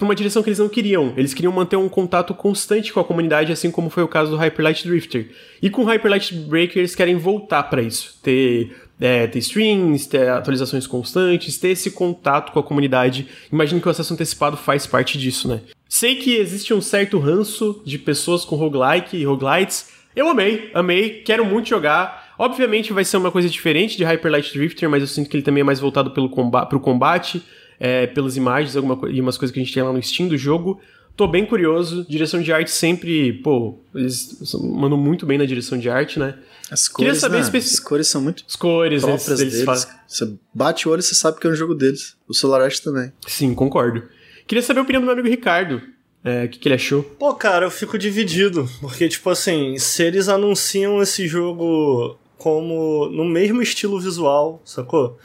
uma 0.01 0.15
direção 0.15 0.41
que 0.41 0.49
eles 0.49 0.59
não 0.59 0.69
queriam. 0.69 1.13
Eles 1.17 1.33
queriam 1.33 1.51
manter 1.51 1.75
um 1.75 1.89
contato 1.89 2.33
constante 2.33 2.93
com 2.93 2.99
a 2.99 3.03
comunidade, 3.03 3.51
assim 3.51 3.71
como 3.71 3.89
foi 3.89 4.03
o 4.03 4.07
caso 4.07 4.31
do 4.31 4.37
Hyper 4.37 4.63
Light 4.63 4.87
Drifter. 4.87 5.31
E 5.61 5.69
com 5.69 5.83
o 5.83 5.85
Hyper 5.85 6.09
Light 6.09 6.33
Breaker 6.33 6.79
eles 6.79 6.95
querem 6.95 7.15
voltar 7.15 7.63
para 7.63 7.81
isso, 7.81 8.17
ter 8.23 8.75
é, 8.99 9.27
ter 9.27 9.39
streams, 9.39 10.07
ter 10.09 10.29
atualizações 10.29 10.85
constantes, 10.85 11.57
ter 11.57 11.69
esse 11.69 11.91
contato 11.91 12.51
com 12.51 12.59
a 12.59 12.63
comunidade. 12.63 13.27
Imagino 13.51 13.79
que 13.79 13.87
o 13.87 13.91
acesso 13.91 14.13
antecipado 14.13 14.57
faz 14.57 14.85
parte 14.85 15.17
disso, 15.17 15.47
né? 15.47 15.61
Sei 15.87 16.15
que 16.15 16.35
existe 16.35 16.73
um 16.73 16.81
certo 16.81 17.17
ranço 17.17 17.81
de 17.85 17.97
pessoas 17.97 18.43
com 18.43 18.55
roguelike 18.55 19.17
e 19.17 19.25
roguelites. 19.25 19.98
Eu 20.15 20.27
amei, 20.27 20.69
amei, 20.73 21.21
quero 21.21 21.45
muito 21.45 21.69
jogar. 21.69 22.33
Obviamente 22.37 22.91
vai 22.93 23.05
ser 23.05 23.17
uma 23.17 23.31
coisa 23.31 23.49
diferente 23.49 23.97
de 23.97 24.03
Hyper 24.03 24.31
Light 24.31 24.53
Drifter, 24.53 24.89
mas 24.89 25.01
eu 25.01 25.07
sinto 25.07 25.29
que 25.29 25.35
ele 25.37 25.43
também 25.43 25.61
é 25.61 25.63
mais 25.63 25.79
voltado 25.79 26.11
pelo 26.11 26.29
comba 26.29 26.65
pro 26.65 26.79
combate, 26.79 27.43
é, 27.79 28.07
pelas 28.07 28.35
imagens 28.35 28.75
alguma 28.75 29.09
e 29.09 29.21
umas 29.21 29.37
coisas 29.37 29.53
que 29.53 29.59
a 29.59 29.63
gente 29.63 29.73
tem 29.73 29.83
lá 29.83 29.93
no 29.93 30.01
Steam 30.01 30.27
do 30.27 30.37
jogo. 30.37 30.79
Tô 31.15 31.27
bem 31.27 31.45
curioso. 31.45 32.05
Direção 32.09 32.41
de 32.41 32.51
arte 32.53 32.71
sempre, 32.71 33.33
pô, 33.33 33.77
eles 33.93 34.39
mandam 34.61 34.97
muito 34.97 35.25
bem 35.25 35.37
na 35.37 35.45
direção 35.45 35.77
de 35.77 35.89
arte, 35.89 36.17
né? 36.17 36.35
As 36.71 36.87
cores, 36.87 37.17
saber 37.17 37.41
né? 37.41 37.57
As 37.57 37.79
cores 37.79 38.07
são 38.07 38.21
muito 38.21 38.43
As 38.47 38.55
cores, 38.55 39.01
próprias 39.01 39.39
deles. 39.39 39.65
deles. 39.65 39.87
Você 40.07 40.33
bate 40.53 40.87
o 40.87 40.91
olho 40.91 40.99
e 40.99 41.03
você 41.03 41.15
sabe 41.15 41.39
que 41.39 41.45
é 41.45 41.49
um 41.49 41.55
jogo 41.55 41.75
deles. 41.75 42.15
O 42.27 42.33
Solar 42.33 42.61
Art 42.61 42.79
também. 42.79 43.11
Sim, 43.27 43.53
concordo. 43.53 44.03
Queria 44.47 44.61
saber 44.61 44.79
a 44.79 44.83
opinião 44.83 45.01
do 45.01 45.05
meu 45.05 45.13
amigo 45.13 45.27
Ricardo. 45.27 45.81
É, 46.23 46.45
o 46.45 46.49
que, 46.49 46.59
que 46.59 46.67
ele 46.67 46.75
achou? 46.75 47.03
Pô, 47.03 47.33
cara, 47.33 47.65
eu 47.65 47.71
fico 47.71 47.97
dividido. 47.97 48.67
Porque, 48.81 49.07
tipo 49.07 49.29
assim, 49.29 49.77
se 49.77 50.03
eles 50.03 50.27
anunciam 50.27 51.01
esse 51.01 51.27
jogo 51.27 52.17
como 52.37 53.07
no 53.09 53.25
mesmo 53.25 53.61
estilo 53.61 53.99
visual, 53.99 54.61
sacou? 54.65 55.17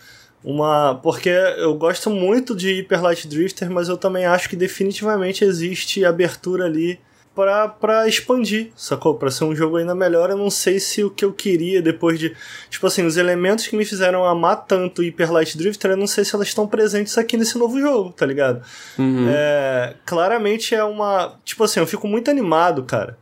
uma 0.44 0.94
porque 0.96 1.30
eu 1.30 1.74
gosto 1.74 2.10
muito 2.10 2.54
de 2.54 2.70
Hyper 2.70 3.02
Light 3.02 3.26
Drifter, 3.26 3.70
mas 3.70 3.88
eu 3.88 3.96
também 3.96 4.26
acho 4.26 4.48
que 4.48 4.54
definitivamente 4.54 5.42
existe 5.42 6.04
abertura 6.04 6.66
ali 6.66 7.00
pra, 7.34 7.68
pra 7.68 8.08
expandir, 8.08 8.70
sacou? 8.76 9.14
Pra 9.14 9.30
ser 9.30 9.44
um 9.44 9.54
jogo 9.54 9.76
ainda 9.76 9.94
melhor. 9.94 10.30
Eu 10.30 10.36
não 10.36 10.50
sei 10.50 10.78
se 10.78 11.02
o 11.02 11.10
que 11.10 11.24
eu 11.24 11.32
queria 11.32 11.82
depois 11.82 12.18
de. 12.18 12.34
Tipo 12.70 12.86
assim, 12.86 13.04
os 13.04 13.16
elementos 13.16 13.66
que 13.66 13.76
me 13.76 13.84
fizeram 13.84 14.24
amar 14.24 14.64
tanto 14.66 15.02
Hyper 15.02 15.32
Light 15.32 15.56
Drifter, 15.56 15.92
eu 15.92 15.96
não 15.96 16.06
sei 16.06 16.24
se 16.24 16.34
elas 16.34 16.48
estão 16.48 16.66
presentes 16.66 17.18
aqui 17.18 17.36
nesse 17.36 17.58
novo 17.58 17.80
jogo, 17.80 18.12
tá 18.12 18.24
ligado? 18.24 18.62
Uhum. 18.98 19.26
É, 19.28 19.94
claramente 20.04 20.74
é 20.74 20.84
uma. 20.84 21.38
Tipo 21.44 21.64
assim, 21.64 21.80
eu 21.80 21.86
fico 21.86 22.06
muito 22.06 22.30
animado, 22.30 22.84
cara. 22.84 23.18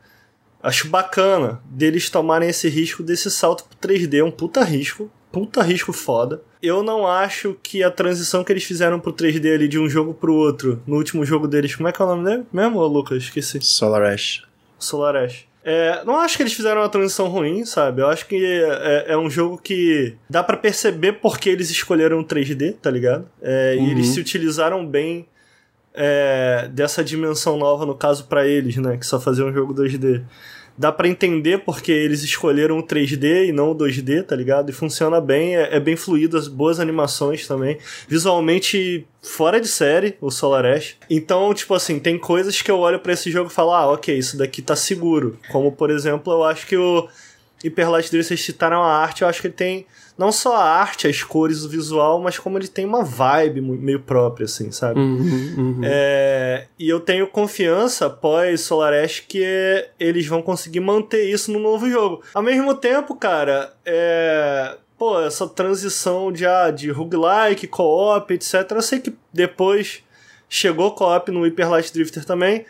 Acho 0.62 0.88
bacana 0.88 1.60
deles 1.64 2.08
tomarem 2.08 2.48
esse 2.48 2.68
risco 2.68 3.02
desse 3.02 3.30
salto 3.30 3.64
pro 3.64 3.88
3D, 3.88 4.18
é 4.18 4.24
um 4.24 4.30
puta 4.30 4.62
risco 4.62 5.10
puta 5.33 5.62
risco 5.62 5.93
foda. 5.93 6.43
Eu 6.62 6.83
não 6.83 7.07
acho 7.07 7.57
que 7.62 7.83
a 7.83 7.91
transição 7.91 8.45
que 8.45 8.53
eles 8.53 8.62
fizeram 8.62 9.01
pro 9.01 9.12
3D 9.12 9.55
ali 9.55 9.66
de 9.66 9.78
um 9.78 9.89
jogo 9.89 10.14
pro 10.14 10.35
outro, 10.35 10.80
no 10.87 10.97
último 10.97 11.24
jogo 11.24 11.49
deles, 11.49 11.74
como 11.74 11.89
é 11.89 11.93
que 11.93 12.01
é 12.01 12.05
o 12.05 12.09
nome 12.09 12.24
dele 12.24 12.45
mesmo, 12.53 12.85
Lucas? 12.87 13.24
Esqueci. 13.24 13.59
Solar 13.62 14.03
Ash. 14.03 14.45
Solar 14.78 15.16
Ash. 15.16 15.47
É, 15.64 16.05
não 16.05 16.18
acho 16.18 16.37
que 16.37 16.43
eles 16.43 16.53
fizeram 16.53 16.80
uma 16.80 16.89
transição 16.89 17.28
ruim, 17.28 17.64
sabe? 17.64 18.03
Eu 18.03 18.09
acho 18.09 18.26
que 18.26 18.37
é, 18.37 19.12
é 19.12 19.16
um 19.16 19.30
jogo 19.30 19.59
que 19.59 20.14
dá 20.28 20.43
para 20.43 20.57
perceber 20.57 21.14
porque 21.14 21.49
eles 21.49 21.70
escolheram 21.70 22.22
3D, 22.22 22.76
tá 22.83 22.91
ligado? 22.91 23.28
É, 23.41 23.76
uhum. 23.78 23.87
E 23.87 23.91
eles 23.93 24.09
se 24.09 24.20
utilizaram 24.20 24.85
bem 24.85 25.26
é, 25.95 26.68
dessa 26.72 27.05
dimensão 27.05 27.57
nova, 27.57 27.87
no 27.87 27.95
caso, 27.95 28.24
para 28.24 28.47
eles, 28.47 28.76
né? 28.76 28.97
Que 28.97 29.07
só 29.07 29.20
faziam 29.20 29.49
um 29.49 29.53
jogo 29.53 29.72
2D 29.74 30.22
dá 30.77 30.91
para 30.91 31.09
entender 31.09 31.59
porque 31.59 31.93
eles 31.93 32.23
escolheram 32.23 32.79
o 32.79 32.83
3D 32.83 33.49
e 33.49 33.53
não 33.53 33.70
o 33.70 33.75
2D, 33.75 34.25
tá 34.25 34.35
ligado? 34.35 34.70
E 34.70 34.73
funciona 34.73 35.20
bem, 35.20 35.57
é, 35.57 35.77
é 35.77 35.81
bem 35.81 35.97
fluido, 35.97 36.37
as 36.37 36.49
boas 36.49 36.81
animações 36.81 37.47
também. 37.47 37.79
Visualmente 38.09 39.07
fora 39.23 39.61
de 39.61 39.68
série, 39.68 40.16
o 40.20 40.31
Solar 40.31 40.64
Ash. 40.64 40.97
Então, 41.09 41.53
tipo 41.55 41.75
assim, 41.75 41.99
tem 41.99 42.18
coisas 42.18 42.61
que 42.61 42.70
eu 42.70 42.79
olho 42.79 42.99
para 42.99 43.12
esse 43.12 43.31
jogo 43.31 43.51
e 43.51 43.55
falo, 43.55 43.73
ah, 43.73 43.93
ok, 43.93 44.16
isso 44.16 44.37
daqui 44.37 44.62
tá 44.62 44.75
seguro. 44.75 45.39
Como, 45.51 45.73
por 45.73 45.91
exemplo, 45.91 46.33
eu 46.33 46.45
acho 46.45 46.66
que 46.66 46.77
o 46.77 47.09
Hyper 47.62 47.91
Light 47.91 48.11
Drifter, 48.11 48.25
vocês 48.25 48.43
citaram 48.43 48.83
a 48.83 48.97
arte, 48.97 49.23
eu 49.23 49.29
acho 49.29 49.41
que 49.41 49.47
ele 49.47 49.55
tem 49.55 49.87
não 50.23 50.31
só 50.31 50.55
a 50.55 50.62
arte, 50.62 51.09
as 51.09 51.25
cores, 51.25 51.64
o 51.64 51.68
visual, 51.68 52.20
mas 52.20 52.39
como 52.39 52.57
ele 52.57 52.68
tem 52.68 52.85
uma 52.85 53.03
vibe 53.03 53.61
meio 53.61 53.99
própria, 53.99 54.45
assim, 54.45 54.70
sabe? 54.70 55.01
Uhum, 55.01 55.55
uhum. 55.59 55.81
É, 55.83 56.66
e 56.79 56.89
eu 56.89 57.01
tenho 57.01 57.27
confiança, 57.27 58.07
após 58.07 58.61
Solar 58.61 58.93
Ash, 58.95 59.18
que 59.18 59.45
eles 59.99 60.25
vão 60.29 60.41
conseguir 60.41 60.79
manter 60.79 61.29
isso 61.29 61.51
no 61.51 61.59
novo 61.59 61.91
jogo. 61.91 62.23
Ao 62.33 62.43
mesmo 62.43 62.73
tempo, 62.75 63.16
cara, 63.16 63.73
é 63.85 64.77
pô, 64.97 65.20
essa 65.20 65.49
transição 65.49 66.31
de, 66.31 66.47
ah, 66.47 66.70
de 66.70 66.89
roguelike, 66.89 67.66
co-op, 67.66 68.33
etc. 68.33 68.70
Eu 68.70 68.83
sei 68.83 69.01
que 69.01 69.12
depois 69.33 70.05
Chegou 70.55 70.91
co-op 70.91 71.31
no 71.31 71.45
Hyper 71.45 71.70
Light 71.70 71.91
Drifter 71.95 72.27
também. 72.27 72.66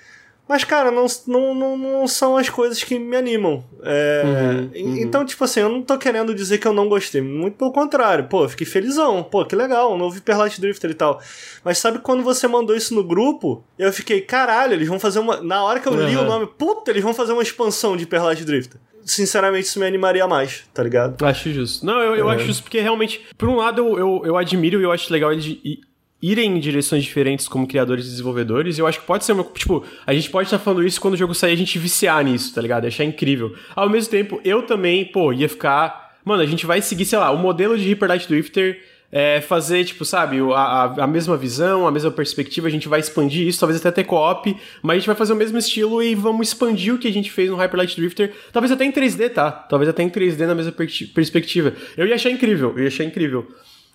Mas, 0.49 0.65
cara, 0.65 0.91
não, 0.91 1.07
não, 1.27 1.55
não, 1.55 1.79
não, 1.79 2.07
são 2.07 2.37
as 2.37 2.51
coisas 2.51 2.83
que 2.83 2.99
me 2.99 3.17
animam. 3.17 3.65
É, 3.83 4.23
uhum, 4.25 4.85
uhum. 4.85 4.97
Então, 4.99 5.25
tipo 5.25 5.43
assim, 5.45 5.61
eu 5.61 5.69
não 5.69 5.81
tô 5.81 5.97
querendo 5.97 6.35
dizer 6.35 6.59
que 6.59 6.67
eu 6.67 6.73
não 6.73 6.89
gostei. 6.89 7.21
Muito 7.21 7.57
pelo 7.57 7.73
contrário. 7.73 8.27
Pô, 8.29 8.49
fiquei 8.49 8.67
felizão. 8.67 9.23
Pô, 9.23 9.45
que 9.45 9.57
legal, 9.57 9.95
um 9.95 9.97
novo 9.97 10.15
Hyper 10.17 10.39
Light 10.39 10.61
Drifter 10.61 10.91
e 10.91 10.95
tal. 10.95 11.21
Mas 11.65 11.79
sabe 11.79 12.01
quando 12.01 12.23
você 12.23 12.47
mandou 12.49 12.77
isso 12.77 12.95
no 12.95 13.05
grupo? 13.05 13.65
Eu 13.79 13.93
fiquei, 13.93 14.21
caralho, 14.21 14.75
eles 14.75 14.89
vão 14.89 14.99
fazer 14.99 15.21
uma. 15.21 15.41
Na 15.41 15.65
hora 15.65 15.81
que 15.81 15.89
eu 15.89 15.95
li 15.95 16.17
uhum. 16.17 16.25
o 16.25 16.27
nome, 16.27 16.47
puta, 16.47 16.91
eles 16.91 17.03
vão 17.03 17.15
fazer 17.15 17.33
uma 17.33 17.43
expansão 17.43 17.97
de 17.97 18.03
Hyper 18.03 18.25
Light 18.25 18.45
Drifter 18.45 18.81
sinceramente, 19.05 19.67
isso 19.67 19.81
me 19.81 19.87
animaria 19.87 20.27
mais, 20.29 20.65
tá 20.73 20.83
ligado? 20.83 21.25
Acho 21.25 21.53
justo. 21.53 21.85
Não, 21.85 22.01
eu, 22.01 22.17
eu 22.17 22.31
é. 22.31 22.37
acho 22.37 22.47
justo 22.47 22.63
porque 22.63 22.81
realmente, 22.81 23.21
por 23.37 23.49
um 23.49 23.57
lado, 23.57 23.81
eu, 23.83 23.99
eu, 23.99 24.23
eu 24.27 24.37
admiro 24.37 24.81
e 24.81 24.85
eu 24.85 24.93
acho 24.93 25.13
legal 25.13 25.33
eles 25.33 25.59
irem 26.23 26.57
em 26.57 26.61
direções 26.61 27.03
diferentes 27.03 27.49
como 27.49 27.67
criadores 27.67 28.07
e 28.07 28.11
desenvolvedores, 28.11 28.79
eu 28.79 28.87
acho 28.87 29.01
que 29.01 29.07
pode 29.07 29.25
ser 29.25 29.33
uma. 29.33 29.43
Tipo, 29.43 29.85
a 30.07 30.15
gente 30.15 30.31
pode 30.31 30.47
estar 30.47 30.59
falando 30.61 30.87
isso 30.87 31.01
quando 31.01 31.15
o 31.15 31.17
jogo 31.17 31.35
sair 31.35 31.53
a 31.53 31.57
gente 31.57 31.79
viciar 31.79 32.25
nisso, 32.25 32.55
tá 32.55 32.63
ligado? 32.63 32.87
Achar 32.87 33.05
incrível. 33.05 33.55
Ao 33.75 33.91
mesmo 33.91 34.09
tempo, 34.11 34.41
eu 34.45 34.63
também, 34.63 35.05
pô, 35.05 35.33
ia 35.33 35.49
ficar. 35.49 36.13
Mano, 36.25 36.41
a 36.41 36.47
gente 36.47 36.65
vai 36.65 36.81
seguir, 36.81 37.05
sei 37.05 37.19
lá, 37.19 37.33
o 37.33 37.39
modelo 37.39 37.77
de 37.77 37.89
Hyper 37.89 38.09
Light 38.09 38.29
Drifter. 38.29 38.81
É 39.15 39.43
fazer, 39.43 39.85
tipo, 39.85 40.07
sabe, 40.07 40.39
a, 40.55 40.85
a, 40.85 41.07
mesma 41.07 41.37
visão, 41.37 41.87
a 41.87 41.91
mesma 41.91 42.11
perspectiva, 42.11 42.67
a 42.67 42.71
gente 42.71 42.89
vai 42.89 42.99
expandir 42.99 43.47
isso, 43.47 43.61
talvez 43.61 43.79
até 43.79 43.91
ter 43.91 44.05
co-op, 44.05 44.57
mas 44.81 44.95
a 44.95 44.99
gente 44.99 45.07
vai 45.07 45.15
fazer 45.15 45.35
o 45.35 45.37
mesmo 45.37 45.59
estilo 45.59 46.03
e 46.03 46.15
vamos 46.15 46.49
expandir 46.49 46.95
o 46.95 46.99
que 46.99 47.09
a 47.09 47.13
gente 47.13 47.31
fez 47.31 47.51
no 47.51 47.57
Hyper 47.57 47.77
Light 47.77 47.95
Drifter, 47.95 48.33
talvez 48.51 48.73
até 48.73 48.87
em 48.87 48.91
3D, 48.91 49.29
tá? 49.29 49.51
Talvez 49.51 49.91
até 49.91 50.03
em 50.03 50.09
3D 50.09 50.47
na 50.47 50.55
mesma 50.55 50.73
perspectiva. 50.73 51.75
Eu 51.95 52.07
ia 52.07 52.15
achar 52.15 52.31
incrível, 52.31 52.73
eu 52.75 52.85
ia 52.85 52.89
achar 52.89 53.05
incrível. 53.05 53.47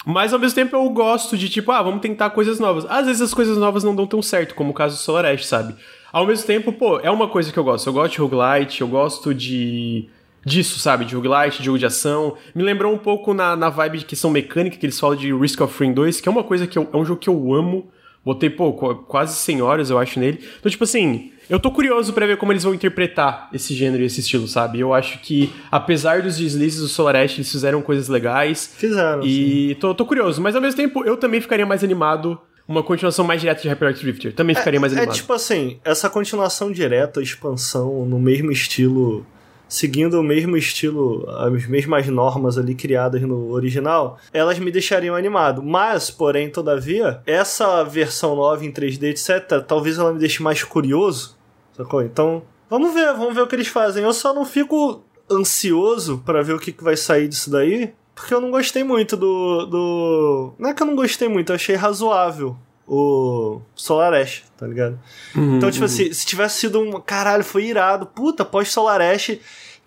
Mas 0.09 0.31
ao 0.31 0.39
mesmo 0.39 0.55
tempo 0.55 0.73
eu 0.73 0.89
gosto 0.89 1.37
de 1.37 1.49
tipo, 1.49 1.69
ah, 1.69 1.83
vamos 1.83 1.99
tentar 1.99 2.29
coisas 2.29 2.61
novas. 2.61 2.85
Às 2.85 3.07
vezes 3.07 3.21
as 3.21 3.33
coisas 3.33 3.57
novas 3.57 3.83
não 3.83 3.93
dão 3.93 4.07
tão 4.07 4.21
certo, 4.21 4.55
como 4.55 4.71
o 4.71 4.73
caso 4.73 4.95
do 4.95 5.01
Solar 5.01 5.37
sabe? 5.39 5.75
Ao 6.13 6.25
mesmo 6.25 6.47
tempo, 6.47 6.71
pô, 6.71 6.97
é 7.01 7.11
uma 7.11 7.27
coisa 7.27 7.51
que 7.51 7.59
eu 7.59 7.63
gosto. 7.65 7.87
Eu 7.87 7.91
gosto 7.91 8.13
de 8.13 8.19
roguelite, 8.19 8.79
eu 8.79 8.87
gosto 8.87 9.33
de 9.33 10.07
disso, 10.45 10.79
sabe? 10.79 11.03
De 11.03 11.13
roguelite, 11.13 11.57
de 11.57 11.65
jogo 11.65 11.77
de 11.77 11.85
ação. 11.85 12.37
Me 12.55 12.63
lembrou 12.63 12.93
um 12.93 12.97
pouco 12.97 13.33
na, 13.33 13.53
na 13.57 13.67
vibe 13.67 13.97
de 13.97 14.05
questão 14.05 14.31
mecânica 14.31 14.77
que 14.77 14.85
eles 14.85 14.97
falam 14.97 15.17
de 15.17 15.33
Risk 15.33 15.59
of 15.59 15.77
Rain 15.77 15.91
2, 15.91 16.21
que 16.21 16.29
é 16.29 16.31
uma 16.31 16.43
coisa 16.45 16.65
que 16.65 16.79
eu, 16.79 16.89
é 16.93 16.95
um 16.95 17.03
jogo 17.03 17.19
que 17.19 17.29
eu 17.29 17.53
amo. 17.53 17.91
Botei, 18.27 18.49
pô, 18.49 18.73
quase 18.73 19.37
100 19.37 19.61
horas, 19.61 19.89
eu 19.89 19.97
acho, 19.97 20.19
nele. 20.19 20.43
Então, 20.59 20.69
tipo 20.69 20.83
assim, 20.83 21.31
eu 21.49 21.57
tô 21.61 21.71
curioso 21.71 22.11
para 22.11 22.27
ver 22.27 22.35
como 22.35 22.51
eles 22.51 22.65
vão 22.65 22.73
interpretar 22.73 23.49
esse 23.53 23.73
gênero 23.73 24.03
e 24.03 24.05
esse 24.05 24.19
estilo, 24.19 24.49
sabe? 24.49 24.81
Eu 24.81 24.93
acho 24.93 25.19
que, 25.19 25.49
apesar 25.71 26.21
dos 26.21 26.35
deslizes 26.35 26.81
do 26.81 26.89
Solar 26.89 27.15
Ash, 27.15 27.35
eles 27.35 27.49
fizeram 27.49 27.81
coisas 27.81 28.09
legais. 28.09 28.69
Fizeram. 28.75 29.23
E 29.23 29.75
tô, 29.75 29.95
tô, 29.95 30.05
curioso. 30.05 30.41
Mas 30.41 30.57
ao 30.57 30.61
mesmo 30.61 30.75
tempo, 30.75 31.05
eu 31.05 31.15
também 31.15 31.39
ficaria 31.39 31.65
mais 31.65 31.85
animado. 31.85 32.37
Uma 32.67 32.83
continuação 32.83 33.23
mais 33.23 33.39
direta 33.39 33.61
de 33.61 33.69
Hyper 33.69 33.87
Light 33.87 34.03
Drifter. 34.03 34.33
Também 34.33 34.53
é, 34.53 34.59
ficaria 34.59 34.77
mais 34.77 34.91
é 34.91 34.97
animado. 34.97 35.15
É 35.15 35.17
tipo 35.17 35.31
assim, 35.31 35.79
essa 35.85 36.09
continuação 36.09 36.69
direta, 36.69 37.21
expansão, 37.21 38.05
no 38.05 38.19
mesmo 38.19 38.51
estilo 38.51 39.25
seguindo 39.67 40.19
o 40.19 40.23
mesmo 40.23 40.55
estilo, 40.57 41.29
as 41.29 41.65
mesmas 41.67 42.07
normas 42.07 42.57
ali 42.57 42.75
criadas 42.75 43.21
no 43.21 43.51
original, 43.51 44.17
elas 44.33 44.59
me 44.59 44.71
deixariam 44.71 45.15
animado. 45.15 45.63
Mas, 45.63 46.09
porém, 46.09 46.49
todavia, 46.49 47.21
essa 47.25 47.83
versão 47.83 48.35
nova 48.35 48.65
em 48.65 48.71
3D, 48.71 49.03
etc., 49.03 49.63
talvez 49.65 49.97
ela 49.97 50.13
me 50.13 50.19
deixe 50.19 50.41
mais 50.41 50.63
curioso 50.63 51.37
Sacou? 51.77 52.01
Então, 52.01 52.41
vamos 52.67 52.91
ver, 52.91 53.13
vamos 53.13 53.35
ver 53.35 53.41
o 53.41 53.47
que 53.47 53.55
eles 53.55 53.67
fazem. 53.67 54.03
Eu 54.03 54.11
só 54.11 54.33
não 54.33 54.43
fico 54.43 55.03
ansioso 55.29 56.23
para 56.25 56.41
ver 56.41 56.53
o 56.53 56.59
que, 56.59 56.73
vai 56.83 56.97
sair 56.97 57.27
disso 57.27 57.51
daí, 57.51 57.93
porque 58.15 58.33
eu 58.33 58.41
não 58.41 58.49
gostei 58.49 58.83
muito 58.83 59.15
do, 59.15 59.65
do. 59.67 60.53
Não 60.57 60.71
é 60.71 60.73
que 60.73 60.81
eu 60.81 60.87
não 60.87 60.95
gostei 60.95 61.29
muito, 61.29 61.51
eu 61.51 61.55
achei 61.55 61.75
razoável 61.75 62.57
o 62.87 63.59
Solar 63.75 64.13
Ash, 64.13 64.43
tá 64.57 64.65
ligado? 64.65 64.97
Uhum, 65.35 65.57
então, 65.57 65.69
tipo 65.69 65.85
uhum. 65.85 65.91
assim, 65.91 66.13
se 66.13 66.25
tivesse 66.25 66.59
sido 66.59 66.79
um. 66.79 66.99
Caralho, 67.01 67.43
foi 67.43 67.65
irado. 67.65 68.05
Puta, 68.05 68.45
pós 68.45 68.69
Solar 68.71 69.01
Ash 69.01 69.37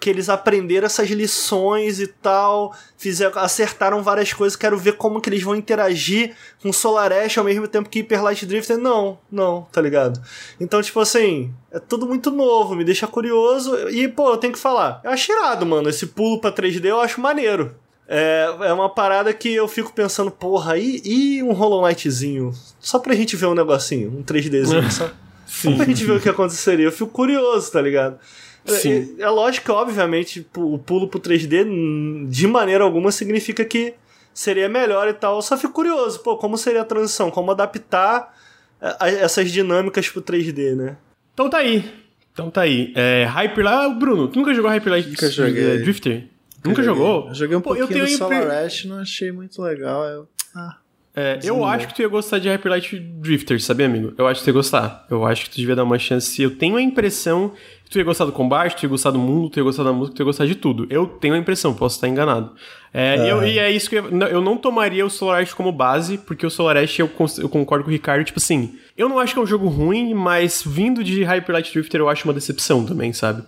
que 0.00 0.08
eles 0.08 0.30
aprenderam 0.30 0.86
essas 0.86 1.10
lições 1.10 2.00
e 2.00 2.06
tal, 2.06 2.74
fizeram, 2.96 3.38
acertaram 3.38 4.02
várias 4.02 4.32
coisas, 4.32 4.56
quero 4.56 4.78
ver 4.78 4.96
como 4.96 5.20
que 5.20 5.28
eles 5.28 5.42
vão 5.42 5.54
interagir 5.54 6.34
com 6.62 6.72
Solar 6.72 7.12
Ash 7.12 7.36
ao 7.36 7.44
mesmo 7.44 7.68
tempo 7.68 7.90
que 7.90 8.00
Hyper 8.00 8.22
Light 8.22 8.46
Drifter. 8.46 8.78
Não, 8.78 9.18
não, 9.30 9.68
tá 9.70 9.80
ligado? 9.82 10.20
Então, 10.58 10.80
tipo 10.80 10.98
assim, 10.98 11.52
é 11.70 11.78
tudo 11.78 12.06
muito 12.06 12.30
novo, 12.30 12.74
me 12.74 12.82
deixa 12.82 13.06
curioso. 13.06 13.90
E, 13.90 14.08
pô, 14.08 14.30
eu 14.30 14.38
tenho 14.38 14.54
que 14.54 14.58
falar, 14.58 15.02
eu 15.04 15.10
acho 15.10 15.30
irado, 15.30 15.66
mano, 15.66 15.90
esse 15.90 16.06
pulo 16.06 16.40
pra 16.40 16.50
3D 16.50 16.86
eu 16.86 17.00
acho 17.00 17.20
maneiro. 17.20 17.76
É, 18.12 18.52
é 18.62 18.72
uma 18.72 18.88
parada 18.88 19.32
que 19.32 19.54
eu 19.54 19.68
fico 19.68 19.92
pensando, 19.92 20.32
porra, 20.32 20.76
e, 20.76 21.00
e 21.04 21.42
um 21.44 21.52
Hollow 21.52 21.80
Knightzinho? 21.80 22.52
Só 22.80 22.98
pra 22.98 23.14
gente 23.14 23.36
ver 23.36 23.46
um 23.46 23.54
negocinho, 23.54 24.10
um 24.10 24.24
3Dzinho, 24.24 24.82
só, 24.90 25.12
só 25.46 25.76
pra 25.76 25.84
gente 25.84 26.04
ver 26.04 26.14
o 26.14 26.20
que 26.20 26.28
aconteceria. 26.28 26.86
Eu 26.86 26.90
fico 26.90 27.06
curioso, 27.06 27.70
tá 27.70 27.80
ligado? 27.80 28.18
Sim. 28.66 29.14
É, 29.16 29.22
é 29.22 29.28
lógico 29.28 29.66
que, 29.66 29.70
obviamente, 29.70 30.44
o 30.56 30.76
pulo 30.76 31.06
pro 31.06 31.20
3D, 31.20 32.28
de 32.28 32.46
maneira 32.48 32.82
alguma, 32.82 33.12
significa 33.12 33.64
que 33.64 33.94
seria 34.34 34.68
melhor 34.68 35.06
e 35.06 35.14
tal. 35.14 35.36
Eu 35.36 35.42
só 35.42 35.56
fico 35.56 35.72
curioso, 35.72 36.18
pô, 36.18 36.36
como 36.36 36.58
seria 36.58 36.80
a 36.80 36.84
transição? 36.84 37.30
Como 37.30 37.52
adaptar 37.52 38.36
é, 38.80 39.22
essas 39.22 39.52
dinâmicas 39.52 40.08
pro 40.08 40.20
3D, 40.20 40.74
né? 40.74 40.96
Então 41.32 41.48
tá 41.48 41.58
aí. 41.58 41.88
Então 42.32 42.50
tá 42.50 42.62
aí. 42.62 42.92
É, 42.96 43.24
Hyper 43.24 43.64
lá, 43.64 43.88
Bruno, 43.88 44.26
tu 44.26 44.40
nunca 44.40 44.52
jogou 44.52 44.68
Hyper 44.68 44.90
Light 44.90 45.08
nunca 45.08 45.30
joguei. 45.30 45.78
Drifter? 45.78 46.24
Nunca, 46.64 46.68
nunca 46.68 46.82
jogou? 46.82 47.28
Eu 47.28 47.34
joguei 47.34 47.56
um 47.56 47.60
pô, 47.60 47.74
pouquinho 47.74 47.84
eu 47.84 48.06
tenho 48.06 48.18
do 48.18 48.18
Solar 48.18 48.64
Ash, 48.64 48.84
não 48.84 48.98
achei 48.98 49.32
muito 49.32 49.60
legal. 49.62 50.04
Eu... 50.04 50.28
Ah. 50.54 50.76
É, 51.14 51.40
eu 51.42 51.64
acho 51.64 51.88
que 51.88 51.94
tu 51.94 52.02
ia 52.02 52.08
gostar 52.08 52.38
de 52.38 52.48
Hyper 52.48 52.70
Light 52.70 52.96
Drifter, 52.96 53.60
sabe, 53.60 53.82
amigo? 53.82 54.14
Eu 54.16 54.28
acho 54.28 54.40
que 54.40 54.44
tu 54.44 54.48
ia 54.48 54.54
gostar. 54.54 55.06
Eu 55.10 55.26
acho 55.26 55.44
que 55.44 55.50
tu 55.50 55.56
devia 55.56 55.74
dar 55.74 55.82
uma 55.82 55.98
chance. 55.98 56.40
Eu 56.40 56.56
tenho 56.56 56.76
a 56.76 56.82
impressão 56.82 57.52
que 57.84 57.90
tu 57.90 57.98
ia 57.98 58.04
gostar 58.04 58.26
do 58.26 58.32
combate, 58.32 58.76
tu 58.76 58.84
ia 58.84 58.88
gostar 58.88 59.10
do 59.10 59.18
mundo, 59.18 59.50
tu 59.50 59.58
ia 59.58 59.62
gostar 59.64 59.82
da 59.82 59.92
música, 59.92 60.16
tu 60.16 60.20
ia 60.20 60.24
gostar 60.24 60.46
de 60.46 60.54
tudo. 60.54 60.86
Eu 60.88 61.06
tenho 61.06 61.34
a 61.34 61.38
impressão, 61.38 61.74
posso 61.74 61.96
estar 61.96 62.06
enganado. 62.06 62.52
É, 62.94 63.26
e, 63.26 63.28
eu, 63.28 63.42
e, 63.44 63.58
é 63.58 63.70
isso 63.70 63.90
que 63.90 63.96
eu, 63.96 64.08
eu 64.08 64.40
não 64.40 64.56
tomaria 64.56 65.04
o 65.04 65.10
Solar 65.10 65.42
Ash 65.42 65.52
como 65.52 65.72
base, 65.72 66.16
porque 66.16 66.46
o 66.46 66.50
Solar 66.50 66.76
Ash 66.76 66.98
eu, 66.98 67.10
eu 67.38 67.48
concordo 67.48 67.84
com 67.84 67.90
o 67.90 67.92
Ricardo, 67.92 68.24
tipo 68.24 68.38
assim, 68.38 68.76
eu 68.96 69.08
não 69.08 69.18
acho 69.18 69.32
que 69.32 69.40
é 69.40 69.42
um 69.42 69.46
jogo 69.46 69.66
ruim, 69.68 70.14
mas 70.14 70.62
vindo 70.64 71.02
de 71.02 71.24
Hyper 71.24 71.52
Light 71.52 71.72
Drifter 71.72 72.00
eu 72.00 72.08
acho 72.08 72.24
uma 72.24 72.34
decepção 72.34 72.84
também, 72.84 73.12
sabe? 73.12 73.42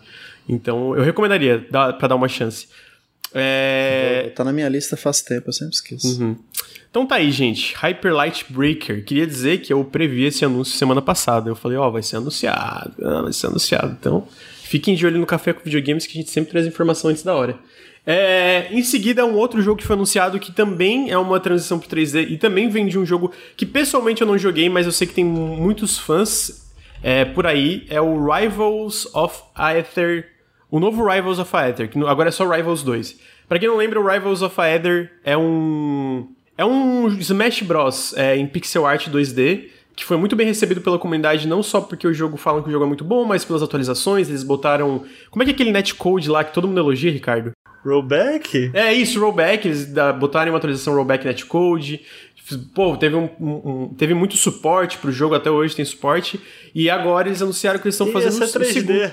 Então 0.49 0.97
eu 0.97 1.03
recomendaria 1.05 1.65
dar, 1.71 1.93
pra 1.93 2.09
dar 2.09 2.17
uma 2.17 2.29
chance. 2.29 2.69
É... 3.35 4.33
Tá 4.35 4.45
na 4.45 4.53
minha 4.53 4.69
lista 4.69 4.97
faz 4.97 5.23
tempo, 5.23 5.49
eu 5.49 5.53
sempre 5.53 5.75
esqueço. 5.75 6.21
Uhum. 6.21 6.37
Então 6.91 7.07
tá 7.07 7.15
aí, 7.15 7.31
gente. 7.31 7.75
Hyper 7.75 8.15
Light 8.15 8.45
Breaker. 8.51 9.03
Queria 9.05 9.27
dizer 9.27 9.63
que 9.63 9.73
eu 9.73 9.83
previ 9.83 10.25
esse 10.25 10.45
anúncio 10.45 10.77
semana 10.77 11.01
passada. 11.01 11.49
Eu 11.49 11.57
falei, 11.57 11.79
ó, 11.79 11.89
oh, 11.89 11.91
vai 11.91 12.03
ser 12.03 12.17
anunciado, 12.17 12.95
ah, 13.03 13.23
vai 13.23 13.33
ser 13.33 13.47
anunciado. 13.47 13.97
Então, 13.99 14.29
fiquem 14.63 14.95
de 14.95 15.07
olho 15.07 15.19
no 15.19 15.27
Café 15.27 15.55
com 15.55 15.65
Videogames 15.65 16.07
que 16.07 16.19
a 16.19 16.21
gente 16.21 16.31
sempre 16.31 16.51
traz 16.51 16.67
informação 16.67 17.11
antes 17.11 17.23
da 17.23 17.35
hora. 17.35 17.59
É, 18.05 18.67
em 18.71 18.83
seguida, 18.83 19.25
um 19.25 19.35
outro 19.35 19.63
jogo 19.63 19.79
que 19.79 19.87
foi 19.87 19.95
anunciado 19.95 20.39
que 20.39 20.51
também 20.51 21.11
é 21.11 21.17
uma 21.17 21.39
transição 21.39 21.79
pro 21.79 21.89
3D 21.89 22.31
e 22.31 22.37
também 22.37 22.69
vem 22.69 22.87
de 22.87 22.99
um 22.99 23.07
jogo 23.07 23.33
que 23.57 23.65
pessoalmente 23.65 24.21
eu 24.21 24.27
não 24.27 24.37
joguei, 24.37 24.69
mas 24.69 24.87
eu 24.87 24.93
sei 24.93 25.07
que 25.07 25.15
tem 25.15 25.25
muitos 25.25 25.99
fãs 25.99 26.69
é, 27.03 27.25
por 27.25 27.47
aí. 27.47 27.87
É 27.89 28.01
o 28.01 28.23
Rivals 28.23 29.07
of 29.15 29.41
Aether. 29.55 30.32
O 30.73 30.81
novo 30.81 31.07
Rivals 31.07 31.39
of 31.39 31.55
Aether, 31.55 31.91
que 31.91 31.99
agora 31.99 32.31
é 32.31 32.33
só 32.33 32.49
Rivals 32.49 32.83
2. 32.83 33.21
Para 33.47 33.59
quem 33.59 33.69
não 33.69 33.77
lembra, 33.77 34.01
o 34.01 34.09
Rivals 34.09 34.41
of 34.41 34.59
Aether 34.59 35.13
é 35.23 35.37
um 35.37 36.27
é 36.57 36.65
um 36.65 37.09
Smash 37.09 37.61
Bros. 37.61 38.15
É, 38.17 38.39
em 38.39 38.47
pixel 38.47 38.87
art 38.87 39.09
2D, 39.09 39.67
que 39.95 40.03
foi 40.03 40.17
muito 40.17 40.35
bem 40.35 40.47
recebido 40.47 40.81
pela 40.81 40.99
comunidade, 40.99 41.47
não 41.47 41.63
só 41.63 41.79
porque 41.83 42.07
o 42.07 42.15
jogo 42.15 42.39
falam 42.39 42.63
que 42.63 42.71
o 42.71 42.73
jogo 42.73 42.87
é 42.87 42.89
muito 42.89 43.05
bom, 43.05 43.27
mas 43.27 43.45
pelas 43.45 43.63
atualizações, 43.63 44.31
eles 44.31 44.43
botaram... 44.43 45.05
Como 45.31 45.43
é 45.43 45.45
que 45.45 45.51
é 45.51 45.55
aquele 45.55 45.73
netcode 45.73 46.31
lá 46.31 46.43
que 46.43 46.55
todo 46.55 46.67
mundo 46.67 46.81
elogia, 46.81 47.13
Ricardo? 47.13 47.53
Rollback? 47.85 48.71
É 48.73 48.95
isso, 48.95 49.21
rollback, 49.21 49.69
eles 49.69 49.93
botaram 50.19 50.53
uma 50.53 50.57
atualização 50.57 50.95
rollback 50.95 51.27
netcode, 51.27 52.01
Pô, 52.75 52.97
teve, 52.97 53.15
um, 53.15 53.29
um, 53.41 53.95
teve 53.95 54.15
muito 54.15 54.37
suporte 54.37 54.99
pro 54.99 55.13
jogo, 55.13 55.35
até 55.35 55.51
hoje 55.51 55.77
tem 55.77 55.85
suporte. 55.85 56.41
E 56.75 56.91
agora 56.91 57.29
eles 57.29 57.41
anunciaram 57.41 57.79
que 57.79 57.87
eles 57.87 57.95
estão 57.95 58.09
fazendo 58.09 58.43
esse 58.43 58.57
é 58.57 58.61
3D. 58.61 58.73
Segundo, 58.73 59.13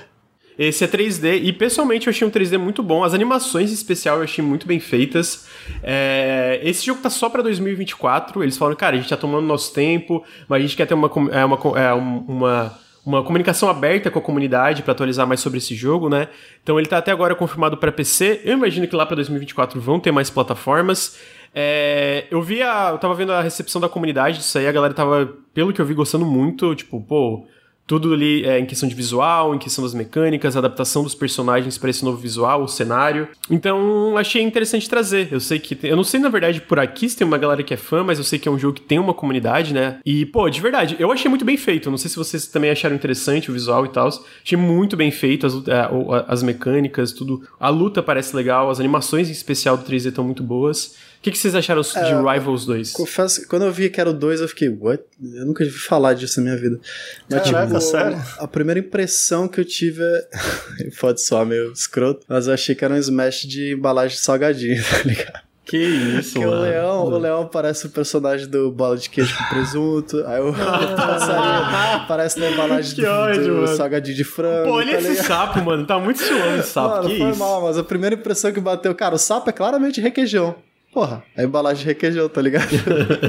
esse 0.58 0.84
é 0.84 0.86
3D 0.86 1.40
e 1.42 1.52
pessoalmente 1.52 2.06
eu 2.06 2.10
achei 2.10 2.26
um 2.26 2.30
3D 2.30 2.58
muito 2.58 2.82
bom. 2.82 3.02
As 3.02 3.14
animações 3.14 3.70
em 3.70 3.74
especial 3.74 4.18
eu 4.18 4.24
achei 4.24 4.44
muito 4.44 4.66
bem 4.66 4.78
feitas. 4.78 5.48
É... 5.82 6.60
Esse 6.62 6.84
jogo 6.84 7.00
tá 7.00 7.10
só 7.10 7.28
para 7.28 7.42
2024. 7.42 8.42
Eles 8.42 8.58
falaram, 8.58 8.76
cara, 8.76 8.96
a 8.96 8.98
gente 8.98 9.08
tá 9.08 9.16
tomando 9.16 9.46
nosso 9.46 9.72
tempo, 9.72 10.22
mas 10.48 10.58
a 10.58 10.62
gente 10.62 10.76
quer 10.76 10.86
ter 10.86 10.94
uma, 10.94 11.10
é, 11.32 11.44
uma, 11.44 11.58
é, 11.78 11.92
uma, 11.94 12.78
uma 13.04 13.22
comunicação 13.22 13.68
aberta 13.68 14.10
com 14.10 14.18
a 14.18 14.22
comunidade 14.22 14.82
para 14.82 14.92
atualizar 14.92 15.26
mais 15.26 15.40
sobre 15.40 15.58
esse 15.58 15.74
jogo, 15.74 16.08
né? 16.08 16.28
Então 16.62 16.78
ele 16.78 16.88
tá 16.88 16.98
até 16.98 17.10
agora 17.10 17.34
confirmado 17.34 17.76
para 17.76 17.90
PC. 17.90 18.42
Eu 18.44 18.54
imagino 18.54 18.86
que 18.86 18.94
lá 18.94 19.06
para 19.06 19.16
2024 19.16 19.80
vão 19.80 19.98
ter 19.98 20.12
mais 20.12 20.28
plataformas. 20.28 21.18
É, 21.54 22.26
eu 22.30 22.40
vi 22.42 22.62
a, 22.62 22.90
eu 22.92 22.98
tava 22.98 23.14
vendo 23.14 23.32
a 23.32 23.40
recepção 23.40 23.80
da 23.80 23.88
comunidade 23.88 24.38
disso 24.38 24.56
aí, 24.58 24.68
a 24.68 24.72
galera 24.72 24.94
tava, 24.94 25.34
pelo 25.52 25.72
que 25.72 25.80
eu 25.80 25.84
vi, 25.84 25.94
gostando 25.94 26.24
muito, 26.24 26.74
tipo, 26.76 27.00
pô, 27.00 27.44
tudo 27.90 28.14
ali 28.14 28.44
é, 28.44 28.56
em 28.56 28.64
questão 28.64 28.88
de 28.88 28.94
visual, 28.94 29.52
em 29.52 29.58
questão 29.58 29.82
das 29.82 29.92
mecânicas, 29.92 30.56
adaptação 30.56 31.02
dos 31.02 31.12
personagens 31.12 31.76
para 31.76 31.90
esse 31.90 32.04
novo 32.04 32.18
visual, 32.18 32.62
o 32.62 32.68
cenário. 32.68 33.26
Então, 33.50 34.16
achei 34.16 34.40
interessante 34.40 34.88
trazer. 34.88 35.26
Eu 35.32 35.40
sei 35.40 35.58
que. 35.58 35.74
Tem, 35.74 35.90
eu 35.90 35.96
não 35.96 36.04
sei, 36.04 36.20
na 36.20 36.28
verdade, 36.28 36.60
por 36.60 36.78
aqui 36.78 37.08
se 37.08 37.16
tem 37.16 37.26
uma 37.26 37.36
galera 37.36 37.64
que 37.64 37.74
é 37.74 37.76
fã, 37.76 38.04
mas 38.04 38.16
eu 38.18 38.24
sei 38.24 38.38
que 38.38 38.48
é 38.48 38.52
um 38.52 38.56
jogo 38.56 38.74
que 38.74 38.80
tem 38.80 39.00
uma 39.00 39.12
comunidade, 39.12 39.74
né? 39.74 39.98
E, 40.06 40.24
pô, 40.24 40.48
de 40.48 40.60
verdade, 40.60 40.94
eu 41.00 41.10
achei 41.10 41.28
muito 41.28 41.44
bem 41.44 41.56
feito. 41.56 41.90
Não 41.90 41.98
sei 41.98 42.08
se 42.08 42.14
vocês 42.14 42.46
também 42.46 42.70
acharam 42.70 42.94
interessante 42.94 43.50
o 43.50 43.54
visual 43.54 43.84
e 43.84 43.88
tal. 43.88 44.06
Achei 44.06 44.56
muito 44.56 44.96
bem 44.96 45.10
feito, 45.10 45.44
as, 45.44 45.54
é, 45.66 45.90
as 46.28 46.44
mecânicas, 46.44 47.10
tudo. 47.10 47.42
A 47.58 47.70
luta 47.70 48.00
parece 48.00 48.36
legal, 48.36 48.70
as 48.70 48.78
animações 48.78 49.28
em 49.28 49.32
especial 49.32 49.76
do 49.76 49.82
3D 49.82 50.10
estão 50.10 50.22
muito 50.22 50.44
boas. 50.44 50.94
O 51.20 51.22
que, 51.22 51.32
que, 51.32 51.36
vocês 51.36 51.54
acharam 51.54 51.82
de 51.82 51.98
é, 51.98 52.32
Rivals 52.32 52.64
2? 52.64 52.92
Confesso, 52.92 53.46
quando 53.46 53.66
eu 53.66 53.72
vi 53.72 53.90
que 53.90 54.00
era 54.00 54.08
o 54.08 54.12
2, 54.14 54.40
eu 54.40 54.48
fiquei, 54.48 54.70
what? 54.70 55.04
Eu 55.22 55.44
nunca 55.44 55.62
vi 55.62 55.70
falar 55.70 56.14
disso 56.14 56.40
na 56.40 56.44
minha 56.44 56.56
vida. 56.56 56.80
Mas, 57.28 57.42
Caraca, 57.42 57.66
tipo, 57.66 57.80
sério? 57.82 58.22
A 58.38 58.48
primeira 58.48 58.80
impressão 58.80 59.46
que 59.46 59.60
eu 59.60 59.64
tive 59.66 60.02
é. 60.02 60.28
Pode 60.98 61.20
soar 61.20 61.44
meio 61.44 61.72
escroto, 61.72 62.24
mas 62.26 62.46
eu 62.46 62.54
achei 62.54 62.74
que 62.74 62.82
era 62.82 62.94
um 62.94 62.96
smash 62.96 63.42
de 63.42 63.74
embalagem 63.74 64.16
de 64.16 64.22
salgadinho, 64.22 64.80
tá 64.88 65.02
ligado? 65.04 65.50
Que 65.62 65.76
isso, 65.76 66.32
Porque 66.32 66.46
mano. 66.46 66.58
O 66.58 66.64
leão, 66.64 67.04
o 67.04 67.18
leão 67.18 67.46
parece 67.46 67.86
o 67.86 67.90
personagem 67.90 68.48
do 68.48 68.72
bola 68.72 68.96
de 68.96 69.10
queijo 69.10 69.36
com 69.36 69.44
presunto. 69.44 70.24
Aí 70.26 70.40
o 70.40 70.54
passarinho 70.96 72.08
parece 72.08 72.40
na 72.40 72.50
embalagem 72.50 72.94
que 72.94 73.02
do, 73.02 73.08
ódio, 73.08 73.60
do 73.60 73.66
salgadinho 73.76 74.16
de 74.16 74.24
frango. 74.24 74.68
Pô, 74.68 74.76
olha 74.76 74.92
tá 74.92 74.98
esse 75.00 75.22
sapo, 75.22 75.62
mano. 75.62 75.86
Tá 75.86 75.98
muito 75.98 76.22
suando 76.22 76.60
esse 76.60 76.70
sapo. 76.70 76.88
Mano, 76.96 77.08
que 77.10 77.18
foi 77.18 77.30
isso? 77.30 77.38
mal, 77.38 77.60
mas 77.60 77.76
a 77.76 77.84
primeira 77.84 78.16
impressão 78.16 78.50
que 78.50 78.58
bateu, 78.58 78.94
cara, 78.94 79.14
o 79.14 79.18
sapo 79.18 79.50
é 79.50 79.52
claramente 79.52 80.00
requeijão. 80.00 80.56
Porra, 80.92 81.22
a 81.36 81.44
embalagem 81.44 81.86
requeijão, 81.86 82.28
tá 82.28 82.42
ligado? 82.42 82.66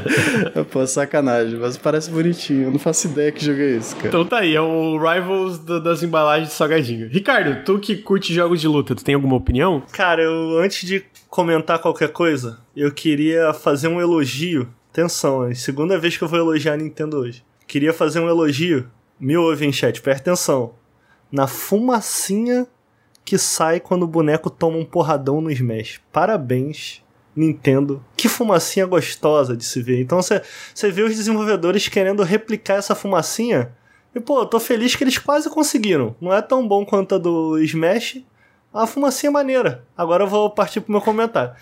Pô, 0.71 0.85
sacanagem, 0.87 1.59
mas 1.59 1.77
parece 1.77 2.09
bonitinho. 2.09 2.63
Eu 2.63 2.71
não 2.71 2.79
faço 2.79 3.07
ideia 3.07 3.31
que 3.31 3.45
jogo 3.45 3.59
é 3.59 3.77
esse, 3.77 3.95
cara. 3.95 4.07
Então 4.07 4.25
tá 4.25 4.39
aí, 4.39 4.55
é 4.55 4.61
o 4.61 4.97
Rivals 4.97 5.59
do, 5.59 5.79
das 5.79 6.01
embalagens 6.01 6.49
de 6.49 6.55
salgadinho. 6.55 7.07
Ricardo, 7.07 7.63
tu 7.63 7.77
que 7.77 7.97
curte 7.97 8.33
jogos 8.33 8.59
de 8.59 8.67
luta, 8.67 8.95
tu 8.95 9.03
tem 9.03 9.13
alguma 9.13 9.35
opinião? 9.35 9.83
Cara, 9.91 10.23
eu 10.23 10.57
antes 10.57 10.87
de 10.87 11.05
comentar 11.29 11.77
qualquer 11.77 12.09
coisa, 12.09 12.59
eu 12.75 12.91
queria 12.91 13.53
fazer 13.53 13.87
um 13.87 14.01
elogio. 14.01 14.67
Atenção, 14.89 15.47
é 15.47 15.51
a 15.51 15.55
segunda 15.55 15.99
vez 15.99 16.17
que 16.17 16.23
eu 16.23 16.27
vou 16.27 16.39
elogiar 16.39 16.73
a 16.73 16.77
Nintendo 16.77 17.17
hoje. 17.17 17.43
Queria 17.67 17.93
fazer 17.93 18.19
um 18.19 18.27
elogio. 18.27 18.89
Me 19.19 19.37
ouve 19.37 19.67
em 19.67 19.71
chat, 19.71 20.01
presta 20.01 20.31
atenção. 20.31 20.73
Na 21.31 21.45
fumacinha 21.45 22.65
que 23.23 23.37
sai 23.37 23.79
quando 23.79 24.03
o 24.03 24.07
boneco 24.07 24.49
toma 24.49 24.77
um 24.77 24.83
porradão 24.83 25.39
no 25.39 25.51
Smash. 25.51 26.01
Parabéns 26.11 27.03
Nintendo. 27.35 28.03
Que 28.15 28.27
fumacinha 28.27 28.85
gostosa 28.85 29.55
de 29.55 29.63
se 29.63 29.81
ver. 29.81 30.01
Então 30.01 30.21
você 30.21 30.91
vê 30.91 31.03
os 31.03 31.15
desenvolvedores 31.15 31.87
querendo 31.87 32.23
replicar 32.23 32.75
essa 32.75 32.95
fumacinha. 32.95 33.71
E 34.13 34.19
pô, 34.19 34.41
eu 34.41 34.45
tô 34.45 34.59
feliz 34.59 34.95
que 34.95 35.03
eles 35.03 35.17
quase 35.17 35.49
conseguiram. 35.49 36.15
Não 36.19 36.33
é 36.33 36.41
tão 36.41 36.67
bom 36.67 36.85
quanto 36.85 37.15
a 37.15 37.17
do 37.17 37.57
Smash. 37.59 38.21
A 38.73 38.85
fumacinha 38.85 39.29
é 39.29 39.33
maneira. 39.33 39.85
Agora 39.97 40.23
eu 40.23 40.27
vou 40.27 40.49
partir 40.49 40.81
pro 40.81 40.91
meu 40.91 41.01
comentário. 41.01 41.53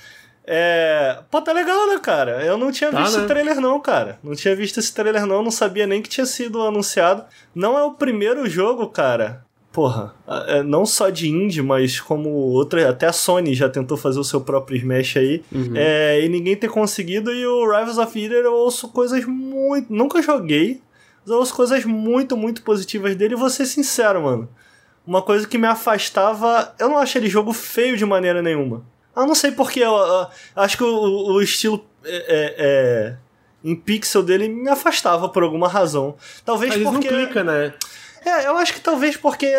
É. 0.52 1.20
Pô, 1.30 1.40
tá 1.42 1.54
legal, 1.54 1.88
né, 1.88 2.00
cara? 2.00 2.44
Eu 2.44 2.58
não 2.58 2.72
tinha 2.72 2.92
tá, 2.92 3.02
visto 3.02 3.14
né? 3.14 3.20
esse 3.20 3.28
trailer, 3.28 3.62
não, 3.62 3.80
cara. 3.80 4.18
Não 4.24 4.34
tinha 4.34 4.56
visto 4.56 4.80
esse 4.80 4.92
trailer, 4.92 5.28
não. 5.28 5.44
Não 5.44 5.52
sabia 5.52 5.86
nem 5.86 6.02
que 6.02 6.10
tinha 6.10 6.26
sido 6.26 6.64
anunciado. 6.64 7.24
Não 7.54 7.78
é 7.78 7.84
o 7.84 7.94
primeiro 7.94 8.50
jogo, 8.50 8.88
cara, 8.88 9.46
porra, 9.80 10.14
é, 10.28 10.62
não 10.62 10.86
só 10.86 11.10
de 11.10 11.30
indie, 11.30 11.62
mas 11.62 12.02
como 12.02 12.28
outra, 12.28 12.90
até 12.90 13.08
a 13.08 13.14
Sony 13.14 13.54
já 13.54 13.70
tentou 13.70 13.96
fazer 13.96 14.20
o 14.20 14.26
seu 14.26 14.42
próprio 14.42 14.76
Smash 14.76 15.16
aí, 15.16 15.42
uhum. 15.50 15.72
é, 15.74 16.20
e 16.20 16.28
ninguém 16.28 16.54
ter 16.54 16.68
conseguido, 16.68 17.32
e 17.32 17.48
o 17.48 17.62
Rivals 17.62 17.98
of 17.98 18.22
Eden 18.22 18.40
eu 18.40 18.54
ouço 18.54 18.90
coisas 18.90 19.24
muito, 19.24 19.94
nunca 19.94 20.22
joguei, 20.22 20.82
mas 21.22 21.32
eu 21.32 21.38
ouço 21.38 21.56
coisas 21.56 21.86
muito, 21.86 22.36
muito 22.36 22.62
positivas 22.62 23.16
dele, 23.16 23.36
e 23.36 23.38
vou 23.38 23.50
ser 23.50 23.66
sincero, 23.66 24.22
mano, 24.22 24.50
uma 25.08 25.22
coisa 25.22 25.48
que 25.48 25.58
me 25.58 25.68
afastava, 25.68 26.76
eu 26.78 26.90
não 26.90 26.98
acho 26.98 27.18
ele 27.18 27.30
jogo 27.30 27.54
feio 27.54 27.96
de 27.96 28.06
maneira 28.06 28.42
nenhuma. 28.42 28.84
Eu 29.16 29.26
não 29.26 29.34
sei 29.34 29.52
porque, 29.54 29.80
eu, 29.80 29.94
eu, 29.94 30.28
acho 30.58 30.76
que 30.76 30.84
o, 30.84 30.90
o 30.90 31.42
estilo 31.42 31.86
é, 32.04 32.18
é, 32.18 32.56
é, 32.58 33.18
em 33.64 33.78
pixel 33.78 34.24
dele 34.24 34.50
me 34.50 34.70
afastava 34.70 35.30
por 35.30 35.42
alguma 35.42 35.70
razão. 35.70 36.18
Talvez 36.44 36.76
Mas 36.76 36.84
porque... 36.84 37.10
não 37.10 37.18
clica, 37.18 37.46
né? 37.46 37.74
É, 38.26 38.48
eu 38.48 38.58
acho 38.58 38.74
que 38.74 38.82
talvez 38.82 39.16
porque 39.16 39.52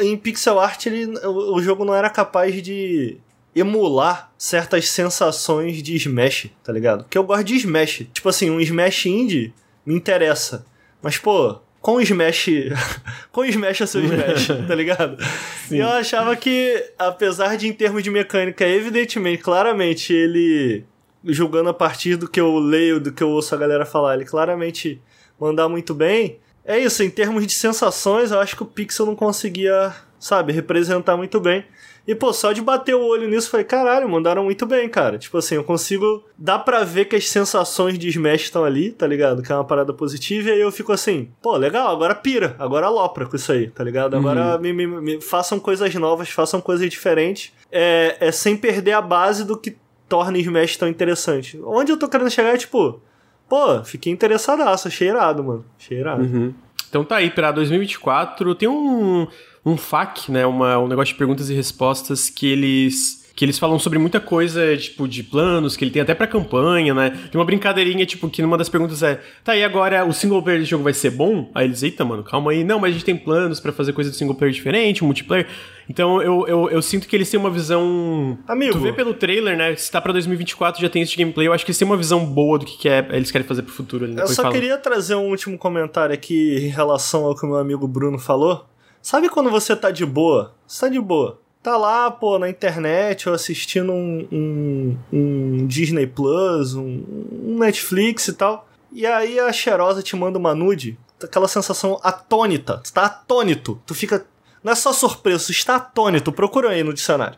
em 0.00 0.16
pixel 0.16 0.58
art 0.58 0.86
ele, 0.86 1.06
o, 1.24 1.60
jogo 1.60 1.84
não 1.84 1.94
era 1.94 2.08
capaz 2.08 2.62
de 2.62 3.18
emular 3.54 4.30
certas 4.36 4.88
sensações 4.90 5.82
de 5.82 5.96
Smash, 5.96 6.50
tá 6.62 6.72
ligado? 6.72 7.04
Porque 7.04 7.16
eu 7.16 7.24
gosto 7.24 7.44
de 7.44 7.56
Smash. 7.56 8.06
Tipo 8.12 8.28
assim, 8.28 8.50
um 8.50 8.60
Smash 8.60 9.06
indie 9.06 9.54
me 9.84 9.94
interessa. 9.94 10.66
Mas, 11.00 11.16
pô, 11.16 11.58
com 11.80 12.00
Smash. 12.00 12.48
com 13.32 13.44
Smash 13.44 13.80
é 13.80 13.86
seu 13.86 14.04
Smash, 14.04 14.48
tá 14.66 14.74
ligado? 14.74 15.16
Sim. 15.68 15.76
E 15.76 15.78
eu 15.78 15.88
achava 15.88 16.34
que, 16.36 16.84
apesar 16.98 17.56
de 17.56 17.68
em 17.68 17.72
termos 17.72 18.02
de 18.02 18.10
mecânica, 18.10 18.66
evidentemente, 18.66 19.42
claramente, 19.42 20.12
ele. 20.12 20.84
Julgando 21.24 21.70
a 21.70 21.74
partir 21.74 22.14
do 22.14 22.28
que 22.28 22.40
eu 22.40 22.56
leio, 22.58 23.00
do 23.00 23.10
que 23.10 23.22
eu 23.22 23.30
ouço 23.30 23.52
a 23.52 23.58
galera 23.58 23.84
falar, 23.84 24.14
ele 24.14 24.24
claramente 24.24 25.00
mandar 25.40 25.68
muito 25.68 25.92
bem. 25.92 26.38
É 26.66 26.78
isso, 26.78 27.02
em 27.02 27.10
termos 27.10 27.46
de 27.46 27.52
sensações, 27.52 28.32
eu 28.32 28.40
acho 28.40 28.56
que 28.56 28.62
o 28.62 28.66
Pixel 28.66 29.06
não 29.06 29.14
conseguia, 29.14 29.94
sabe, 30.18 30.52
representar 30.52 31.16
muito 31.16 31.38
bem. 31.38 31.64
E, 32.06 32.14
pô, 32.14 32.32
só 32.32 32.52
de 32.52 32.62
bater 32.62 32.94
o 32.94 33.04
olho 33.04 33.28
nisso, 33.28 33.50
falei, 33.50 33.64
caralho, 33.64 34.08
mandaram 34.08 34.44
muito 34.44 34.64
bem, 34.64 34.88
cara. 34.88 35.18
Tipo 35.18 35.38
assim, 35.38 35.56
eu 35.56 35.64
consigo. 35.64 36.24
Dá 36.38 36.56
pra 36.56 36.84
ver 36.84 37.06
que 37.06 37.16
as 37.16 37.28
sensações 37.28 37.98
de 37.98 38.08
Smash 38.08 38.42
estão 38.42 38.64
ali, 38.64 38.92
tá 38.92 39.06
ligado? 39.06 39.42
Que 39.42 39.50
é 39.50 39.54
uma 39.54 39.64
parada 39.64 39.92
positiva. 39.92 40.48
E 40.48 40.52
aí 40.52 40.60
eu 40.60 40.70
fico 40.70 40.92
assim, 40.92 41.30
pô, 41.42 41.56
legal, 41.56 41.92
agora 41.92 42.14
pira, 42.14 42.54
agora 42.60 42.86
alopra 42.86 43.26
com 43.26 43.34
isso 43.34 43.50
aí, 43.50 43.68
tá 43.70 43.82
ligado? 43.82 44.14
Agora 44.14 44.54
uhum. 44.54 44.60
me, 44.60 44.72
me, 44.72 44.86
me, 44.86 45.20
façam 45.20 45.58
coisas 45.58 45.92
novas, 45.96 46.28
façam 46.28 46.60
coisas 46.60 46.88
diferentes. 46.88 47.52
É, 47.72 48.16
é 48.20 48.30
sem 48.30 48.56
perder 48.56 48.92
a 48.92 49.00
base 49.00 49.44
do 49.44 49.56
que 49.56 49.76
torna 50.08 50.38
Smash 50.38 50.76
tão 50.76 50.88
interessante. 50.88 51.60
Onde 51.64 51.90
eu 51.90 51.98
tô 51.98 52.08
querendo 52.08 52.30
chegar 52.30 52.54
é, 52.54 52.56
tipo, 52.56 53.00
Pô, 53.48 53.82
fiquei 53.84 54.12
interessadaço, 54.12 54.88
achei 54.88 55.08
irado, 55.08 55.44
mano. 55.44 55.64
Achei 55.78 55.98
irado. 55.98 56.22
Uhum. 56.22 56.54
Então 56.88 57.04
tá 57.04 57.16
aí, 57.16 57.30
pra 57.30 57.52
2024 57.52 58.54
tem 58.54 58.68
um, 58.68 59.26
um 59.64 59.76
FAQ, 59.76 60.32
né? 60.32 60.46
Uma, 60.46 60.78
um 60.78 60.88
negócio 60.88 61.12
de 61.12 61.18
perguntas 61.18 61.50
e 61.50 61.54
respostas 61.54 62.30
que 62.30 62.46
eles 62.46 63.25
que 63.36 63.44
eles 63.44 63.58
falam 63.58 63.78
sobre 63.78 63.98
muita 63.98 64.18
coisa, 64.18 64.74
tipo, 64.78 65.06
de 65.06 65.22
planos, 65.22 65.76
que 65.76 65.84
ele 65.84 65.90
tem 65.90 66.00
até 66.00 66.14
pra 66.14 66.26
campanha, 66.26 66.94
né? 66.94 67.10
Tem 67.10 67.38
uma 67.38 67.44
brincadeirinha, 67.44 68.06
tipo, 68.06 68.30
que 68.30 68.40
numa 68.40 68.56
das 68.56 68.70
perguntas 68.70 69.02
é, 69.02 69.20
tá, 69.44 69.54
e 69.54 69.62
agora 69.62 70.06
o 70.06 70.12
single 70.12 70.42
player 70.42 70.58
desse 70.58 70.70
jogo 70.70 70.82
vai 70.82 70.94
ser 70.94 71.10
bom? 71.10 71.50
Aí 71.54 71.66
eles, 71.66 71.82
eita, 71.82 72.02
mano, 72.02 72.24
calma 72.24 72.52
aí. 72.52 72.64
Não, 72.64 72.80
mas 72.80 72.90
a 72.90 72.92
gente 72.94 73.04
tem 73.04 73.14
planos 73.14 73.60
para 73.60 73.72
fazer 73.72 73.92
coisa 73.92 74.10
de 74.10 74.16
single 74.16 74.34
player 74.34 74.54
diferente, 74.54 75.04
multiplayer. 75.04 75.46
Então 75.86 76.22
eu, 76.22 76.48
eu, 76.48 76.70
eu 76.70 76.80
sinto 76.80 77.06
que 77.06 77.14
eles 77.14 77.30
têm 77.30 77.38
uma 77.38 77.50
visão. 77.50 78.38
Amigo. 78.48 78.72
Tu 78.72 78.78
vê 78.78 78.92
pelo 78.94 79.12
trailer, 79.12 79.54
né? 79.54 79.76
Se 79.76 79.92
tá 79.92 80.00
pra 80.00 80.14
2024 80.14 80.80
já 80.80 80.88
tem 80.88 81.02
esse 81.02 81.14
gameplay, 81.14 81.46
eu 81.46 81.52
acho 81.52 81.62
que 81.62 81.70
eles 81.70 81.78
têm 81.78 81.86
uma 81.86 81.96
visão 81.96 82.24
boa 82.24 82.58
do 82.58 82.64
que, 82.64 82.78
que 82.78 82.88
é, 82.88 83.06
eles 83.10 83.30
querem 83.30 83.46
fazer 83.46 83.62
pro 83.62 83.72
futuro 83.72 84.06
ali. 84.06 84.16
Eu 84.18 84.28
só 84.28 84.50
queria 84.50 84.78
trazer 84.78 85.14
um 85.14 85.28
último 85.28 85.58
comentário 85.58 86.14
aqui 86.14 86.56
em 86.56 86.68
relação 86.68 87.26
ao 87.26 87.36
que 87.36 87.44
o 87.44 87.48
meu 87.48 87.58
amigo 87.58 87.86
Bruno 87.86 88.18
falou. 88.18 88.64
Sabe 89.02 89.28
quando 89.28 89.50
você 89.50 89.76
tá 89.76 89.90
de 89.90 90.06
boa? 90.06 90.54
Você 90.66 90.86
tá 90.86 90.88
de 90.90 90.98
boa 90.98 91.45
tá 91.66 91.76
lá, 91.76 92.08
pô, 92.12 92.38
na 92.38 92.48
internet 92.48 93.28
ou 93.28 93.34
assistindo 93.34 93.92
um, 93.92 94.28
um, 94.30 94.98
um 95.12 95.66
Disney 95.66 96.06
Plus, 96.06 96.74
um, 96.74 97.02
um, 97.42 97.58
Netflix 97.58 98.28
e 98.28 98.34
tal. 98.34 98.68
E 98.92 99.04
aí 99.04 99.40
a 99.40 99.52
cheirosa 99.52 100.00
te 100.00 100.14
manda 100.14 100.38
uma 100.38 100.54
nude, 100.54 100.96
aquela 101.20 101.48
sensação 101.48 101.98
atônita. 102.04 102.80
Tu 102.84 102.92
tá 102.92 103.06
atônito. 103.06 103.82
Tu 103.84 103.96
fica. 103.96 104.24
Não 104.62 104.72
é 104.72 104.76
só 104.76 104.92
surpreso, 104.92 105.46
tu 105.46 105.52
está 105.52 105.74
atônito. 105.74 106.30
Procura 106.30 106.70
aí 106.70 106.84
no 106.84 106.94
dicionário. 106.94 107.36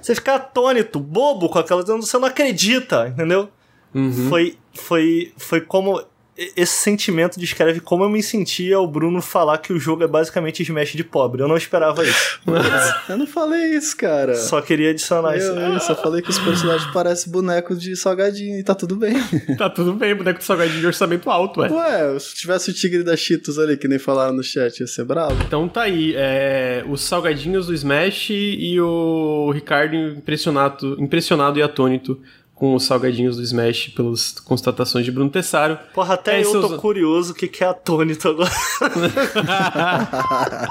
Você 0.00 0.14
fica 0.14 0.34
atônito, 0.34 1.00
bobo 1.00 1.48
com 1.48 1.58
aquela. 1.58 1.82
Você 1.82 2.18
não 2.18 2.28
acredita, 2.28 3.08
entendeu? 3.08 3.48
Uhum. 3.94 4.28
Foi, 4.28 4.58
foi, 4.74 5.32
foi 5.38 5.62
como 5.62 6.04
esse 6.36 6.72
sentimento 6.72 7.38
descreve 7.38 7.78
como 7.78 8.02
eu 8.02 8.08
me 8.08 8.20
sentia 8.22 8.76
ao 8.76 8.88
Bruno 8.88 9.22
falar 9.22 9.58
que 9.58 9.72
o 9.72 9.78
jogo 9.78 10.02
é 10.02 10.08
basicamente 10.08 10.62
Smash 10.62 10.92
de 10.92 11.04
pobre. 11.04 11.42
Eu 11.42 11.46
não 11.46 11.56
esperava 11.56 12.04
isso. 12.04 12.40
eu 13.08 13.16
não 13.16 13.26
falei 13.26 13.76
isso, 13.76 13.96
cara. 13.96 14.34
Só 14.34 14.60
queria 14.60 14.90
adicionar 14.90 15.36
eu, 15.36 15.38
isso. 15.38 15.50
Eu 15.52 15.80
só 15.80 15.94
falei 15.94 16.22
que 16.22 16.30
os 16.30 16.38
personagens 16.38 16.90
parecem 16.92 17.30
bonecos 17.30 17.80
de 17.80 17.94
salgadinho 17.94 18.58
e 18.58 18.64
tá 18.64 18.74
tudo 18.74 18.96
bem. 18.96 19.14
tá 19.56 19.70
tudo 19.70 19.94
bem, 19.94 20.14
boneco 20.14 20.40
de 20.40 20.44
salgadinho 20.44 20.80
de 20.80 20.86
orçamento 20.86 21.30
alto, 21.30 21.60
ué. 21.60 21.70
Ué, 21.70 22.18
se 22.18 22.34
tivesse 22.34 22.70
o 22.70 22.74
tigre 22.74 23.04
da 23.04 23.16
Cheetos 23.16 23.56
ali, 23.58 23.76
que 23.76 23.86
nem 23.86 24.00
falaram 24.00 24.34
no 24.34 24.42
chat, 24.42 24.80
ia 24.80 24.86
ser 24.88 25.04
bravo. 25.04 25.40
Então 25.46 25.68
tá 25.68 25.82
aí, 25.82 26.14
é, 26.16 26.84
os 26.88 27.02
salgadinhos 27.02 27.68
do 27.68 27.74
Smash 27.74 28.30
e 28.30 28.80
o 28.80 29.52
Ricardo 29.52 29.94
impressionado, 29.94 31.00
impressionado 31.00 31.60
e 31.60 31.62
atônito 31.62 32.20
com 32.54 32.74
os 32.74 32.84
salgadinhos 32.84 33.36
do 33.36 33.42
Smash 33.42 33.88
pelas 33.88 34.32
constatações 34.32 35.04
de 35.04 35.10
Bruno 35.10 35.30
Tessaro. 35.30 35.78
Porra, 35.92 36.14
até 36.14 36.40
é, 36.40 36.44
eu 36.44 36.60
tô 36.60 36.78
curioso 36.78 37.32
o 37.32 37.34
que, 37.34 37.48
que 37.48 37.64
é 37.64 37.66
atônito 37.66 38.28
agora. 38.28 38.50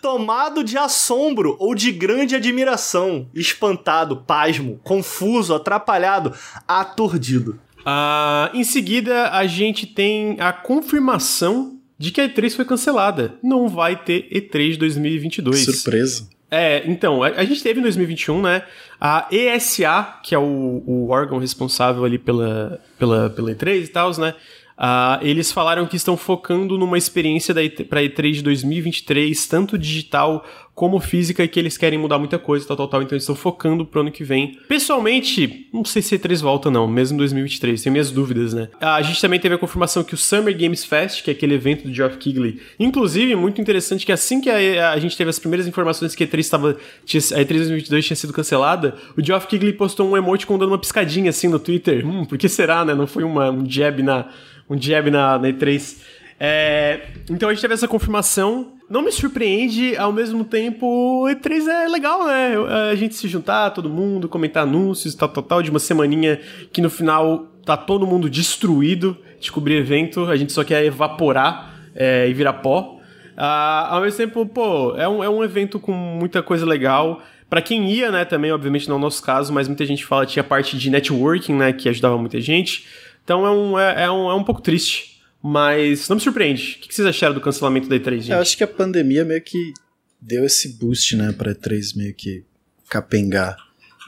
Tomado 0.00 0.64
de 0.64 0.76
assombro 0.76 1.56
ou 1.60 1.74
de 1.74 1.92
grande 1.92 2.34
admiração, 2.34 3.28
espantado, 3.34 4.16
pasmo, 4.16 4.80
confuso, 4.82 5.54
atrapalhado, 5.54 6.32
aturdido. 6.66 7.58
Uh, 7.80 8.54
em 8.54 8.64
seguida, 8.64 9.30
a 9.30 9.46
gente 9.46 9.86
tem 9.86 10.40
a 10.40 10.52
confirmação 10.52 11.78
de 11.98 12.10
que 12.10 12.20
a 12.20 12.28
E3 12.28 12.56
foi 12.56 12.64
cancelada. 12.64 13.34
Não 13.42 13.68
vai 13.68 13.96
ter 13.96 14.28
E3 14.32 14.76
2022. 14.76 15.64
Surpresa. 15.64 16.28
É, 16.54 16.82
então, 16.84 17.22
a, 17.22 17.42
gente 17.44 17.62
teve 17.62 17.80
em 17.80 17.82
2021, 17.82 18.42
né, 18.42 18.62
a 19.00 19.26
ESA, 19.32 20.18
que 20.22 20.34
é 20.34 20.38
o, 20.38 20.82
o 20.86 21.08
órgão 21.08 21.38
responsável 21.38 22.04
ali 22.04 22.18
pela, 22.18 22.78
pela, 22.98 23.30
pela 23.30 23.54
E3 23.54 23.84
e 23.84 23.88
tal, 23.88 24.10
né, 24.18 24.34
Uh, 24.82 25.24
eles 25.24 25.52
falaram 25.52 25.86
que 25.86 25.94
estão 25.94 26.16
focando 26.16 26.76
numa 26.76 26.98
experiência 26.98 27.54
para 27.88 28.02
E3 28.02 28.32
de 28.32 28.42
2023, 28.42 29.46
tanto 29.46 29.78
digital 29.78 30.44
como 30.74 30.98
física, 30.98 31.44
e 31.44 31.48
que 31.48 31.60
eles 31.60 31.76
querem 31.76 31.98
mudar 31.98 32.18
muita 32.18 32.36
coisa, 32.36 32.66
tal, 32.66 32.76
tal, 32.76 32.88
tal. 32.88 33.02
Então 33.02 33.14
eles 33.14 33.22
estão 33.22 33.36
focando 33.36 33.86
pro 33.86 34.00
ano 34.00 34.10
que 34.10 34.24
vem. 34.24 34.58
Pessoalmente, 34.66 35.68
não 35.72 35.84
sei 35.84 36.02
se 36.02 36.18
E3 36.18 36.40
volta 36.40 36.68
não, 36.68 36.88
mesmo 36.88 37.14
em 37.14 37.18
2023, 37.18 37.80
tenho 37.80 37.92
minhas 37.92 38.10
dúvidas, 38.10 38.54
né? 38.54 38.70
Uh, 38.80 38.86
a 38.86 39.02
gente 39.02 39.20
também 39.20 39.38
teve 39.38 39.54
a 39.54 39.58
confirmação 39.58 40.02
que 40.02 40.14
o 40.14 40.16
Summer 40.16 40.56
Games 40.58 40.84
Fest, 40.84 41.22
que 41.22 41.30
é 41.30 41.32
aquele 41.32 41.54
evento 41.54 41.86
do 41.86 41.94
Geoff 41.94 42.16
Keighley, 42.16 42.60
inclusive, 42.80 43.36
muito 43.36 43.60
interessante 43.60 44.04
que 44.04 44.10
assim 44.10 44.40
que 44.40 44.50
a, 44.50 44.90
a 44.90 44.98
gente 44.98 45.16
teve 45.16 45.30
as 45.30 45.38
primeiras 45.38 45.68
informações 45.68 46.16
que 46.16 46.24
a 46.24 46.26
E3 46.26 46.38
estava, 46.40 46.70
a 46.70 46.74
E3 47.06 47.46
2022 47.46 48.04
tinha 48.04 48.16
sido 48.16 48.32
cancelada, 48.32 48.96
o 49.16 49.24
Geoff 49.24 49.46
Keighley 49.46 49.74
postou 49.74 50.10
um 50.10 50.16
emoticon 50.16 50.58
dando 50.58 50.70
uma 50.70 50.78
piscadinha 50.78 51.30
assim 51.30 51.46
no 51.46 51.60
Twitter. 51.60 52.04
Hum, 52.04 52.24
por 52.24 52.36
que 52.36 52.48
será, 52.48 52.84
né? 52.84 52.96
Não 52.96 53.06
foi 53.06 53.22
uma, 53.22 53.48
um 53.48 53.64
jab 53.70 54.02
na 54.02 54.26
um 54.72 54.80
jab 54.80 55.10
na, 55.10 55.38
na 55.38 55.48
E3. 55.48 55.98
É, 56.40 57.00
então 57.30 57.48
a 57.48 57.52
gente 57.52 57.60
teve 57.60 57.74
essa 57.74 57.86
confirmação. 57.86 58.72
Não 58.88 59.02
me 59.02 59.12
surpreende, 59.12 59.96
ao 59.96 60.12
mesmo 60.12 60.44
tempo, 60.44 61.24
E3 61.28 61.66
é 61.66 61.88
legal, 61.88 62.26
né? 62.26 62.54
A 62.90 62.94
gente 62.94 63.14
se 63.14 63.28
juntar, 63.28 63.70
todo 63.70 63.88
mundo, 63.88 64.28
comentar 64.28 64.64
anúncios, 64.64 65.14
tal, 65.14 65.28
tal, 65.28 65.42
tal, 65.42 65.62
de 65.62 65.70
uma 65.70 65.78
semaninha 65.78 66.40
que 66.72 66.80
no 66.80 66.90
final 66.90 67.46
tá 67.64 67.76
todo 67.76 68.06
mundo 68.06 68.28
destruído 68.28 69.16
de 69.40 69.50
cobrir 69.50 69.76
evento, 69.76 70.26
a 70.26 70.36
gente 70.36 70.52
só 70.52 70.62
quer 70.62 70.84
evaporar 70.84 71.74
é, 71.94 72.28
e 72.28 72.34
virar 72.34 72.54
pó. 72.54 73.00
Ah, 73.36 73.94
ao 73.94 74.02
mesmo 74.02 74.18
tempo, 74.18 74.44
pô, 74.46 74.94
é 74.96 75.08
um, 75.08 75.24
é 75.24 75.28
um 75.28 75.42
evento 75.42 75.80
com 75.80 75.92
muita 75.92 76.42
coisa 76.42 76.66
legal. 76.66 77.22
Para 77.48 77.60
quem 77.60 77.90
ia, 77.90 78.10
né, 78.10 78.24
também, 78.24 78.52
obviamente 78.52 78.88
não 78.88 78.96
é 78.96 78.98
o 78.98 79.00
nosso 79.00 79.22
caso, 79.22 79.52
mas 79.52 79.68
muita 79.68 79.84
gente 79.84 80.04
fala 80.04 80.24
tinha 80.24 80.42
parte 80.42 80.76
de 80.76 80.90
networking, 80.90 81.54
né, 81.54 81.72
que 81.72 81.88
ajudava 81.88 82.16
muita 82.18 82.40
gente. 82.40 82.86
Então 83.24 83.46
é 83.46 83.50
um, 83.50 83.78
é, 83.78 84.04
é, 84.04 84.10
um, 84.10 84.30
é 84.30 84.34
um 84.34 84.44
pouco 84.44 84.60
triste, 84.60 85.20
mas 85.42 86.08
não 86.08 86.16
me 86.16 86.22
surpreende. 86.22 86.78
O 86.78 86.86
que 86.86 86.94
vocês 86.94 87.06
acharam 87.06 87.34
do 87.34 87.40
cancelamento 87.40 87.88
da 87.88 87.96
E3, 87.96 88.10
gente? 88.18 88.30
Eu 88.30 88.38
acho 88.38 88.56
que 88.56 88.64
a 88.64 88.68
pandemia 88.68 89.24
meio 89.24 89.42
que 89.42 89.72
deu 90.20 90.44
esse 90.44 90.68
boost, 90.78 91.16
né, 91.16 91.32
pra 91.32 91.54
E3 91.54 91.96
meio 91.96 92.14
que 92.14 92.44
capengar. 92.88 93.56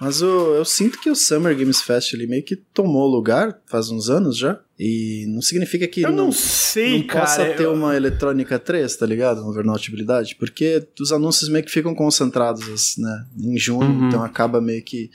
Mas 0.00 0.20
eu, 0.20 0.54
eu 0.54 0.64
sinto 0.64 1.00
que 1.00 1.08
o 1.08 1.14
Summer 1.14 1.56
Games 1.56 1.80
Fest 1.80 2.14
ali 2.14 2.26
meio 2.26 2.42
que 2.42 2.56
tomou 2.56 3.06
lugar 3.06 3.60
faz 3.66 3.90
uns 3.90 4.10
anos 4.10 4.36
já. 4.36 4.60
E 4.78 5.24
não 5.28 5.40
significa 5.40 5.86
que 5.86 6.02
eu 6.02 6.10
não, 6.10 6.26
não 6.26 6.32
sei, 6.32 6.98
não 6.98 7.06
cara, 7.06 7.20
possa 7.20 7.44
ter 7.54 7.68
uma 7.68 7.94
eletrônica 7.94 8.58
3, 8.58 8.96
tá 8.96 9.06
ligado? 9.06 9.40
No 9.40 9.48
Overnautibilidade. 9.48 10.34
Porque 10.34 10.86
os 11.00 11.12
anúncios 11.12 11.48
meio 11.48 11.64
que 11.64 11.70
ficam 11.70 11.94
concentrados 11.94 12.96
né, 12.98 13.26
em 13.38 13.56
junho, 13.56 13.88
uhum. 13.88 14.08
então 14.08 14.24
acaba 14.24 14.60
meio 14.60 14.82
que 14.82 15.10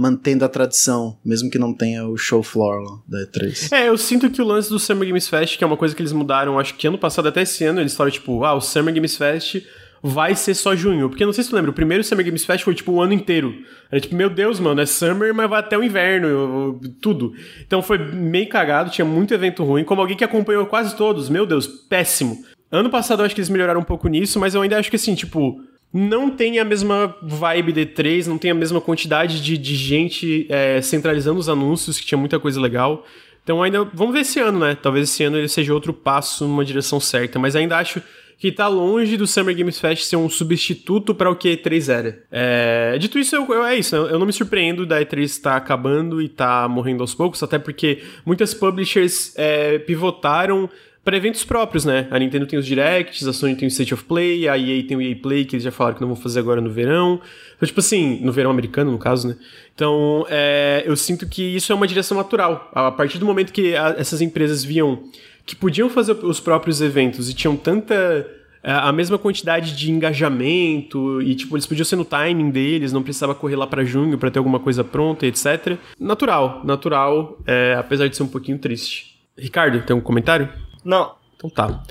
mantendo 0.00 0.46
a 0.46 0.48
tradição, 0.48 1.18
mesmo 1.22 1.50
que 1.50 1.58
não 1.58 1.74
tenha 1.74 2.06
o 2.06 2.16
show 2.16 2.42
floor 2.42 2.80
lá 2.80 2.98
da 3.06 3.18
E3. 3.26 3.70
É, 3.70 3.88
eu 3.88 3.98
sinto 3.98 4.30
que 4.30 4.40
o 4.40 4.44
lance 4.46 4.70
do 4.70 4.78
Summer 4.78 5.06
Games 5.06 5.28
Fest, 5.28 5.58
que 5.58 5.64
é 5.64 5.66
uma 5.66 5.76
coisa 5.76 5.94
que 5.94 6.00
eles 6.00 6.12
mudaram, 6.12 6.58
acho 6.58 6.74
que 6.74 6.86
ano 6.86 6.96
passado 6.96 7.28
até 7.28 7.42
esse 7.42 7.64
ano, 7.64 7.80
eles 7.80 7.94
falaram 7.94 8.12
tipo, 8.12 8.42
ah, 8.42 8.54
o 8.54 8.62
Summer 8.62 8.94
Games 8.94 9.14
Fest 9.14 9.62
vai 10.02 10.34
ser 10.34 10.54
só 10.54 10.74
junho. 10.74 11.10
Porque 11.10 11.26
não 11.26 11.34
sei 11.34 11.44
se 11.44 11.50
tu 11.50 11.56
lembra, 11.56 11.70
o 11.70 11.74
primeiro 11.74 12.02
Summer 12.02 12.24
Games 12.24 12.46
Fest 12.46 12.64
foi 12.64 12.74
tipo 12.74 12.92
o 12.92 13.02
ano 13.02 13.12
inteiro. 13.12 13.54
Era 13.90 14.00
tipo, 14.00 14.16
meu 14.16 14.30
Deus, 14.30 14.58
mano, 14.58 14.80
é 14.80 14.86
Summer, 14.86 15.34
mas 15.34 15.50
vai 15.50 15.60
até 15.60 15.76
o 15.76 15.84
inverno, 15.84 16.80
tudo. 17.02 17.34
Então 17.66 17.82
foi 17.82 17.98
meio 17.98 18.48
cagado, 18.48 18.90
tinha 18.90 19.04
muito 19.04 19.34
evento 19.34 19.62
ruim. 19.62 19.84
Como 19.84 20.00
alguém 20.00 20.16
que 20.16 20.24
acompanhou 20.24 20.64
quase 20.64 20.96
todos, 20.96 21.28
meu 21.28 21.44
Deus, 21.44 21.66
péssimo. 21.66 22.42
Ano 22.72 22.88
passado 22.88 23.20
eu 23.20 23.26
acho 23.26 23.34
que 23.34 23.40
eles 23.40 23.50
melhoraram 23.50 23.80
um 23.80 23.84
pouco 23.84 24.08
nisso, 24.08 24.40
mas 24.40 24.54
eu 24.54 24.62
ainda 24.62 24.78
acho 24.78 24.88
que 24.88 24.96
assim, 24.96 25.14
tipo, 25.14 25.60
não 25.92 26.30
tem 26.30 26.58
a 26.58 26.64
mesma 26.64 27.16
vibe 27.22 27.72
D3, 27.72 28.26
não 28.26 28.38
tem 28.38 28.50
a 28.50 28.54
mesma 28.54 28.80
quantidade 28.80 29.42
de, 29.42 29.58
de 29.58 29.74
gente 29.74 30.46
é, 30.48 30.80
centralizando 30.80 31.40
os 31.40 31.48
anúncios, 31.48 31.98
que 31.98 32.06
tinha 32.06 32.18
muita 32.18 32.38
coisa 32.38 32.60
legal. 32.60 33.04
Então 33.42 33.62
ainda, 33.62 33.84
vamos 33.92 34.14
ver 34.14 34.20
esse 34.20 34.38
ano, 34.38 34.60
né? 34.60 34.76
Talvez 34.80 35.08
esse 35.08 35.24
ano 35.24 35.36
ele 35.36 35.48
seja 35.48 35.74
outro 35.74 35.92
passo 35.92 36.46
numa 36.46 36.64
direção 36.64 37.00
certa, 37.00 37.38
mas 37.38 37.56
ainda 37.56 37.76
acho 37.78 38.00
que 38.38 38.50
tá 38.50 38.66
longe 38.68 39.18
do 39.18 39.26
Summer 39.26 39.54
Games 39.54 39.78
Fest 39.78 40.04
ser 40.04 40.16
um 40.16 40.30
substituto 40.30 41.14
para 41.14 41.30
o 41.30 41.36
que 41.36 41.54
E3 41.56 41.92
era. 41.92 42.22
É, 42.30 42.96
dito 42.98 43.18
isso, 43.18 43.36
eu, 43.36 43.46
eu, 43.52 43.62
é 43.62 43.76
isso, 43.76 43.94
né? 43.94 44.10
eu 44.10 44.18
não 44.18 44.24
me 44.24 44.32
surpreendo 44.32 44.86
da 44.86 44.98
E3 44.98 45.24
estar 45.24 45.50
tá 45.50 45.56
acabando 45.56 46.22
e 46.22 46.28
tá 46.28 46.66
morrendo 46.66 47.02
aos 47.02 47.12
poucos, 47.12 47.42
até 47.42 47.58
porque 47.58 48.02
muitas 48.24 48.54
publishers 48.54 49.34
é, 49.36 49.78
pivotaram 49.80 50.70
para 51.04 51.16
eventos 51.16 51.44
próprios, 51.44 51.84
né? 51.84 52.06
A 52.10 52.18
Nintendo 52.18 52.46
tem 52.46 52.58
os 52.58 52.66
Directs, 52.66 53.26
a 53.26 53.32
Sony 53.32 53.56
tem 53.56 53.66
o 53.66 53.70
State 53.70 53.94
of 53.94 54.04
Play, 54.04 54.48
a 54.48 54.58
EA 54.58 54.82
tem 54.86 54.96
o 54.96 55.00
EA 55.00 55.16
Play, 55.16 55.44
que 55.44 55.56
eles 55.56 55.64
já 55.64 55.70
falaram 55.70 55.96
que 55.96 56.00
não 56.02 56.08
vão 56.08 56.16
fazer 56.16 56.40
agora 56.40 56.60
no 56.60 56.70
verão. 56.70 57.20
Então, 57.56 57.66
tipo 57.66 57.80
assim, 57.80 58.20
no 58.22 58.32
verão 58.32 58.50
americano, 58.50 58.90
no 58.92 58.98
caso, 58.98 59.28
né? 59.28 59.36
Então, 59.74 60.26
é, 60.28 60.82
eu 60.84 60.94
sinto 60.96 61.26
que 61.26 61.42
isso 61.42 61.72
é 61.72 61.74
uma 61.74 61.86
direção 61.86 62.16
natural. 62.16 62.70
A 62.74 62.90
partir 62.90 63.18
do 63.18 63.24
momento 63.24 63.52
que 63.52 63.74
a, 63.74 63.94
essas 63.98 64.20
empresas 64.20 64.62
viam 64.62 65.04
que 65.46 65.56
podiam 65.56 65.88
fazer 65.88 66.12
os 66.12 66.38
próprios 66.38 66.80
eventos 66.80 67.28
e 67.30 67.34
tinham 67.34 67.56
tanta 67.56 68.26
é, 68.62 68.70
a 68.70 68.92
mesma 68.92 69.18
quantidade 69.18 69.74
de 69.74 69.90
engajamento 69.90 71.22
e 71.22 71.34
tipo 71.34 71.56
eles 71.56 71.66
podiam 71.66 71.84
ser 71.84 71.96
no 71.96 72.04
timing 72.04 72.50
deles, 72.50 72.92
não 72.92 73.02
precisava 73.02 73.34
correr 73.34 73.56
lá 73.56 73.66
para 73.66 73.82
junho 73.84 74.18
para 74.18 74.30
ter 74.30 74.38
alguma 74.38 74.60
coisa 74.60 74.84
pronta, 74.84 75.26
etc. 75.26 75.78
Natural, 75.98 76.60
natural, 76.62 77.38
é, 77.46 77.74
apesar 77.78 78.06
de 78.06 78.16
ser 78.16 78.22
um 78.22 78.28
pouquinho 78.28 78.58
triste. 78.58 79.18
Ricardo, 79.36 79.80
tem 79.80 79.96
um 79.96 80.00
comentário? 80.00 80.48
Não. 80.84 81.14
Então 81.36 81.48
tá. 81.50 81.82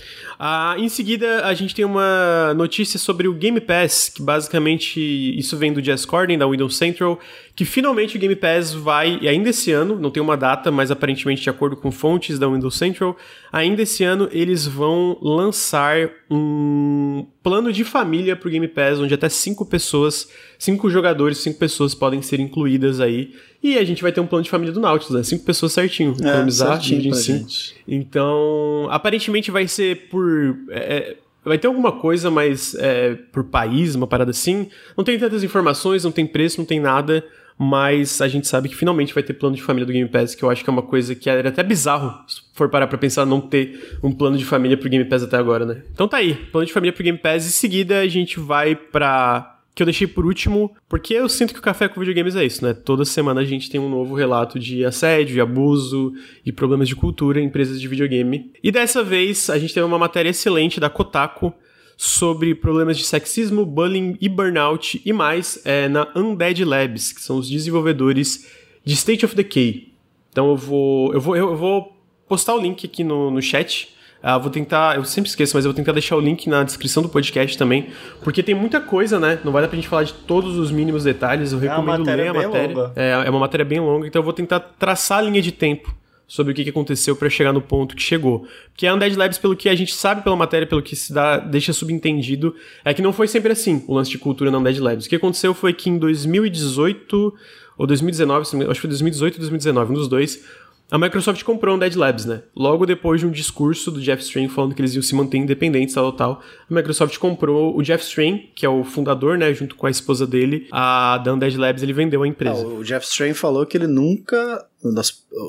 Ah, 0.41 0.75
em 0.77 0.87
seguida, 0.87 1.45
a 1.45 1.53
gente 1.53 1.75
tem 1.75 1.83
uma 1.83 2.53
notícia 2.55 2.97
sobre 2.97 3.27
o 3.27 3.33
Game 3.33 3.59
Pass, 3.59 4.07
que 4.07 4.21
basicamente 4.21 4.97
isso 5.37 5.57
vem 5.57 5.73
do 5.73 5.81
Jazz 5.81 6.05
Corden, 6.05 6.37
da 6.37 6.47
Windows 6.47 6.77
Central, 6.77 7.19
que 7.53 7.65
finalmente 7.65 8.15
o 8.15 8.19
Game 8.19 8.37
Pass 8.37 8.73
vai, 8.73 9.19
e 9.21 9.27
ainda 9.27 9.49
esse 9.49 9.69
ano, 9.73 9.99
não 9.99 10.09
tem 10.09 10.23
uma 10.23 10.37
data, 10.37 10.71
mas 10.71 10.91
aparentemente 10.91 11.41
de 11.41 11.49
acordo 11.49 11.75
com 11.75 11.91
fontes 11.91 12.39
da 12.39 12.47
Windows 12.47 12.77
Central, 12.77 13.17
ainda 13.51 13.81
esse 13.81 14.01
ano 14.05 14.29
eles 14.31 14.65
vão 14.65 15.17
lançar 15.21 16.09
um 16.31 17.25
plano 17.43 17.73
de 17.73 17.83
família 17.83 18.33
pro 18.33 18.49
Game 18.49 18.67
Pass, 18.69 18.97
onde 18.99 19.13
até 19.13 19.27
cinco 19.27 19.65
pessoas, 19.65 20.29
cinco 20.57 20.89
jogadores, 20.89 21.39
cinco 21.39 21.59
pessoas 21.59 21.93
podem 21.93 22.21
ser 22.21 22.39
incluídas 22.39 23.01
aí. 23.01 23.33
E 23.61 23.77
a 23.77 23.83
gente 23.83 24.01
vai 24.01 24.11
ter 24.11 24.21
um 24.21 24.27
plano 24.27 24.43
de 24.43 24.49
família 24.49 24.73
do 24.73 24.79
Nautilus, 24.79 25.13
né? 25.13 25.23
Cinco 25.23 25.43
pessoas 25.43 25.73
certinho. 25.73 26.15
É, 26.21 26.29
economizar, 26.29 26.81
certinho 26.81 27.13
cinco. 27.13 27.39
Gente. 27.39 27.75
Então, 27.85 28.87
aparentemente 28.89 29.51
vai 29.51 29.67
ser 29.67 30.07
por. 30.09 30.28
É, 30.69 30.79
é, 30.79 31.17
vai 31.43 31.57
ter 31.57 31.67
alguma 31.67 31.91
coisa, 31.91 32.29
mas 32.29 32.75
é, 32.75 33.15
por 33.31 33.43
país, 33.45 33.95
uma 33.95 34.07
parada 34.07 34.31
assim. 34.31 34.69
Não 34.97 35.03
tem 35.03 35.17
tantas 35.17 35.43
informações, 35.43 36.03
não 36.03 36.11
tem 36.11 36.25
preço, 36.25 36.59
não 36.59 36.65
tem 36.65 36.79
nada. 36.79 37.23
Mas 37.61 38.21
a 38.21 38.27
gente 38.29 38.47
sabe 38.47 38.69
que 38.69 38.75
finalmente 38.75 39.13
vai 39.13 39.21
ter 39.21 39.33
plano 39.33 39.53
de 39.53 39.61
família 39.61 39.85
do 39.85 39.91
Game 39.91 40.07
Pass, 40.07 40.33
que 40.33 40.41
eu 40.41 40.49
acho 40.49 40.63
que 40.63 40.69
é 40.69 40.71
uma 40.71 40.81
coisa 40.81 41.13
que 41.13 41.29
era 41.29 41.49
até 41.49 41.61
bizarro, 41.61 42.17
se 42.25 42.41
for 42.53 42.69
parar 42.69 42.87
pra 42.87 42.97
pensar, 42.97 43.25
não 43.25 43.41
ter 43.41 43.97
um 44.01 44.13
plano 44.13 44.37
de 44.37 44.45
família 44.45 44.77
pro 44.77 44.89
Game 44.89 45.03
Pass 45.03 45.23
até 45.23 45.35
agora, 45.35 45.65
né? 45.65 45.83
Então 45.91 46.07
tá 46.07 46.17
aí, 46.17 46.35
plano 46.35 46.65
de 46.65 46.71
família 46.71 46.93
pro 46.93 47.03
Game 47.03 47.17
Pass. 47.17 47.45
Em 47.45 47.49
seguida 47.49 47.99
a 47.99 48.07
gente 48.07 48.39
vai 48.39 48.77
pra 48.77 49.58
que 49.79 49.83
eu 49.83 49.85
deixei 49.85 50.07
por 50.07 50.25
último, 50.25 50.75
porque 50.89 51.13
eu 51.13 51.29
sinto 51.29 51.53
que 51.53 51.59
o 51.61 51.63
Café 51.63 51.87
com 51.87 52.01
Videogames 52.01 52.35
é 52.35 52.45
isso, 52.45 52.65
né? 52.65 52.73
Toda 52.73 53.05
semana 53.05 53.39
a 53.39 53.45
gente 53.45 53.69
tem 53.69 53.79
um 53.79 53.87
novo 53.87 54.13
relato 54.13 54.59
de 54.59 54.83
assédio, 54.83 55.35
de 55.35 55.39
abuso 55.39 56.11
e 56.45 56.51
problemas 56.51 56.89
de 56.89 56.97
cultura 56.97 57.39
em 57.39 57.45
empresas 57.45 57.79
de 57.79 57.87
videogame. 57.87 58.51
E 58.61 58.73
dessa 58.73 59.01
vez 59.01 59.49
a 59.49 59.57
gente 59.57 59.73
teve 59.73 59.85
uma 59.85 59.97
matéria 59.97 60.31
excelente 60.31 60.81
da 60.81 60.89
Kotaku 60.89 61.53
sobre 61.95 62.53
problemas 62.53 62.97
de 62.97 63.05
sexismo, 63.05 63.65
bullying 63.65 64.17
e 64.19 64.27
burnout 64.27 65.01
e 65.05 65.13
mais 65.13 65.61
é, 65.63 65.87
na 65.87 66.11
Undead 66.13 66.65
Labs, 66.65 67.13
que 67.13 67.21
são 67.21 67.37
os 67.37 67.49
desenvolvedores 67.49 68.51
de 68.83 68.93
State 68.95 69.23
of 69.23 69.33
Decay. 69.33 69.93
Então 70.29 70.49
eu 70.49 70.57
vou, 70.57 71.13
eu 71.13 71.21
vou, 71.21 71.37
eu 71.37 71.55
vou 71.55 71.97
postar 72.27 72.53
o 72.53 72.59
link 72.59 72.85
aqui 72.85 73.01
no, 73.01 73.31
no 73.31 73.41
chat 73.41 73.95
Uh, 74.21 74.39
vou 74.39 74.49
tentar, 74.49 74.97
eu 74.97 75.05
sempre 75.05 75.29
esqueço, 75.29 75.55
mas 75.55 75.63
eu 75.63 75.71
vou 75.71 75.75
tentar 75.75 75.93
deixar 75.93 76.17
o 76.17 76.19
link 76.19 76.49
na 76.49 76.63
descrição 76.63 77.01
do 77.01 77.07
podcast 77.07 77.57
também, 77.57 77.87
porque 78.21 78.43
tem 78.43 78.53
muita 78.53 78.81
coisa, 78.81 79.17
né? 79.17 79.39
Não 79.45 79.51
vai 79.51 79.61
dar 79.61 79.69
pra 79.69 79.77
gente 79.77 79.87
falar 79.87 80.03
de 80.03 80.13
todos 80.13 80.57
os 80.57 80.71
mínimos 80.71 81.05
detalhes. 81.05 81.53
Eu 81.53 81.59
é 81.59 81.61
recomendo 81.61 82.05
ler 82.05 82.27
a 82.27 82.33
matéria. 82.33 82.91
É, 82.95 83.11
é, 83.25 83.29
uma 83.29 83.39
matéria 83.39 83.65
bem 83.65 83.79
longa, 83.79 84.05
então 84.05 84.19
eu 84.19 84.23
vou 84.23 84.33
tentar 84.33 84.59
traçar 84.59 85.19
a 85.19 85.21
linha 85.21 85.41
de 85.41 85.53
tempo 85.53 85.95
sobre 86.27 86.51
o 86.51 86.55
que, 86.55 86.69
aconteceu 86.69 87.15
para 87.15 87.27
chegar 87.27 87.51
no 87.51 87.61
ponto 87.61 87.95
que 87.95 88.03
chegou. 88.03 88.45
Porque 88.71 88.85
a 88.85 88.93
Undead 88.93 89.15
Labs, 89.15 89.39
pelo 89.39 89.55
que 89.55 89.67
a 89.67 89.73
gente 89.73 89.95
sabe 89.95 90.21
pela 90.21 90.35
matéria, 90.35 90.67
pelo 90.67 90.81
que 90.81 90.95
se 90.95 91.11
dá, 91.11 91.37
deixa 91.37 91.73
subentendido, 91.73 92.55
é 92.85 92.93
que 92.93 93.01
não 93.01 93.11
foi 93.11 93.27
sempre 93.27 93.51
assim 93.51 93.83
o 93.87 93.95
lance 93.95 94.11
de 94.11 94.19
cultura 94.19 94.51
na 94.51 94.59
Undead 94.59 94.79
Labs. 94.79 95.05
O 95.07 95.09
que 95.09 95.15
aconteceu 95.15 95.55
foi 95.55 95.73
que 95.73 95.89
em 95.89 95.97
2018 95.97 97.33
ou 97.79 97.87
2019, 97.87 98.41
acho 98.41 98.73
que 98.73 98.79
foi 98.81 98.89
2018 98.89 99.33
ou 99.35 99.39
2019, 99.39 99.91
um 99.91 99.95
dos 99.95 100.07
dois, 100.07 100.45
a 100.91 100.97
Microsoft 100.97 101.43
comprou 101.43 101.75
um 101.75 101.79
Dead 101.79 101.95
Labs, 101.95 102.25
né? 102.25 102.41
Logo 102.55 102.85
depois 102.85 103.21
de 103.21 103.27
um 103.27 103.31
discurso 103.31 103.91
do 103.91 104.01
Jeff 104.01 104.23
Strain 104.23 104.47
falando 104.47 104.73
que 104.73 104.81
eles 104.81 104.93
iam 104.95 105.03
se 105.03 105.13
manter 105.13 105.37
independentes, 105.37 105.93
tal, 105.93 106.11
tal, 106.11 106.41
a 106.69 106.73
Microsoft 106.73 107.17
comprou 107.17 107.77
o 107.77 107.81
Jeff 107.81 108.03
Strain, 108.03 108.49
que 108.55 108.65
é 108.65 108.69
o 108.69 108.83
fundador, 108.83 109.37
né, 109.37 109.53
junto 109.53 109.75
com 109.75 109.87
a 109.87 109.89
esposa 109.89 110.25
dele, 110.25 110.67
a 110.71 111.17
da 111.19 111.33
Undead 111.33 111.57
Labs, 111.57 111.83
ele 111.83 111.93
vendeu 111.93 112.23
a 112.23 112.27
empresa. 112.27 112.63
Ah, 112.63 112.67
o 112.67 112.83
Jeff 112.83 113.05
Strain 113.05 113.33
falou 113.33 113.65
que 113.65 113.77
ele 113.77 113.87
nunca... 113.87 114.65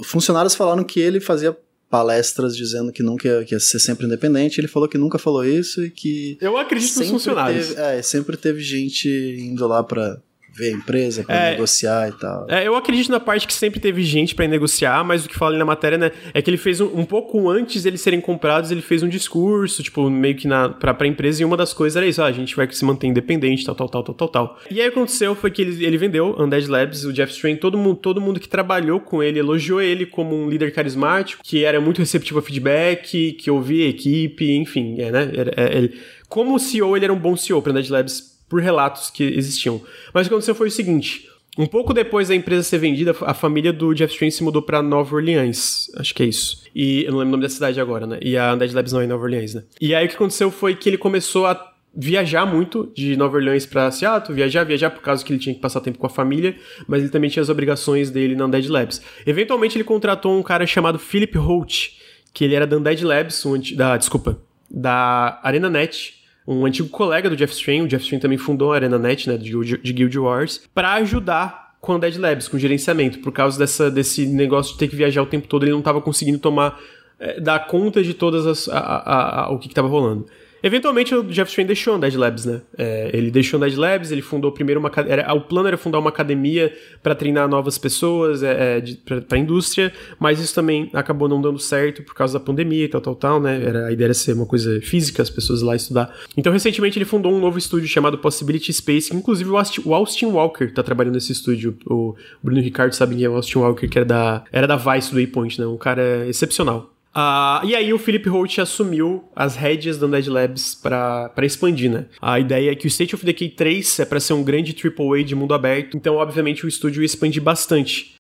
Funcionários 0.05 0.55
falaram 0.55 0.85
que 0.85 1.01
ele 1.01 1.21
fazia 1.21 1.57
palestras 1.91 2.57
dizendo 2.57 2.93
que 2.93 3.03
nunca 3.03 3.27
ia, 3.27 3.45
que 3.45 3.55
ia 3.55 3.61
ser 3.61 3.81
sempre 3.81 4.07
independente. 4.07 4.61
Ele 4.61 4.69
falou 4.69 4.89
que 4.89 4.97
nunca 4.97 5.19
falou 5.19 5.45
isso 5.45 5.85
e 5.85 5.91
que. 5.91 6.39
Eu 6.41 6.57
acredito 6.57 6.97
nos 6.97 7.11
funcionários. 7.11 7.69
Teve, 7.69 7.81
é, 7.81 8.01
sempre 8.01 8.37
teve 8.37 8.61
gente 8.61 9.09
indo 9.09 9.67
lá 9.67 9.83
para 9.83 10.23
ver 10.61 10.75
a 10.75 10.77
empresa, 10.77 11.25
para 11.25 11.35
é, 11.35 11.51
negociar 11.53 12.09
e 12.09 12.13
tal. 12.13 12.47
É, 12.49 12.67
eu 12.67 12.77
acredito 12.77 13.11
na 13.11 13.19
parte 13.19 13.47
que 13.47 13.55
sempre 13.55 13.81
teve 13.81 14.03
gente 14.03 14.35
para 14.35 14.47
negociar, 14.47 15.03
mas 15.03 15.25
o 15.25 15.29
que 15.29 15.35
fala 15.35 15.53
ali 15.53 15.59
na 15.59 15.65
matéria, 15.65 15.97
né, 15.97 16.13
é 16.35 16.43
que 16.43 16.51
ele 16.51 16.59
fez 16.59 16.81
um, 16.81 17.01
um 17.01 17.05
pouco 17.05 17.49
antes 17.49 17.83
deles 17.83 18.01
serem 18.03 18.21
comprados, 18.21 18.71
ele 18.71 18.83
fez 18.83 19.03
um 19.03 19.09
discurso, 19.09 19.83
tipo, 19.83 20.09
meio 20.11 20.37
que 20.37 20.47
na, 20.47 20.69
pra, 20.69 20.93
pra 20.93 21.07
empresa, 21.07 21.43
e 21.43 21.45
uma 21.45 21.57
das 21.57 21.73
coisas 21.73 21.97
era 21.97 22.07
isso, 22.07 22.23
ah, 22.23 22.27
a 22.27 22.33
gente 22.33 22.55
vai 22.55 22.71
se 22.71 22.85
manter 22.85 23.07
independente, 23.07 23.65
tal, 23.65 23.75
tal, 23.75 23.89
tal, 23.89 24.03
tal, 24.05 24.15
tal, 24.15 24.29
tal. 24.29 24.59
E 24.71 24.81
aí 24.81 24.89
o 24.89 24.93
que 24.93 24.99
aconteceu 24.99 25.35
foi 25.35 25.51
que 25.51 25.63
ele, 25.63 25.85
ele 25.85 25.97
vendeu 25.97 26.37
Undead 26.39 26.69
Labs, 26.69 27.05
o 27.05 27.13
Jeff 27.13 27.33
Strain, 27.33 27.57
todo 27.57 27.79
mundo, 27.79 27.97
todo 27.97 28.21
mundo 28.21 28.39
que 28.39 28.49
trabalhou 28.49 29.01
com 29.01 29.23
ele 29.23 29.39
elogiou 29.39 29.81
ele 29.81 30.05
como 30.05 30.37
um 30.37 30.49
líder 30.49 30.73
carismático, 30.73 31.43
que 31.43 31.65
era 31.65 31.81
muito 31.81 31.99
receptivo 31.99 32.39
a 32.39 32.43
feedback, 32.43 33.33
que 33.33 33.51
ouvia 33.51 33.87
a 33.87 33.89
equipe, 33.89 34.53
enfim, 34.53 35.01
é, 35.01 35.11
né, 35.11 35.31
é, 35.57 35.77
ele, 35.77 35.99
como 36.29 36.59
CEO, 36.61 36.97
ele 36.97 37.07
era 37.07 37.13
um 37.13 37.19
bom 37.19 37.37
CEO 37.37 37.61
para 37.61 37.73
Undead 37.73 37.91
Labs 37.91 38.30
por 38.51 38.61
relatos 38.61 39.09
que 39.09 39.23
existiam. 39.23 39.81
Mas 40.13 40.27
o 40.27 40.29
que 40.29 40.35
aconteceu 40.35 40.55
foi 40.55 40.69
o 40.69 40.71
seguinte: 40.71 41.31
um 41.57 41.67
pouco 41.67 41.95
depois 41.95 42.29
da 42.29 42.35
empresa 42.35 42.65
ser 42.65 42.79
vendida, 42.79 43.17
a 43.23 43.33
família 43.33 43.73
do 43.73 43.95
Jeff 43.95 44.13
Strain 44.13 44.31
se 44.31 44.43
mudou 44.43 44.61
para 44.61 44.83
Nova 44.83 45.15
Orleans. 45.15 45.91
Acho 45.97 46.15
que 46.15 46.23
é 46.23 46.27
isso. 46.27 46.65
E 46.75 47.05
eu 47.05 47.13
não 47.13 47.19
lembro 47.21 47.29
o 47.29 47.33
nome 47.33 47.45
da 47.45 47.49
cidade 47.49 47.81
agora, 47.81 48.07
né? 48.07 48.19
E 48.21 48.37
a 48.37 48.53
Undead 48.53 48.75
Labs 48.75 48.93
não 48.93 49.01
é 49.01 49.05
em 49.05 49.07
Nova 49.07 49.23
Orleans, 49.23 49.55
né? 49.55 49.63
E 49.81 49.95
aí 49.95 50.05
o 50.05 50.09
que 50.09 50.17
aconteceu 50.17 50.51
foi 50.51 50.75
que 50.75 50.89
ele 50.89 50.99
começou 50.99 51.47
a 51.47 51.71
viajar 51.95 52.47
muito 52.47 52.93
de 52.95 53.17
Nova 53.17 53.37
Orleans 53.37 53.67
para 53.67 53.91
Seattle, 53.91 54.35
viajar, 54.35 54.65
viajar 54.65 54.91
por 54.91 55.03
causa 55.03 55.25
que 55.25 55.33
ele 55.33 55.41
tinha 55.41 55.55
que 55.55 55.61
passar 55.61 55.81
tempo 55.81 55.99
com 55.99 56.07
a 56.07 56.11
família, 56.11 56.57
mas 56.87 57.03
ele 57.03 57.11
também 57.11 57.29
tinha 57.29 57.43
as 57.43 57.49
obrigações 57.49 58.11
dele 58.11 58.37
na 58.37 58.47
Undead 58.47 58.69
Labs. 58.69 59.03
Eventualmente 59.27 59.77
ele 59.77 59.85
contratou 59.85 60.39
um 60.39 60.43
cara 60.43 60.67
chamado 60.67 60.99
Philip 60.99 61.37
Holt, 61.37 61.91
que 62.33 62.45
ele 62.45 62.55
era 62.55 62.67
da 62.67 62.77
Undead 62.77 63.05
Labs, 63.05 63.45
um, 63.45 63.61
da, 63.75 63.97
desculpa, 63.97 64.41
da 64.71 65.41
ArenaNet, 65.43 66.20
um 66.53 66.67
antigo 66.67 66.89
colega 66.89 67.31
do 67.31 67.37
Jeff 67.37 67.53
Strain, 67.53 67.83
o 67.83 67.89
Jeff 67.89 68.03
Strain 68.03 68.19
também 68.19 68.37
fundou 68.37 68.73
a 68.73 68.77
ArenaNet, 68.77 69.29
né, 69.29 69.37
de, 69.37 69.51
de 69.51 69.93
Guild 69.93 70.19
Wars, 70.19 70.63
para 70.75 70.95
ajudar 70.95 71.77
com 71.81 71.95
a 71.95 71.99
Dead 71.99 72.17
Labs, 72.17 72.49
com 72.49 72.59
gerenciamento, 72.59 73.21
por 73.21 73.33
causa 73.33 73.59
dessa, 73.59 73.91
desse 73.91 74.27
negócio 74.27 74.73
de 74.73 74.79
ter 74.79 74.89
que 74.89 74.97
viajar 74.97 75.23
o 75.23 75.27
tempo 75.27 75.47
todo, 75.47 75.63
ele 75.63 75.71
não 75.71 75.79
estava 75.79 76.01
conseguindo 76.01 76.39
tomar, 76.39 76.79
é, 77.19 77.41
dar 77.41 77.67
conta 77.67 78.03
de 78.03 78.15
todas 78.15 78.47
as, 78.47 78.69
a, 78.69 78.79
a, 78.79 79.45
a, 79.45 79.51
o 79.51 79.59
que 79.59 79.69
estava 79.69 79.89
rolando. 79.89 80.27
Eventualmente 80.63 81.15
o 81.15 81.23
Jeff 81.25 81.51
Strain 81.51 81.67
deixou 81.67 81.95
a 81.95 81.99
Dead 81.99 82.15
Labs, 82.15 82.45
né? 82.45 82.61
É, 82.77 83.11
ele 83.13 83.31
deixou 83.31 83.61
a 83.61 83.67
Dead 83.67 83.79
Labs, 83.79 84.11
ele 84.11 84.23
fundou 84.23 84.53
primeiro 84.53 84.81
uma 84.81 84.91
era, 85.07 85.33
o 85.35 85.41
plano 85.41 85.69
era 85.69 85.77
fundar 85.77 85.99
uma 85.99 86.11
academia 86.11 86.73
para 87.03 87.15
treinar 87.15 87.49
novas 87.49 87.79
pessoas 87.79 88.43
é, 88.43 88.79
é 88.79 89.21
para 89.21 89.37
a 89.37 89.39
indústria, 89.39 89.93
mas 90.19 90.41
isso 90.41 90.55
também 90.55 90.91
acabou 90.93 91.29
não 91.29 91.41
dando 91.41 91.59
certo 91.59 92.03
por 92.03 92.15
causa 92.15 92.39
da 92.39 92.45
pandemia 92.45 92.85
e 92.85 92.89
tal, 92.89 93.01
tal, 93.01 93.15
tal, 93.15 93.41
né? 93.41 93.63
Era, 93.63 93.87
a 93.87 93.93
ideia 93.93 94.07
era 94.07 94.15
ser 94.15 94.33
uma 94.33 94.47
coisa 94.47 94.81
física, 94.83 95.23
as 95.23 95.31
pessoas 95.31 95.63
lá 95.63 95.75
estudar. 95.75 96.15
Então 96.37 96.53
recentemente 96.53 96.99
ele 96.99 97.05
fundou 97.05 97.33
um 97.33 97.41
novo 97.41 97.59
estúdio 97.59 97.89
chamado 97.89 98.19
Possibility 98.19 98.73
Space, 98.73 99.11
que 99.11 99.17
inclusive 99.17 99.51
o 99.51 99.95
Austin, 99.95 100.27
Walker 100.27 100.67
tá 100.69 100.83
trabalhando 100.83 101.15
nesse 101.15 101.33
estúdio. 101.33 101.77
O 101.87 102.15
Bruno 102.43 102.61
Ricardo 102.61 102.95
sabe 102.95 103.15
quem 103.15 103.25
é 103.25 103.29
o 103.29 103.35
Austin 103.35 103.59
Walker, 103.59 103.89
que 103.89 103.99
era 103.99 104.05
da, 104.05 104.45
era 104.53 104.67
da 104.67 104.77
Vice 104.77 105.11
do 105.11 105.17
Waypoint, 105.17 105.61
né? 105.61 105.67
Um 105.67 105.77
cara 105.77 106.27
excepcional. 106.29 106.93
Uh, 107.15 107.67
e 107.67 107.75
aí 107.75 107.93
o 107.93 107.99
Philip 107.99 108.29
Holt 108.29 108.61
assumiu 108.61 109.25
as 109.35 109.57
rédeas 109.57 109.99
da 109.99 110.07
Undead 110.07 110.31
Labs 110.31 110.77
para 110.77 111.33
expandir, 111.43 111.91
né? 111.91 112.07
A 112.23 112.39
ideia 112.39 112.71
é 112.71 112.75
que 112.77 112.87
o 112.87 112.89
State 112.89 113.17
of 113.17 113.25
Decay 113.25 113.49
3 113.49 114.01
é 114.01 114.05
para 114.05 114.21
ser 114.21 114.33
um 114.33 114.45
grande 114.45 114.75
AAA 114.75 115.25
de 115.25 115.35
mundo 115.35 115.53
aberto, 115.53 115.97
então 115.97 116.17
obviamente 116.17 116.65
o 116.65 116.69
estúdio 116.69 117.03
ia 117.03 117.07
expandir 117.07 117.43
bastante. 117.43 118.15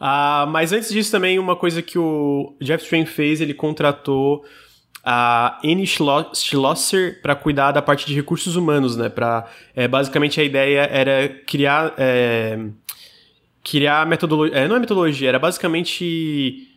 Uh, 0.00 0.46
mas 0.48 0.72
antes 0.72 0.90
disso 0.90 1.12
também, 1.12 1.38
uma 1.38 1.54
coisa 1.54 1.80
que 1.80 1.96
o 1.96 2.56
Jeff 2.60 2.82
Strain 2.82 3.06
fez, 3.06 3.40
ele 3.40 3.54
contratou 3.54 4.44
a 5.04 5.60
Annie 5.64 5.86
Schlosser 5.86 7.20
para 7.22 7.36
cuidar 7.36 7.70
da 7.70 7.80
parte 7.80 8.06
de 8.06 8.14
recursos 8.14 8.56
humanos, 8.56 8.96
né? 8.96 9.08
Pra, 9.08 9.48
é, 9.74 9.86
basicamente 9.86 10.40
a 10.40 10.44
ideia 10.44 10.80
era 10.90 11.28
criar... 11.46 11.94
É, 11.96 12.58
criar 13.64 14.04
metodologia... 14.08 14.58
É, 14.58 14.66
não 14.66 14.74
é 14.74 14.80
metodologia, 14.80 15.28
era 15.28 15.38
basicamente 15.38 16.71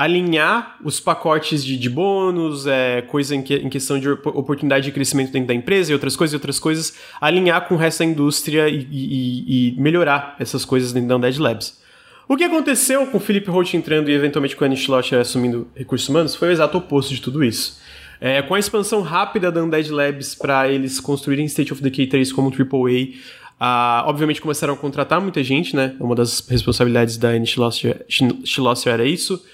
alinhar 0.00 0.78
os 0.82 0.98
pacotes 0.98 1.62
de, 1.62 1.76
de 1.76 1.90
bônus, 1.90 2.66
é, 2.66 3.02
coisa 3.02 3.36
em, 3.36 3.42
que, 3.42 3.56
em, 3.56 3.68
questão 3.68 4.00
de 4.00 4.08
oportunidade 4.08 4.86
de 4.86 4.92
crescimento 4.92 5.30
dentro 5.30 5.48
da 5.48 5.52
empresa 5.52 5.90
e 5.90 5.94
outras 5.94 6.16
coisas 6.16 6.32
e 6.32 6.36
outras 6.36 6.58
coisas, 6.58 6.94
alinhar 7.20 7.68
com 7.68 7.74
o 7.74 7.76
resto 7.76 7.98
da 7.98 8.06
indústria 8.06 8.66
e, 8.66 8.88
e, 8.90 9.74
e 9.74 9.78
melhorar 9.78 10.36
essas 10.40 10.64
coisas 10.64 10.90
dentro 10.90 11.10
da 11.10 11.16
Undead 11.16 11.38
Labs. 11.38 11.78
O 12.26 12.34
que 12.34 12.44
aconteceu 12.44 13.06
com 13.08 13.18
o 13.18 13.20
Philip 13.20 13.50
Holt 13.50 13.74
entrando 13.74 14.08
e 14.08 14.14
eventualmente 14.14 14.56
com 14.56 14.64
a 14.64 14.66
Annie 14.68 14.78
Schlosser 14.78 15.20
assumindo 15.20 15.68
recursos 15.76 16.08
humanos 16.08 16.34
foi 16.34 16.48
o 16.48 16.52
exato 16.52 16.78
oposto 16.78 17.14
de 17.14 17.20
tudo 17.20 17.44
isso. 17.44 17.78
É, 18.18 18.40
com 18.40 18.54
a 18.54 18.58
expansão 18.58 19.02
rápida 19.02 19.52
da 19.52 19.62
Undead 19.62 19.90
Labs 19.90 20.34
para 20.34 20.66
eles 20.66 20.98
construírem 20.98 21.44
State 21.44 21.74
of 21.74 21.82
Decay 21.82 22.06
3 22.06 22.32
como 22.32 22.48
AAA, 22.48 23.18
uh, 23.60 24.08
obviamente 24.08 24.40
começaram 24.40 24.72
a 24.72 24.76
contratar 24.78 25.20
muita 25.20 25.44
gente, 25.44 25.76
né? 25.76 25.94
Uma 26.00 26.14
das 26.14 26.40
responsabilidades 26.48 27.18
da 27.18 27.28
Annie 27.28 27.46
Schlosser, 27.46 28.02
Schlosser 28.08 28.94
era 28.94 29.04
isso. 29.04 29.44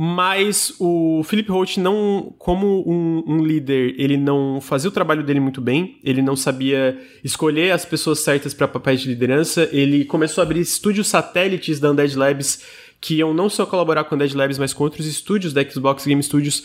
Mas 0.00 0.76
o 0.78 1.24
Philip 1.24 1.50
Holt 1.50 1.76
não, 1.78 2.32
como 2.38 2.88
um, 2.88 3.24
um, 3.26 3.44
líder, 3.44 3.96
ele 3.98 4.16
não 4.16 4.60
fazia 4.60 4.88
o 4.88 4.92
trabalho 4.92 5.24
dele 5.24 5.40
muito 5.40 5.60
bem, 5.60 5.98
ele 6.04 6.22
não 6.22 6.36
sabia 6.36 6.96
escolher 7.24 7.72
as 7.72 7.84
pessoas 7.84 8.20
certas 8.20 8.54
para 8.54 8.68
papéis 8.68 9.00
de 9.00 9.08
liderança, 9.08 9.68
ele 9.72 10.04
começou 10.04 10.40
a 10.40 10.44
abrir 10.44 10.60
estúdios 10.60 11.08
satélites 11.08 11.80
da 11.80 11.90
Undead 11.90 12.16
Labs 12.16 12.62
que 13.00 13.16
iam 13.16 13.34
não 13.34 13.48
só 13.50 13.66
colaborar 13.66 14.04
com 14.04 14.14
a 14.14 14.16
Undead 14.16 14.36
Labs, 14.36 14.56
mas 14.56 14.72
com 14.72 14.84
outros 14.84 15.04
estúdios 15.04 15.52
da 15.52 15.68
Xbox 15.68 16.06
Game 16.06 16.22
Studios. 16.22 16.62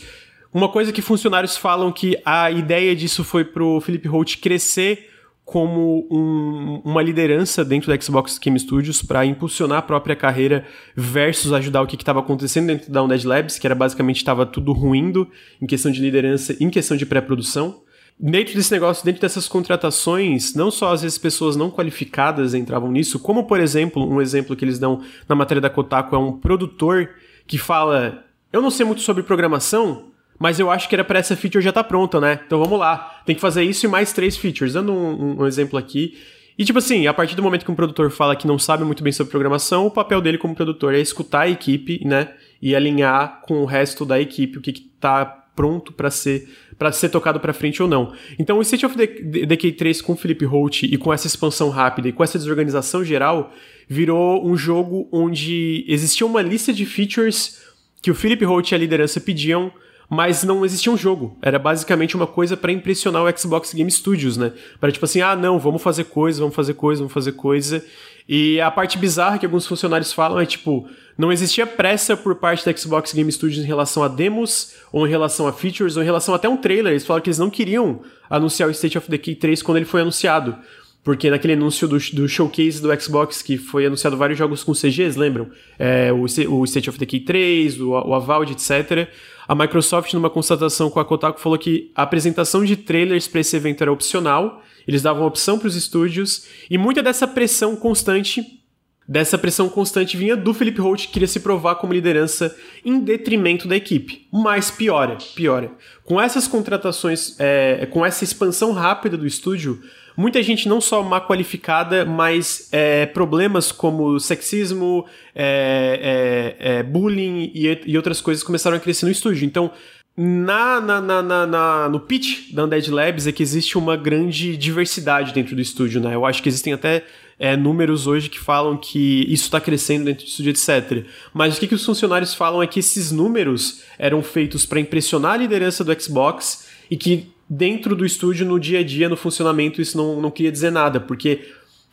Uma 0.52 0.68
coisa 0.68 0.92
que 0.92 1.02
funcionários 1.02 1.56
falam 1.56 1.90
que 1.90 2.16
a 2.24 2.52
ideia 2.52 2.94
disso 2.94 3.24
foi 3.24 3.44
pro 3.44 3.80
Philip 3.80 4.06
Holt 4.06 4.38
crescer 4.38 5.10
como 5.44 6.08
um, 6.10 6.80
uma 6.84 7.02
liderança 7.02 7.64
dentro 7.64 7.88
da 7.88 8.00
Xbox 8.00 8.38
Game 8.38 8.58
Studios 8.58 9.02
para 9.02 9.26
impulsionar 9.26 9.78
a 9.78 9.82
própria 9.82 10.16
carreira 10.16 10.64
versus 10.96 11.52
ajudar 11.52 11.82
o 11.82 11.86
que 11.86 11.96
estava 11.96 12.20
acontecendo 12.20 12.68
dentro 12.68 12.90
da 12.90 13.02
Undead 13.02 13.26
Labs, 13.26 13.58
que 13.58 13.66
era 13.66 13.74
basicamente 13.74 14.16
estava 14.16 14.46
tudo 14.46 14.72
ruindo 14.72 15.28
em 15.60 15.66
questão 15.66 15.92
de 15.92 16.00
liderança, 16.00 16.56
em 16.58 16.70
questão 16.70 16.96
de 16.96 17.04
pré-produção. 17.04 17.82
Dentro 18.18 18.54
desse 18.54 18.72
negócio, 18.72 19.04
dentro 19.04 19.20
dessas 19.20 19.46
contratações, 19.46 20.54
não 20.54 20.70
só 20.70 20.92
às 20.92 21.02
vezes 21.02 21.18
pessoas 21.18 21.56
não 21.56 21.70
qualificadas 21.70 22.54
entravam 22.54 22.90
nisso, 22.90 23.18
como 23.18 23.44
por 23.44 23.60
exemplo, 23.60 24.08
um 24.08 24.22
exemplo 24.22 24.56
que 24.56 24.64
eles 24.64 24.78
dão 24.78 25.02
na 25.28 25.34
matéria 25.34 25.60
da 25.60 25.68
Kotaku 25.68 26.14
é 26.14 26.18
um 26.18 26.32
produtor 26.32 27.10
que 27.46 27.58
fala: 27.58 28.24
"Eu 28.52 28.62
não 28.62 28.70
sei 28.70 28.86
muito 28.86 29.02
sobre 29.02 29.24
programação, 29.24 30.13
mas 30.44 30.60
eu 30.60 30.70
acho 30.70 30.90
que 30.90 30.94
era 30.94 31.02
para 31.02 31.18
essa 31.18 31.34
feature 31.34 31.64
já 31.64 31.72
tá 31.72 31.82
pronta, 31.82 32.20
né? 32.20 32.38
Então 32.46 32.62
vamos 32.62 32.78
lá. 32.78 33.22
Tem 33.24 33.34
que 33.34 33.40
fazer 33.40 33.62
isso 33.62 33.86
e 33.86 33.88
mais 33.88 34.12
três 34.12 34.36
features. 34.36 34.74
Dando 34.74 34.92
um, 34.92 35.40
um, 35.40 35.46
exemplo 35.46 35.78
aqui. 35.78 36.18
E 36.58 36.66
tipo 36.66 36.78
assim, 36.80 37.06
a 37.06 37.14
partir 37.14 37.34
do 37.34 37.42
momento 37.42 37.64
que 37.64 37.70
um 37.70 37.74
produtor 37.74 38.10
fala 38.10 38.36
que 38.36 38.46
não 38.46 38.58
sabe 38.58 38.84
muito 38.84 39.02
bem 39.02 39.10
sobre 39.10 39.30
programação, 39.30 39.86
o 39.86 39.90
papel 39.90 40.20
dele 40.20 40.36
como 40.36 40.54
produtor 40.54 40.94
é 40.94 41.00
escutar 41.00 41.40
a 41.40 41.48
equipe, 41.48 41.98
né? 42.04 42.34
E 42.60 42.76
alinhar 42.76 43.40
com 43.40 43.62
o 43.62 43.64
resto 43.64 44.04
da 44.04 44.20
equipe 44.20 44.58
o 44.58 44.60
que, 44.60 44.74
que 44.74 44.82
tá 45.00 45.24
pronto 45.24 45.94
para 45.94 46.10
ser 46.10 46.46
para 46.78 46.92
ser 46.92 47.08
tocado 47.08 47.40
para 47.40 47.54
frente 47.54 47.82
ou 47.82 47.88
não. 47.88 48.12
Então, 48.38 48.58
o 48.58 48.60
State 48.60 48.84
of 48.84 48.94
Decay 48.98 49.72
3 49.72 50.02
com 50.02 50.12
o 50.12 50.16
Philip 50.16 50.44
Holt 50.44 50.82
e 50.82 50.98
com 50.98 51.10
essa 51.10 51.26
expansão 51.26 51.70
rápida 51.70 52.10
e 52.10 52.12
com 52.12 52.22
essa 52.22 52.36
desorganização 52.36 53.02
geral, 53.02 53.50
virou 53.88 54.46
um 54.46 54.58
jogo 54.58 55.08
onde 55.10 55.86
existia 55.88 56.26
uma 56.26 56.42
lista 56.42 56.70
de 56.70 56.84
features 56.84 57.62
que 58.02 58.10
o 58.10 58.14
Philip 58.14 58.44
Holt 58.44 58.72
e 58.72 58.74
a 58.74 58.78
liderança 58.78 59.18
pediam 59.18 59.72
mas 60.08 60.44
não 60.44 60.64
existia 60.64 60.92
um 60.92 60.96
jogo. 60.96 61.36
Era 61.40 61.58
basicamente 61.58 62.16
uma 62.16 62.26
coisa 62.26 62.56
para 62.56 62.72
impressionar 62.72 63.22
o 63.22 63.38
Xbox 63.38 63.72
Game 63.72 63.90
Studios, 63.90 64.36
né? 64.36 64.52
Para 64.80 64.92
tipo 64.92 65.04
assim, 65.04 65.20
ah, 65.20 65.34
não, 65.34 65.58
vamos 65.58 65.82
fazer 65.82 66.04
coisa, 66.04 66.40
vamos 66.40 66.54
fazer 66.54 66.74
coisa, 66.74 67.00
vamos 67.00 67.12
fazer 67.12 67.32
coisa. 67.32 67.84
E 68.28 68.60
a 68.60 68.70
parte 68.70 68.96
bizarra 68.96 69.38
que 69.38 69.44
alguns 69.44 69.66
funcionários 69.66 70.12
falam 70.12 70.40
é 70.40 70.46
tipo, 70.46 70.88
não 71.16 71.30
existia 71.30 71.66
pressa 71.66 72.16
por 72.16 72.34
parte 72.36 72.64
da 72.64 72.74
Xbox 72.74 73.12
Game 73.12 73.30
Studios 73.30 73.62
em 73.62 73.66
relação 73.66 74.02
a 74.02 74.08
demos, 74.08 74.74
ou 74.90 75.06
em 75.06 75.10
relação 75.10 75.46
a 75.46 75.52
features, 75.52 75.96
ou 75.96 76.02
em 76.02 76.06
relação 76.06 76.34
até 76.34 76.48
um 76.48 76.56
trailer. 76.56 76.92
Eles 76.92 77.06
falaram 77.06 77.22
que 77.22 77.28
eles 77.28 77.38
não 77.38 77.50
queriam 77.50 78.00
anunciar 78.28 78.68
o 78.68 78.72
State 78.72 78.96
of 78.96 79.10
Decay 79.10 79.34
3 79.34 79.62
quando 79.62 79.76
ele 79.76 79.86
foi 79.86 80.00
anunciado. 80.00 80.56
Porque 81.04 81.28
naquele 81.28 81.52
anúncio 81.52 81.86
do, 81.86 81.98
do 81.98 82.26
showcase 82.26 82.80
do 82.80 82.98
Xbox, 82.98 83.42
que 83.42 83.58
foi 83.58 83.84
anunciado 83.84 84.16
vários 84.16 84.38
jogos 84.38 84.64
com 84.64 84.72
CGs, 84.72 85.18
lembram? 85.18 85.50
É, 85.78 86.10
o, 86.10 86.22
o 86.22 86.64
State 86.64 86.88
of 86.88 86.98
Decay 86.98 87.20
3, 87.20 87.78
o, 87.78 87.90
o 87.90 88.14
Avowed, 88.14 88.52
etc. 88.52 89.06
A 89.46 89.54
Microsoft, 89.54 90.12
numa 90.14 90.30
constatação 90.30 90.90
com 90.90 91.00
a 91.00 91.04
Kotaku, 91.04 91.40
falou 91.40 91.58
que 91.58 91.90
a 91.94 92.02
apresentação 92.02 92.64
de 92.64 92.76
trailers 92.76 93.28
para 93.28 93.40
esse 93.40 93.56
evento 93.56 93.82
era 93.82 93.92
opcional, 93.92 94.62
eles 94.86 95.02
davam 95.02 95.26
opção 95.26 95.58
para 95.58 95.68
os 95.68 95.76
estúdios, 95.76 96.46
e 96.70 96.78
muita 96.78 97.02
dessa 97.02 97.26
pressão 97.26 97.76
constante 97.76 98.60
dessa 99.06 99.36
pressão 99.36 99.68
constante 99.68 100.16
vinha 100.16 100.36
do 100.36 100.54
Felipe 100.54 100.80
Holt, 100.80 101.06
que 101.06 101.12
queria 101.12 101.28
se 101.28 101.40
provar 101.40 101.74
como 101.76 101.92
liderança 101.92 102.56
em 102.84 102.98
detrimento 102.98 103.68
da 103.68 103.76
equipe. 103.76 104.26
Mas 104.32 104.70
piora, 104.70 105.18
piora. 105.34 105.70
Com 106.04 106.20
essas 106.20 106.48
contratações, 106.48 107.36
é, 107.38 107.86
com 107.86 108.04
essa 108.04 108.24
expansão 108.24 108.72
rápida 108.72 109.16
do 109.16 109.26
estúdio, 109.26 109.82
muita 110.16 110.42
gente 110.42 110.68
não 110.68 110.80
só 110.80 111.02
má 111.02 111.20
qualificada, 111.20 112.04
mas 112.04 112.68
é, 112.72 113.06
problemas 113.06 113.72
como 113.72 114.18
sexismo, 114.18 115.04
é, 115.34 116.56
é, 116.60 116.76
é 116.78 116.82
bullying 116.82 117.50
e, 117.54 117.80
e, 117.86 117.96
outras 117.96 118.20
coisas 118.20 118.42
começaram 118.42 118.76
a 118.76 118.80
crescer 118.80 119.06
no 119.06 119.12
estúdio. 119.12 119.44
Então, 119.44 119.70
na, 120.16 120.80
na, 120.80 121.00
na, 121.00 121.46
na, 121.46 121.88
no 121.88 121.98
pitch 121.98 122.52
da 122.52 122.64
Undead 122.64 122.88
Labs 122.90 123.26
é 123.26 123.32
que 123.32 123.42
existe 123.42 123.76
uma 123.76 123.96
grande 123.96 124.56
diversidade 124.56 125.32
dentro 125.32 125.56
do 125.56 125.60
estúdio, 125.60 126.00
né? 126.00 126.14
Eu 126.14 126.24
acho 126.24 126.40
que 126.40 126.48
existem 126.48 126.72
até 126.72 127.04
é, 127.36 127.56
números 127.56 128.06
hoje 128.06 128.28
que 128.28 128.38
falam 128.38 128.76
que 128.76 129.26
isso 129.28 129.44
está 129.44 129.60
crescendo 129.60 130.04
dentro 130.04 130.24
do 130.24 130.28
estúdio, 130.28 130.50
etc. 130.50 131.04
Mas 131.32 131.56
o 131.56 131.60
que, 131.60 131.66
que 131.66 131.74
os 131.74 131.84
funcionários 131.84 132.32
falam 132.32 132.62
é 132.62 132.66
que 132.66 132.78
esses 132.78 133.10
números 133.10 133.82
eram 133.98 134.22
feitos 134.22 134.64
para 134.64 134.78
impressionar 134.78 135.32
a 135.32 135.36
liderança 135.38 135.82
do 135.82 136.00
Xbox 136.00 136.68
e 136.88 136.96
que 136.96 137.33
dentro 137.56 137.94
do 137.94 138.04
estúdio, 138.04 138.44
no 138.44 138.58
dia 138.58 138.80
a 138.80 138.84
dia, 138.84 139.08
no 139.08 139.16
funcionamento, 139.16 139.80
isso 139.80 139.96
não, 139.96 140.20
não 140.20 140.30
queria 140.30 140.50
dizer 140.50 140.70
nada, 140.70 141.00
porque 141.00 141.40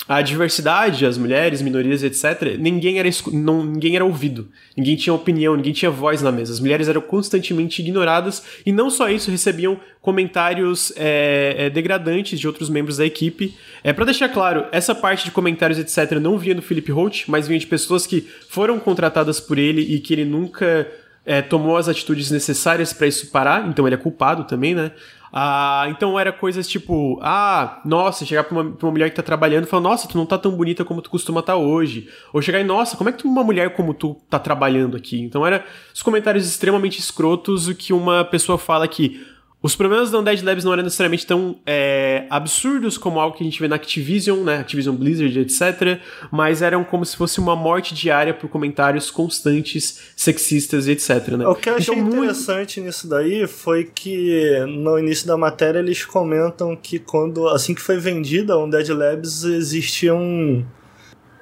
a 0.08 0.22
diversidade, 0.22 1.06
as 1.06 1.18
mulheres, 1.18 1.62
minorias, 1.62 2.02
etc., 2.04 2.58
ninguém 2.60 2.98
era, 2.98 3.08
não, 3.32 3.64
ninguém 3.64 3.96
era 3.96 4.04
ouvido, 4.04 4.50
ninguém 4.76 4.96
tinha 4.96 5.14
opinião, 5.14 5.56
ninguém 5.56 5.72
tinha 5.72 5.92
voz 5.92 6.22
na 6.24 6.32
mesa. 6.32 6.52
As 6.52 6.60
mulheres 6.60 6.90
eram 6.90 7.02
constantemente 7.02 7.82
ignoradas 7.82 8.44
e 8.66 8.72
não 8.72 8.90
só 8.90 9.08
isso, 9.10 9.30
recebiam 9.30 9.80
comentários 10.02 10.92
é, 10.98 11.56
é, 11.58 11.70
degradantes 11.70 12.40
de 12.40 12.48
outros 12.48 12.68
membros 12.68 12.98
da 12.98 13.06
equipe. 13.06 13.56
É, 13.84 13.94
para 13.94 14.06
deixar 14.06 14.30
claro, 14.30 14.66
essa 14.72 14.96
parte 14.96 15.26
de 15.26 15.32
comentários, 15.32 15.78
etc., 15.78 16.20
não 16.20 16.38
vinha 16.38 16.56
do 16.56 16.64
Philip 16.64 16.92
Holt, 16.92 17.26
mas 17.28 17.48
vinha 17.48 17.60
de 17.60 17.68
pessoas 17.68 18.08
que 18.08 18.28
foram 18.50 18.80
contratadas 18.80 19.40
por 19.40 19.60
ele 19.60 19.82
e 19.82 20.00
que 20.00 20.14
ele 20.14 20.26
nunca 20.26 20.88
é, 21.26 21.42
tomou 21.42 21.78
as 21.78 21.88
atitudes 21.88 22.32
necessárias 22.32 22.92
para 22.92 23.08
isso 23.08 23.30
parar, 23.30 23.68
então 23.68 23.88
ele 23.88 23.96
é 23.96 23.98
culpado 23.98 24.46
também, 24.46 24.74
né? 24.74 24.92
Ah, 25.34 25.86
então 25.90 26.20
era 26.20 26.32
coisas 26.32 26.68
tipo, 26.68 27.18
ah, 27.22 27.82
nossa, 27.86 28.26
chegar 28.26 28.44
pra 28.44 28.58
uma, 28.58 28.72
pra 28.72 28.86
uma 28.86 28.92
mulher 28.92 29.10
que 29.10 29.16
tá 29.16 29.24
trabalhando 29.24 29.64
e 29.64 29.68
falar, 29.68 29.84
nossa, 29.84 30.08
tu 30.08 30.18
não 30.18 30.26
tá 30.26 30.38
tão 30.38 30.52
bonita 30.52 30.84
como 30.84 31.02
tu 31.02 31.10
costuma 31.10 31.40
estar 31.40 31.54
tá 31.54 31.58
hoje. 31.58 32.10
Ou 32.34 32.42
chegar 32.42 32.60
e, 32.60 32.64
nossa, 32.64 32.98
como 32.98 33.10
é 33.10 33.14
que 33.14 33.26
uma 33.26 33.44
mulher 33.44 33.74
como 33.74 33.94
tu 33.94 34.18
tá 34.30 34.38
trabalhando 34.38 34.98
aqui? 34.98 35.22
Então 35.22 35.46
era 35.46 35.66
os 35.94 36.04
comentários 36.04 36.46
extremamente 36.46 37.00
escrotos, 37.00 37.68
o 37.68 37.76
que 37.76 37.94
uma 37.94 38.26
pessoa 38.26 38.58
fala 38.58 38.88
que 38.88 39.26
os 39.64 39.76
problemas 39.76 40.10
da 40.10 40.18
Undead 40.18 40.44
Labs 40.44 40.64
não 40.64 40.74
eram 40.74 40.84
necessariamente 40.84 41.26
tão 41.26 41.60
é, 41.68 42.26
absurdos 42.32 42.98
como 42.98 43.20
algo 43.20 43.38
que 43.38 43.44
a 43.44 43.46
gente 43.46 43.60
vê 43.60 43.68
na 43.68 43.76
Activision, 43.76 44.40
né? 44.40 44.58
Activision 44.58 44.96
Blizzard, 44.96 45.40
etc. 45.40 46.00
Mas 46.32 46.64
eram 46.64 46.84
como 46.84 47.06
se 47.06 47.16
fosse 47.16 47.40
uma 47.40 47.56
morte 47.56 47.94
diária 47.94 48.34
por 48.34 48.50
comentários 48.50 49.12
constantes, 49.12 50.14
sexistas 50.16 50.88
e 50.88 50.92
etc. 50.92 51.28
Né? 51.38 51.48
O 51.48 51.54
que 51.54 51.70
eu 51.70 51.76
achei 51.76 51.94
então, 51.94 52.08
interessante 52.08 52.80
muito... 52.80 52.88
nisso 52.88 53.08
daí 53.08 53.46
foi 53.46 53.84
que 53.84 54.66
no 54.68 54.98
início 54.98 55.28
da 55.28 55.38
matéria 55.38 55.78
eles 55.78 56.04
comentam 56.04 56.76
que 56.76 56.98
quando 56.98 57.48
assim 57.48 57.76
que 57.76 57.82
foi 57.82 57.98
vendida 57.98 58.54
a 58.54 58.64
Undead 58.64 58.92
Labs 58.92 59.44
existia 59.44 60.16
um 60.16 60.66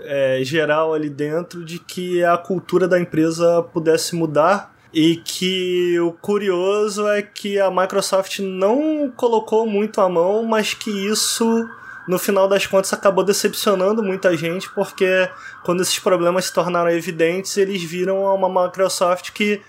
é, 0.01 0.41
geral 0.43 0.93
ali 0.93 1.09
dentro 1.09 1.63
de 1.63 1.79
que 1.79 2.21
a 2.23 2.37
cultura 2.37 2.85
da 2.85 2.99
empresa 2.99 3.63
pudesse 3.63 4.13
mudar 4.13 4.77
e 4.93 5.17
que 5.17 5.99
o 5.99 6.11
curioso 6.11 7.07
é 7.07 7.21
que 7.21 7.59
a 7.59 7.69
Microsoft 7.69 8.39
não 8.39 9.11
colocou 9.15 9.65
muito 9.67 10.01
a 10.01 10.09
mão, 10.09 10.43
mas 10.43 10.73
que 10.73 10.89
isso 10.89 11.67
no 12.07 12.17
final 12.17 12.47
das 12.47 12.65
contas 12.65 12.91
acabou 12.91 13.23
decepcionando 13.23 14.01
muita 14.01 14.35
gente, 14.35 14.67
porque 14.71 15.29
quando 15.63 15.81
esses 15.81 15.99
problemas 15.99 16.45
se 16.45 16.53
tornaram 16.53 16.89
evidentes, 16.89 17.55
eles 17.55 17.83
viram 17.83 18.23
uma 18.23 18.65
Microsoft 18.65 19.31
que 19.31 19.61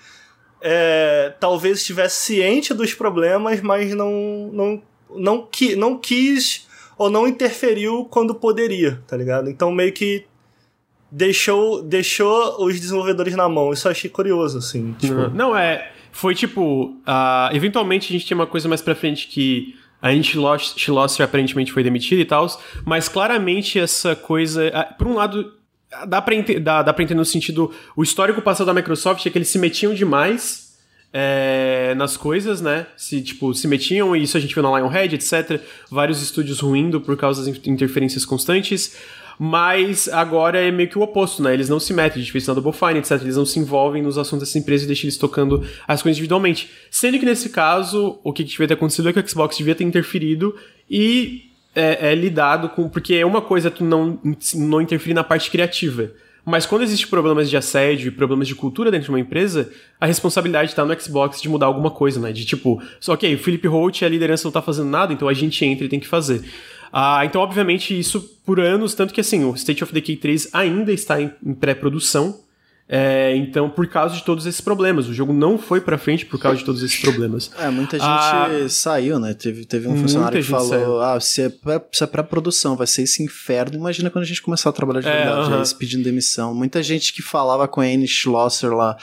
é, 0.62 1.34
talvez 1.38 1.78
estivesse 1.78 2.16
ciente 2.16 2.72
dos 2.72 2.94
problemas, 2.94 3.60
mas 3.60 3.94
não, 3.94 4.50
não, 4.52 4.82
não, 5.14 5.46
qui, 5.46 5.76
não 5.76 5.98
quis 5.98 6.66
ou 6.96 7.10
não 7.10 7.28
interferiu 7.28 8.06
quando 8.06 8.34
poderia, 8.34 9.02
tá 9.06 9.18
ligado? 9.18 9.50
Então 9.50 9.70
meio 9.70 9.92
que 9.92 10.24
deixou, 11.10 11.82
deixou 11.82 12.64
os 12.64 12.78
desenvolvedores 12.78 13.34
na 13.34 13.48
mão. 13.48 13.72
Isso 13.72 13.88
eu 13.88 13.92
achei 13.92 14.08
curioso, 14.08 14.58
assim. 14.58 14.94
Tipo... 14.98 15.14
Não, 15.14 15.30
não, 15.30 15.56
é. 15.56 15.90
Foi 16.12 16.34
tipo. 16.34 16.86
Uh, 17.06 17.54
eventualmente 17.54 18.10
a 18.10 18.12
gente 18.12 18.26
tinha 18.26 18.36
uma 18.36 18.46
coisa 18.46 18.68
mais 18.68 18.80
pra 18.80 18.94
frente 18.94 19.26
que. 19.26 19.76
A 20.02 20.12
gente 20.12 20.38
Schloster 20.78 21.26
aparentemente 21.26 21.72
foi 21.72 21.82
demitido 21.82 22.20
e 22.20 22.24
tal, 22.24 22.46
mas 22.86 23.06
claramente 23.06 23.78
essa 23.78 24.16
coisa. 24.16 24.68
Uh, 24.68 24.96
por 24.96 25.06
um 25.06 25.14
lado, 25.14 25.52
dá 26.06 26.22
pra, 26.22 26.34
dá, 26.58 26.82
dá 26.82 26.92
pra 26.92 27.04
entender 27.04 27.18
no 27.18 27.24
sentido. 27.24 27.70
O 27.94 28.02
histórico 28.02 28.40
passado 28.40 28.66
da 28.66 28.74
Microsoft 28.74 29.26
é 29.26 29.30
que 29.30 29.36
eles 29.36 29.48
se 29.48 29.58
metiam 29.58 29.92
demais 29.92 30.70
é, 31.12 31.94
nas 31.96 32.16
coisas, 32.16 32.60
né? 32.60 32.86
Se, 32.96 33.20
tipo, 33.20 33.52
se 33.54 33.66
metiam, 33.66 34.14
e 34.14 34.22
isso 34.22 34.36
a 34.36 34.40
gente 34.40 34.54
viu 34.54 34.62
na 34.62 34.78
Lionhead, 34.78 35.14
etc. 35.14 35.60
Vários 35.90 36.22
estúdios 36.22 36.60
ruindo 36.60 37.00
por 37.00 37.16
causa 37.16 37.44
das 37.44 37.66
interferências 37.66 38.24
constantes. 38.24 38.96
Mas 39.42 40.06
agora 40.06 40.60
é 40.60 40.70
meio 40.70 40.86
que 40.86 40.98
o 40.98 41.00
oposto, 41.00 41.42
né? 41.42 41.54
Eles 41.54 41.66
não 41.66 41.80
se 41.80 41.94
metem, 41.94 42.22
fez 42.22 42.46
na 42.46 42.52
Double 42.52 42.74
Fine, 42.74 42.98
etc. 42.98 43.12
Eles 43.22 43.38
não 43.38 43.46
se 43.46 43.58
envolvem 43.58 44.02
nos 44.02 44.18
assuntos 44.18 44.46
dessa 44.46 44.58
empresa 44.58 44.84
e 44.84 44.86
deixam 44.86 45.06
eles 45.06 45.16
tocando 45.16 45.66
as 45.88 46.02
coisas 46.02 46.18
individualmente. 46.18 46.70
Sendo 46.90 47.18
que 47.18 47.24
nesse 47.24 47.48
caso, 47.48 48.20
o 48.22 48.34
que 48.34 48.44
devia 48.44 48.68
ter 48.68 48.74
acontecido 48.74 49.08
é 49.08 49.14
que 49.14 49.18
o 49.18 49.26
Xbox 49.26 49.56
devia 49.56 49.74
ter 49.74 49.84
interferido 49.84 50.54
e 50.90 51.52
é, 51.74 52.10
é 52.10 52.14
lidado 52.14 52.68
com. 52.68 52.86
Porque 52.86 53.14
é 53.14 53.24
uma 53.24 53.40
coisa 53.40 53.70
tu 53.70 53.82
não, 53.82 54.20
não 54.56 54.82
interferir 54.82 55.14
na 55.14 55.24
parte 55.24 55.50
criativa. 55.50 56.10
Mas 56.44 56.66
quando 56.66 56.82
existe 56.82 57.08
problemas 57.08 57.48
de 57.48 57.56
assédio 57.56 58.08
e 58.08 58.10
problemas 58.10 58.46
de 58.46 58.54
cultura 58.54 58.90
dentro 58.90 59.06
de 59.06 59.10
uma 59.10 59.20
empresa, 59.20 59.72
a 59.98 60.04
responsabilidade 60.04 60.72
está 60.72 60.84
no 60.84 61.00
Xbox 61.00 61.40
de 61.40 61.48
mudar 61.48 61.64
alguma 61.64 61.90
coisa, 61.90 62.20
né? 62.20 62.30
De 62.30 62.44
tipo, 62.44 62.82
só 63.00 63.14
ok, 63.14 63.34
o 63.34 63.38
Philip 63.38 63.66
Holt 63.68 64.02
e 64.02 64.04
a 64.04 64.08
liderança 64.08 64.46
não 64.46 64.52
tá 64.52 64.60
fazendo 64.60 64.90
nada, 64.90 65.14
então 65.14 65.28
a 65.28 65.32
gente 65.32 65.64
entra 65.64 65.86
e 65.86 65.88
tem 65.88 66.00
que 66.00 66.06
fazer. 66.06 66.42
Ah, 66.92 67.24
então, 67.24 67.40
obviamente, 67.40 67.98
isso 67.98 68.20
por 68.44 68.58
anos, 68.58 68.94
tanto 68.94 69.14
que 69.14 69.20
assim, 69.20 69.44
o 69.44 69.54
State 69.54 69.84
of 69.84 69.92
Decay 69.92 70.16
3 70.16 70.48
ainda 70.52 70.92
está 70.92 71.20
em, 71.20 71.32
em 71.44 71.54
pré-produção. 71.54 72.40
É, 72.92 73.36
então, 73.36 73.70
por 73.70 73.86
causa 73.86 74.16
de 74.16 74.24
todos 74.24 74.44
esses 74.46 74.60
problemas, 74.60 75.06
o 75.06 75.14
jogo 75.14 75.32
não 75.32 75.56
foi 75.56 75.80
para 75.80 75.96
frente 75.96 76.26
por 76.26 76.40
causa 76.40 76.58
de 76.58 76.64
todos 76.64 76.82
esses 76.82 77.00
problemas. 77.00 77.48
É, 77.60 77.68
muita 77.68 77.98
gente 77.98 78.08
ah, 78.08 78.48
saiu, 78.68 79.20
né? 79.20 79.34
Teve, 79.34 79.66
teve 79.66 79.86
um 79.86 79.96
funcionário 79.96 80.40
que 80.40 80.48
falou: 80.48 80.68
saiu. 80.68 81.00
ah, 81.00 81.20
se 81.20 81.42
é, 81.42 81.48
pra, 81.50 81.80
se 81.92 82.02
é 82.02 82.06
pra 82.06 82.24
produção, 82.24 82.74
vai 82.74 82.86
ser 82.86 83.02
esse 83.02 83.22
inferno. 83.22 83.76
Imagina 83.76 84.08
quando 84.08 84.24
a 84.24 84.26
gente 84.26 84.40
começar 84.40 84.70
a 84.70 84.72
trabalhar 84.72 85.02
de 85.02 85.08
é, 85.08 85.24
verdade, 85.24 85.52
uh 85.52 85.60
-huh. 85.60 85.76
pedindo 85.76 86.02
demissão. 86.02 86.54
Muita 86.54 86.82
gente 86.82 87.12
que 87.12 87.20
falava 87.20 87.68
com 87.68 87.80
a 87.80 87.84
Anne 87.84 88.08
Schlosser 88.08 88.72
lá, 88.72 88.96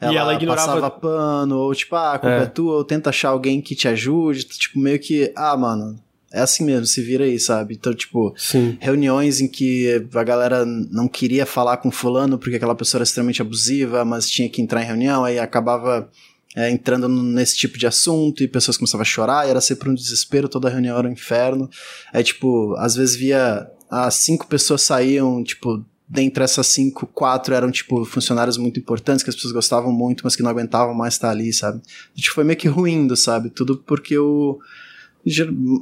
ela, 0.00 0.12
e 0.12 0.16
ela 0.16 0.34
ignorava... 0.34 0.66
passava 0.66 0.90
pano, 0.90 1.56
ou 1.56 1.74
tipo, 1.74 1.94
ah, 1.94 2.14
a 2.14 2.18
culpa 2.18 2.34
é. 2.34 2.42
é 2.42 2.46
tua, 2.46 2.76
ou 2.78 2.84
tenta 2.84 3.10
achar 3.10 3.28
alguém 3.28 3.60
que 3.62 3.74
te 3.74 3.86
ajude. 3.86 4.44
Tipo, 4.44 4.78
meio 4.80 4.98
que, 4.98 5.32
ah, 5.36 5.56
mano, 5.56 5.98
é 6.32 6.40
assim 6.40 6.64
mesmo, 6.64 6.86
se 6.86 7.02
vira 7.02 7.24
aí, 7.24 7.38
sabe? 7.40 7.74
Então, 7.74 7.92
tipo, 7.92 8.32
Sim. 8.36 8.78
reuniões 8.80 9.40
em 9.40 9.48
que 9.48 10.06
a 10.14 10.24
galera 10.24 10.64
não 10.64 11.08
queria 11.08 11.44
falar 11.44 11.78
com 11.78 11.90
fulano 11.90 12.38
porque 12.38 12.56
aquela 12.56 12.74
pessoa 12.74 12.98
era 12.98 13.04
extremamente 13.04 13.42
abusiva, 13.42 14.04
mas 14.04 14.30
tinha 14.30 14.48
que 14.48 14.62
entrar 14.62 14.82
em 14.82 14.86
reunião, 14.86 15.24
aí 15.24 15.38
acabava 15.38 16.08
é, 16.54 16.70
entrando 16.70 17.08
nesse 17.08 17.56
tipo 17.56 17.78
de 17.78 17.86
assunto 17.86 18.42
e 18.42 18.48
pessoas 18.48 18.76
começavam 18.76 19.02
a 19.02 19.04
chorar, 19.04 19.46
e 19.46 19.50
era 19.50 19.60
sempre 19.60 19.88
um 19.88 19.94
desespero, 19.94 20.48
toda 20.48 20.68
reunião 20.68 20.96
era 20.98 21.08
um 21.08 21.12
inferno. 21.12 21.68
Aí, 22.12 22.22
tipo, 22.22 22.74
às 22.76 22.94
vezes 22.94 23.16
via 23.16 23.68
as 23.90 24.14
cinco 24.14 24.46
pessoas 24.46 24.82
saíam, 24.82 25.42
tipo, 25.42 25.84
dentre 26.08 26.44
essas 26.44 26.68
cinco, 26.68 27.06
quatro 27.06 27.54
eram, 27.54 27.70
tipo, 27.70 28.04
funcionários 28.04 28.56
muito 28.56 28.78
importantes, 28.78 29.24
que 29.24 29.30
as 29.30 29.36
pessoas 29.36 29.52
gostavam 29.52 29.92
muito, 29.92 30.22
mas 30.22 30.36
que 30.36 30.42
não 30.42 30.50
aguentavam 30.50 30.94
mais 30.94 31.14
estar 31.14 31.30
ali, 31.30 31.52
sabe? 31.52 31.80
E, 32.16 32.20
tipo, 32.20 32.34
foi 32.34 32.44
meio 32.44 32.58
que 32.58 32.68
ruindo, 32.68 33.16
sabe? 33.16 33.50
Tudo 33.50 33.76
porque 33.78 34.16
o 34.16 34.58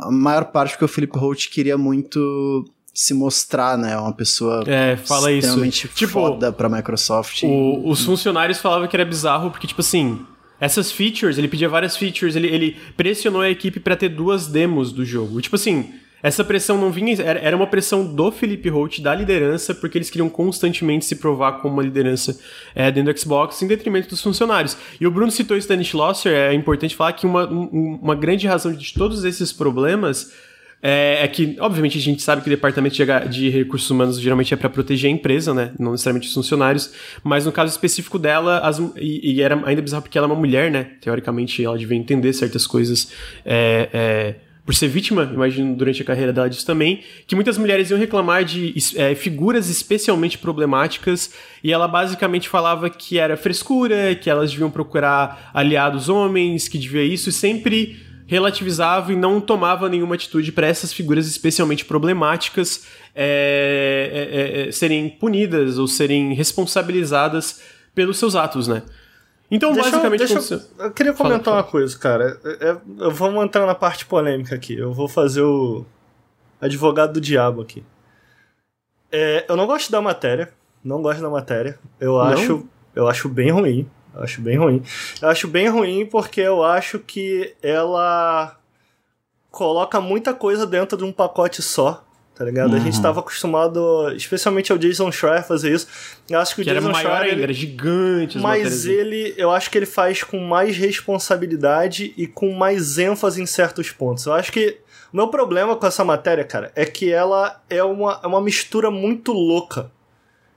a 0.00 0.10
maior 0.10 0.46
parte 0.46 0.72
porque 0.72 0.84
o 0.84 0.88
Felipe 0.88 1.18
Holt 1.18 1.48
queria 1.48 1.78
muito 1.78 2.64
se 2.92 3.14
mostrar, 3.14 3.78
né? 3.78 3.96
Uma 3.96 4.12
pessoa 4.12 4.64
é, 4.66 4.96
fala 4.96 5.30
extremamente 5.30 5.86
isso. 5.86 5.94
Tipo, 5.94 6.12
foda 6.12 6.52
pra 6.52 6.68
Microsoft. 6.68 7.44
O, 7.44 7.46
e... 7.46 7.82
Os 7.90 8.04
funcionários 8.04 8.58
falavam 8.58 8.88
que 8.88 8.96
era 8.96 9.04
bizarro 9.04 9.50
porque, 9.50 9.68
tipo 9.68 9.80
assim, 9.80 10.20
essas 10.60 10.90
features, 10.90 11.38
ele 11.38 11.46
pedia 11.46 11.68
várias 11.68 11.96
features, 11.96 12.34
ele, 12.34 12.48
ele 12.48 12.76
pressionou 12.96 13.40
a 13.40 13.48
equipe 13.50 13.78
para 13.78 13.96
ter 13.96 14.08
duas 14.08 14.48
demos 14.48 14.92
do 14.92 15.04
jogo. 15.04 15.40
Tipo 15.40 15.54
assim, 15.54 15.92
essa 16.22 16.44
pressão 16.44 16.78
não 16.78 16.90
vinha. 16.90 17.16
Era 17.22 17.56
uma 17.56 17.66
pressão 17.66 18.04
do 18.04 18.30
Felipe 18.32 18.68
Holt, 18.68 19.00
da 19.00 19.14
liderança, 19.14 19.74
porque 19.74 19.98
eles 19.98 20.10
queriam 20.10 20.28
constantemente 20.28 21.04
se 21.04 21.16
provar 21.16 21.52
como 21.60 21.74
uma 21.74 21.82
liderança 21.82 22.38
é, 22.74 22.90
dentro 22.90 23.12
do 23.12 23.20
Xbox, 23.20 23.62
em 23.62 23.66
detrimento 23.66 24.08
dos 24.08 24.22
funcionários. 24.22 24.76
E 25.00 25.06
o 25.06 25.10
Bruno 25.10 25.30
citou 25.30 25.58
da 25.58 25.82
Schlosser, 25.82 26.32
é 26.32 26.54
importante 26.54 26.94
falar 26.96 27.12
que 27.12 27.26
uma, 27.26 27.48
um, 27.48 27.98
uma 28.02 28.14
grande 28.14 28.46
razão 28.46 28.72
de 28.72 28.94
todos 28.94 29.24
esses 29.24 29.52
problemas 29.52 30.32
é, 30.80 31.24
é, 31.24 31.28
que, 31.28 31.56
obviamente, 31.58 31.98
a 31.98 32.00
gente 32.00 32.22
sabe 32.22 32.40
que 32.42 32.48
o 32.48 32.50
departamento 32.50 32.94
de, 32.94 33.04
de 33.28 33.50
recursos 33.50 33.90
humanos 33.90 34.20
geralmente 34.20 34.54
é 34.54 34.56
para 34.56 34.68
proteger 34.68 35.10
a 35.10 35.12
empresa, 35.12 35.52
né? 35.52 35.72
Não 35.78 35.92
necessariamente 35.92 36.28
os 36.28 36.34
funcionários. 36.34 36.92
Mas 37.24 37.44
no 37.44 37.52
caso 37.52 37.72
específico 37.72 38.18
dela, 38.18 38.58
as, 38.60 38.78
e, 38.96 39.34
e, 39.34 39.42
era 39.42 39.60
ainda 39.66 39.82
bizarro 39.82 40.02
porque 40.02 40.16
ela 40.16 40.26
é 40.26 40.30
uma 40.30 40.38
mulher, 40.38 40.70
né? 40.70 40.84
Teoricamente, 41.00 41.64
ela 41.64 41.76
devia 41.76 41.98
entender 41.98 42.32
certas 42.32 42.66
coisas. 42.66 43.10
É, 43.44 43.88
é 43.92 44.34
por 44.68 44.74
ser 44.74 44.88
vítima, 44.88 45.22
imagino, 45.32 45.74
durante 45.74 46.02
a 46.02 46.04
carreira 46.04 46.30
dela 46.30 46.46
disso 46.46 46.66
também, 46.66 47.00
que 47.26 47.34
muitas 47.34 47.56
mulheres 47.56 47.88
iam 47.88 47.98
reclamar 47.98 48.44
de 48.44 48.74
é, 48.96 49.14
figuras 49.14 49.70
especialmente 49.70 50.36
problemáticas, 50.36 51.32
e 51.64 51.72
ela 51.72 51.88
basicamente 51.88 52.50
falava 52.50 52.90
que 52.90 53.18
era 53.18 53.34
frescura, 53.34 54.14
que 54.14 54.28
elas 54.28 54.50
deviam 54.50 54.70
procurar 54.70 55.50
aliados 55.54 56.10
homens, 56.10 56.68
que 56.68 56.76
devia 56.76 57.02
isso, 57.02 57.30
e 57.30 57.32
sempre 57.32 57.96
relativizava 58.26 59.10
e 59.10 59.16
não 59.16 59.40
tomava 59.40 59.88
nenhuma 59.88 60.16
atitude 60.16 60.52
para 60.52 60.66
essas 60.66 60.92
figuras 60.92 61.26
especialmente 61.26 61.86
problemáticas 61.86 62.84
é, 63.14 64.10
é, 64.12 64.20
é, 64.20 64.68
é, 64.68 64.70
serem 64.70 65.08
punidas 65.08 65.78
ou 65.78 65.88
serem 65.88 66.34
responsabilizadas 66.34 67.62
pelos 67.94 68.18
seus 68.18 68.36
atos, 68.36 68.68
né? 68.68 68.82
Então, 69.50 69.72
deixa 69.72 69.90
basicamente. 69.90 70.20
Eu, 70.20 70.28
deixa 70.28 70.54
eu, 70.54 70.84
eu 70.84 70.90
queria 70.92 71.12
comentar 71.12 71.44
fala, 71.44 71.56
fala. 71.56 71.56
uma 71.56 71.70
coisa, 71.70 71.98
cara. 71.98 72.40
É, 72.44 72.68
é, 72.68 72.76
vamos 73.10 73.44
entrar 73.44 73.66
na 73.66 73.74
parte 73.74 74.04
polêmica 74.04 74.54
aqui. 74.54 74.76
Eu 74.76 74.92
vou 74.92 75.08
fazer 75.08 75.42
o 75.42 75.84
advogado 76.60 77.14
do 77.14 77.20
diabo 77.20 77.62
aqui. 77.62 77.84
É, 79.10 79.46
eu 79.48 79.56
não 79.56 79.66
gosto 79.66 79.90
da 79.90 80.02
matéria. 80.02 80.52
Não 80.84 81.00
gosto 81.00 81.22
da 81.22 81.30
matéria. 81.30 81.78
Eu 81.98 82.12
não? 82.12 82.20
acho, 82.20 82.68
eu 82.94 83.08
acho 83.08 83.28
bem 83.28 83.50
ruim. 83.50 83.88
Eu 84.14 84.22
acho 84.22 84.40
bem 84.40 84.58
ruim. 84.58 84.82
Eu 85.22 85.28
acho 85.28 85.48
bem 85.48 85.68
ruim 85.68 86.06
porque 86.06 86.40
eu 86.40 86.62
acho 86.62 86.98
que 86.98 87.54
ela 87.62 88.56
coloca 89.50 90.00
muita 90.00 90.34
coisa 90.34 90.66
dentro 90.66 90.98
de 90.98 91.04
um 91.04 91.12
pacote 91.12 91.62
só 91.62 92.04
tá 92.38 92.44
ligado? 92.44 92.70
Uhum. 92.70 92.76
A 92.76 92.78
gente 92.78 92.96
uhum. 92.96 93.02
tava 93.02 93.18
acostumado, 93.18 94.12
especialmente 94.14 94.70
ao 94.70 94.78
Jason 94.78 95.10
Schreier 95.10 95.44
fazer 95.44 95.74
isso. 95.74 95.88
Eu 96.30 96.38
acho 96.38 96.54
que, 96.54 96.62
que 96.62 96.70
o 96.70 96.72
Jason 96.72 96.86
era 96.86 96.92
maior 96.92 97.16
Schreier, 97.16 97.32
ainda, 97.32 97.42
era 97.42 97.52
gigante. 97.52 98.38
Mas 98.38 98.86
ele, 98.86 99.34
eu 99.36 99.50
acho 99.50 99.68
que 99.68 99.76
ele 99.76 99.86
faz 99.86 100.22
com 100.22 100.38
mais 100.38 100.76
responsabilidade 100.76 102.14
e 102.16 102.28
com 102.28 102.52
mais 102.52 102.96
ênfase 102.96 103.42
em 103.42 103.46
certos 103.46 103.90
pontos. 103.90 104.24
Eu 104.24 104.34
acho 104.34 104.52
que 104.52 104.78
o 105.12 105.16
meu 105.16 105.26
problema 105.26 105.74
com 105.74 105.84
essa 105.84 106.04
matéria, 106.04 106.44
cara, 106.44 106.70
é 106.76 106.84
que 106.84 107.12
ela 107.12 107.60
é 107.68 107.82
uma, 107.82 108.20
é 108.22 108.26
uma 108.28 108.40
mistura 108.40 108.88
muito 108.88 109.32
louca 109.32 109.90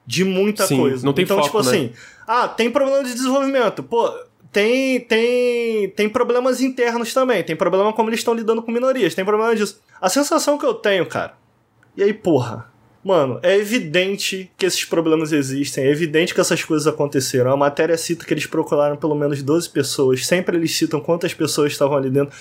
de 0.06 0.24
muita 0.24 0.68
Sim, 0.68 0.78
coisa. 0.78 1.04
Não 1.04 1.14
tem 1.14 1.26
então, 1.26 1.38
foco, 1.38 1.48
tipo 1.48 1.64
né? 1.64 1.68
assim, 1.68 1.94
ah, 2.28 2.48
tem 2.48 2.70
problema 2.70 3.04
de 3.04 3.14
desenvolvimento. 3.16 3.82
Pô, 3.82 4.08
tem, 4.52 5.00
tem, 5.00 5.90
tem 5.90 6.08
problemas 6.08 6.62
internos 6.62 7.12
também. 7.12 7.44
Tem 7.44 7.56
problema 7.56 7.92
como 7.92 8.10
eles 8.10 8.20
estão 8.20 8.36
lidando 8.36 8.62
com 8.62 8.72
minorias. 8.72 9.16
Tem 9.16 9.26
problema 9.26 9.56
disso. 9.56 9.82
A 10.00 10.10
sensação 10.10 10.60
que 10.60 10.66
eu 10.66 10.76
tenho, 10.76 11.08
cara, 11.08 11.34
e 11.96 12.04
aí, 12.04 12.14
porra, 12.14 12.72
Mano, 13.04 13.40
é 13.42 13.58
evidente 13.58 14.52
que 14.56 14.66
esses 14.66 14.86
problemas 14.86 15.32
existem, 15.32 15.86
é 15.86 15.90
evidente 15.90 16.36
que 16.36 16.42
essas 16.42 16.64
coisas 16.64 16.86
aconteceram. 16.86 17.52
A 17.52 17.58
matéria 17.58 17.98
cita 17.98 18.26
que 18.26 18.34
eles 18.34 18.46
procuraram 18.46 18.96
pelo 18.96 19.16
menos 19.16 19.42
12 19.42 19.70
pessoas, 19.70 20.26
sempre 20.28 20.56
eles 20.56 20.78
citam 20.78 21.00
quantas 21.00 21.34
pessoas 21.34 21.72
estavam 21.72 21.98
ali 21.98 22.12
dentro. 22.12 22.36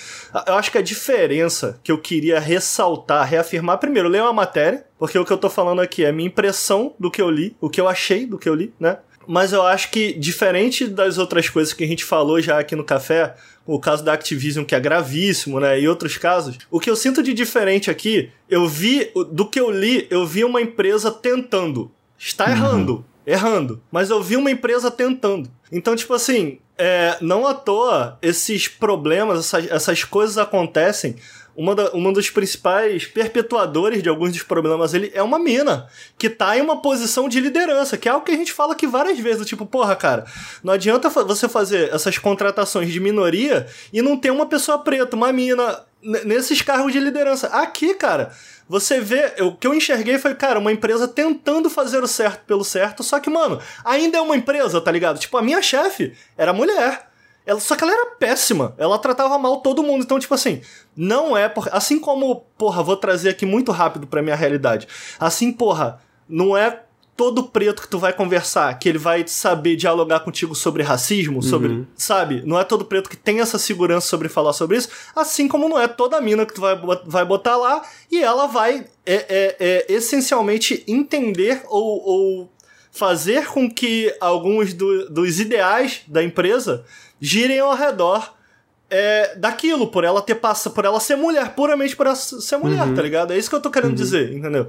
Eu 0.47 0.55
acho 0.55 0.71
que 0.71 0.77
a 0.77 0.83
diferença 0.83 1.81
que 1.83 1.91
eu 1.91 1.97
queria 1.97 2.39
ressaltar, 2.39 3.27
reafirmar, 3.27 3.79
primeiro, 3.79 4.09
leio 4.09 4.27
a 4.27 4.35
matéria, 4.35 4.85
porque 4.99 5.19
o 5.19 5.25
que 5.25 5.33
eu 5.33 5.39
tô 5.39 5.49
falando 5.49 5.81
aqui 5.81 6.05
é 6.05 6.11
a 6.11 6.13
minha 6.13 6.29
impressão 6.29 6.95
do 6.99 7.11
que 7.11 7.23
eu 7.23 7.31
li, 7.31 7.57
o 7.59 7.71
que 7.71 7.81
eu 7.81 7.89
achei 7.89 8.27
do 8.27 8.39
que 8.39 8.49
eu 8.49 8.55
li, 8.55 8.75
né? 8.79 8.99
Mas 9.27 9.53
eu 9.53 9.63
acho 9.63 9.91
que, 9.91 10.13
diferente 10.13 10.87
das 10.87 11.19
outras 11.19 11.49
coisas 11.49 11.73
que 11.73 11.85
a 11.85 11.87
gente 11.87 12.05
falou 12.05 12.41
já 12.41 12.59
aqui 12.59 12.75
no 12.75 12.85
café, 12.85 13.35
o 13.67 13.79
caso 13.79 14.03
da 14.03 14.13
Activision, 14.13 14.65
que 14.65 14.75
é 14.75 14.81
gravíssimo, 14.81 15.61
né? 15.61 15.81
E 15.81 15.87
outros 15.87 16.17
casos. 16.17 16.59
O 16.71 16.81
que 16.81 16.91
eu 16.91 16.97
sinto 16.97 17.23
de 17.23 17.33
diferente 17.33 17.91
aqui, 17.91 18.31
eu 18.49 18.67
vi, 18.67 19.11
do 19.31 19.49
que 19.49 19.61
eu 19.61 19.71
li, 19.71 20.07
eu 20.11 20.27
vi 20.27 20.45
uma 20.45 20.61
empresa 20.61 21.11
tentando. 21.11 21.91
Está 22.19 22.47
uhum. 22.47 22.51
errando. 22.51 23.05
Errando. 23.27 23.83
Mas 23.93 24.11
eu 24.11 24.23
vi 24.23 24.37
uma 24.37 24.51
empresa 24.51 24.91
tentando. 24.91 25.51
Então, 25.71 25.95
tipo 25.95 26.13
assim, 26.15 26.59
é, 26.77 27.17
não 27.21 27.47
à 27.47 27.55
toa 27.55 28.19
esses 28.23 28.67
problemas, 28.67 29.39
essas, 29.41 29.71
essas 29.71 30.03
coisas 30.05 30.39
acontecem 30.39 31.17
uma, 31.57 31.75
da, 31.75 31.91
uma 31.91 32.13
dos 32.13 32.31
principais 32.31 33.07
perpetuadores 33.07 34.03
de 34.03 34.09
alguns 34.09 34.33
dos 34.33 34.43
problemas 34.43 34.95
ele 34.95 35.11
é 35.15 35.23
uma 35.23 35.39
mina 35.39 35.89
que 36.19 36.31
tá 36.31 36.57
em 36.57 36.61
uma 36.61 36.81
posição 36.81 37.29
de 37.29 37.41
liderança, 37.41 37.97
que 37.97 38.09
é 38.09 38.13
algo 38.13 38.25
que 38.25 38.33
a 38.33 38.37
gente 38.37 38.53
fala 38.53 38.73
aqui 38.73 38.87
várias 38.87 39.19
vezes, 39.19 39.47
tipo, 39.47 39.67
porra, 39.67 39.95
cara, 39.97 40.25
não 40.63 40.73
adianta 40.73 41.09
você 41.09 41.49
fazer 41.49 41.93
essas 41.93 42.19
contratações 42.19 42.93
de 42.93 43.01
minoria 43.01 43.67
e 43.93 44.01
não 44.03 44.17
ter 44.17 44.31
uma 44.31 44.47
pessoa 44.47 44.79
preta, 44.79 45.17
uma 45.17 45.33
mina 45.33 45.85
nesses 46.03 46.63
cargos 46.63 46.93
de 46.93 47.01
liderança. 47.01 47.49
Aqui, 47.49 47.95
cara, 47.95 48.33
você 48.69 49.01
vê, 49.01 49.35
o 49.41 49.53
que 49.53 49.67
eu 49.67 49.75
enxerguei 49.75 50.19
foi, 50.19 50.35
cara, 50.35 50.59
uma 50.59 50.73
empresa 50.73 51.09
tentando 51.09 51.69
fazer 51.69 52.03
o 52.03 52.07
certo 52.07 52.45
pelo 52.45 52.65
certo, 52.65 53.03
só 53.03 53.19
que, 53.19 53.29
mano, 53.29 53.61
ainda 53.85 54.19
é 54.19 54.21
uma 54.21 54.37
empresa, 54.37 54.81
tá 54.81 54.91
ligado? 54.91 55.19
Tipo, 55.19 55.37
a 55.37 55.43
minha 55.43 55.61
chefe 55.61 56.15
era 56.37 56.53
mulher. 56.53 57.10
Ela, 57.47 57.61
só 57.61 57.75
que 57.75 57.83
ela 57.83 57.93
era 57.93 58.07
péssima. 58.07 58.75
Ela 58.79 58.99
tratava 58.99 59.39
mal 59.39 59.61
todo 59.61 59.83
mundo. 59.83 60.03
Então, 60.03 60.19
tipo 60.19 60.35
assim, 60.35 60.61
não 60.97 61.37
é. 61.37 61.49
Por, 61.49 61.69
assim 61.73 61.99
como, 61.99 62.45
porra, 62.57 62.83
vou 62.83 62.97
trazer 62.97 63.31
aqui 63.31 63.47
muito 63.47 63.73
rápido 63.73 64.07
pra 64.07 64.23
minha 64.23 64.37
realidade. 64.37 64.87
Assim, 65.19 65.53
porra, 65.53 66.01
não 66.29 66.57
é 66.57 66.83
todo 67.21 67.45
preto 67.45 67.83
que 67.83 67.89
tu 67.89 67.99
vai 67.99 68.15
conversar 68.15 68.79
que 68.79 68.89
ele 68.89 68.97
vai 68.97 69.29
saber 69.29 69.77
dialogar 69.77 70.21
contigo 70.21 70.55
sobre 70.55 70.83
racismo, 70.83 71.43
sobre, 71.43 71.69
uhum. 71.69 71.87
sabe? 71.95 72.43
Não 72.47 72.59
é 72.59 72.65
todo 72.65 72.83
preto 72.83 73.11
que 73.11 73.17
tem 73.17 73.41
essa 73.41 73.59
segurança 73.59 74.07
sobre 74.07 74.27
falar 74.27 74.55
sobre 74.55 74.79
isso, 74.79 74.89
assim 75.15 75.47
como 75.47 75.69
não 75.69 75.79
é 75.79 75.87
toda 75.87 76.19
mina 76.19 76.47
que 76.47 76.55
tu 76.55 76.63
vai, 76.63 76.81
vai 77.05 77.25
botar 77.27 77.59
lá 77.59 77.83
e 78.11 78.23
ela 78.23 78.47
vai 78.47 78.87
é, 79.05 79.15
é, 79.15 79.57
é 79.61 79.93
essencialmente 79.93 80.83
entender 80.89 81.63
ou, 81.69 82.03
ou 82.09 82.53
fazer 82.91 83.47
com 83.49 83.71
que 83.71 84.11
alguns 84.19 84.73
do, 84.73 85.11
dos 85.11 85.39
ideais 85.41 86.01
da 86.09 86.23
empresa 86.23 86.87
girem 87.21 87.61
ao 87.61 87.75
redor 87.75 88.35
é, 88.91 89.37
daquilo, 89.37 89.87
por 89.89 90.05
ela 90.05 90.21
ter 90.21 90.35
passa, 90.37 90.71
por 90.71 90.85
ela 90.85 90.99
ser 90.99 91.17
mulher, 91.17 91.55
puramente 91.55 91.95
por 91.95 92.07
ela 92.07 92.17
ser 92.17 92.57
mulher, 92.57 92.87
uhum. 92.87 92.95
tá 92.95 93.03
ligado? 93.03 93.33
É 93.33 93.39
isso 93.39 93.49
que 93.49 93.55
eu 93.55 93.61
tô 93.61 93.71
querendo 93.71 93.91
uhum. 93.91 93.97
dizer, 93.97 94.33
entendeu? 94.33 94.67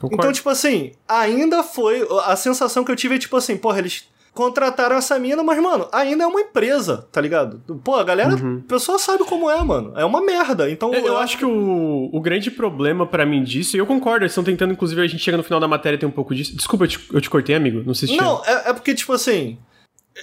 Concordo. 0.00 0.22
Então, 0.22 0.32
tipo 0.32 0.48
assim, 0.48 0.92
ainda 1.08 1.62
foi. 1.62 2.06
A 2.24 2.36
sensação 2.36 2.84
que 2.84 2.90
eu 2.90 2.96
tive 2.96 3.16
é 3.16 3.18
tipo 3.18 3.36
assim, 3.36 3.56
porra, 3.56 3.80
eles 3.80 4.08
contrataram 4.32 4.94
essa 4.96 5.18
mina, 5.18 5.42
mas, 5.42 5.60
mano, 5.60 5.88
ainda 5.90 6.22
é 6.22 6.26
uma 6.26 6.40
empresa, 6.40 7.08
tá 7.10 7.20
ligado? 7.20 7.60
Pô, 7.82 7.96
a 7.96 8.04
galera, 8.04 8.36
uhum. 8.36 8.62
a 8.64 8.68
pessoa 8.68 8.96
sabe 8.96 9.24
como 9.24 9.50
é, 9.50 9.60
mano. 9.64 9.92
É 9.96 10.04
uma 10.04 10.24
merda. 10.24 10.70
Então. 10.70 10.94
Eu, 10.94 11.06
eu 11.06 11.16
acho 11.18 11.36
que 11.36 11.44
o, 11.44 12.08
o 12.12 12.20
grande 12.20 12.48
problema 12.48 13.04
para 13.04 13.26
mim 13.26 13.42
disso, 13.42 13.76
e 13.76 13.80
eu 13.80 13.86
concordo, 13.86 14.22
eles 14.22 14.30
estão 14.30 14.44
tentando, 14.44 14.72
inclusive, 14.72 15.00
a 15.02 15.06
gente 15.08 15.22
chega 15.22 15.36
no 15.36 15.42
final 15.42 15.58
da 15.58 15.66
matéria 15.66 15.96
e 15.96 15.98
tem 15.98 16.08
um 16.08 16.12
pouco 16.12 16.34
disso. 16.34 16.54
Desculpa, 16.56 16.84
eu 16.84 16.88
te, 16.88 17.00
eu 17.12 17.20
te 17.20 17.28
cortei, 17.28 17.56
amigo. 17.56 17.82
Não 17.84 17.94
sei 17.94 18.08
se 18.08 18.16
Não, 18.16 18.40
é, 18.46 18.70
é 18.70 18.72
porque, 18.72 18.94
tipo 18.94 19.12
assim. 19.12 19.58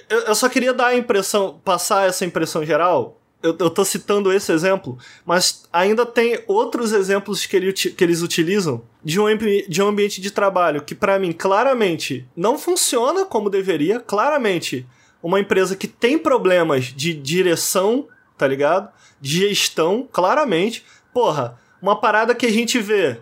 Eu, 0.08 0.20
eu 0.20 0.34
só 0.34 0.48
queria 0.48 0.72
dar 0.72 0.88
a 0.88 0.96
impressão, 0.96 1.60
passar 1.64 2.08
essa 2.08 2.24
impressão 2.24 2.64
geral. 2.64 3.20
Eu, 3.42 3.54
eu 3.58 3.70
tô 3.70 3.84
citando 3.84 4.32
esse 4.32 4.50
exemplo, 4.50 4.98
mas 5.24 5.68
ainda 5.72 6.04
tem 6.04 6.42
outros 6.46 6.92
exemplos 6.92 7.44
que, 7.46 7.56
ele, 7.56 7.72
que 7.72 8.02
eles 8.02 8.22
utilizam 8.22 8.82
de 9.04 9.20
um, 9.20 9.26
de 9.68 9.82
um 9.82 9.88
ambiente 9.88 10.20
de 10.20 10.30
trabalho 10.30 10.82
que, 10.82 10.94
para 10.94 11.18
mim, 11.18 11.32
claramente 11.32 12.26
não 12.34 12.58
funciona 12.58 13.24
como 13.24 13.50
deveria. 13.50 14.00
Claramente, 14.00 14.86
uma 15.22 15.38
empresa 15.38 15.76
que 15.76 15.86
tem 15.86 16.18
problemas 16.18 16.84
de 16.86 17.12
direção, 17.12 18.08
tá 18.36 18.46
ligado? 18.48 18.90
De 19.20 19.48
gestão, 19.48 20.08
claramente. 20.10 20.84
Porra, 21.12 21.58
uma 21.80 22.00
parada 22.00 22.34
que 22.34 22.46
a 22.46 22.52
gente 22.52 22.78
vê 22.78 23.20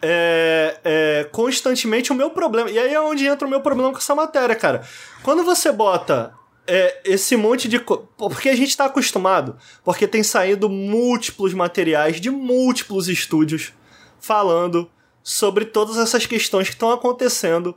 é, 0.00 0.78
é, 0.84 1.28
constantemente 1.32 2.12
o 2.12 2.14
meu 2.14 2.30
problema. 2.30 2.70
E 2.70 2.78
aí 2.78 2.92
é 2.92 3.00
onde 3.00 3.26
entra 3.26 3.46
o 3.46 3.50
meu 3.50 3.60
problema 3.60 3.92
com 3.92 3.98
essa 3.98 4.14
matéria, 4.14 4.54
cara. 4.54 4.86
Quando 5.22 5.44
você 5.44 5.72
bota 5.72 6.34
é, 6.66 7.00
esse 7.04 7.36
monte 7.36 7.68
de. 7.68 7.78
Porque 7.78 8.48
a 8.48 8.56
gente 8.56 8.70
está 8.70 8.86
acostumado, 8.86 9.56
porque 9.84 10.06
tem 10.06 10.22
saído 10.22 10.68
múltiplos 10.68 11.54
materiais 11.54 12.20
de 12.20 12.30
múltiplos 12.30 13.08
estúdios 13.08 13.72
falando 14.20 14.90
sobre 15.22 15.64
todas 15.64 15.96
essas 15.96 16.26
questões 16.26 16.68
que 16.68 16.74
estão 16.74 16.90
acontecendo 16.90 17.74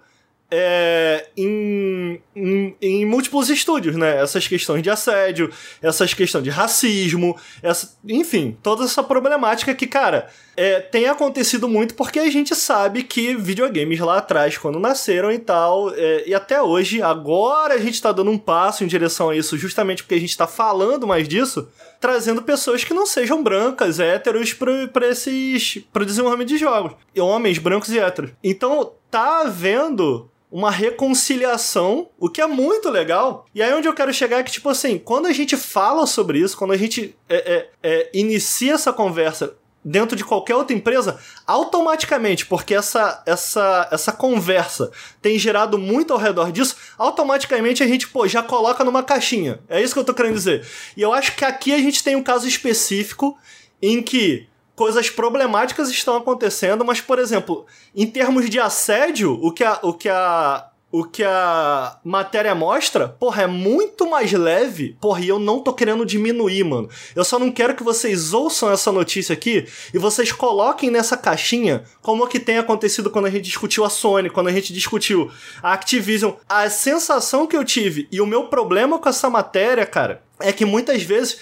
é, 0.51 1.27
em, 1.38 2.19
em, 2.35 2.76
em, 2.81 3.05
múltiplos 3.05 3.49
estúdios, 3.49 3.95
né? 3.95 4.19
Essas 4.21 4.47
questões 4.47 4.81
de 4.81 4.89
assédio, 4.89 5.51
essas 5.81 6.13
questões 6.13 6.43
de 6.43 6.49
racismo, 6.49 7.38
essa, 7.61 7.95
enfim, 8.07 8.57
toda 8.63 8.84
essa 8.84 9.03
problemática 9.03 9.76
que, 9.76 9.85
cara, 9.85 10.30
é, 10.57 10.80
tem 10.80 11.07
acontecido 11.07 11.69
muito 11.69 11.93
porque 11.93 12.19
a 12.19 12.30
gente 12.31 12.55
sabe 12.55 13.03
que 13.03 13.35
videogames 13.35 13.99
lá 13.99 14.17
atrás, 14.17 14.57
quando 14.57 14.80
nasceram 14.80 15.31
e 15.31 15.38
tal, 15.38 15.93
é, 15.93 16.23
e 16.27 16.34
até 16.34 16.61
hoje, 16.61 17.01
agora 17.01 17.76
a 17.76 17.80
gente 17.80 18.01
tá 18.01 18.11
dando 18.11 18.31
um 18.31 18.38
passo 18.38 18.84
em 18.84 18.88
direção 18.88 19.30
a 19.30 19.35
isso, 19.35 19.55
justamente 19.55 20.01
porque 20.01 20.15
a 20.15 20.19
gente 20.19 20.35
tá 20.35 20.47
falando 20.47 21.05
mais 21.05 21.27
disso, 21.27 21.69
trazendo 21.99 22.41
pessoas 22.41 22.84
que 22.84 22.93
não 22.93 23.05
sejam 23.05 23.43
brancas, 23.43 23.99
héteros, 23.99 24.53
para 24.53 25.07
esses. 25.07 25.84
pro 25.93 26.05
desenvolvimento 26.05 26.47
de 26.47 26.57
jogos. 26.57 26.93
Homens 27.17 27.59
brancos 27.59 27.89
e 27.89 27.99
héteros. 27.99 28.31
Então, 28.43 28.93
tá 29.11 29.41
havendo 29.41 30.30
uma 30.51 30.71
reconciliação, 30.71 32.09
o 32.17 32.27
que 32.27 32.41
é 32.41 32.47
muito 32.47 32.89
legal. 32.89 33.45
E 33.53 33.61
aí 33.61 33.73
onde 33.73 33.88
eu 33.88 33.93
quero 33.93 34.13
chegar 34.13 34.39
é 34.39 34.43
que, 34.43 34.51
tipo 34.51 34.69
assim, 34.69 34.97
quando 34.97 35.27
a 35.27 35.31
gente 35.31 35.55
fala 35.55 36.07
sobre 36.07 36.39
isso, 36.39 36.57
quando 36.57 36.71
a 36.71 36.77
gente 36.77 37.15
é, 37.27 37.35
é, 37.35 37.69
é, 37.84 38.09
inicia 38.13 38.73
essa 38.73 38.91
conversa 38.91 39.55
dentro 39.85 40.15
de 40.15 40.26
qualquer 40.26 40.55
outra 40.55 40.76
empresa, 40.76 41.19
automaticamente, 41.47 42.45
porque 42.45 42.76
essa, 42.76 43.23
essa, 43.26 43.88
essa 43.91 44.11
conversa 44.11 44.91
tem 45.21 45.39
gerado 45.39 45.77
muito 45.77 46.11
ao 46.11 46.19
redor 46.19 46.51
disso, 46.51 46.76
automaticamente 46.97 47.81
a 47.81 47.88
gente, 47.88 48.07
pô, 48.07 48.27
já 48.27 48.43
coloca 48.43 48.84
numa 48.84 49.03
caixinha. 49.03 49.59
É 49.69 49.81
isso 49.81 49.93
que 49.93 49.99
eu 49.99 50.03
tô 50.03 50.13
querendo 50.13 50.34
dizer. 50.34 50.67
E 50.97 51.01
eu 51.01 51.13
acho 51.13 51.35
que 51.35 51.45
aqui 51.45 51.73
a 51.73 51.77
gente 51.77 52.03
tem 52.03 52.15
um 52.15 52.23
caso 52.23 52.47
específico 52.47 53.38
em 53.81 54.01
que 54.01 54.48
coisas 54.80 55.10
problemáticas 55.10 55.89
estão 55.89 56.15
acontecendo, 56.15 56.85
mas, 56.85 57.01
por 57.01 57.19
exemplo, 57.19 57.65
em 57.93 58.07
termos 58.07 58.49
de 58.49 58.61
assédio, 58.61 59.38
o 59.43 59.51
que 59.51 59.61
a, 59.61 59.77
o 59.84 59.93
que 59.93 60.07
a 60.07 60.68
o 60.91 61.03
que 61.03 61.23
a 61.23 61.99
matéria 62.03 62.56
mostra, 62.56 63.07
porra, 63.07 63.43
é 63.43 63.47
muito 63.47 64.10
mais 64.10 64.31
leve. 64.31 64.97
Porra, 64.99 65.22
e 65.22 65.27
eu 65.27 65.38
não 65.38 65.60
tô 65.60 65.72
querendo 65.72 66.03
diminuir, 66.03 66.64
mano. 66.64 66.89
Eu 67.15 67.23
só 67.23 67.38
não 67.38 67.51
quero 67.51 67.76
que 67.76 67.84
vocês 67.84 68.34
ouçam 68.34 68.72
essa 68.72 68.91
notícia 68.91 69.34
aqui 69.34 69.68
e 69.93 69.99
vocês 69.99 70.31
coloquem 70.31 70.89
nessa 70.89 71.15
caixinha 71.15 71.84
como 72.01 72.23
o 72.23 72.27
que 72.27 72.39
tem 72.39 72.57
acontecido 72.57 73.11
quando 73.11 73.26
a 73.26 73.30
gente 73.30 73.43
discutiu 73.43 73.85
a 73.85 73.89
Sony, 73.89 74.31
quando 74.31 74.47
a 74.47 74.51
gente 74.51 74.73
discutiu 74.73 75.30
a 75.61 75.73
Activision. 75.73 76.31
A 76.47 76.68
sensação 76.72 77.45
que 77.45 77.56
eu 77.56 77.64
tive 77.64 78.07
e 78.11 78.19
o 78.19 78.26
meu 78.26 78.45
problema 78.47 78.97
com 78.97 79.10
essa 79.10 79.30
matéria, 79.30 79.85
cara, 79.85 80.23
é 80.39 80.51
que 80.51 80.65
muitas 80.65 81.03
vezes 81.03 81.38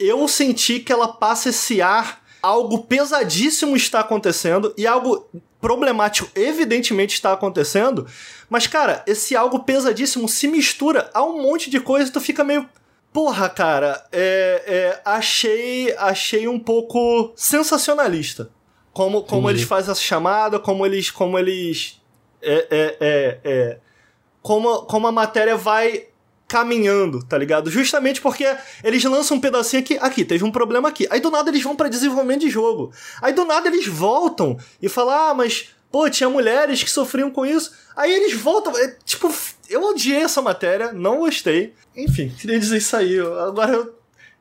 eu 0.00 0.26
senti 0.26 0.80
que 0.80 0.90
ela 0.90 1.06
passa 1.06 1.50
esse 1.50 1.80
ar 1.80 2.19
algo 2.42 2.84
pesadíssimo 2.84 3.76
está 3.76 4.00
acontecendo 4.00 4.74
e 4.76 4.86
algo 4.86 5.28
problemático 5.60 6.30
evidentemente 6.34 7.14
está 7.14 7.32
acontecendo, 7.32 8.06
mas 8.48 8.66
cara, 8.66 9.02
esse 9.06 9.36
algo 9.36 9.60
pesadíssimo 9.60 10.28
se 10.28 10.48
mistura 10.48 11.10
a 11.12 11.22
um 11.22 11.42
monte 11.42 11.68
de 11.68 11.78
coisa 11.80 12.08
e 12.08 12.12
tu 12.12 12.20
fica 12.20 12.42
meio 12.42 12.68
Porra, 13.12 13.48
cara, 13.48 14.06
é, 14.12 14.62
é, 14.66 15.00
achei, 15.04 15.92
achei 15.98 16.46
um 16.46 16.60
pouco 16.60 17.32
sensacionalista. 17.34 18.50
Como, 18.92 19.22
como 19.22 19.50
eles 19.50 19.62
fazem 19.62 19.90
essa 19.90 20.00
chamada, 20.00 20.60
como 20.60 20.86
eles. 20.86 21.10
Como 21.10 21.38
eles. 21.38 22.00
É, 22.40 22.66
é, 22.70 22.96
é, 23.00 23.40
é, 23.44 23.78
como, 24.40 24.82
como 24.82 25.06
a 25.06 25.12
matéria 25.12 25.56
vai 25.56 26.06
caminhando, 26.50 27.22
tá 27.22 27.38
ligado? 27.38 27.70
Justamente 27.70 28.20
porque 28.20 28.44
eles 28.82 29.04
lançam 29.04 29.36
um 29.36 29.40
pedacinho 29.40 29.80
aqui, 29.80 29.96
aqui, 30.00 30.24
teve 30.24 30.42
um 30.42 30.50
problema 30.50 30.88
aqui. 30.88 31.06
Aí 31.08 31.20
do 31.20 31.30
nada 31.30 31.48
eles 31.48 31.62
vão 31.62 31.76
para 31.76 31.88
desenvolvimento 31.88 32.40
de 32.40 32.50
jogo. 32.50 32.92
Aí 33.22 33.32
do 33.32 33.44
nada 33.44 33.68
eles 33.68 33.86
voltam 33.86 34.58
e 34.82 34.88
falam: 34.88 35.14
"Ah, 35.14 35.32
mas 35.32 35.68
pô, 35.92 36.10
tinha 36.10 36.28
mulheres 36.28 36.82
que 36.82 36.90
sofriam 36.90 37.30
com 37.30 37.46
isso". 37.46 37.72
Aí 37.96 38.12
eles 38.12 38.34
voltam, 38.34 38.76
é, 38.76 38.96
tipo, 39.04 39.32
eu 39.68 39.84
odiei 39.84 40.22
essa 40.24 40.42
matéria, 40.42 40.92
não 40.92 41.18
gostei. 41.18 41.72
Enfim, 41.96 42.34
queria 42.36 42.58
dizer 42.58 42.78
isso 42.78 42.96
aí. 42.96 43.16
Agora 43.20 43.72
eu 43.72 43.99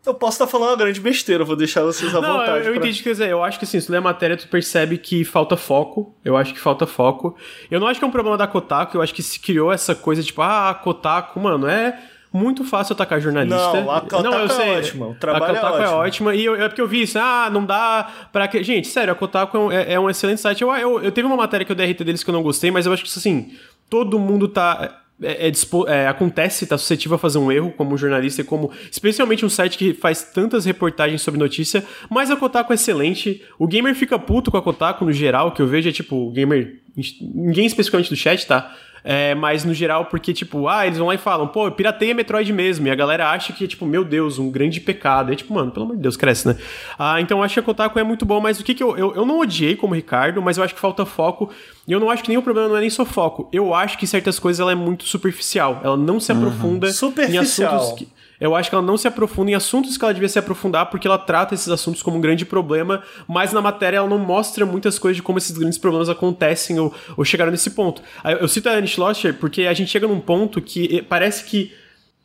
eu 0.10 0.14
posso 0.14 0.36
estar 0.36 0.48
falando 0.48 0.72
uma 0.72 0.77
grande 0.77 0.99
besteira, 0.99 1.44
vou 1.44 1.56
deixar 1.56 1.84
vocês 1.84 2.14
à 2.14 2.22
não, 2.22 2.34
vontade. 2.34 2.52
Eu, 2.52 2.56
eu 2.57 2.64
pra... 2.64 2.76
entendi 2.76 2.95
o 2.95 2.98
que 2.98 3.03
quer 3.03 3.11
dizer. 3.11 3.30
Eu 3.30 3.44
acho 3.44 3.57
que 3.57 3.65
assim, 3.65 3.80
se 3.80 3.91
lê 3.91 3.98
a 3.98 4.02
matéria, 4.02 4.36
tu 4.36 4.48
percebe 4.48 4.98
que 4.98 5.23
falta 5.23 5.56
foco. 5.56 6.15
Eu 6.23 6.36
acho 6.36 6.53
que 6.53 6.60
falta 6.60 6.86
foco. 6.86 7.36
Eu 7.69 7.80
não 7.80 7.88
acho 7.88 7.99
que 7.99 8.06
é 8.06 8.07
um 8.07 8.11
problema 8.11 8.38
da 8.38 8.48
Kotaku, 8.48 8.98
eu 8.98 9.02
acho 9.02 9.14
que 9.14 9.23
se 9.23 9.40
criou 9.40 9.72
essa 9.72 9.95
coisa, 9.95 10.22
tipo, 10.22 10.41
ah, 10.41 10.73
Kotaku, 10.73 11.40
mano, 11.40 11.68
é 11.68 11.98
muito 12.31 12.64
fácil 12.64 12.94
atacar 12.94 13.19
jornalista. 13.19 13.81
Não, 13.81 13.91
a 13.91 14.02
Kotaku 14.02 14.23
não, 14.23 14.34
eu 14.34 14.45
é 14.45 14.49
sei, 14.49 14.69
é 14.69 14.77
ótima. 14.77 15.07
O 15.07 15.15
trabalho 15.15 15.45
a 15.45 15.56
Kotaku 15.56 15.77
é, 15.77 15.84
é 15.84 15.90
ótima. 15.90 16.36
E 16.36 16.45
eu, 16.45 16.56
é 16.56 16.68
porque 16.68 16.81
eu 16.81 16.88
vi 16.88 17.02
isso. 17.02 17.18
Ah, 17.18 17.49
não 17.52 17.65
dá 17.65 18.07
pra... 18.31 18.48
Que... 18.48 18.64
Gente, 18.64 18.88
sério, 18.88 19.11
a 19.11 19.15
Kotaku 19.15 19.57
é 19.57 19.60
um, 19.60 19.72
é, 19.72 19.94
é 19.94 19.99
um 19.99 20.10
excelente 20.10 20.40
site. 20.40 20.61
Eu, 20.61 20.72
eu, 20.76 21.03
eu, 21.03 21.11
teve 21.11 21.27
uma 21.27 21.38
matéria 21.38 21.65
que 21.65 21.72
eu 21.72 21.76
dei 21.76 21.91
RT 21.91 22.03
deles 22.03 22.23
que 22.23 22.30
eu 22.30 22.34
não 22.34 22.44
gostei, 22.44 22.69
mas 22.69 22.86
eu 22.86 22.94
acho 22.94 23.03
que, 23.03 23.10
assim, 23.10 23.53
todo 23.90 24.19
mundo 24.19 24.48
tá 24.48 25.02
é, 25.22 25.48
é, 25.48 25.52
é, 25.88 26.08
acontece, 26.08 26.66
tá 26.66 26.78
suscetível 26.78 27.16
a 27.16 27.20
fazer 27.20 27.38
um 27.38 27.52
erro 27.52 27.72
como 27.72 27.98
jornalista 27.98 28.41
e 28.41 28.44
como. 28.44 28.72
Especialmente 28.91 29.46
um 29.46 29.50
site 29.50 29.78
que 29.78 29.94
faz 29.94 30.24
tantas 30.24 30.66
reportagens 30.66 31.22
sobre 31.22 31.40
notícia, 31.40 31.84
mas 32.10 32.32
a 32.32 32.36
Kotaku 32.36 32.72
é 32.72 32.76
excelente. 32.76 33.44
O 33.58 33.68
gamer 33.68 33.96
fica 33.96 34.18
puto 34.18 34.50
com 34.50 34.58
a 34.58 34.62
Kotaku 34.62 35.06
no 35.06 35.12
geral, 35.12 35.52
que 35.52 35.62
eu 35.62 35.68
vejo 35.68 35.90
é 35.90 35.91
tipo, 35.91 36.16
o 36.16 36.32
gamer. 36.32 36.80
Ninguém 37.22 37.66
especificamente 37.66 38.10
do 38.10 38.16
chat, 38.16 38.46
tá? 38.46 38.76
É, 39.04 39.34
mas 39.36 39.64
no 39.64 39.74
geral, 39.74 40.06
porque, 40.06 40.34
tipo, 40.34 40.68
ah, 40.68 40.86
eles 40.86 40.98
vão 40.98 41.08
lá 41.08 41.16
e 41.16 41.18
falam, 41.18 41.48
pô, 41.48 41.70
pirateia 41.72 42.14
Metroid 42.14 42.52
mesmo. 42.52 42.88
E 42.88 42.92
a 42.92 42.96
galera 42.96 43.30
acha 43.30 43.54
que, 43.54 43.68
tipo, 43.68 43.86
meu 43.86 44.04
Deus, 44.04 44.40
um 44.40 44.50
grande 44.50 44.80
pecado. 44.80 45.32
É 45.32 45.36
tipo, 45.36 45.54
mano, 45.54 45.72
pelo 45.72 45.86
amor 45.86 45.96
de 45.96 46.02
Deus, 46.02 46.18
cresce, 46.18 46.48
né? 46.48 46.58
Ah, 46.98 47.20
então 47.22 47.40
eu 47.40 47.44
acho 47.44 47.54
que 47.54 47.60
a 47.60 47.64
Kotaku 47.64 48.00
é 48.00 48.04
muito 48.04 48.26
bom, 48.26 48.40
mas 48.40 48.60
o 48.60 48.64
que 48.64 48.74
que 48.74 48.84
eu, 48.84 48.98
eu. 48.98 49.16
Eu 49.16 49.26
não 49.26 49.40
odiei 49.40 49.76
como 49.76 49.94
Ricardo, 49.94 50.42
mas 50.42 50.58
eu 50.58 50.64
acho 50.64 50.74
que 50.74 50.80
falta 50.80 51.06
foco. 51.06 51.50
E 51.88 51.92
eu 51.92 52.00
não 52.00 52.10
acho 52.10 52.24
que 52.24 52.30
nenhum 52.30 52.42
problema 52.42 52.70
não 52.70 52.78
é 52.78 52.82
nem 52.82 52.90
só 52.90 53.06
foco. 53.06 53.50
Eu 53.52 53.74
acho 53.74 53.98
que 53.98 54.06
certas 54.06 54.38
coisas 54.38 54.60
ela 54.60 54.72
é 54.72 54.76
muito 54.76 55.06
superficial. 55.06 55.82
Ela 55.84 55.98
não 55.98 56.20
se 56.20 56.32
uhum. 56.32 56.38
aprofunda 56.38 56.88
em 56.88 57.38
assuntos 57.38 57.94
que 57.94 58.08
eu 58.40 58.56
acho 58.56 58.70
que 58.70 58.76
ela 58.76 58.86
não 58.86 58.98
se 58.98 59.07
aprofunda 59.07 59.52
em 59.52 59.56
assuntos 59.56 59.98
que 59.98 60.03
ela 60.03 60.14
devia 60.14 60.30
se 60.30 60.40
aprofundar, 60.40 60.90
porque 60.90 61.07
ela 61.07 61.18
trata 61.18 61.53
esses 61.53 61.68
assuntos 61.68 62.02
como 62.02 62.18
um 62.18 62.22
grande 62.22 62.45
problema, 62.45 63.03
mas 63.28 63.52
na 63.52 63.61
matéria 63.61 63.98
ela 63.98 64.07
não 64.07 64.20
mostra 64.20 64.66
muitas 64.66 64.98
coisas 64.98 65.18
de 65.18 65.24
como 65.24 65.38
esses 65.38 65.57
grandes 65.57 65.78
problemas 65.78 66.10
acontecem 66.10 66.80
ou, 66.80 66.94
ou 67.18 67.26
chegaram 67.26 67.52
nesse 67.52 67.72
ponto. 67.72 68.02
Eu 68.40 68.48
cito 68.48 68.70
a 68.70 68.74
Annie 68.74 68.88
Schlosser 68.88 69.34
porque 69.34 69.64
a 69.64 69.74
gente 69.74 69.90
chega 69.91 70.07
num 70.07 70.20
ponto 70.20 70.61
que 70.61 71.02
parece 71.03 71.44
que 71.44 71.74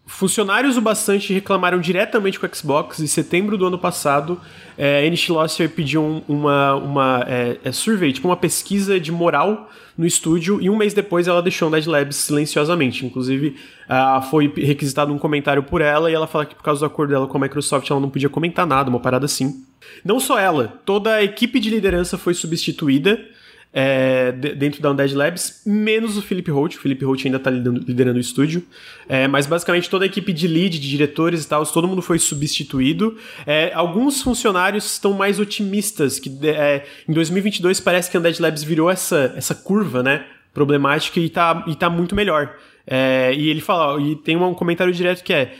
Funcionários 0.07 0.77
o 0.77 0.83
bastante 0.83 1.33
reclamaram 1.33 1.81
diretamente 1.81 2.39
com 2.39 2.47
o 2.47 2.55
Xbox. 2.55 3.01
Em 3.01 3.07
setembro 3.07 3.57
do 3.57 3.67
ano 3.67 3.79
passado, 3.79 4.39
é, 4.77 4.99
a 4.99 5.07
Annie 5.07 5.17
Schlosser 5.17 5.71
pediu 5.71 6.23
uma, 6.29 6.75
uma 6.75 7.25
é, 7.27 7.59
é, 7.65 7.73
survey, 7.73 8.13
tipo 8.13 8.29
uma 8.29 8.37
pesquisa 8.37 9.01
de 9.01 9.11
moral 9.11 9.71
no 9.97 10.05
estúdio, 10.05 10.61
e 10.61 10.69
um 10.69 10.77
mês 10.77 10.93
depois 10.93 11.27
ela 11.27 11.41
deixou 11.41 11.69
o 11.69 11.71
Dead 11.71 11.87
Labs 11.87 12.17
silenciosamente. 12.17 13.07
Inclusive, 13.07 13.57
uh, 13.89 14.21
foi 14.29 14.53
requisitado 14.55 15.11
um 15.11 15.19
comentário 15.19 15.63
por 15.63 15.81
ela, 15.81 16.11
e 16.11 16.15
ela 16.15 16.27
fala 16.27 16.45
que 16.45 16.55
por 16.55 16.63
causa 16.63 16.81
do 16.81 16.87
acordo 16.87 17.11
dela 17.11 17.27
com 17.27 17.39
a 17.39 17.41
Microsoft 17.41 17.91
ela 17.91 18.01
não 18.01 18.11
podia 18.11 18.29
comentar 18.29 18.67
nada, 18.67 18.91
uma 18.91 19.01
parada 19.01 19.25
assim. 19.25 19.65
Não 20.05 20.21
só 20.21 20.39
ela, 20.39 20.81
toda 20.85 21.15
a 21.15 21.25
equipe 21.25 21.59
de 21.59 21.71
liderança 21.71 22.19
foi 22.19 22.35
substituída 22.35 23.19
é, 23.77 24.31
dentro 24.31 24.81
da 24.81 24.93
Undead 24.93 25.13
Labs, 25.17 25.63
menos 25.67 26.17
o 26.17 26.23
Philip 26.23 26.49
Holt. 26.49 26.77
O 26.77 26.81
Philip 26.81 27.05
Holt 27.05 27.27
ainda 27.27 27.39
está 27.39 27.51
liderando, 27.51 28.19
o 28.19 28.21
estúdio. 28.21 28.63
É, 29.09 29.27
mas 29.27 29.47
basicamente 29.47 29.91
toda 29.91 30.05
a 30.05 30.07
equipe 30.07 30.33
de 30.33 30.47
lead, 30.47 30.79
de 30.79 30.89
diretores 30.89 31.45
e 31.45 31.49
tal, 31.49 31.67
todo 31.67 31.89
mundo 31.89 32.01
foi 32.01 32.21
substituído. 32.21 33.19
É, 33.45 33.73
alguns 33.75 34.23
funcionários 34.23 34.85
estão 34.93 35.13
mais 35.13 35.41
otimistas, 35.41 36.21
que 36.21 36.31
é, 36.45 36.85
em 37.09 37.13
2022 37.13 37.81
parece 37.81 38.09
que 38.09 38.17
a 38.17 38.21
Undead 38.21 38.41
Labs 38.41 38.63
virou 38.63 38.89
essa, 38.89 39.35
essa 39.37 39.57
curva, 39.57 40.05
né? 40.05 40.25
Problemática 40.53 41.19
e 41.19 41.27
está 41.27 41.65
e 41.67 41.75
tá 41.75 41.91
muito 41.91 42.15
melhor. 42.15 42.55
É, 42.87 43.35
e 43.35 43.49
ele 43.49 43.61
fala, 43.61 44.01
e 44.01 44.15
tem 44.15 44.37
um 44.37 44.55
comentário 44.55 44.93
direto 44.93 45.25
que 45.25 45.33
é 45.33 45.53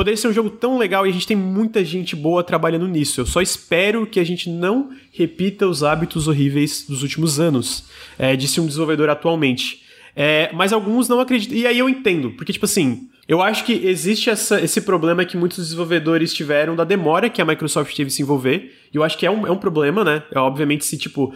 Poderia 0.00 0.16
ser 0.16 0.28
um 0.28 0.32
jogo 0.32 0.48
tão 0.48 0.78
legal 0.78 1.06
e 1.06 1.10
a 1.10 1.12
gente 1.12 1.26
tem 1.26 1.36
muita 1.36 1.84
gente 1.84 2.16
boa 2.16 2.42
trabalhando 2.42 2.88
nisso. 2.88 3.20
Eu 3.20 3.26
só 3.26 3.42
espero 3.42 4.06
que 4.06 4.18
a 4.18 4.24
gente 4.24 4.48
não 4.48 4.92
repita 5.12 5.66
os 5.66 5.84
hábitos 5.84 6.26
horríveis 6.26 6.86
dos 6.88 7.02
últimos 7.02 7.38
anos, 7.38 7.84
é, 8.18 8.34
disse 8.34 8.62
um 8.62 8.66
desenvolvedor 8.66 9.10
atualmente. 9.10 9.82
É, 10.16 10.48
mas 10.54 10.72
alguns 10.72 11.06
não 11.06 11.20
acreditam. 11.20 11.54
E 11.54 11.66
aí 11.66 11.78
eu 11.78 11.86
entendo, 11.86 12.30
porque, 12.30 12.50
tipo 12.50 12.64
assim, 12.64 13.10
eu 13.28 13.42
acho 13.42 13.62
que 13.62 13.74
existe 13.74 14.30
essa, 14.30 14.58
esse 14.58 14.80
problema 14.80 15.22
que 15.22 15.36
muitos 15.36 15.58
desenvolvedores 15.58 16.32
tiveram 16.32 16.74
da 16.74 16.82
demora 16.82 17.28
que 17.28 17.42
a 17.42 17.44
Microsoft 17.44 17.94
teve 17.94 18.08
se 18.08 18.22
envolver. 18.22 18.74
E 18.94 18.96
eu 18.96 19.04
acho 19.04 19.18
que 19.18 19.26
é 19.26 19.30
um, 19.30 19.46
é 19.46 19.50
um 19.50 19.58
problema, 19.58 20.02
né? 20.02 20.22
É, 20.34 20.38
obviamente, 20.38 20.82
se, 20.82 20.96
tipo, 20.96 21.34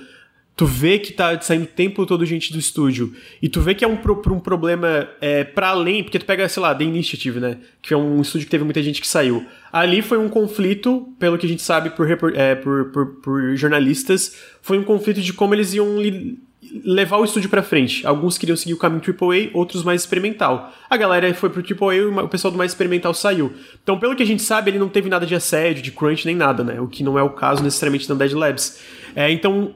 tu 0.57 0.67
vê 0.67 0.99
que 0.99 1.13
tá 1.13 1.41
saindo 1.41 1.65
o 1.65 1.67
tempo 1.67 2.07
todo 2.07 2.25
gente 2.25 2.53
do 2.53 2.59
estúdio, 2.59 3.13
e 3.43 3.49
tu 3.49 3.61
vê 3.61 3.75
que 3.75 3.85
é 3.85 3.89
um, 3.89 3.97
pro, 3.97 4.21
um 4.33 4.41
problema 4.41 5.09
é, 5.21 5.43
para 5.43 5.69
além, 5.69 6.03
porque 6.03 6.19
tu 6.19 6.25
pega, 6.25 6.49
sei 6.49 6.63
lá, 6.63 6.75
The 6.75 6.85
Initiative, 6.85 7.41
né? 7.41 7.59
Que 7.83 7.93
é 7.93 7.97
um 7.97 8.21
estúdio 8.21 8.47
que 8.47 8.51
teve 8.51 8.65
muita 8.65 8.83
gente 8.83 9.01
que 9.01 9.09
saiu. 9.09 9.45
Ali 9.73 10.01
foi 10.01 10.19
um 10.19 10.29
conflito, 10.29 11.09
pelo 11.19 11.37
que 11.37 11.47
a 11.47 11.49
gente 11.49 11.63
sabe 11.63 11.91
por, 11.91 12.09
é, 12.37 12.55
por, 12.55 12.85
por, 12.93 13.07
por 13.17 13.57
jornalistas, 13.57 14.37
foi 14.63 14.79
um 14.79 14.85
conflito 14.85 15.21
de 15.21 15.33
como 15.33 15.55
eles 15.55 15.75
iam 15.75 15.99
levar 16.85 17.19
o 17.19 17.25
estúdio 17.25 17.51
para 17.51 17.63
frente. 17.63 18.07
Alguns 18.07 18.39
queriam 18.39 18.57
seguir 18.57 18.75
o 18.75 18.79
caminho 18.79 19.03
AAA, 19.03 19.51
outros 19.53 19.83
mais 19.83 20.03
experimental. 20.03 20.73
A 20.89 20.97
galera 20.97 21.33
foi 21.35 21.51
pro 21.51 21.63
AAA 21.63 21.95
e 21.97 22.05
o 22.05 22.29
pessoal 22.29 22.53
do 22.53 22.59
mais 22.59 22.71
experimental 22.71 23.13
saiu. 23.13 23.53
Então, 23.83 23.99
pelo 23.99 24.15
que 24.15 24.23
a 24.23 24.27
gente 24.27 24.43
sabe, 24.43 24.71
ele 24.71 24.79
não 24.79 24.89
teve 24.89 25.09
nada 25.09 25.27
de 25.27 25.35
assédio, 25.35 25.83
de 25.83 25.91
crunch, 25.91 26.25
nem 26.25 26.37
nada, 26.37 26.63
né? 26.63 26.81
O 26.81 26.87
que 26.87 27.03
não 27.03 27.19
é 27.19 27.23
o 27.23 27.31
caso 27.31 27.63
necessariamente 27.63 28.09
da 28.09 28.15
Dead 28.15 28.33
Labs. 28.33 28.81
É, 29.15 29.31
então, 29.31 29.75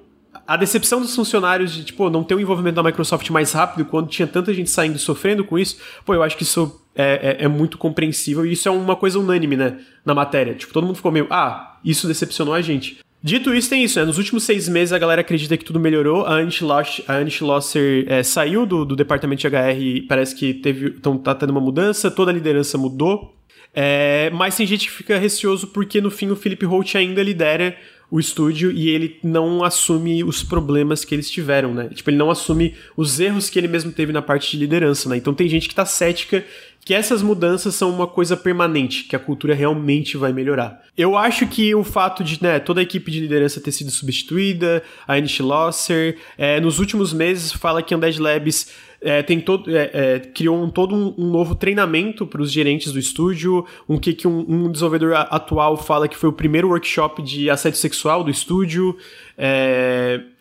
a 0.48 0.56
decepção 0.56 1.02
dos 1.02 1.14
funcionários 1.14 1.74
de, 1.74 1.84
tipo, 1.84 2.08
não 2.08 2.24
ter 2.24 2.34
o 2.34 2.40
envolvimento 2.40 2.76
da 2.76 2.82
Microsoft 2.82 3.28
mais 3.28 3.52
rápido 3.52 3.84
quando 3.84 4.08
tinha 4.08 4.26
tanta 4.26 4.54
gente 4.54 4.70
saindo 4.70 4.96
e 4.96 4.98
sofrendo 4.98 5.44
com 5.44 5.58
isso, 5.58 5.76
pô, 6.06 6.14
eu 6.14 6.22
acho 6.22 6.38
que 6.38 6.42
isso 6.42 6.80
é, 6.96 7.36
é, 7.40 7.44
é, 7.44 7.48
muito 7.48 7.76
compreensível 7.76 8.46
e 8.46 8.52
isso 8.52 8.66
é 8.66 8.70
uma 8.70 8.96
coisa 8.96 9.18
unânime, 9.18 9.58
né, 9.58 9.78
na 10.06 10.14
matéria. 10.14 10.54
Tipo, 10.54 10.72
todo 10.72 10.86
mundo 10.86 10.96
ficou 10.96 11.12
meio, 11.12 11.26
ah, 11.28 11.78
isso 11.84 12.08
decepcionou 12.08 12.54
a 12.54 12.62
gente. 12.62 12.96
Dito 13.22 13.52
isso, 13.52 13.68
tem 13.68 13.84
isso, 13.84 13.98
né? 13.98 14.06
Nos 14.06 14.16
últimos 14.16 14.44
seis 14.44 14.68
meses 14.70 14.92
a 14.92 14.98
galera 14.98 15.20
acredita 15.20 15.54
que 15.54 15.64
tudo 15.64 15.78
melhorou. 15.78 16.24
A 16.24 16.34
Annie 16.34 17.30
Schlosser 17.30 18.06
é, 18.08 18.22
saiu 18.22 18.64
do, 18.64 18.86
do 18.86 18.96
departamento 18.96 19.42
de 19.42 19.48
HR 19.48 19.78
e 19.78 20.02
parece 20.02 20.34
que 20.34 20.54
teve, 20.54 20.94
então, 20.96 21.18
tá 21.18 21.34
tendo 21.34 21.50
uma 21.50 21.60
mudança, 21.60 22.10
toda 22.10 22.30
a 22.30 22.34
liderança 22.34 22.78
mudou. 22.78 23.34
É, 23.74 24.30
mas 24.30 24.56
tem 24.56 24.66
gente 24.66 24.86
que 24.86 24.92
fica 24.92 25.18
receoso 25.18 25.66
porque 25.66 26.00
no 26.00 26.10
fim 26.10 26.30
o 26.30 26.36
Philip 26.36 26.64
Holt 26.64 26.94
ainda 26.94 27.22
lidera 27.22 27.76
o 28.10 28.18
estúdio 28.18 28.72
e 28.72 28.88
ele 28.88 29.18
não 29.22 29.62
assume 29.62 30.24
os 30.24 30.42
problemas 30.42 31.04
que 31.04 31.14
eles 31.14 31.30
tiveram, 31.30 31.74
né? 31.74 31.90
Tipo, 31.92 32.08
ele 32.08 32.16
não 32.16 32.30
assume 32.30 32.74
os 32.96 33.20
erros 33.20 33.50
que 33.50 33.58
ele 33.58 33.68
mesmo 33.68 33.92
teve 33.92 34.12
na 34.12 34.22
parte 34.22 34.50
de 34.50 34.56
liderança, 34.56 35.08
né? 35.08 35.16
Então 35.16 35.34
tem 35.34 35.48
gente 35.48 35.68
que 35.68 35.74
tá 35.74 35.84
cética 35.84 36.44
que 36.88 36.94
essas 36.94 37.20
mudanças 37.20 37.74
são 37.74 37.90
uma 37.90 38.06
coisa 38.06 38.34
permanente, 38.34 39.04
que 39.04 39.14
a 39.14 39.18
cultura 39.18 39.54
realmente 39.54 40.16
vai 40.16 40.32
melhorar. 40.32 40.82
Eu 40.96 41.18
acho 41.18 41.46
que 41.46 41.74
o 41.74 41.84
fato 41.84 42.24
de 42.24 42.42
né, 42.42 42.58
toda 42.58 42.80
a 42.80 42.82
equipe 42.82 43.10
de 43.10 43.20
liderança 43.20 43.60
ter 43.60 43.72
sido 43.72 43.90
substituída, 43.90 44.82
a 45.06 45.12
Anish 45.12 45.38
Losser, 45.40 46.16
é, 46.38 46.58
nos 46.58 46.78
últimos 46.78 47.12
meses 47.12 47.52
fala 47.52 47.82
que 47.82 47.92
a 47.92 47.96
Undead 47.98 48.18
Labs 48.18 48.72
é, 49.02 49.22
tem 49.22 49.38
todo, 49.38 49.68
é, 49.70 50.18
criou 50.34 50.64
um, 50.64 50.70
todo 50.70 50.94
um, 50.94 51.14
um, 51.18 51.30
novo 51.30 51.54
treinamento 51.54 52.26
para 52.26 52.40
os 52.40 52.50
gerentes 52.50 52.90
do 52.90 52.98
estúdio, 52.98 53.66
um 53.86 53.98
que, 53.98 54.14
que 54.14 54.26
um, 54.26 54.46
um, 54.48 54.72
desenvolvedor 54.72 55.12
atual 55.14 55.76
fala 55.76 56.08
que 56.08 56.16
foi 56.16 56.30
o 56.30 56.32
primeiro 56.32 56.68
workshop 56.68 57.20
de 57.20 57.50
assédio 57.50 57.78
sexual 57.78 58.24
do 58.24 58.30
estúdio, 58.30 58.96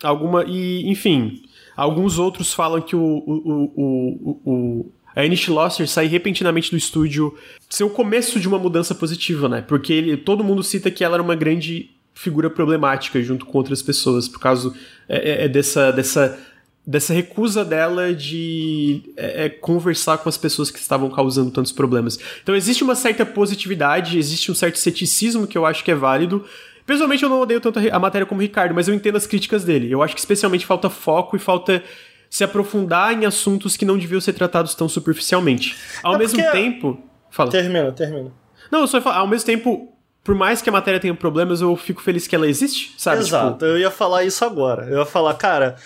alguma 0.02 0.44
e 0.44 0.88
enfim, 0.88 1.42
alguns 1.76 2.18
outros 2.18 2.54
falam 2.54 2.80
que 2.80 2.96
o, 2.96 3.02
o, 3.02 3.72
o, 3.76 4.40
o 4.46 4.97
a 5.18 5.22
Anish 5.24 5.48
Losser 5.48 5.88
sair 5.88 6.06
repentinamente 6.06 6.70
do 6.70 6.76
estúdio 6.76 7.36
ser 7.68 7.82
o 7.82 7.90
começo 7.90 8.38
de 8.38 8.46
uma 8.46 8.56
mudança 8.56 8.94
positiva, 8.94 9.48
né? 9.48 9.60
Porque 9.60 9.92
ele, 9.92 10.16
todo 10.16 10.44
mundo 10.44 10.62
cita 10.62 10.92
que 10.92 11.02
ela 11.02 11.16
era 11.16 11.22
uma 11.22 11.34
grande 11.34 11.90
figura 12.14 12.48
problemática 12.48 13.20
junto 13.20 13.44
com 13.44 13.58
outras 13.58 13.82
pessoas, 13.82 14.28
por 14.28 14.38
causa 14.38 14.72
é, 15.08 15.16
é, 15.16 15.44
é 15.44 15.48
dessa, 15.48 15.90
dessa, 15.90 16.38
dessa 16.86 17.12
recusa 17.12 17.64
dela 17.64 18.14
de 18.14 19.12
é, 19.16 19.46
é, 19.46 19.48
conversar 19.48 20.18
com 20.18 20.28
as 20.28 20.38
pessoas 20.38 20.70
que 20.70 20.78
estavam 20.78 21.10
causando 21.10 21.50
tantos 21.50 21.72
problemas. 21.72 22.16
Então 22.40 22.54
existe 22.54 22.84
uma 22.84 22.94
certa 22.94 23.26
positividade, 23.26 24.18
existe 24.18 24.52
um 24.52 24.54
certo 24.54 24.78
ceticismo 24.78 25.48
que 25.48 25.58
eu 25.58 25.66
acho 25.66 25.82
que 25.82 25.90
é 25.90 25.96
válido. 25.96 26.44
Pessoalmente 26.86 27.24
eu 27.24 27.28
não 27.28 27.40
odeio 27.40 27.60
tanto 27.60 27.80
a 27.90 27.98
matéria 27.98 28.24
como 28.24 28.40
o 28.40 28.42
Ricardo, 28.42 28.72
mas 28.72 28.86
eu 28.86 28.94
entendo 28.94 29.16
as 29.16 29.26
críticas 29.26 29.64
dele. 29.64 29.90
Eu 29.90 30.00
acho 30.00 30.14
que 30.14 30.20
especialmente 30.20 30.64
falta 30.64 30.88
foco 30.88 31.34
e 31.34 31.40
falta 31.40 31.82
se 32.30 32.44
aprofundar 32.44 33.12
em 33.12 33.24
assuntos 33.24 33.76
que 33.76 33.84
não 33.84 33.96
deviam 33.98 34.20
ser 34.20 34.32
tratados 34.32 34.74
tão 34.74 34.88
superficialmente. 34.88 35.76
Ao 36.02 36.14
é 36.14 36.18
mesmo 36.18 36.42
tempo. 36.52 36.98
Fala. 37.30 37.50
Termina, 37.50 37.92
termina. 37.92 38.30
Não, 38.70 38.80
eu 38.80 38.86
só 38.86 38.98
ia 38.98 39.02
falar, 39.02 39.18
ao 39.18 39.26
mesmo 39.26 39.46
tempo, 39.46 39.92
por 40.22 40.34
mais 40.34 40.60
que 40.60 40.68
a 40.68 40.72
matéria 40.72 41.00
tenha 41.00 41.14
problemas, 41.14 41.60
eu 41.60 41.74
fico 41.76 42.02
feliz 42.02 42.26
que 42.26 42.34
ela 42.34 42.46
existe, 42.46 42.94
sabe? 42.98 43.20
Exato, 43.20 43.52
tipo... 43.52 43.64
eu 43.64 43.78
ia 43.78 43.90
falar 43.90 44.24
isso 44.24 44.44
agora. 44.44 44.84
Eu 44.84 44.98
ia 44.98 45.06
falar, 45.06 45.34
cara, 45.34 45.76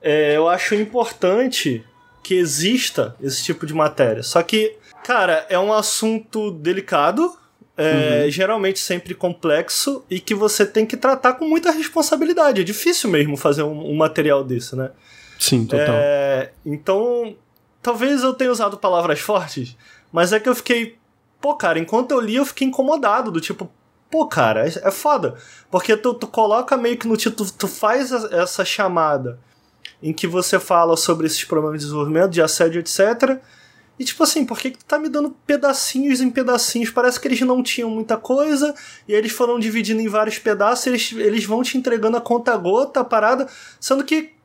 é, 0.00 0.36
eu 0.36 0.48
acho 0.48 0.74
importante 0.74 1.84
que 2.22 2.34
exista 2.34 3.16
esse 3.20 3.42
tipo 3.42 3.66
de 3.66 3.74
matéria. 3.74 4.22
Só 4.22 4.42
que, 4.42 4.76
cara, 5.02 5.46
é 5.48 5.58
um 5.58 5.72
assunto 5.72 6.50
delicado, 6.50 7.36
é, 7.76 8.22
uhum. 8.24 8.30
geralmente 8.30 8.78
sempre 8.78 9.14
complexo 9.14 10.04
e 10.10 10.20
que 10.20 10.34
você 10.34 10.66
tem 10.66 10.84
que 10.84 10.96
tratar 10.96 11.34
com 11.34 11.48
muita 11.48 11.70
responsabilidade. 11.70 12.60
É 12.60 12.64
difícil 12.64 13.08
mesmo 13.10 13.36
fazer 13.36 13.62
um, 13.62 13.92
um 13.92 13.96
material 13.96 14.44
desse, 14.44 14.76
né? 14.76 14.90
Sim, 15.38 15.66
total. 15.66 15.94
É, 15.94 16.52
então, 16.66 17.36
talvez 17.80 18.22
eu 18.22 18.34
tenha 18.34 18.50
usado 18.50 18.76
palavras 18.76 19.20
fortes, 19.20 19.76
mas 20.12 20.32
é 20.32 20.40
que 20.40 20.48
eu 20.48 20.54
fiquei. 20.54 20.98
Pô, 21.40 21.54
cara, 21.54 21.78
enquanto 21.78 22.10
eu 22.10 22.20
li, 22.20 22.34
eu 22.34 22.44
fiquei 22.44 22.66
incomodado, 22.66 23.30
do 23.30 23.40
tipo, 23.40 23.70
pô, 24.10 24.26
cara, 24.26 24.66
é, 24.66 24.88
é 24.88 24.90
foda. 24.90 25.36
Porque 25.70 25.96
tu, 25.96 26.12
tu 26.14 26.26
coloca 26.26 26.76
meio 26.76 26.98
que 26.98 27.06
no 27.06 27.16
título, 27.16 27.48
tu 27.50 27.68
faz 27.68 28.10
essa 28.12 28.64
chamada 28.64 29.38
em 30.02 30.12
que 30.12 30.26
você 30.26 30.58
fala 30.58 30.96
sobre 30.96 31.26
esses 31.26 31.44
problemas 31.44 31.78
de 31.78 31.86
desenvolvimento, 31.86 32.30
de 32.30 32.42
assédio, 32.42 32.80
etc. 32.80 33.40
E 33.98 34.04
tipo 34.04 34.22
assim, 34.22 34.44
por 34.44 34.58
que, 34.58 34.70
que 34.70 34.78
tu 34.78 34.84
tá 34.84 34.98
me 34.98 35.08
dando 35.08 35.30
pedacinhos 35.44 36.20
em 36.20 36.30
pedacinhos? 36.30 36.90
Parece 36.90 37.18
que 37.18 37.26
eles 37.26 37.40
não 37.40 37.62
tinham 37.62 37.90
muita 37.90 38.16
coisa, 38.16 38.74
e 39.08 39.12
eles 39.12 39.32
foram 39.32 39.58
dividindo 39.58 40.00
em 40.00 40.08
vários 40.08 40.38
pedaços, 40.38 40.86
eles, 40.86 41.12
eles 41.12 41.44
vão 41.44 41.62
te 41.62 41.76
entregando 41.76 42.16
a 42.16 42.20
conta 42.20 42.56
gota 42.56 43.00
a 43.00 43.04
parada, 43.04 43.48
sendo 43.80 44.04
que 44.04 44.37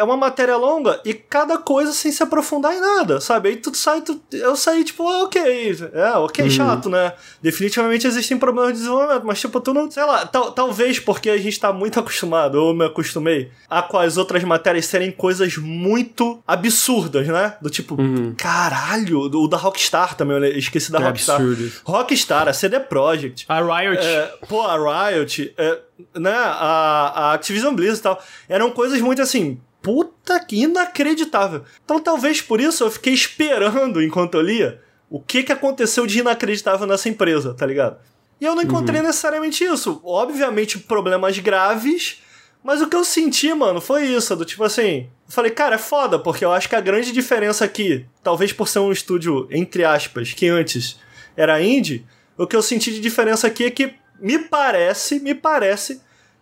é 0.00 0.02
uma 0.02 0.16
matéria 0.16 0.56
longa 0.56 0.98
e 1.04 1.12
cada 1.12 1.58
coisa 1.58 1.92
sem 1.92 2.10
se 2.10 2.22
aprofundar 2.22 2.74
em 2.74 2.80
nada, 2.80 3.20
sabe? 3.20 3.50
Aí 3.50 3.56
tu 3.56 3.76
sai, 3.76 4.00
tu, 4.00 4.18
eu 4.32 4.56
saí 4.56 4.82
tipo, 4.82 5.06
ah, 5.06 5.24
ok, 5.24 5.76
é, 5.92 6.12
ok, 6.12 6.44
uhum. 6.44 6.50
chato, 6.50 6.88
né? 6.88 7.12
Definitivamente 7.42 8.06
existem 8.06 8.38
problemas 8.38 8.72
de 8.72 8.78
desenvolvimento, 8.78 9.26
mas 9.26 9.38
tipo, 9.38 9.60
tu 9.60 9.74
não, 9.74 9.90
sei 9.90 10.02
lá, 10.04 10.24
tal, 10.24 10.52
talvez 10.52 10.98
porque 10.98 11.28
a 11.28 11.36
gente 11.36 11.60
tá 11.60 11.70
muito 11.70 12.00
acostumado, 12.00 12.54
ou 12.54 12.74
me 12.74 12.86
acostumei, 12.86 13.50
a 13.68 13.82
com 13.82 13.98
as 13.98 14.16
outras 14.16 14.42
matérias 14.42 14.86
serem 14.86 15.12
coisas 15.12 15.58
muito 15.58 16.42
absurdas, 16.46 17.28
né? 17.28 17.56
Do 17.60 17.68
tipo, 17.68 18.00
uhum. 18.00 18.34
caralho, 18.38 19.20
o 19.20 19.46
da 19.46 19.58
Rockstar 19.58 20.14
também, 20.14 20.38
eu 20.38 20.58
esqueci 20.58 20.90
da 20.90 20.98
é 20.98 21.04
Rockstar. 21.04 21.36
Absurdo. 21.36 21.72
Rockstar, 21.84 22.48
a 22.48 22.54
CD 22.54 22.80
Projekt. 22.80 23.44
A 23.46 23.60
Riot. 23.60 24.02
É, 24.02 24.34
pô, 24.48 24.62
a 24.62 25.10
Riot, 25.10 25.52
é, 25.58 25.78
né? 26.14 26.32
A, 26.32 27.12
a 27.14 27.32
Activision 27.34 27.74
Blizzard 27.74 27.98
e 27.98 28.02
tal. 28.02 28.22
Eram 28.48 28.70
coisas 28.70 28.98
muito 29.02 29.20
assim 29.20 29.60
puta 29.82 30.38
que 30.40 30.62
inacreditável. 30.62 31.64
Então 31.84 32.00
talvez 32.00 32.40
por 32.40 32.60
isso 32.60 32.84
eu 32.84 32.90
fiquei 32.90 33.12
esperando 33.12 34.02
enquanto 34.02 34.34
eu 34.34 34.42
lia 34.42 34.80
o 35.08 35.20
que, 35.20 35.42
que 35.42 35.52
aconteceu 35.52 36.06
de 36.06 36.20
inacreditável 36.20 36.86
nessa 36.86 37.08
empresa, 37.08 37.52
tá 37.52 37.66
ligado? 37.66 37.98
E 38.40 38.44
eu 38.44 38.54
não 38.54 38.62
encontrei 38.62 39.00
uhum. 39.00 39.06
necessariamente 39.06 39.64
isso. 39.64 40.00
Obviamente, 40.04 40.78
problemas 40.78 41.38
graves, 41.38 42.22
mas 42.62 42.80
o 42.80 42.88
que 42.88 42.96
eu 42.96 43.04
senti, 43.04 43.52
mano, 43.52 43.80
foi 43.80 44.06
isso. 44.06 44.34
Do 44.36 44.44
tipo 44.44 44.62
assim, 44.64 45.10
eu 45.26 45.32
falei, 45.32 45.50
cara, 45.50 45.74
é 45.74 45.78
foda, 45.78 46.18
porque 46.18 46.44
eu 46.44 46.52
acho 46.52 46.68
que 46.68 46.76
a 46.76 46.80
grande 46.80 47.12
diferença 47.12 47.64
aqui, 47.64 48.06
talvez 48.22 48.52
por 48.52 48.68
ser 48.68 48.78
um 48.78 48.92
estúdio, 48.92 49.46
entre 49.50 49.84
aspas, 49.84 50.32
que 50.32 50.48
antes 50.48 50.98
era 51.36 51.62
indie, 51.62 52.06
o 52.38 52.46
que 52.46 52.56
eu 52.56 52.62
senti 52.62 52.92
de 52.92 53.00
diferença 53.00 53.46
aqui 53.46 53.64
é 53.64 53.70
que 53.70 53.94
me 54.18 54.38
parece, 54.38 55.18
me 55.20 55.34
parece 55.34 56.00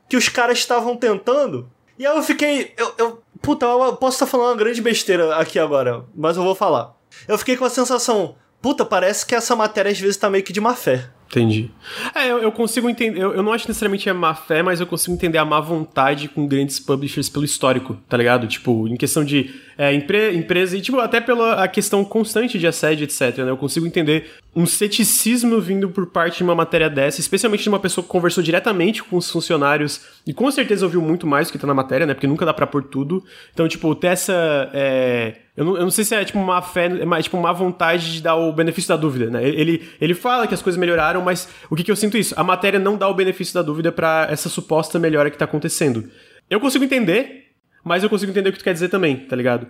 que 0.09 0.17
os 0.17 0.29
caras 0.29 0.59
estavam 0.59 0.97
tentando 0.97 1.69
e 1.99 2.07
aí 2.07 2.17
eu 2.17 2.23
fiquei. 2.23 2.73
Eu, 2.77 2.95
eu, 2.97 3.23
puta, 3.43 3.67
eu 3.67 3.97
posso 3.97 4.17
estar 4.17 4.27
falando 4.27 4.51
uma 4.51 4.57
grande 4.57 4.81
besteira 4.81 5.37
aqui 5.37 5.59
agora, 5.59 6.05
mas 6.15 6.37
eu 6.37 6.43
vou 6.43 6.55
falar. 6.55 6.95
Eu 7.27 7.39
fiquei 7.39 7.57
com 7.57 7.65
a 7.65 7.71
sensação, 7.71 8.37
puta, 8.61 8.85
parece 8.85 9.25
que 9.25 9.35
essa 9.35 9.57
matéria 9.57 9.91
às 9.91 9.99
vezes 9.99 10.17
tá 10.17 10.29
meio 10.29 10.45
que 10.45 10.53
de 10.53 10.61
má 10.61 10.75
fé. 10.75 11.11
Entendi. 11.31 11.71
É, 12.15 12.31
eu, 12.31 12.39
eu 12.39 12.51
consigo 12.51 12.89
entender. 12.89 13.21
Eu, 13.21 13.35
eu, 13.35 13.43
não 13.43 13.53
acho 13.53 13.69
necessariamente 13.69 14.09
a 14.09 14.15
má 14.15 14.35
fé, 14.35 14.63
mas 14.63 14.81
eu 14.81 14.87
consigo 14.87 15.15
entender 15.15 15.37
a 15.37 15.45
má 15.45 15.61
vontade 15.61 16.27
com 16.27 16.47
grandes 16.47 16.81
publishers 16.81 17.29
pelo 17.29 17.45
histórico, 17.45 17.99
tá 18.09 18.17
ligado? 18.17 18.47
Tipo, 18.47 18.89
em 18.89 18.97
questão 18.97 19.23
de 19.23 19.55
é, 19.77 19.93
empre, 19.93 20.35
empresa 20.35 20.75
e, 20.77 20.81
tipo, 20.81 20.99
até 20.99 21.21
pela 21.21 21.63
a 21.63 21.69
questão 21.69 22.03
constante 22.03 22.59
de 22.59 22.67
assédio, 22.67 23.05
etc. 23.05 23.39
Né? 23.39 23.51
Eu 23.51 23.59
consigo 23.59 23.87
entender 23.87 24.31
um 24.57 24.65
ceticismo 24.65 25.61
vindo 25.61 25.91
por 25.91 26.07
parte 26.07 26.39
de 26.39 26.45
uma 26.45 26.55
matéria 26.55 26.89
dessa, 26.89 27.21
especialmente 27.21 27.63
de 27.63 27.69
uma 27.69 27.79
pessoa 27.79 28.03
que 28.03 28.09
conversou 28.09 28.43
diretamente 28.43 29.05
com 29.05 29.17
os 29.19 29.31
funcionários 29.31 30.01
e 30.27 30.33
com 30.33 30.51
certeza 30.51 30.87
ouviu 30.87 31.03
muito 31.03 31.27
mais 31.27 31.49
do 31.49 31.53
que 31.53 31.59
tá 31.59 31.67
na 31.67 31.75
matéria, 31.75 32.07
né? 32.07 32.15
Porque 32.15 32.27
nunca 32.27 32.47
dá 32.47 32.55
pra 32.55 32.67
pôr 32.67 32.85
tudo. 32.85 33.23
Então, 33.53 33.69
tipo, 33.69 33.95
ter 33.95 34.09
essa. 34.09 34.71
É, 34.73 35.35
eu 35.59 35.65
não, 35.65 35.77
eu 35.77 35.83
não 35.83 35.91
sei 35.91 36.05
se 36.05 36.15
é 36.15 36.25
tipo 36.25 36.39
uma 36.39 36.63
fé, 36.63 36.85
é 36.85 37.05
mais 37.05 37.25
tipo 37.25 37.37
uma 37.37 37.53
vontade 37.53 38.13
de 38.13 38.23
dar 38.23 38.37
o 38.37 38.53
benefício 38.53 38.91
da 38.91 38.97
dúvida, 38.97 39.29
né? 39.29 39.43
Ele, 39.43 39.91
ele 40.01 40.15
fala 40.15 40.47
que 40.47 40.55
as 40.55 40.63
coisas 40.63 40.79
melhoraram, 40.79 41.21
mas 41.21 41.49
o 41.69 41.75
que, 41.75 41.83
que 41.83 41.91
eu 41.91 41.97
sinto 41.97 42.17
isso? 42.17 42.33
A 42.39 42.45
matéria 42.45 42.79
não 42.79 42.97
dá 42.97 43.09
o 43.09 43.15
benefício 43.15 43.53
da 43.55 43.61
dúvida 43.61 43.91
para 43.91 44.29
essa 44.31 44.49
suposta 44.49 45.01
melhora 45.01 45.33
que 45.33 45.37
tá 45.37 45.47
acontecendo. 45.47 46.09
Eu 46.49 46.61
consigo 46.61 46.85
entender, 46.85 47.47
mas 47.83 48.05
eu 48.05 48.09
consigo 48.09 48.31
entender 48.31 48.51
o 48.51 48.53
que 48.53 48.61
tu 48.61 48.65
quer 48.65 48.73
dizer 48.73 48.89
também, 48.89 49.17
tá 49.17 49.35
ligado? 49.35 49.67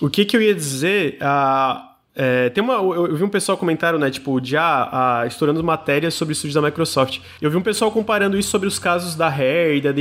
O 0.00 0.08
que, 0.08 0.24
que 0.24 0.34
eu 0.34 0.40
ia 0.40 0.54
dizer? 0.54 1.18
Ah, 1.20 1.95
é, 2.18 2.48
tem 2.48 2.64
uma, 2.64 2.74
eu, 2.76 3.08
eu, 3.08 3.16
vi 3.16 3.22
um 3.22 3.28
pessoal 3.28 3.58
comentário, 3.58 3.98
né, 3.98 4.10
tipo, 4.10 4.40
já 4.42 4.62
ah, 4.62 5.20
ah, 5.20 5.26
estourando 5.26 5.62
matérias 5.62 6.14
sobre 6.14 6.32
estúdios 6.32 6.54
da 6.54 6.62
Microsoft. 6.62 7.20
Eu 7.42 7.50
vi 7.50 7.58
um 7.58 7.62
pessoal 7.62 7.92
comparando 7.92 8.38
isso 8.38 8.48
sobre 8.48 8.66
os 8.66 8.78
casos 8.78 9.14
da 9.14 9.28
Rare 9.28 9.76
e 9.76 9.80
da 9.82 9.92
The 9.92 10.00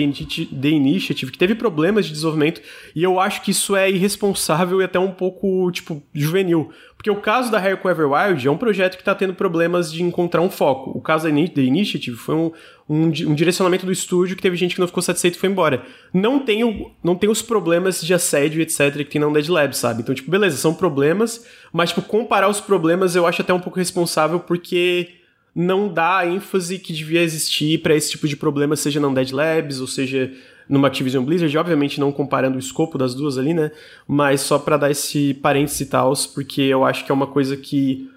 Initiative, 0.70 1.30
que 1.30 1.38
teve 1.38 1.56
problemas 1.56 2.06
de 2.06 2.14
desenvolvimento, 2.14 2.62
e 2.96 3.04
eu 3.04 3.20
acho 3.20 3.42
que 3.42 3.52
isso 3.52 3.76
é 3.76 3.92
irresponsável 3.92 4.82
e 4.82 4.86
até 4.86 4.98
um 4.98 5.12
pouco, 5.12 5.70
tipo, 5.74 6.02
juvenil. 6.14 6.72
Porque 7.06 7.20
o 7.20 7.22
caso 7.22 7.52
da 7.52 7.78
com 7.78 7.88
Everwild 7.88 8.48
é 8.48 8.50
um 8.50 8.58
projeto 8.58 8.96
que 8.96 9.04
está 9.04 9.14
tendo 9.14 9.36
problemas 9.36 9.94
de 9.94 10.02
encontrar 10.02 10.42
um 10.42 10.50
foco. 10.50 10.90
O 10.98 11.00
caso 11.00 11.26
da 11.26 11.30
Initiative 11.30 12.18
foi 12.18 12.34
um, 12.34 12.52
um, 12.90 13.04
um, 13.04 13.36
direcionamento 13.36 13.86
do 13.86 13.92
estúdio 13.92 14.36
que 14.36 14.42
teve 14.42 14.58
gente 14.58 14.74
que 14.74 14.82
não 14.82 14.88
ficou 14.88 15.04
satisfeito 15.04 15.36
e 15.36 15.38
foi 15.38 15.48
embora. 15.48 15.86
Não 16.12 16.40
tem, 16.40 16.64
o, 16.64 16.90
não 17.04 17.14
tem 17.14 17.30
os 17.30 17.44
problemas 17.44 18.02
de 18.02 18.12
assédio, 18.12 18.60
etc., 18.60 18.98
que 18.98 19.06
tem 19.06 19.22
na 19.22 19.28
Undead 19.28 19.52
Lab, 19.52 19.78
sabe? 19.78 20.02
Então, 20.02 20.16
tipo, 20.16 20.32
beleza, 20.32 20.58
são 20.58 20.74
problemas, 20.74 21.46
mas, 21.72 21.90
tipo, 21.90 22.02
comparar 22.02 22.50
os 22.50 22.60
problemas 22.60 23.16
eu 23.16 23.28
acho 23.28 23.44
até 23.44 23.54
um 23.54 23.60
pouco 23.60 23.78
responsável 23.78 24.40
porque 24.40 25.10
não 25.54 25.88
dá 25.94 26.18
a 26.18 26.26
ênfase 26.26 26.80
que 26.80 26.92
devia 26.92 27.22
existir 27.22 27.84
para 27.84 27.94
esse 27.94 28.10
tipo 28.10 28.28
de 28.28 28.36
problema, 28.36 28.76
seja 28.76 29.00
na 29.00 29.10
Undead 29.10 29.32
Labs, 29.32 29.80
ou 29.80 29.86
seja 29.86 30.32
numa 30.68 30.88
Activision 30.88 31.24
Blizzard, 31.24 31.58
obviamente 31.58 32.00
não 32.00 32.12
comparando 32.12 32.56
o 32.56 32.60
escopo 32.60 32.98
das 32.98 33.14
duas 33.14 33.38
ali, 33.38 33.54
né? 33.54 33.72
Mas 34.08 34.42
só 34.42 34.58
para 34.58 34.78
dar 34.78 34.92
esse 34.92 35.34
parênteses 35.36 35.82
e 35.82 35.86
tal, 35.86 36.14
porque 36.34 36.62
eu 36.62 36.84
acho 36.84 37.06
que 37.06 37.12
é 37.12 37.14
uma 37.14 37.28
coisa 37.28 37.56
que 37.56 38.10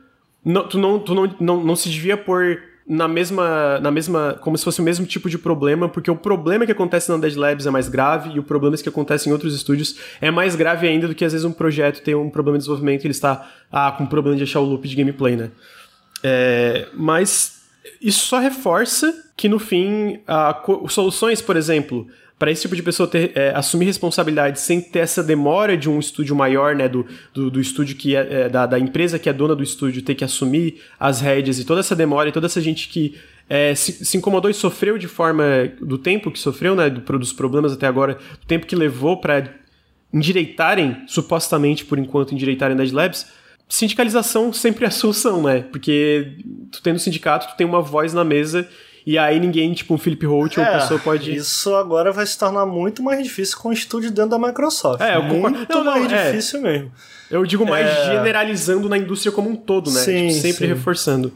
não, 0.45 0.67
tu, 0.67 0.79
não, 0.79 0.99
tu 0.99 1.15
não, 1.15 1.35
não, 1.39 1.65
não 1.65 1.77
se 1.77 1.89
devia 1.89 2.17
pôr 2.17 2.63
na 2.89 3.07
mesma, 3.07 3.79
na 3.81 3.91
mesma, 3.91 4.39
como 4.41 4.57
se 4.57 4.65
fosse 4.65 4.81
o 4.81 4.85
mesmo 4.85 5.05
tipo 5.05 5.29
de 5.29 5.37
problema, 5.37 5.91
porque 5.91 6.11
o 6.11 6.17
problema 6.17 6.65
que 6.65 6.73
acontece 6.73 7.11
na 7.11 7.19
Dead 7.19 7.37
Labs 7.37 7.67
é 7.67 7.71
mais 7.71 7.87
grave 7.87 8.31
e 8.31 8.39
o 8.39 8.43
problema 8.43 8.75
que 8.79 8.89
acontece 8.89 9.29
em 9.29 9.33
outros 9.33 9.55
estúdios 9.55 9.97
é 10.23 10.31
mais 10.31 10.57
grave 10.57 10.89
ainda 10.89 11.07
do 11.07 11.15
que 11.15 11.23
às 11.23 11.33
vezes 11.33 11.45
um 11.45 11.53
projeto 11.53 12.03
tem 12.03 12.15
um 12.15 12.31
problema 12.31 12.57
de 12.57 12.63
desenvolvimento 12.63 13.05
e 13.05 13.07
ele 13.07 13.13
está 13.13 13.47
ah, 13.71 13.93
com 13.93 14.07
problema 14.07 14.39
de 14.39 14.45
achar 14.45 14.61
o 14.61 14.65
loop 14.65 14.89
de 14.89 14.97
gameplay, 14.97 15.37
né? 15.37 15.51
É, 16.23 16.89
mas 16.95 17.61
isso 18.01 18.27
só 18.27 18.39
reforça 18.39 19.13
que 19.37 19.51
no 19.51 19.59
fim, 19.59 20.21
ah, 20.27 20.59
soluções, 20.89 21.43
por 21.43 21.57
exemplo, 21.57 22.07
para 22.39 22.51
esse 22.51 22.63
tipo 22.63 22.77
de 22.77 22.83
pessoa 22.83 23.09
ter, 23.09 23.33
é, 23.35 23.51
assumir 23.55 23.87
responsabilidade 23.87 24.61
sem 24.61 24.81
ter 24.81 25.01
essa 25.01 25.23
demora 25.23 25.77
de 25.77 25.91
um 25.91 25.99
estúdio 25.99 26.37
maior, 26.37 26.75
né, 26.75 26.89
do, 26.89 27.05
do, 27.35 27.51
do 27.51 27.61
estúdio 27.61 27.97
que 27.97 28.15
é, 28.15 28.43
é, 28.45 28.49
da, 28.49 28.65
da 28.65 28.79
empresa 28.79 29.19
que 29.19 29.29
é 29.29 29.33
dona 29.33 29.57
do 29.57 29.63
estúdio 29.63 30.03
ter 30.03 30.15
que 30.15 30.25
assumir 30.25 30.81
as 31.01 31.21
rédeas 31.21 31.59
e 31.59 31.65
toda 31.65 31.81
essa 31.81 31.97
demora 31.97 32.29
e 32.29 32.33
toda 32.33 32.47
essa 32.47 32.61
gente 32.61 32.89
que 32.89 33.17
é, 33.49 33.75
se, 33.75 34.05
se, 34.05 34.17
incomodou 34.17 34.51
e 34.51 34.55
sofreu 34.55 34.99
de 34.99 35.09
forma 35.09 35.45
do 35.81 35.99
tempo 35.99 36.31
que 36.31 36.39
sofreu, 36.39 36.77
né, 36.77 36.89
do, 36.89 37.19
dos 37.19 37.33
problemas 37.33 37.73
até 37.73 37.87
agora, 37.87 38.15
do 38.15 38.47
tempo 38.47 38.67
que 38.67 38.77
levou 38.77 39.17
para 39.17 39.53
endireitarem, 40.13 41.03
supostamente 41.07 41.85
por 41.85 41.99
enquanto 41.99 42.35
endireitarem 42.35 42.77
Dead 42.77 42.93
Labs, 42.93 43.27
sindicalização 43.69 44.53
sempre 44.53 44.85
é 44.85 44.89
a 44.89 44.91
solução, 44.91 45.43
né? 45.43 45.61
Porque 45.71 46.39
tu 46.73 46.83
tendo 46.83 46.99
sindicato, 46.99 47.49
tu 47.49 47.57
tem 47.57 47.67
uma 47.67 47.83
voz 47.83 48.15
na 48.15 48.25
mesa 48.25 48.67
e 49.09 49.17
aí 49.17 49.41
ninguém, 49.41 49.73
tipo 49.73 49.95
um 49.95 49.97
Philip 49.97 50.27
Holt, 50.27 50.59
é, 50.59 50.61
uma 50.61 50.81
pessoa 50.81 51.01
pode. 51.01 51.35
Isso 51.35 51.75
agora 51.75 52.13
vai 52.13 52.27
se 52.27 52.39
tornar 52.39 52.67
muito 52.67 53.03
mais 53.03 53.23
difícil 53.23 53.57
com 53.57 53.71
o 53.71 53.73
estúdio 53.73 54.11
dentro 54.11 54.33
da 54.33 54.39
Microsoft. 54.39 55.01
É, 55.01 55.17
eu 55.17 55.23
concordo. 55.23 55.57
Muito 55.57 55.73
não, 55.79 55.85
não, 55.85 55.99
mais 55.99 56.13
é. 56.13 56.31
difícil 56.31 56.61
mesmo. 56.61 56.93
Eu 57.31 57.43
digo 57.47 57.65
mais 57.65 57.87
é... 57.87 58.05
generalizando 58.05 58.87
na 58.87 58.99
indústria 58.99 59.33
como 59.33 59.49
um 59.49 59.57
todo, 59.57 59.91
né? 59.91 60.01
Sim, 60.01 60.29
tipo, 60.29 60.41
sempre 60.43 60.67
sim. 60.67 60.67
reforçando. 60.67 61.33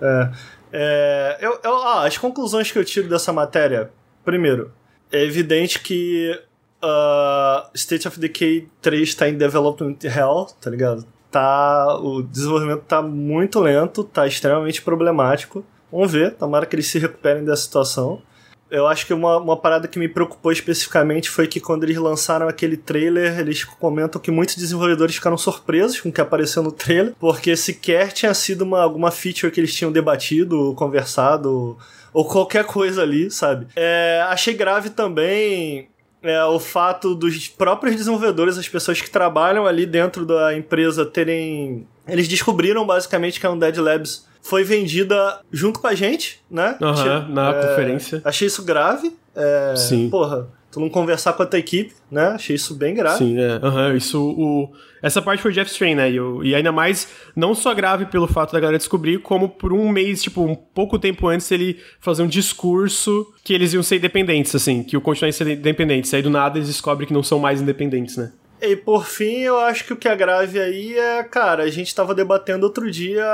É. 0.00 0.30
é 0.72 1.38
eu, 1.40 1.58
eu, 1.64 1.76
ah, 1.78 2.06
as 2.06 2.16
conclusões 2.16 2.70
que 2.70 2.78
eu 2.78 2.84
tiro 2.84 3.08
dessa 3.08 3.32
matéria. 3.32 3.90
Primeiro, 4.24 4.70
é 5.10 5.24
evidente 5.24 5.80
que 5.80 6.40
uh, 6.80 7.68
State 7.74 8.06
of 8.06 8.20
Decay 8.20 8.68
3 8.80 9.08
está 9.08 9.28
em 9.28 9.36
development 9.36 9.96
hell, 10.04 10.46
tá 10.60 10.70
ligado? 10.70 11.04
Tá, 11.28 11.96
o 11.96 12.22
desenvolvimento 12.22 12.82
tá 12.82 13.02
muito 13.02 13.58
lento, 13.58 14.04
tá 14.04 14.28
extremamente 14.28 14.80
problemático. 14.80 15.66
Vamos 15.92 16.12
ver, 16.12 16.34
tomara 16.34 16.66
que 16.66 16.74
eles 16.74 16.86
se 16.86 16.98
recuperem 16.98 17.44
dessa 17.44 17.62
situação. 17.62 18.22
Eu 18.70 18.86
acho 18.86 19.04
que 19.04 19.12
uma, 19.12 19.36
uma 19.38 19.56
parada 19.56 19.88
que 19.88 19.98
me 19.98 20.08
preocupou 20.08 20.52
especificamente 20.52 21.28
foi 21.28 21.48
que 21.48 21.58
quando 21.58 21.82
eles 21.82 21.96
lançaram 21.96 22.46
aquele 22.46 22.76
trailer, 22.76 23.40
eles 23.40 23.64
comentam 23.64 24.20
que 24.20 24.30
muitos 24.30 24.54
desenvolvedores 24.54 25.16
ficaram 25.16 25.36
surpresos 25.36 26.00
com 26.00 26.08
o 26.08 26.12
que 26.12 26.20
apareceu 26.20 26.62
no 26.62 26.70
trailer, 26.70 27.12
porque 27.18 27.56
sequer 27.56 28.12
tinha 28.12 28.32
sido 28.32 28.62
uma, 28.62 28.80
alguma 28.80 29.10
feature 29.10 29.50
que 29.50 29.58
eles 29.58 29.74
tinham 29.74 29.90
debatido, 29.90 30.72
conversado, 30.76 31.76
ou 32.12 32.24
qualquer 32.24 32.64
coisa 32.64 33.02
ali, 33.02 33.28
sabe? 33.28 33.66
É, 33.74 34.24
achei 34.28 34.54
grave 34.54 34.90
também 34.90 35.88
é, 36.22 36.44
o 36.44 36.60
fato 36.60 37.14
dos 37.14 37.48
próprios 37.48 37.96
desenvolvedores, 37.96 38.56
as 38.56 38.68
pessoas 38.68 39.00
que 39.00 39.10
trabalham 39.10 39.66
ali 39.66 39.84
dentro 39.84 40.24
da 40.24 40.56
empresa, 40.56 41.04
terem. 41.04 41.88
Eles 42.06 42.28
descobriram 42.28 42.86
basicamente 42.86 43.40
que 43.40 43.46
a 43.46 43.50
Undead 43.50 43.80
Labs 43.80 44.29
foi 44.50 44.64
vendida 44.64 45.40
junto 45.52 45.78
com 45.78 45.86
a 45.86 45.94
gente, 45.94 46.40
né? 46.50 46.76
Uhum, 46.80 47.32
na 47.32 47.50
é, 47.50 47.68
conferência. 47.68 48.20
Achei 48.24 48.48
isso 48.48 48.64
grave. 48.64 49.16
É, 49.32 49.74
Sim. 49.76 50.10
Porra, 50.10 50.48
tu 50.72 50.80
não 50.80 50.90
conversar 50.90 51.34
com 51.34 51.44
a 51.44 51.46
tua 51.46 51.60
equipe, 51.60 51.94
né? 52.10 52.30
Achei 52.30 52.56
isso 52.56 52.74
bem 52.74 52.92
grave. 52.92 53.18
Sim, 53.18 53.38
é. 53.38 53.64
Uhum, 53.64 53.96
isso, 53.96 54.20
o... 54.20 54.72
Essa 55.00 55.22
parte 55.22 55.40
foi 55.40 55.52
Jeff 55.52 55.70
Strain, 55.70 55.94
né? 55.94 56.10
E, 56.10 56.16
eu, 56.16 56.42
e 56.42 56.52
ainda 56.52 56.72
mais, 56.72 57.08
não 57.34 57.54
só 57.54 57.72
grave 57.72 58.06
pelo 58.06 58.26
fato 58.26 58.52
da 58.52 58.58
galera 58.58 58.76
descobrir, 58.76 59.18
como 59.18 59.48
por 59.48 59.72
um 59.72 59.88
mês, 59.88 60.20
tipo, 60.20 60.42
um 60.42 60.56
pouco 60.56 60.98
tempo 60.98 61.28
antes, 61.28 61.48
ele 61.52 61.78
fazer 62.00 62.24
um 62.24 62.26
discurso 62.26 63.32
que 63.44 63.54
eles 63.54 63.72
iam 63.72 63.84
ser 63.84 63.96
independentes, 63.96 64.52
assim, 64.52 64.82
que 64.82 64.96
o 64.96 65.00
continuar 65.00 65.32
ser 65.32 65.46
independentes. 65.46 66.12
Aí 66.12 66.22
do 66.22 66.28
nada 66.28 66.58
eles 66.58 66.66
descobrem 66.66 67.06
que 67.06 67.14
não 67.14 67.22
são 67.22 67.38
mais 67.38 67.62
independentes, 67.62 68.16
né? 68.16 68.32
E 68.60 68.76
por 68.76 69.06
fim, 69.06 69.38
eu 69.38 69.58
acho 69.58 69.84
que 69.84 69.92
o 69.92 69.96
que 69.96 70.08
é 70.08 70.14
grave 70.14 70.60
aí 70.60 70.98
é, 70.98 71.22
cara, 71.24 71.62
a 71.62 71.70
gente 71.70 71.88
estava 71.88 72.14
debatendo 72.14 72.66
outro 72.66 72.90
dia 72.90 73.24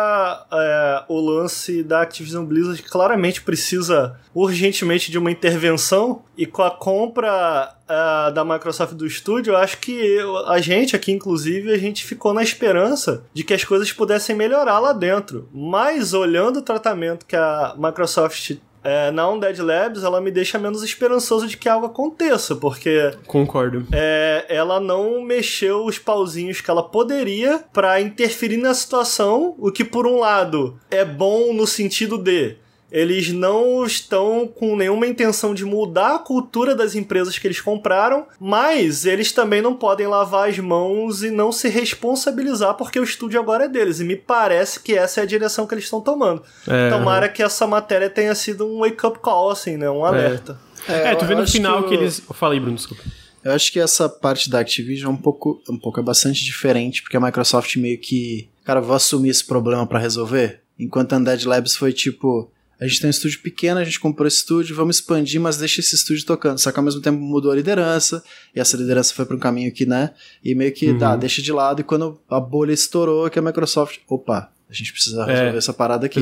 é, 0.52 1.02
o 1.08 1.20
lance 1.20 1.82
da 1.82 2.02
Activision 2.02 2.44
Blizzard 2.44 2.80
que 2.80 2.88
claramente 2.88 3.42
precisa 3.42 4.16
urgentemente 4.32 5.10
de 5.10 5.18
uma 5.18 5.30
intervenção 5.30 6.22
e 6.36 6.46
com 6.46 6.62
a 6.62 6.70
compra 6.70 7.74
é, 7.88 8.30
da 8.30 8.44
Microsoft 8.44 8.94
do 8.94 9.06
estúdio, 9.06 9.52
eu 9.52 9.56
acho 9.56 9.78
que 9.78 10.18
a 10.46 10.60
gente 10.60 10.94
aqui, 10.94 11.10
inclusive, 11.10 11.72
a 11.72 11.78
gente 11.78 12.04
ficou 12.04 12.32
na 12.32 12.42
esperança 12.42 13.24
de 13.34 13.42
que 13.42 13.54
as 13.54 13.64
coisas 13.64 13.92
pudessem 13.92 14.36
melhorar 14.36 14.78
lá 14.78 14.92
dentro. 14.92 15.48
Mas 15.52 16.14
olhando 16.14 16.58
o 16.58 16.62
tratamento 16.62 17.26
que 17.26 17.36
a 17.36 17.74
Microsoft 17.76 18.56
é, 18.86 19.10
na 19.10 19.28
Undead 19.28 19.60
Labs, 19.60 20.04
ela 20.04 20.20
me 20.20 20.30
deixa 20.30 20.58
menos 20.58 20.82
esperançoso 20.82 21.48
de 21.48 21.56
que 21.56 21.68
algo 21.68 21.86
aconteça, 21.86 22.54
porque. 22.54 23.12
Concordo. 23.26 23.86
É, 23.92 24.46
ela 24.48 24.78
não 24.78 25.20
mexeu 25.22 25.84
os 25.84 25.98
pauzinhos 25.98 26.60
que 26.60 26.70
ela 26.70 26.82
poderia 26.82 27.64
para 27.72 28.00
interferir 28.00 28.58
na 28.58 28.72
situação, 28.74 29.54
o 29.58 29.72
que, 29.72 29.84
por 29.84 30.06
um 30.06 30.18
lado, 30.20 30.78
é 30.90 31.04
bom 31.04 31.52
no 31.52 31.66
sentido 31.66 32.16
de 32.16 32.56
eles 32.90 33.32
não 33.32 33.84
estão 33.84 34.46
com 34.46 34.76
nenhuma 34.76 35.06
intenção 35.06 35.54
de 35.54 35.64
mudar 35.64 36.16
a 36.16 36.18
cultura 36.18 36.74
das 36.74 36.94
empresas 36.94 37.38
que 37.38 37.46
eles 37.46 37.60
compraram, 37.60 38.26
mas 38.38 39.04
eles 39.04 39.32
também 39.32 39.60
não 39.60 39.74
podem 39.74 40.06
lavar 40.06 40.48
as 40.48 40.58
mãos 40.58 41.22
e 41.22 41.30
não 41.30 41.50
se 41.50 41.68
responsabilizar 41.68 42.74
porque 42.74 42.98
o 42.98 43.04
estúdio 43.04 43.40
agora 43.40 43.64
é 43.64 43.68
deles. 43.68 44.00
E 44.00 44.04
me 44.04 44.16
parece 44.16 44.80
que 44.80 44.94
essa 44.94 45.20
é 45.20 45.22
a 45.22 45.26
direção 45.26 45.66
que 45.66 45.74
eles 45.74 45.84
estão 45.84 46.00
tomando. 46.00 46.42
É... 46.66 46.90
Tomara 46.90 47.28
que 47.28 47.42
essa 47.42 47.66
matéria 47.66 48.08
tenha 48.08 48.34
sido 48.34 48.66
um 48.66 48.80
wake-up 48.80 49.18
call, 49.18 49.50
assim, 49.50 49.76
né? 49.76 49.90
Um 49.90 50.04
é. 50.04 50.08
alerta. 50.08 50.58
É, 50.88 51.12
é 51.12 51.14
tu 51.14 51.24
vê 51.24 51.34
no 51.34 51.46
final 51.46 51.82
que, 51.82 51.88
que 51.88 51.94
eles. 51.94 52.22
Fala 52.32 52.54
aí, 52.54 52.60
Bruno, 52.60 52.76
desculpa. 52.76 53.02
Eu 53.46 53.52
acho 53.52 53.72
que 53.72 53.78
essa 53.78 54.08
parte 54.08 54.50
da 54.50 54.58
Activision 54.58 55.12
é 55.12 55.14
um 55.14 55.16
pouco, 55.16 55.62
um 55.70 55.78
pouco 55.78 56.00
é 56.00 56.02
bastante 56.02 56.44
diferente, 56.44 57.00
porque 57.00 57.16
a 57.16 57.20
Microsoft 57.20 57.76
meio 57.76 57.96
que, 57.96 58.48
cara, 58.64 58.80
vou 58.80 58.96
assumir 58.96 59.28
esse 59.28 59.44
problema 59.44 59.86
para 59.86 60.00
resolver. 60.00 60.62
Enquanto 60.76 61.12
a 61.12 61.16
Undead 61.16 61.46
Labs 61.46 61.76
foi 61.76 61.92
tipo, 61.92 62.50
a 62.78 62.86
gente 62.86 63.00
tem 63.00 63.08
um 63.08 63.10
estúdio 63.10 63.40
pequeno, 63.40 63.80
a 63.80 63.84
gente 63.84 63.98
comprou 63.98 64.26
esse 64.26 64.38
estúdio, 64.38 64.76
vamos 64.76 64.96
expandir, 64.96 65.40
mas 65.40 65.56
deixa 65.56 65.80
esse 65.80 65.94
estúdio 65.94 66.26
tocando. 66.26 66.58
Só 66.58 66.70
que 66.70 66.78
ao 66.78 66.84
mesmo 66.84 67.00
tempo 67.00 67.18
mudou 67.18 67.50
a 67.50 67.54
liderança, 67.54 68.22
e 68.54 68.60
essa 68.60 68.76
liderança 68.76 69.14
foi 69.14 69.24
para 69.24 69.36
um 69.36 69.40
caminho 69.40 69.72
que, 69.72 69.86
né? 69.86 70.10
E 70.44 70.54
meio 70.54 70.72
que, 70.72 70.90
uhum. 70.90 70.98
tá, 70.98 71.16
deixa 71.16 71.40
de 71.40 71.52
lado, 71.52 71.80
e 71.80 71.84
quando 71.84 72.20
a 72.28 72.38
bolha 72.38 72.72
estourou, 72.72 73.30
que 73.30 73.38
a 73.38 73.42
Microsoft, 73.42 73.98
opa, 74.08 74.50
a 74.68 74.74
gente 74.74 74.92
precisa 74.92 75.24
resolver 75.24 75.54
é, 75.54 75.58
essa 75.58 75.72
parada 75.72 76.06
aqui. 76.06 76.20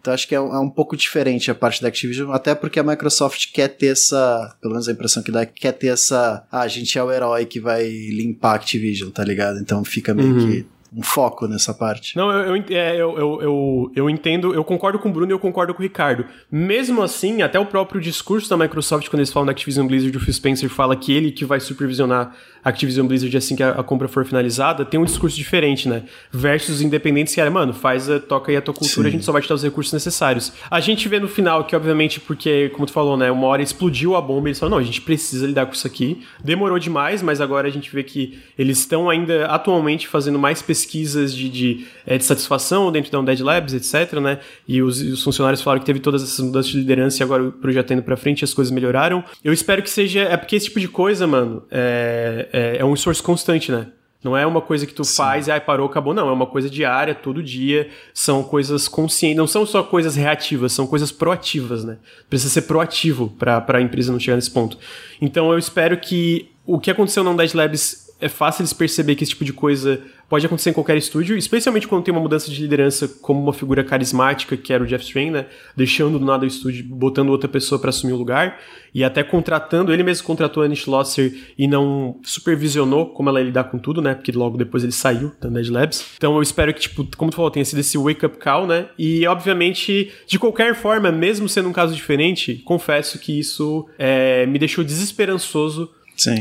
Então 0.00 0.12
acho 0.12 0.28
que 0.28 0.34
é 0.34 0.40
um, 0.40 0.54
é 0.54 0.60
um, 0.60 0.68
pouco 0.68 0.94
diferente 0.96 1.50
a 1.50 1.54
parte 1.54 1.80
da 1.80 1.88
Activision, 1.88 2.30
até 2.32 2.54
porque 2.54 2.78
a 2.78 2.82
Microsoft 2.82 3.50
quer 3.52 3.68
ter 3.68 3.88
essa, 3.88 4.56
pelo 4.60 4.74
menos 4.74 4.88
a 4.88 4.92
impressão 4.92 5.22
que 5.22 5.32
dá, 5.32 5.46
quer 5.46 5.72
ter 5.72 5.88
essa, 5.88 6.46
ah, 6.52 6.60
a 6.60 6.68
gente 6.68 6.98
é 6.98 7.02
o 7.02 7.10
herói 7.10 7.46
que 7.46 7.58
vai 7.58 7.88
limpar 7.88 8.52
a 8.52 8.54
Activision, 8.56 9.10
tá 9.10 9.24
ligado? 9.24 9.58
Então 9.58 9.82
fica 9.84 10.14
meio 10.14 10.34
uhum. 10.34 10.52
que 10.52 10.66
um 10.94 11.02
foco 11.02 11.46
nessa 11.46 11.74
parte. 11.74 12.16
Não, 12.16 12.30
eu, 12.30 12.56
eu, 12.56 12.64
é, 12.70 12.96
eu, 12.96 13.18
eu, 13.18 13.42
eu, 13.42 13.92
eu, 13.94 14.10
entendo, 14.10 14.54
eu 14.54 14.64
concordo 14.64 14.98
com 14.98 15.08
o 15.08 15.12
Bruno 15.12 15.30
e 15.30 15.34
eu 15.34 15.38
concordo 15.38 15.74
com 15.74 15.80
o 15.80 15.82
Ricardo. 15.82 16.24
Mesmo 16.50 17.02
assim, 17.02 17.42
até 17.42 17.58
o 17.58 17.66
próprio 17.66 18.00
discurso 18.00 18.48
da 18.48 18.56
Microsoft, 18.56 19.08
quando 19.08 19.20
eles 19.20 19.32
falam 19.32 19.46
da 19.46 19.52
Activision 19.52 19.86
Blizzard, 19.86 20.16
o 20.16 20.20
Phil 20.20 20.32
Spencer 20.32 20.68
fala 20.70 20.96
que 20.96 21.12
ele 21.12 21.30
que 21.30 21.44
vai 21.44 21.60
supervisionar 21.60 22.34
a 22.64 22.70
Activision 22.70 23.06
Blizzard 23.06 23.36
assim 23.36 23.54
que 23.54 23.62
a, 23.62 23.70
a 23.70 23.82
compra 23.82 24.08
for 24.08 24.24
finalizada, 24.24 24.84
tem 24.84 24.98
um 24.98 25.04
discurso 25.04 25.36
diferente, 25.36 25.88
né? 25.88 26.04
Versus 26.32 26.76
os 26.76 26.82
independentes 26.82 27.34
que 27.34 27.40
era, 27.40 27.50
mano, 27.50 27.72
faz 27.74 28.08
a, 28.08 28.18
toca 28.18 28.50
aí 28.50 28.56
a 28.56 28.62
tua 28.62 28.74
cultura, 28.74 29.02
Sim. 29.02 29.08
a 29.08 29.10
gente 29.10 29.24
só 29.24 29.32
vai 29.32 29.42
te 29.42 29.48
dar 29.48 29.54
os 29.54 29.62
recursos 29.62 29.92
necessários. 29.92 30.52
A 30.70 30.80
gente 30.80 31.06
vê 31.08 31.20
no 31.20 31.28
final 31.28 31.64
que, 31.64 31.76
obviamente, 31.76 32.18
porque, 32.18 32.70
como 32.70 32.86
tu 32.86 32.92
falou, 32.92 33.16
né, 33.16 33.30
uma 33.30 33.46
hora 33.46 33.62
explodiu 33.62 34.16
a 34.16 34.20
bomba 34.20 34.48
e 34.48 34.50
eles 34.50 34.58
falaram, 34.58 34.78
não, 34.78 34.82
a 34.82 34.86
gente 34.86 35.02
precisa 35.02 35.46
lidar 35.46 35.66
com 35.66 35.72
isso 35.72 35.86
aqui. 35.86 36.22
Demorou 36.42 36.78
demais, 36.78 37.22
mas 37.22 37.40
agora 37.40 37.68
a 37.68 37.70
gente 37.70 37.94
vê 37.94 38.02
que 38.02 38.38
eles 38.58 38.78
estão 38.78 39.08
ainda 39.10 39.46
atualmente 39.46 40.08
fazendo 40.08 40.38
mais 40.38 40.62
pesquisas 40.62 40.77
de, 40.86 41.48
de, 41.48 41.86
é, 42.06 42.18
de 42.18 42.24
satisfação 42.24 42.90
dentro 42.92 43.10
da 43.10 43.20
Undead 43.20 43.42
Labs, 43.42 43.74
etc, 43.74 44.18
né? 44.20 44.38
E 44.66 44.82
os, 44.82 45.00
os, 45.00 45.22
funcionários 45.22 45.62
falaram 45.62 45.80
que 45.80 45.86
teve 45.86 46.00
todas 46.00 46.22
essas 46.22 46.40
mudanças 46.40 46.70
de 46.70 46.78
liderança 46.78 47.22
e 47.22 47.24
agora 47.24 47.44
o 47.44 47.52
projeto 47.52 47.88
tá 47.88 47.94
indo 47.94 48.02
pra 48.02 48.16
frente 48.16 48.44
as 48.44 48.54
coisas 48.54 48.72
melhoraram. 48.72 49.24
Eu 49.42 49.52
espero 49.52 49.82
que 49.82 49.90
seja... 49.90 50.22
É 50.22 50.36
porque 50.36 50.56
esse 50.56 50.66
tipo 50.66 50.80
de 50.80 50.88
coisa, 50.88 51.26
mano, 51.26 51.62
é, 51.70 52.48
é, 52.52 52.76
é 52.78 52.84
um 52.84 52.94
esforço 52.94 53.22
constante, 53.22 53.70
né? 53.72 53.88
Não 54.22 54.36
é 54.36 54.44
uma 54.44 54.60
coisa 54.60 54.84
que 54.84 54.92
tu 54.92 55.04
Sim. 55.04 55.16
faz 55.16 55.46
e 55.46 55.52
aí 55.52 55.60
parou, 55.60 55.86
acabou. 55.86 56.12
Não, 56.12 56.28
é 56.28 56.32
uma 56.32 56.46
coisa 56.46 56.68
diária, 56.68 57.14
todo 57.14 57.42
dia. 57.42 57.88
São 58.12 58.42
coisas 58.42 58.88
conscientes. 58.88 59.36
Não 59.36 59.46
são 59.46 59.64
só 59.64 59.82
coisas 59.82 60.16
reativas, 60.16 60.72
são 60.72 60.86
coisas 60.86 61.12
proativas, 61.12 61.84
né? 61.84 61.98
Precisa 62.28 62.52
ser 62.52 62.62
proativo 62.62 63.32
para 63.38 63.64
a 63.68 63.80
empresa 63.80 64.10
não 64.10 64.18
chegar 64.18 64.36
nesse 64.36 64.50
ponto. 64.50 64.76
Então 65.20 65.52
eu 65.52 65.58
espero 65.58 65.96
que 65.98 66.50
o 66.66 66.80
que 66.80 66.90
aconteceu 66.90 67.22
na 67.22 67.30
Undead 67.30 67.56
Labs 67.56 68.07
é 68.20 68.28
fácil 68.28 68.62
eles 68.62 68.72
perceber 68.72 69.14
que 69.14 69.22
esse 69.22 69.30
tipo 69.30 69.44
de 69.44 69.52
coisa 69.52 70.00
pode 70.28 70.44
acontecer 70.44 70.70
em 70.70 70.72
qualquer 70.74 70.96
estúdio, 70.96 71.36
especialmente 71.36 71.88
quando 71.88 72.04
tem 72.04 72.12
uma 72.12 72.20
mudança 72.20 72.50
de 72.50 72.60
liderança 72.60 73.08
como 73.08 73.40
uma 73.40 73.52
figura 73.52 73.82
carismática, 73.82 74.56
que 74.56 74.72
era 74.72 74.82
o 74.82 74.86
Jeff 74.86 75.04
Strain, 75.04 75.30
né? 75.30 75.46
Deixando 75.74 76.18
do 76.18 76.24
nada 76.24 76.44
o 76.44 76.46
estúdio, 76.46 76.84
botando 76.84 77.30
outra 77.30 77.48
pessoa 77.48 77.80
para 77.80 77.90
assumir 77.90 78.12
o 78.12 78.16
lugar 78.16 78.58
e 78.94 79.04
até 79.04 79.22
contratando, 79.22 79.92
ele 79.92 80.02
mesmo 80.02 80.26
contratou 80.26 80.62
a 80.62 80.66
Anish 80.66 80.86
Losser 80.86 81.32
e 81.56 81.66
não 81.66 82.20
supervisionou 82.22 83.06
como 83.06 83.28
ela 83.28 83.40
ia 83.40 83.46
lidar 83.46 83.64
com 83.64 83.78
tudo, 83.78 84.02
né? 84.02 84.14
Porque 84.14 84.32
logo 84.32 84.56
depois 84.56 84.82
ele 84.82 84.92
saiu 84.92 85.32
da 85.40 85.48
Ned 85.48 85.70
Labs. 85.70 86.04
Então 86.16 86.34
eu 86.34 86.42
espero 86.42 86.74
que, 86.74 86.80
tipo, 86.80 87.06
como 87.16 87.30
tu 87.30 87.36
falou, 87.36 87.50
tenha 87.50 87.64
sido 87.64 87.78
esse 87.78 87.96
wake-up 87.96 88.36
call, 88.38 88.66
né? 88.66 88.88
E 88.98 89.26
obviamente, 89.26 90.12
de 90.26 90.38
qualquer 90.38 90.74
forma, 90.74 91.10
mesmo 91.10 91.48
sendo 91.48 91.68
um 91.68 91.72
caso 91.72 91.94
diferente, 91.94 92.56
confesso 92.64 93.18
que 93.18 93.38
isso 93.38 93.88
é, 93.98 94.46
me 94.46 94.58
deixou 94.58 94.84
desesperançoso 94.84 95.90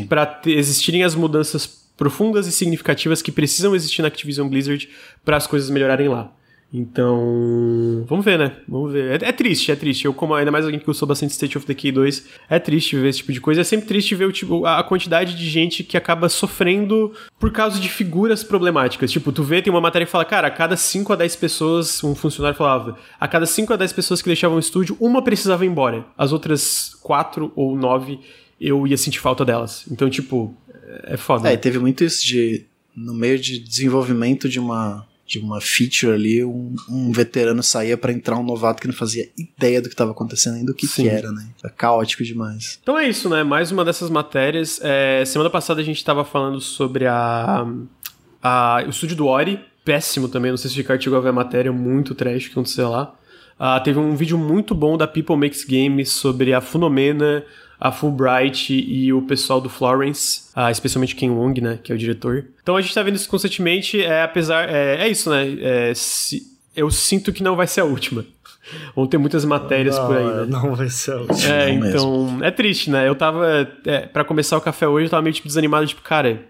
para 0.08 0.42
existirem 0.46 1.04
as 1.04 1.16
mudanças 1.16 1.66
profundas 1.98 2.48
e 2.48 2.52
significativas 2.52 3.22
que 3.22 3.32
precisam 3.32 3.76
existir 3.76 4.02
na 4.02 4.08
Activision 4.08 4.48
Blizzard 4.48 4.88
para 5.26 5.38
as 5.38 5.48
coisas 5.48 5.70
melhorarem 5.70 6.08
lá. 6.08 6.32
Então, 6.74 8.04
vamos 8.08 8.26
ver, 8.26 8.38
né? 8.38 8.58
Vamos 8.68 8.92
ver. 8.92 9.24
É, 9.24 9.30
é, 9.30 9.32
triste, 9.32 9.72
é 9.72 9.76
triste. 9.76 10.04
Eu, 10.04 10.14
como 10.14 10.34
ainda 10.34 10.52
mais 10.52 10.66
alguém 10.66 10.80
que 10.80 10.86
gostou 10.86 11.08
bastante 11.08 11.30
de 11.30 11.36
State 11.36 11.58
of 11.58 11.66
Decay 11.66 11.94
2, 11.94 12.28
é 12.50 12.60
triste 12.60 12.98
ver 12.98 13.08
esse 13.08 13.20
tipo 13.20 13.32
de 13.32 13.40
coisa. 13.40 13.62
É 13.62 13.64
sempre 13.64 13.88
triste 13.88 14.14
ver 14.16 14.26
o 14.26 14.34
tipo, 14.34 14.66
a 14.66 14.84
quantidade 14.84 15.36
de 15.36 15.50
gente 15.50 15.82
que 15.82 15.96
acaba 15.96 16.28
sofrendo 16.28 17.14
por 17.40 17.54
causa 17.54 17.80
de 17.80 17.88
figuras 17.88 18.44
problemáticas. 18.44 19.10
Tipo, 19.10 19.32
tu 19.32 19.44
vê, 19.44 19.62
tem 19.62 19.72
uma 19.72 19.80
matéria 19.80 20.06
que 20.06 20.12
fala, 20.12 20.26
cara, 20.26 20.48
a 20.48 20.52
cada 20.52 20.76
5 20.76 21.14
a 21.14 21.16
10 21.16 21.38
pessoas, 21.38 22.04
um 22.04 22.14
funcionário 22.14 22.58
falava, 22.58 22.98
a 23.18 23.28
cada 23.30 23.46
5 23.46 23.72
a 23.72 23.78
10 23.78 23.94
pessoas 23.94 24.22
que 24.22 24.28
deixavam 24.28 24.58
o 24.58 24.60
estúdio, 24.60 24.98
uma 25.00 25.22
precisava 25.22 25.64
ir 25.64 25.70
embora. 25.70 26.06
As 26.18 26.34
outras 26.34 26.94
4 27.02 27.50
ou 27.56 27.78
9 27.78 28.20
eu 28.60 28.86
ia 28.88 28.98
sentir 28.98 29.20
falta 29.20 29.46
delas. 29.46 29.86
Então, 29.90 30.10
tipo, 30.10 30.56
é 31.04 31.18
foda. 31.18 31.50
É, 31.50 31.54
e 31.54 31.58
teve 31.58 31.80
muito 31.80 32.04
isso 32.04 32.26
de, 32.26 32.66
no 32.96 33.14
meio 33.14 33.38
de 33.40 33.60
desenvolvimento 33.60 34.50
de 34.50 34.60
uma 34.60 35.06
de 35.28 35.40
uma 35.40 35.60
feature 35.60 36.14
ali, 36.14 36.42
um, 36.42 36.74
um 36.90 37.12
veterano 37.12 37.62
saía 37.62 37.98
para 37.98 38.14
entrar 38.14 38.38
um 38.38 38.44
novato 38.44 38.82
que 38.82 38.88
não 38.88 38.94
fazia 38.94 39.30
ideia 39.38 39.82
do 39.82 39.90
que 39.90 39.94
estava 39.94 40.12
acontecendo 40.12 40.56
nem 40.56 40.64
do 40.64 40.74
que, 40.74 40.88
que, 40.88 41.10
era, 41.10 41.30
né? 41.34 41.50
É 41.66 41.68
caótico 41.68 42.24
demais. 42.24 42.80
Então 42.82 42.98
é 42.98 43.10
isso, 43.10 43.28
né? 43.28 43.44
Mais 43.44 43.70
uma 43.70 43.84
dessas 43.84 44.10
matérias. 44.10 44.80
É, 44.82 45.26
semana 45.26 45.50
passada 45.50 45.82
a 45.82 45.84
gente 45.84 45.98
estava 45.98 46.24
falando 46.24 46.62
sobre 46.62 47.08
a, 47.08 47.68
a, 48.42 48.84
o 48.86 48.90
estúdio 48.90 49.18
do 49.18 49.28
Ori, 49.28 49.60
péssimo 49.84 50.30
também, 50.30 50.50
não 50.50 50.58
sei 50.58 50.70
se 50.70 50.78
o 50.78 50.80
Ricardo 50.80 51.04
chegou 51.04 51.20
a 51.20 51.22
ver 51.22 51.30
a 51.30 51.34
matéria, 51.34 51.74
muito 51.74 52.16
trash 52.16 52.46
que 52.46 52.54
aconteceu 52.54 52.90
lá. 52.90 53.14
Uh, 53.60 53.84
teve 53.84 54.00
um 54.00 54.16
vídeo 54.16 54.38
muito 54.38 54.74
bom 54.74 54.96
da 54.96 55.08
People 55.08 55.36
Makes 55.36 55.66
Games 55.66 56.10
sobre 56.10 56.54
a 56.54 56.62
Funomena, 56.62 57.44
a 57.80 57.92
Fulbright 57.92 58.74
e 58.74 59.14
o 59.14 59.22
pessoal 59.22 59.62
do 59.62 59.70
Florence, 59.70 60.50
uh, 60.56 60.70
especialmente 60.72 61.16
Ken 61.16 61.30
Wong, 61.30 61.62
né, 61.62 61.80
que 61.82 61.92
é 61.92 61.96
o 61.96 61.98
diretor. 61.98 62.46
Então 62.62 62.76
a 62.76 62.82
gente 62.82 62.94
tá 62.94 63.04
vendo 63.04 63.16
isso 63.16 63.30
constantemente, 63.30 64.04
é, 64.04 64.24
apesar... 64.24 64.70
É, 64.70 65.04
é 65.04 65.08
isso, 65.08 65.30
né, 65.30 65.58
é, 65.62 65.94
se, 65.94 66.44
eu 66.76 66.90
sinto 66.90 67.32
que 67.32 67.44
não 67.44 67.56
vai 67.56 67.68
ser 67.68 67.82
a 67.82 67.86
última. 67.86 68.26
Vão 68.96 69.08
ter 69.08 69.18
muitas 69.18 69.46
matérias 69.46 69.98
não, 69.98 70.08
por 70.08 70.18
aí, 70.18 70.26
né? 70.26 70.46
Não 70.50 70.76
vai 70.76 70.90
ser 70.90 71.14
a 71.14 71.18
última. 71.22 71.54
É, 71.54 71.70
então... 71.70 72.24
Mesmo. 72.26 72.44
É 72.44 72.52
triste, 72.52 72.90
né? 72.90 73.08
Eu 73.08 73.16
tava... 73.16 73.68
É, 73.86 74.00
para 74.02 74.26
começar 74.26 74.58
o 74.58 74.62
café 74.62 74.88
hoje, 74.88 75.06
eu 75.06 75.10
tava 75.10 75.22
meio 75.22 75.34
tipo, 75.34 75.48
desanimado, 75.48 75.88
tipo, 75.88 76.02
cara 76.02 76.44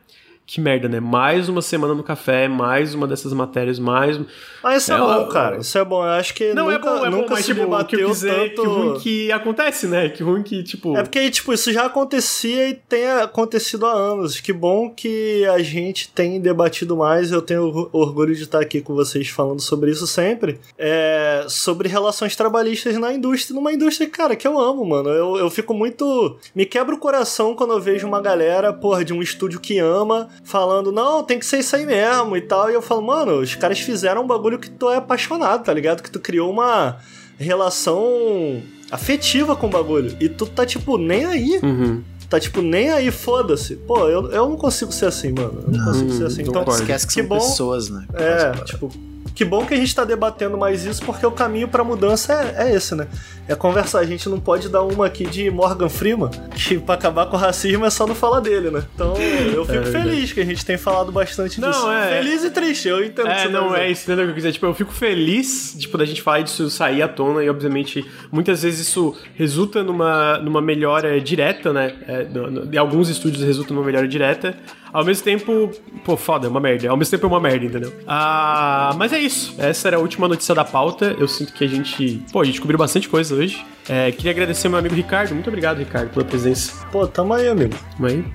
que 0.47 0.61
merda, 0.61 0.87
né? 0.87 1.01
Mais 1.01 1.49
uma 1.49 1.61
semana 1.61 1.93
no 1.93 2.01
café, 2.01 2.47
mais 2.47 2.95
uma 2.95 3.05
dessas 3.05 3.33
matérias, 3.33 3.77
mais. 3.77 4.17
Ah, 4.63 4.77
isso 4.77 4.93
é, 4.93 4.95
é 4.95 4.97
bom, 4.97 5.27
cara. 5.27 5.57
Isso 5.57 5.77
é 5.77 5.83
bom. 5.83 6.01
Eu 6.01 6.11
acho 6.11 6.33
que 6.33 6.53
não 6.53 6.71
é 6.71 6.75
nunca, 6.75 6.89
é 6.89 6.91
bom, 6.91 7.05
é 7.05 7.09
nunca 7.09 7.23
bom, 7.23 7.29
mas, 7.31 7.45
se 7.45 7.53
tipo, 7.53 7.85
que 7.85 7.97
tanto. 7.97 8.55
Que 8.55 8.65
ruim 8.65 8.99
que 8.99 9.31
acontece, 9.33 9.87
né? 9.87 10.07
Que 10.07 10.23
ruim 10.23 10.41
que, 10.41 10.63
tipo. 10.63 10.95
É 10.95 11.03
porque, 11.03 11.29
tipo, 11.29 11.51
isso 11.51 11.73
já 11.73 11.85
acontecia 11.85 12.69
e 12.69 12.73
tem 12.75 13.11
acontecido 13.11 13.85
há 13.85 13.91
anos. 13.91 14.39
Que 14.39 14.53
bom 14.53 14.89
que 14.89 15.45
a 15.47 15.59
gente 15.59 16.07
tem 16.13 16.39
debatido 16.39 16.95
mais. 16.95 17.29
Eu 17.29 17.41
tenho 17.41 17.89
orgulho 17.91 18.33
de 18.33 18.43
estar 18.43 18.61
aqui 18.61 18.79
com 18.79 18.95
vocês 18.95 19.27
falando 19.27 19.59
sobre 19.59 19.91
isso 19.91 20.07
sempre. 20.07 20.61
É, 20.77 21.45
sobre 21.49 21.89
relações 21.89 22.37
trabalhistas 22.37 22.97
na 22.97 23.11
indústria. 23.11 23.53
Numa 23.53 23.73
indústria, 23.73 24.09
cara, 24.09 24.33
que 24.33 24.47
eu 24.47 24.57
amo, 24.57 24.85
mano. 24.85 25.09
Eu, 25.09 25.35
eu 25.35 25.49
fico 25.49 25.73
muito. 25.73 26.37
Me 26.55 26.65
quebra 26.65 26.95
o 26.95 26.97
coração 26.97 27.53
quando 27.53 27.73
eu 27.73 27.81
vejo 27.81 28.07
uma 28.07 28.21
galera, 28.21 28.71
porra, 28.71 29.03
de 29.03 29.11
um 29.11 29.21
estúdio 29.21 29.59
que 29.59 29.77
ama 29.77 30.29
falando, 30.43 30.91
não, 30.91 31.23
tem 31.23 31.39
que 31.39 31.45
ser 31.45 31.59
isso 31.59 31.75
aí 31.75 31.85
mesmo 31.85 32.35
e 32.37 32.41
tal. 32.41 32.69
E 32.69 32.73
eu 32.73 32.81
falo, 32.81 33.01
mano, 33.01 33.39
os 33.39 33.55
caras 33.55 33.79
fizeram 33.79 34.23
um 34.23 34.27
bagulho 34.27 34.59
que 34.59 34.69
tu 34.69 34.89
é 34.89 34.97
apaixonado, 34.97 35.63
tá 35.63 35.73
ligado? 35.73 36.01
Que 36.01 36.11
tu 36.11 36.19
criou 36.19 36.51
uma 36.51 36.97
relação 37.37 38.61
afetiva 38.91 39.55
com 39.55 39.67
o 39.67 39.69
bagulho. 39.69 40.15
E 40.19 40.29
tu 40.29 40.45
tá, 40.45 40.65
tipo, 40.65 40.97
nem 40.97 41.25
aí. 41.25 41.59
Uhum. 41.61 42.03
Tá, 42.29 42.39
tipo, 42.39 42.61
nem 42.61 42.89
aí, 42.89 43.09
foda-se. 43.09 43.75
Pô, 43.75 44.09
eu, 44.09 44.29
eu 44.31 44.49
não 44.49 44.57
consigo 44.57 44.91
ser 44.91 45.05
assim, 45.05 45.31
mano. 45.31 45.63
Eu 45.65 45.71
não, 45.71 45.79
não 45.79 45.85
consigo 45.85 46.11
ser 46.11 46.25
assim. 46.25 46.41
Então, 46.41 46.63
esquece 46.67 47.07
que, 47.07 47.13
que 47.13 47.19
são 47.21 47.29
bom, 47.29 47.35
pessoas, 47.35 47.89
né? 47.89 48.05
É, 48.13 48.51
tipo, 48.65 48.91
que 49.33 49.45
bom 49.45 49.65
que 49.65 49.73
a 49.73 49.77
gente 49.77 49.93
tá 49.93 50.03
debatendo 50.03 50.57
mais 50.57 50.85
isso, 50.85 51.03
porque 51.03 51.25
o 51.25 51.31
caminho 51.31 51.67
pra 51.67 51.83
mudança 51.83 52.33
é, 52.33 52.67
é 52.67 52.75
esse, 52.75 52.95
né? 52.95 53.07
É 53.47 53.55
conversar. 53.55 53.99
A 53.99 54.05
gente 54.05 54.27
não 54.27 54.39
pode 54.39 54.69
dar 54.69 54.83
uma 54.83 55.05
aqui 55.05 55.25
de 55.25 55.49
Morgan 55.49 55.89
Freeman, 55.89 56.29
que 56.55 56.77
pra 56.77 56.95
acabar 56.95 57.27
com 57.27 57.37
o 57.37 57.39
racismo 57.39 57.85
é 57.85 57.89
só 57.89 58.05
não 58.05 58.15
falar 58.15 58.39
dele, 58.39 58.69
né? 58.69 58.83
Então 58.93 59.13
eu 59.17 59.65
fico 59.65 59.87
é 59.87 59.91
feliz 59.91 60.33
que 60.33 60.41
a 60.41 60.45
gente 60.45 60.65
tem 60.65 60.77
falado 60.77 61.11
bastante 61.11 61.59
não, 61.61 61.69
disso. 61.69 61.89
É, 61.89 62.21
feliz 62.21 62.43
e 62.43 62.49
triste, 62.49 62.87
eu 62.87 63.03
entendo 63.03 63.27
É, 63.27 63.47
não, 63.47 63.75
é 63.75 63.89
isso, 63.89 64.03
entendeu 64.03 64.23
o 64.23 64.27
que 64.27 64.31
eu 64.31 64.35
quiser. 64.35 64.51
Tipo, 64.51 64.65
eu 64.65 64.73
fico 64.73 64.91
feliz, 64.91 65.75
tipo, 65.77 65.97
da 65.97 66.05
gente 66.05 66.21
falar 66.21 66.41
disso 66.41 66.69
sair 66.69 67.01
à 67.01 67.07
tona 67.07 67.43
e, 67.43 67.49
obviamente, 67.49 68.05
muitas 68.31 68.63
vezes 68.63 68.87
isso 68.87 69.15
resulta 69.35 69.83
numa, 69.83 70.37
numa 70.39 70.61
melhora 70.61 71.19
direta, 71.21 71.71
né? 71.71 71.93
É, 72.07 72.23
no, 72.23 72.51
no, 72.51 72.79
alguns 72.79 73.09
estúdios 73.09 73.43
resulta 73.43 73.73
numa 73.73 73.85
melhora 73.85 74.07
direta. 74.07 74.55
Ao 74.91 75.03
mesmo 75.03 75.23
tempo, 75.23 75.71
pô, 76.03 76.15
foda, 76.17 76.47
é 76.47 76.49
uma 76.49 76.59
merda. 76.59 76.89
Ao 76.89 76.97
mesmo 76.97 77.11
tempo 77.11 77.25
é 77.25 77.29
uma 77.29 77.39
merda, 77.39 77.65
entendeu? 77.65 77.93
Ah, 78.07 78.93
mas 78.97 79.13
é 79.13 79.19
isso. 79.19 79.55
Essa 79.57 79.89
era 79.89 79.97
a 79.97 79.99
última 79.99 80.27
notícia 80.27 80.53
da 80.55 80.63
pauta. 80.63 81.15
Eu 81.19 81.27
sinto 81.27 81.53
que 81.53 81.63
a 81.63 81.67
gente, 81.67 82.21
pô, 82.31 82.41
a 82.41 82.45
gente 82.45 82.61
cobriu 82.61 82.77
bastante 82.77 83.07
coisa 83.09 83.35
hoje. 83.35 83.63
É, 83.89 84.11
queria 84.11 84.31
agradecer 84.31 84.67
ao 84.67 84.71
meu 84.71 84.79
amigo 84.79 84.95
Ricardo. 84.95 85.33
Muito 85.33 85.47
obrigado, 85.47 85.79
Ricardo, 85.79 86.09
pela 86.09 86.25
presença. 86.25 86.85
Pô, 86.91 87.07
tamo 87.07 87.33
aí, 87.33 87.47
amigo. 87.47 87.75
Tamo 87.95 88.07
aí. 88.07 88.25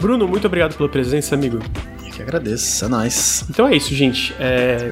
Bruno, 0.00 0.26
muito 0.28 0.46
obrigado 0.46 0.76
pela 0.76 0.88
presença, 0.88 1.34
amigo. 1.34 1.58
Eu 2.04 2.10
que 2.10 2.22
agradeço, 2.22 2.84
é 2.84 2.88
nóis. 2.88 3.44
Então 3.48 3.66
é 3.66 3.76
isso, 3.76 3.94
gente. 3.94 4.34
É, 4.40 4.90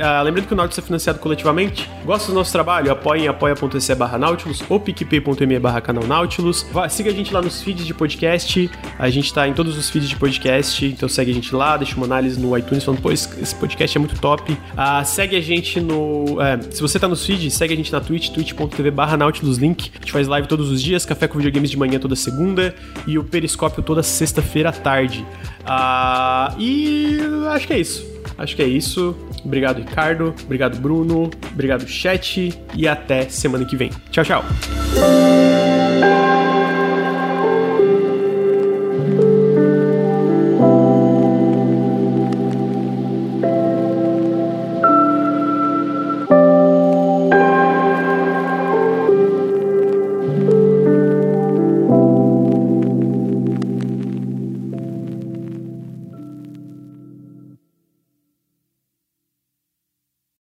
Ah, 0.00 0.22
lembrando 0.22 0.46
que 0.46 0.52
o 0.52 0.56
Nautilus 0.56 0.78
é 0.78 0.82
financiado 0.82 1.18
coletivamente. 1.18 1.88
Gosta 2.04 2.28
do 2.28 2.34
nosso 2.34 2.52
trabalho? 2.52 2.90
Apoie 2.90 3.22
em 3.22 3.28
apoia.se 3.28 3.94
barra 3.94 4.18
Nautilus 4.18 4.62
ou 4.68 4.80
picpay.me 4.80 5.58
barra 5.58 5.80
canal 5.80 6.04
Nautilus. 6.04 6.66
Vá, 6.72 6.88
siga 6.88 7.10
a 7.10 7.12
gente 7.12 7.32
lá 7.32 7.42
nos 7.42 7.62
feeds 7.62 7.86
de 7.86 7.94
podcast. 7.94 8.70
A 8.98 9.10
gente 9.10 9.32
tá 9.32 9.46
em 9.46 9.52
todos 9.52 9.76
os 9.76 9.90
feeds 9.90 10.08
de 10.08 10.16
podcast, 10.16 10.84
então 10.84 11.08
segue 11.08 11.30
a 11.30 11.34
gente 11.34 11.54
lá, 11.54 11.76
deixa 11.76 11.96
uma 11.96 12.06
análise 12.06 12.38
no 12.38 12.56
iTunes 12.56 12.84
falando, 12.84 13.00
pô, 13.00 13.10
esse 13.12 13.54
podcast 13.54 13.96
é 13.96 14.00
muito 14.00 14.18
top. 14.20 14.56
Ah, 14.76 15.04
segue 15.04 15.36
a 15.36 15.40
gente 15.40 15.80
no... 15.80 16.40
É, 16.40 16.60
se 16.70 16.80
você 16.80 16.98
tá 16.98 17.08
nos 17.08 17.24
feeds, 17.24 17.52
segue 17.54 17.74
a 17.74 17.76
gente 17.76 17.92
na 17.92 18.00
Twitch, 18.00 18.30
twitch.tv 18.30 18.90
barra 18.90 19.16
Nautilus 19.16 19.58
Link. 19.58 19.90
A 19.94 19.98
gente 19.98 20.12
faz 20.12 20.26
live 20.28 20.48
todos 20.48 20.70
os 20.70 20.82
dias, 20.82 21.04
café 21.04 21.28
com 21.28 21.38
videogames 21.38 21.70
de 21.70 21.76
manhã 21.76 21.98
toda 21.98 22.16
segunda 22.16 22.74
e 23.06 23.18
o 23.18 23.24
Periscópio 23.24 23.82
toda 23.82 24.02
sexta-feira 24.02 24.70
à 24.70 24.72
tarde. 24.72 25.24
Ah, 25.64 26.54
e 26.58 27.18
acho 27.50 27.66
que 27.66 27.72
é 27.72 27.78
isso. 27.78 28.15
Acho 28.38 28.54
que 28.54 28.62
é 28.62 28.66
isso. 28.66 29.16
Obrigado, 29.44 29.78
Ricardo. 29.78 30.34
Obrigado, 30.44 30.78
Bruno. 30.78 31.30
Obrigado, 31.52 31.86
chat. 31.86 32.52
E 32.74 32.86
até 32.88 33.28
semana 33.28 33.64
que 33.64 33.76
vem. 33.76 33.90
Tchau, 34.10 34.24
tchau. 34.24 34.44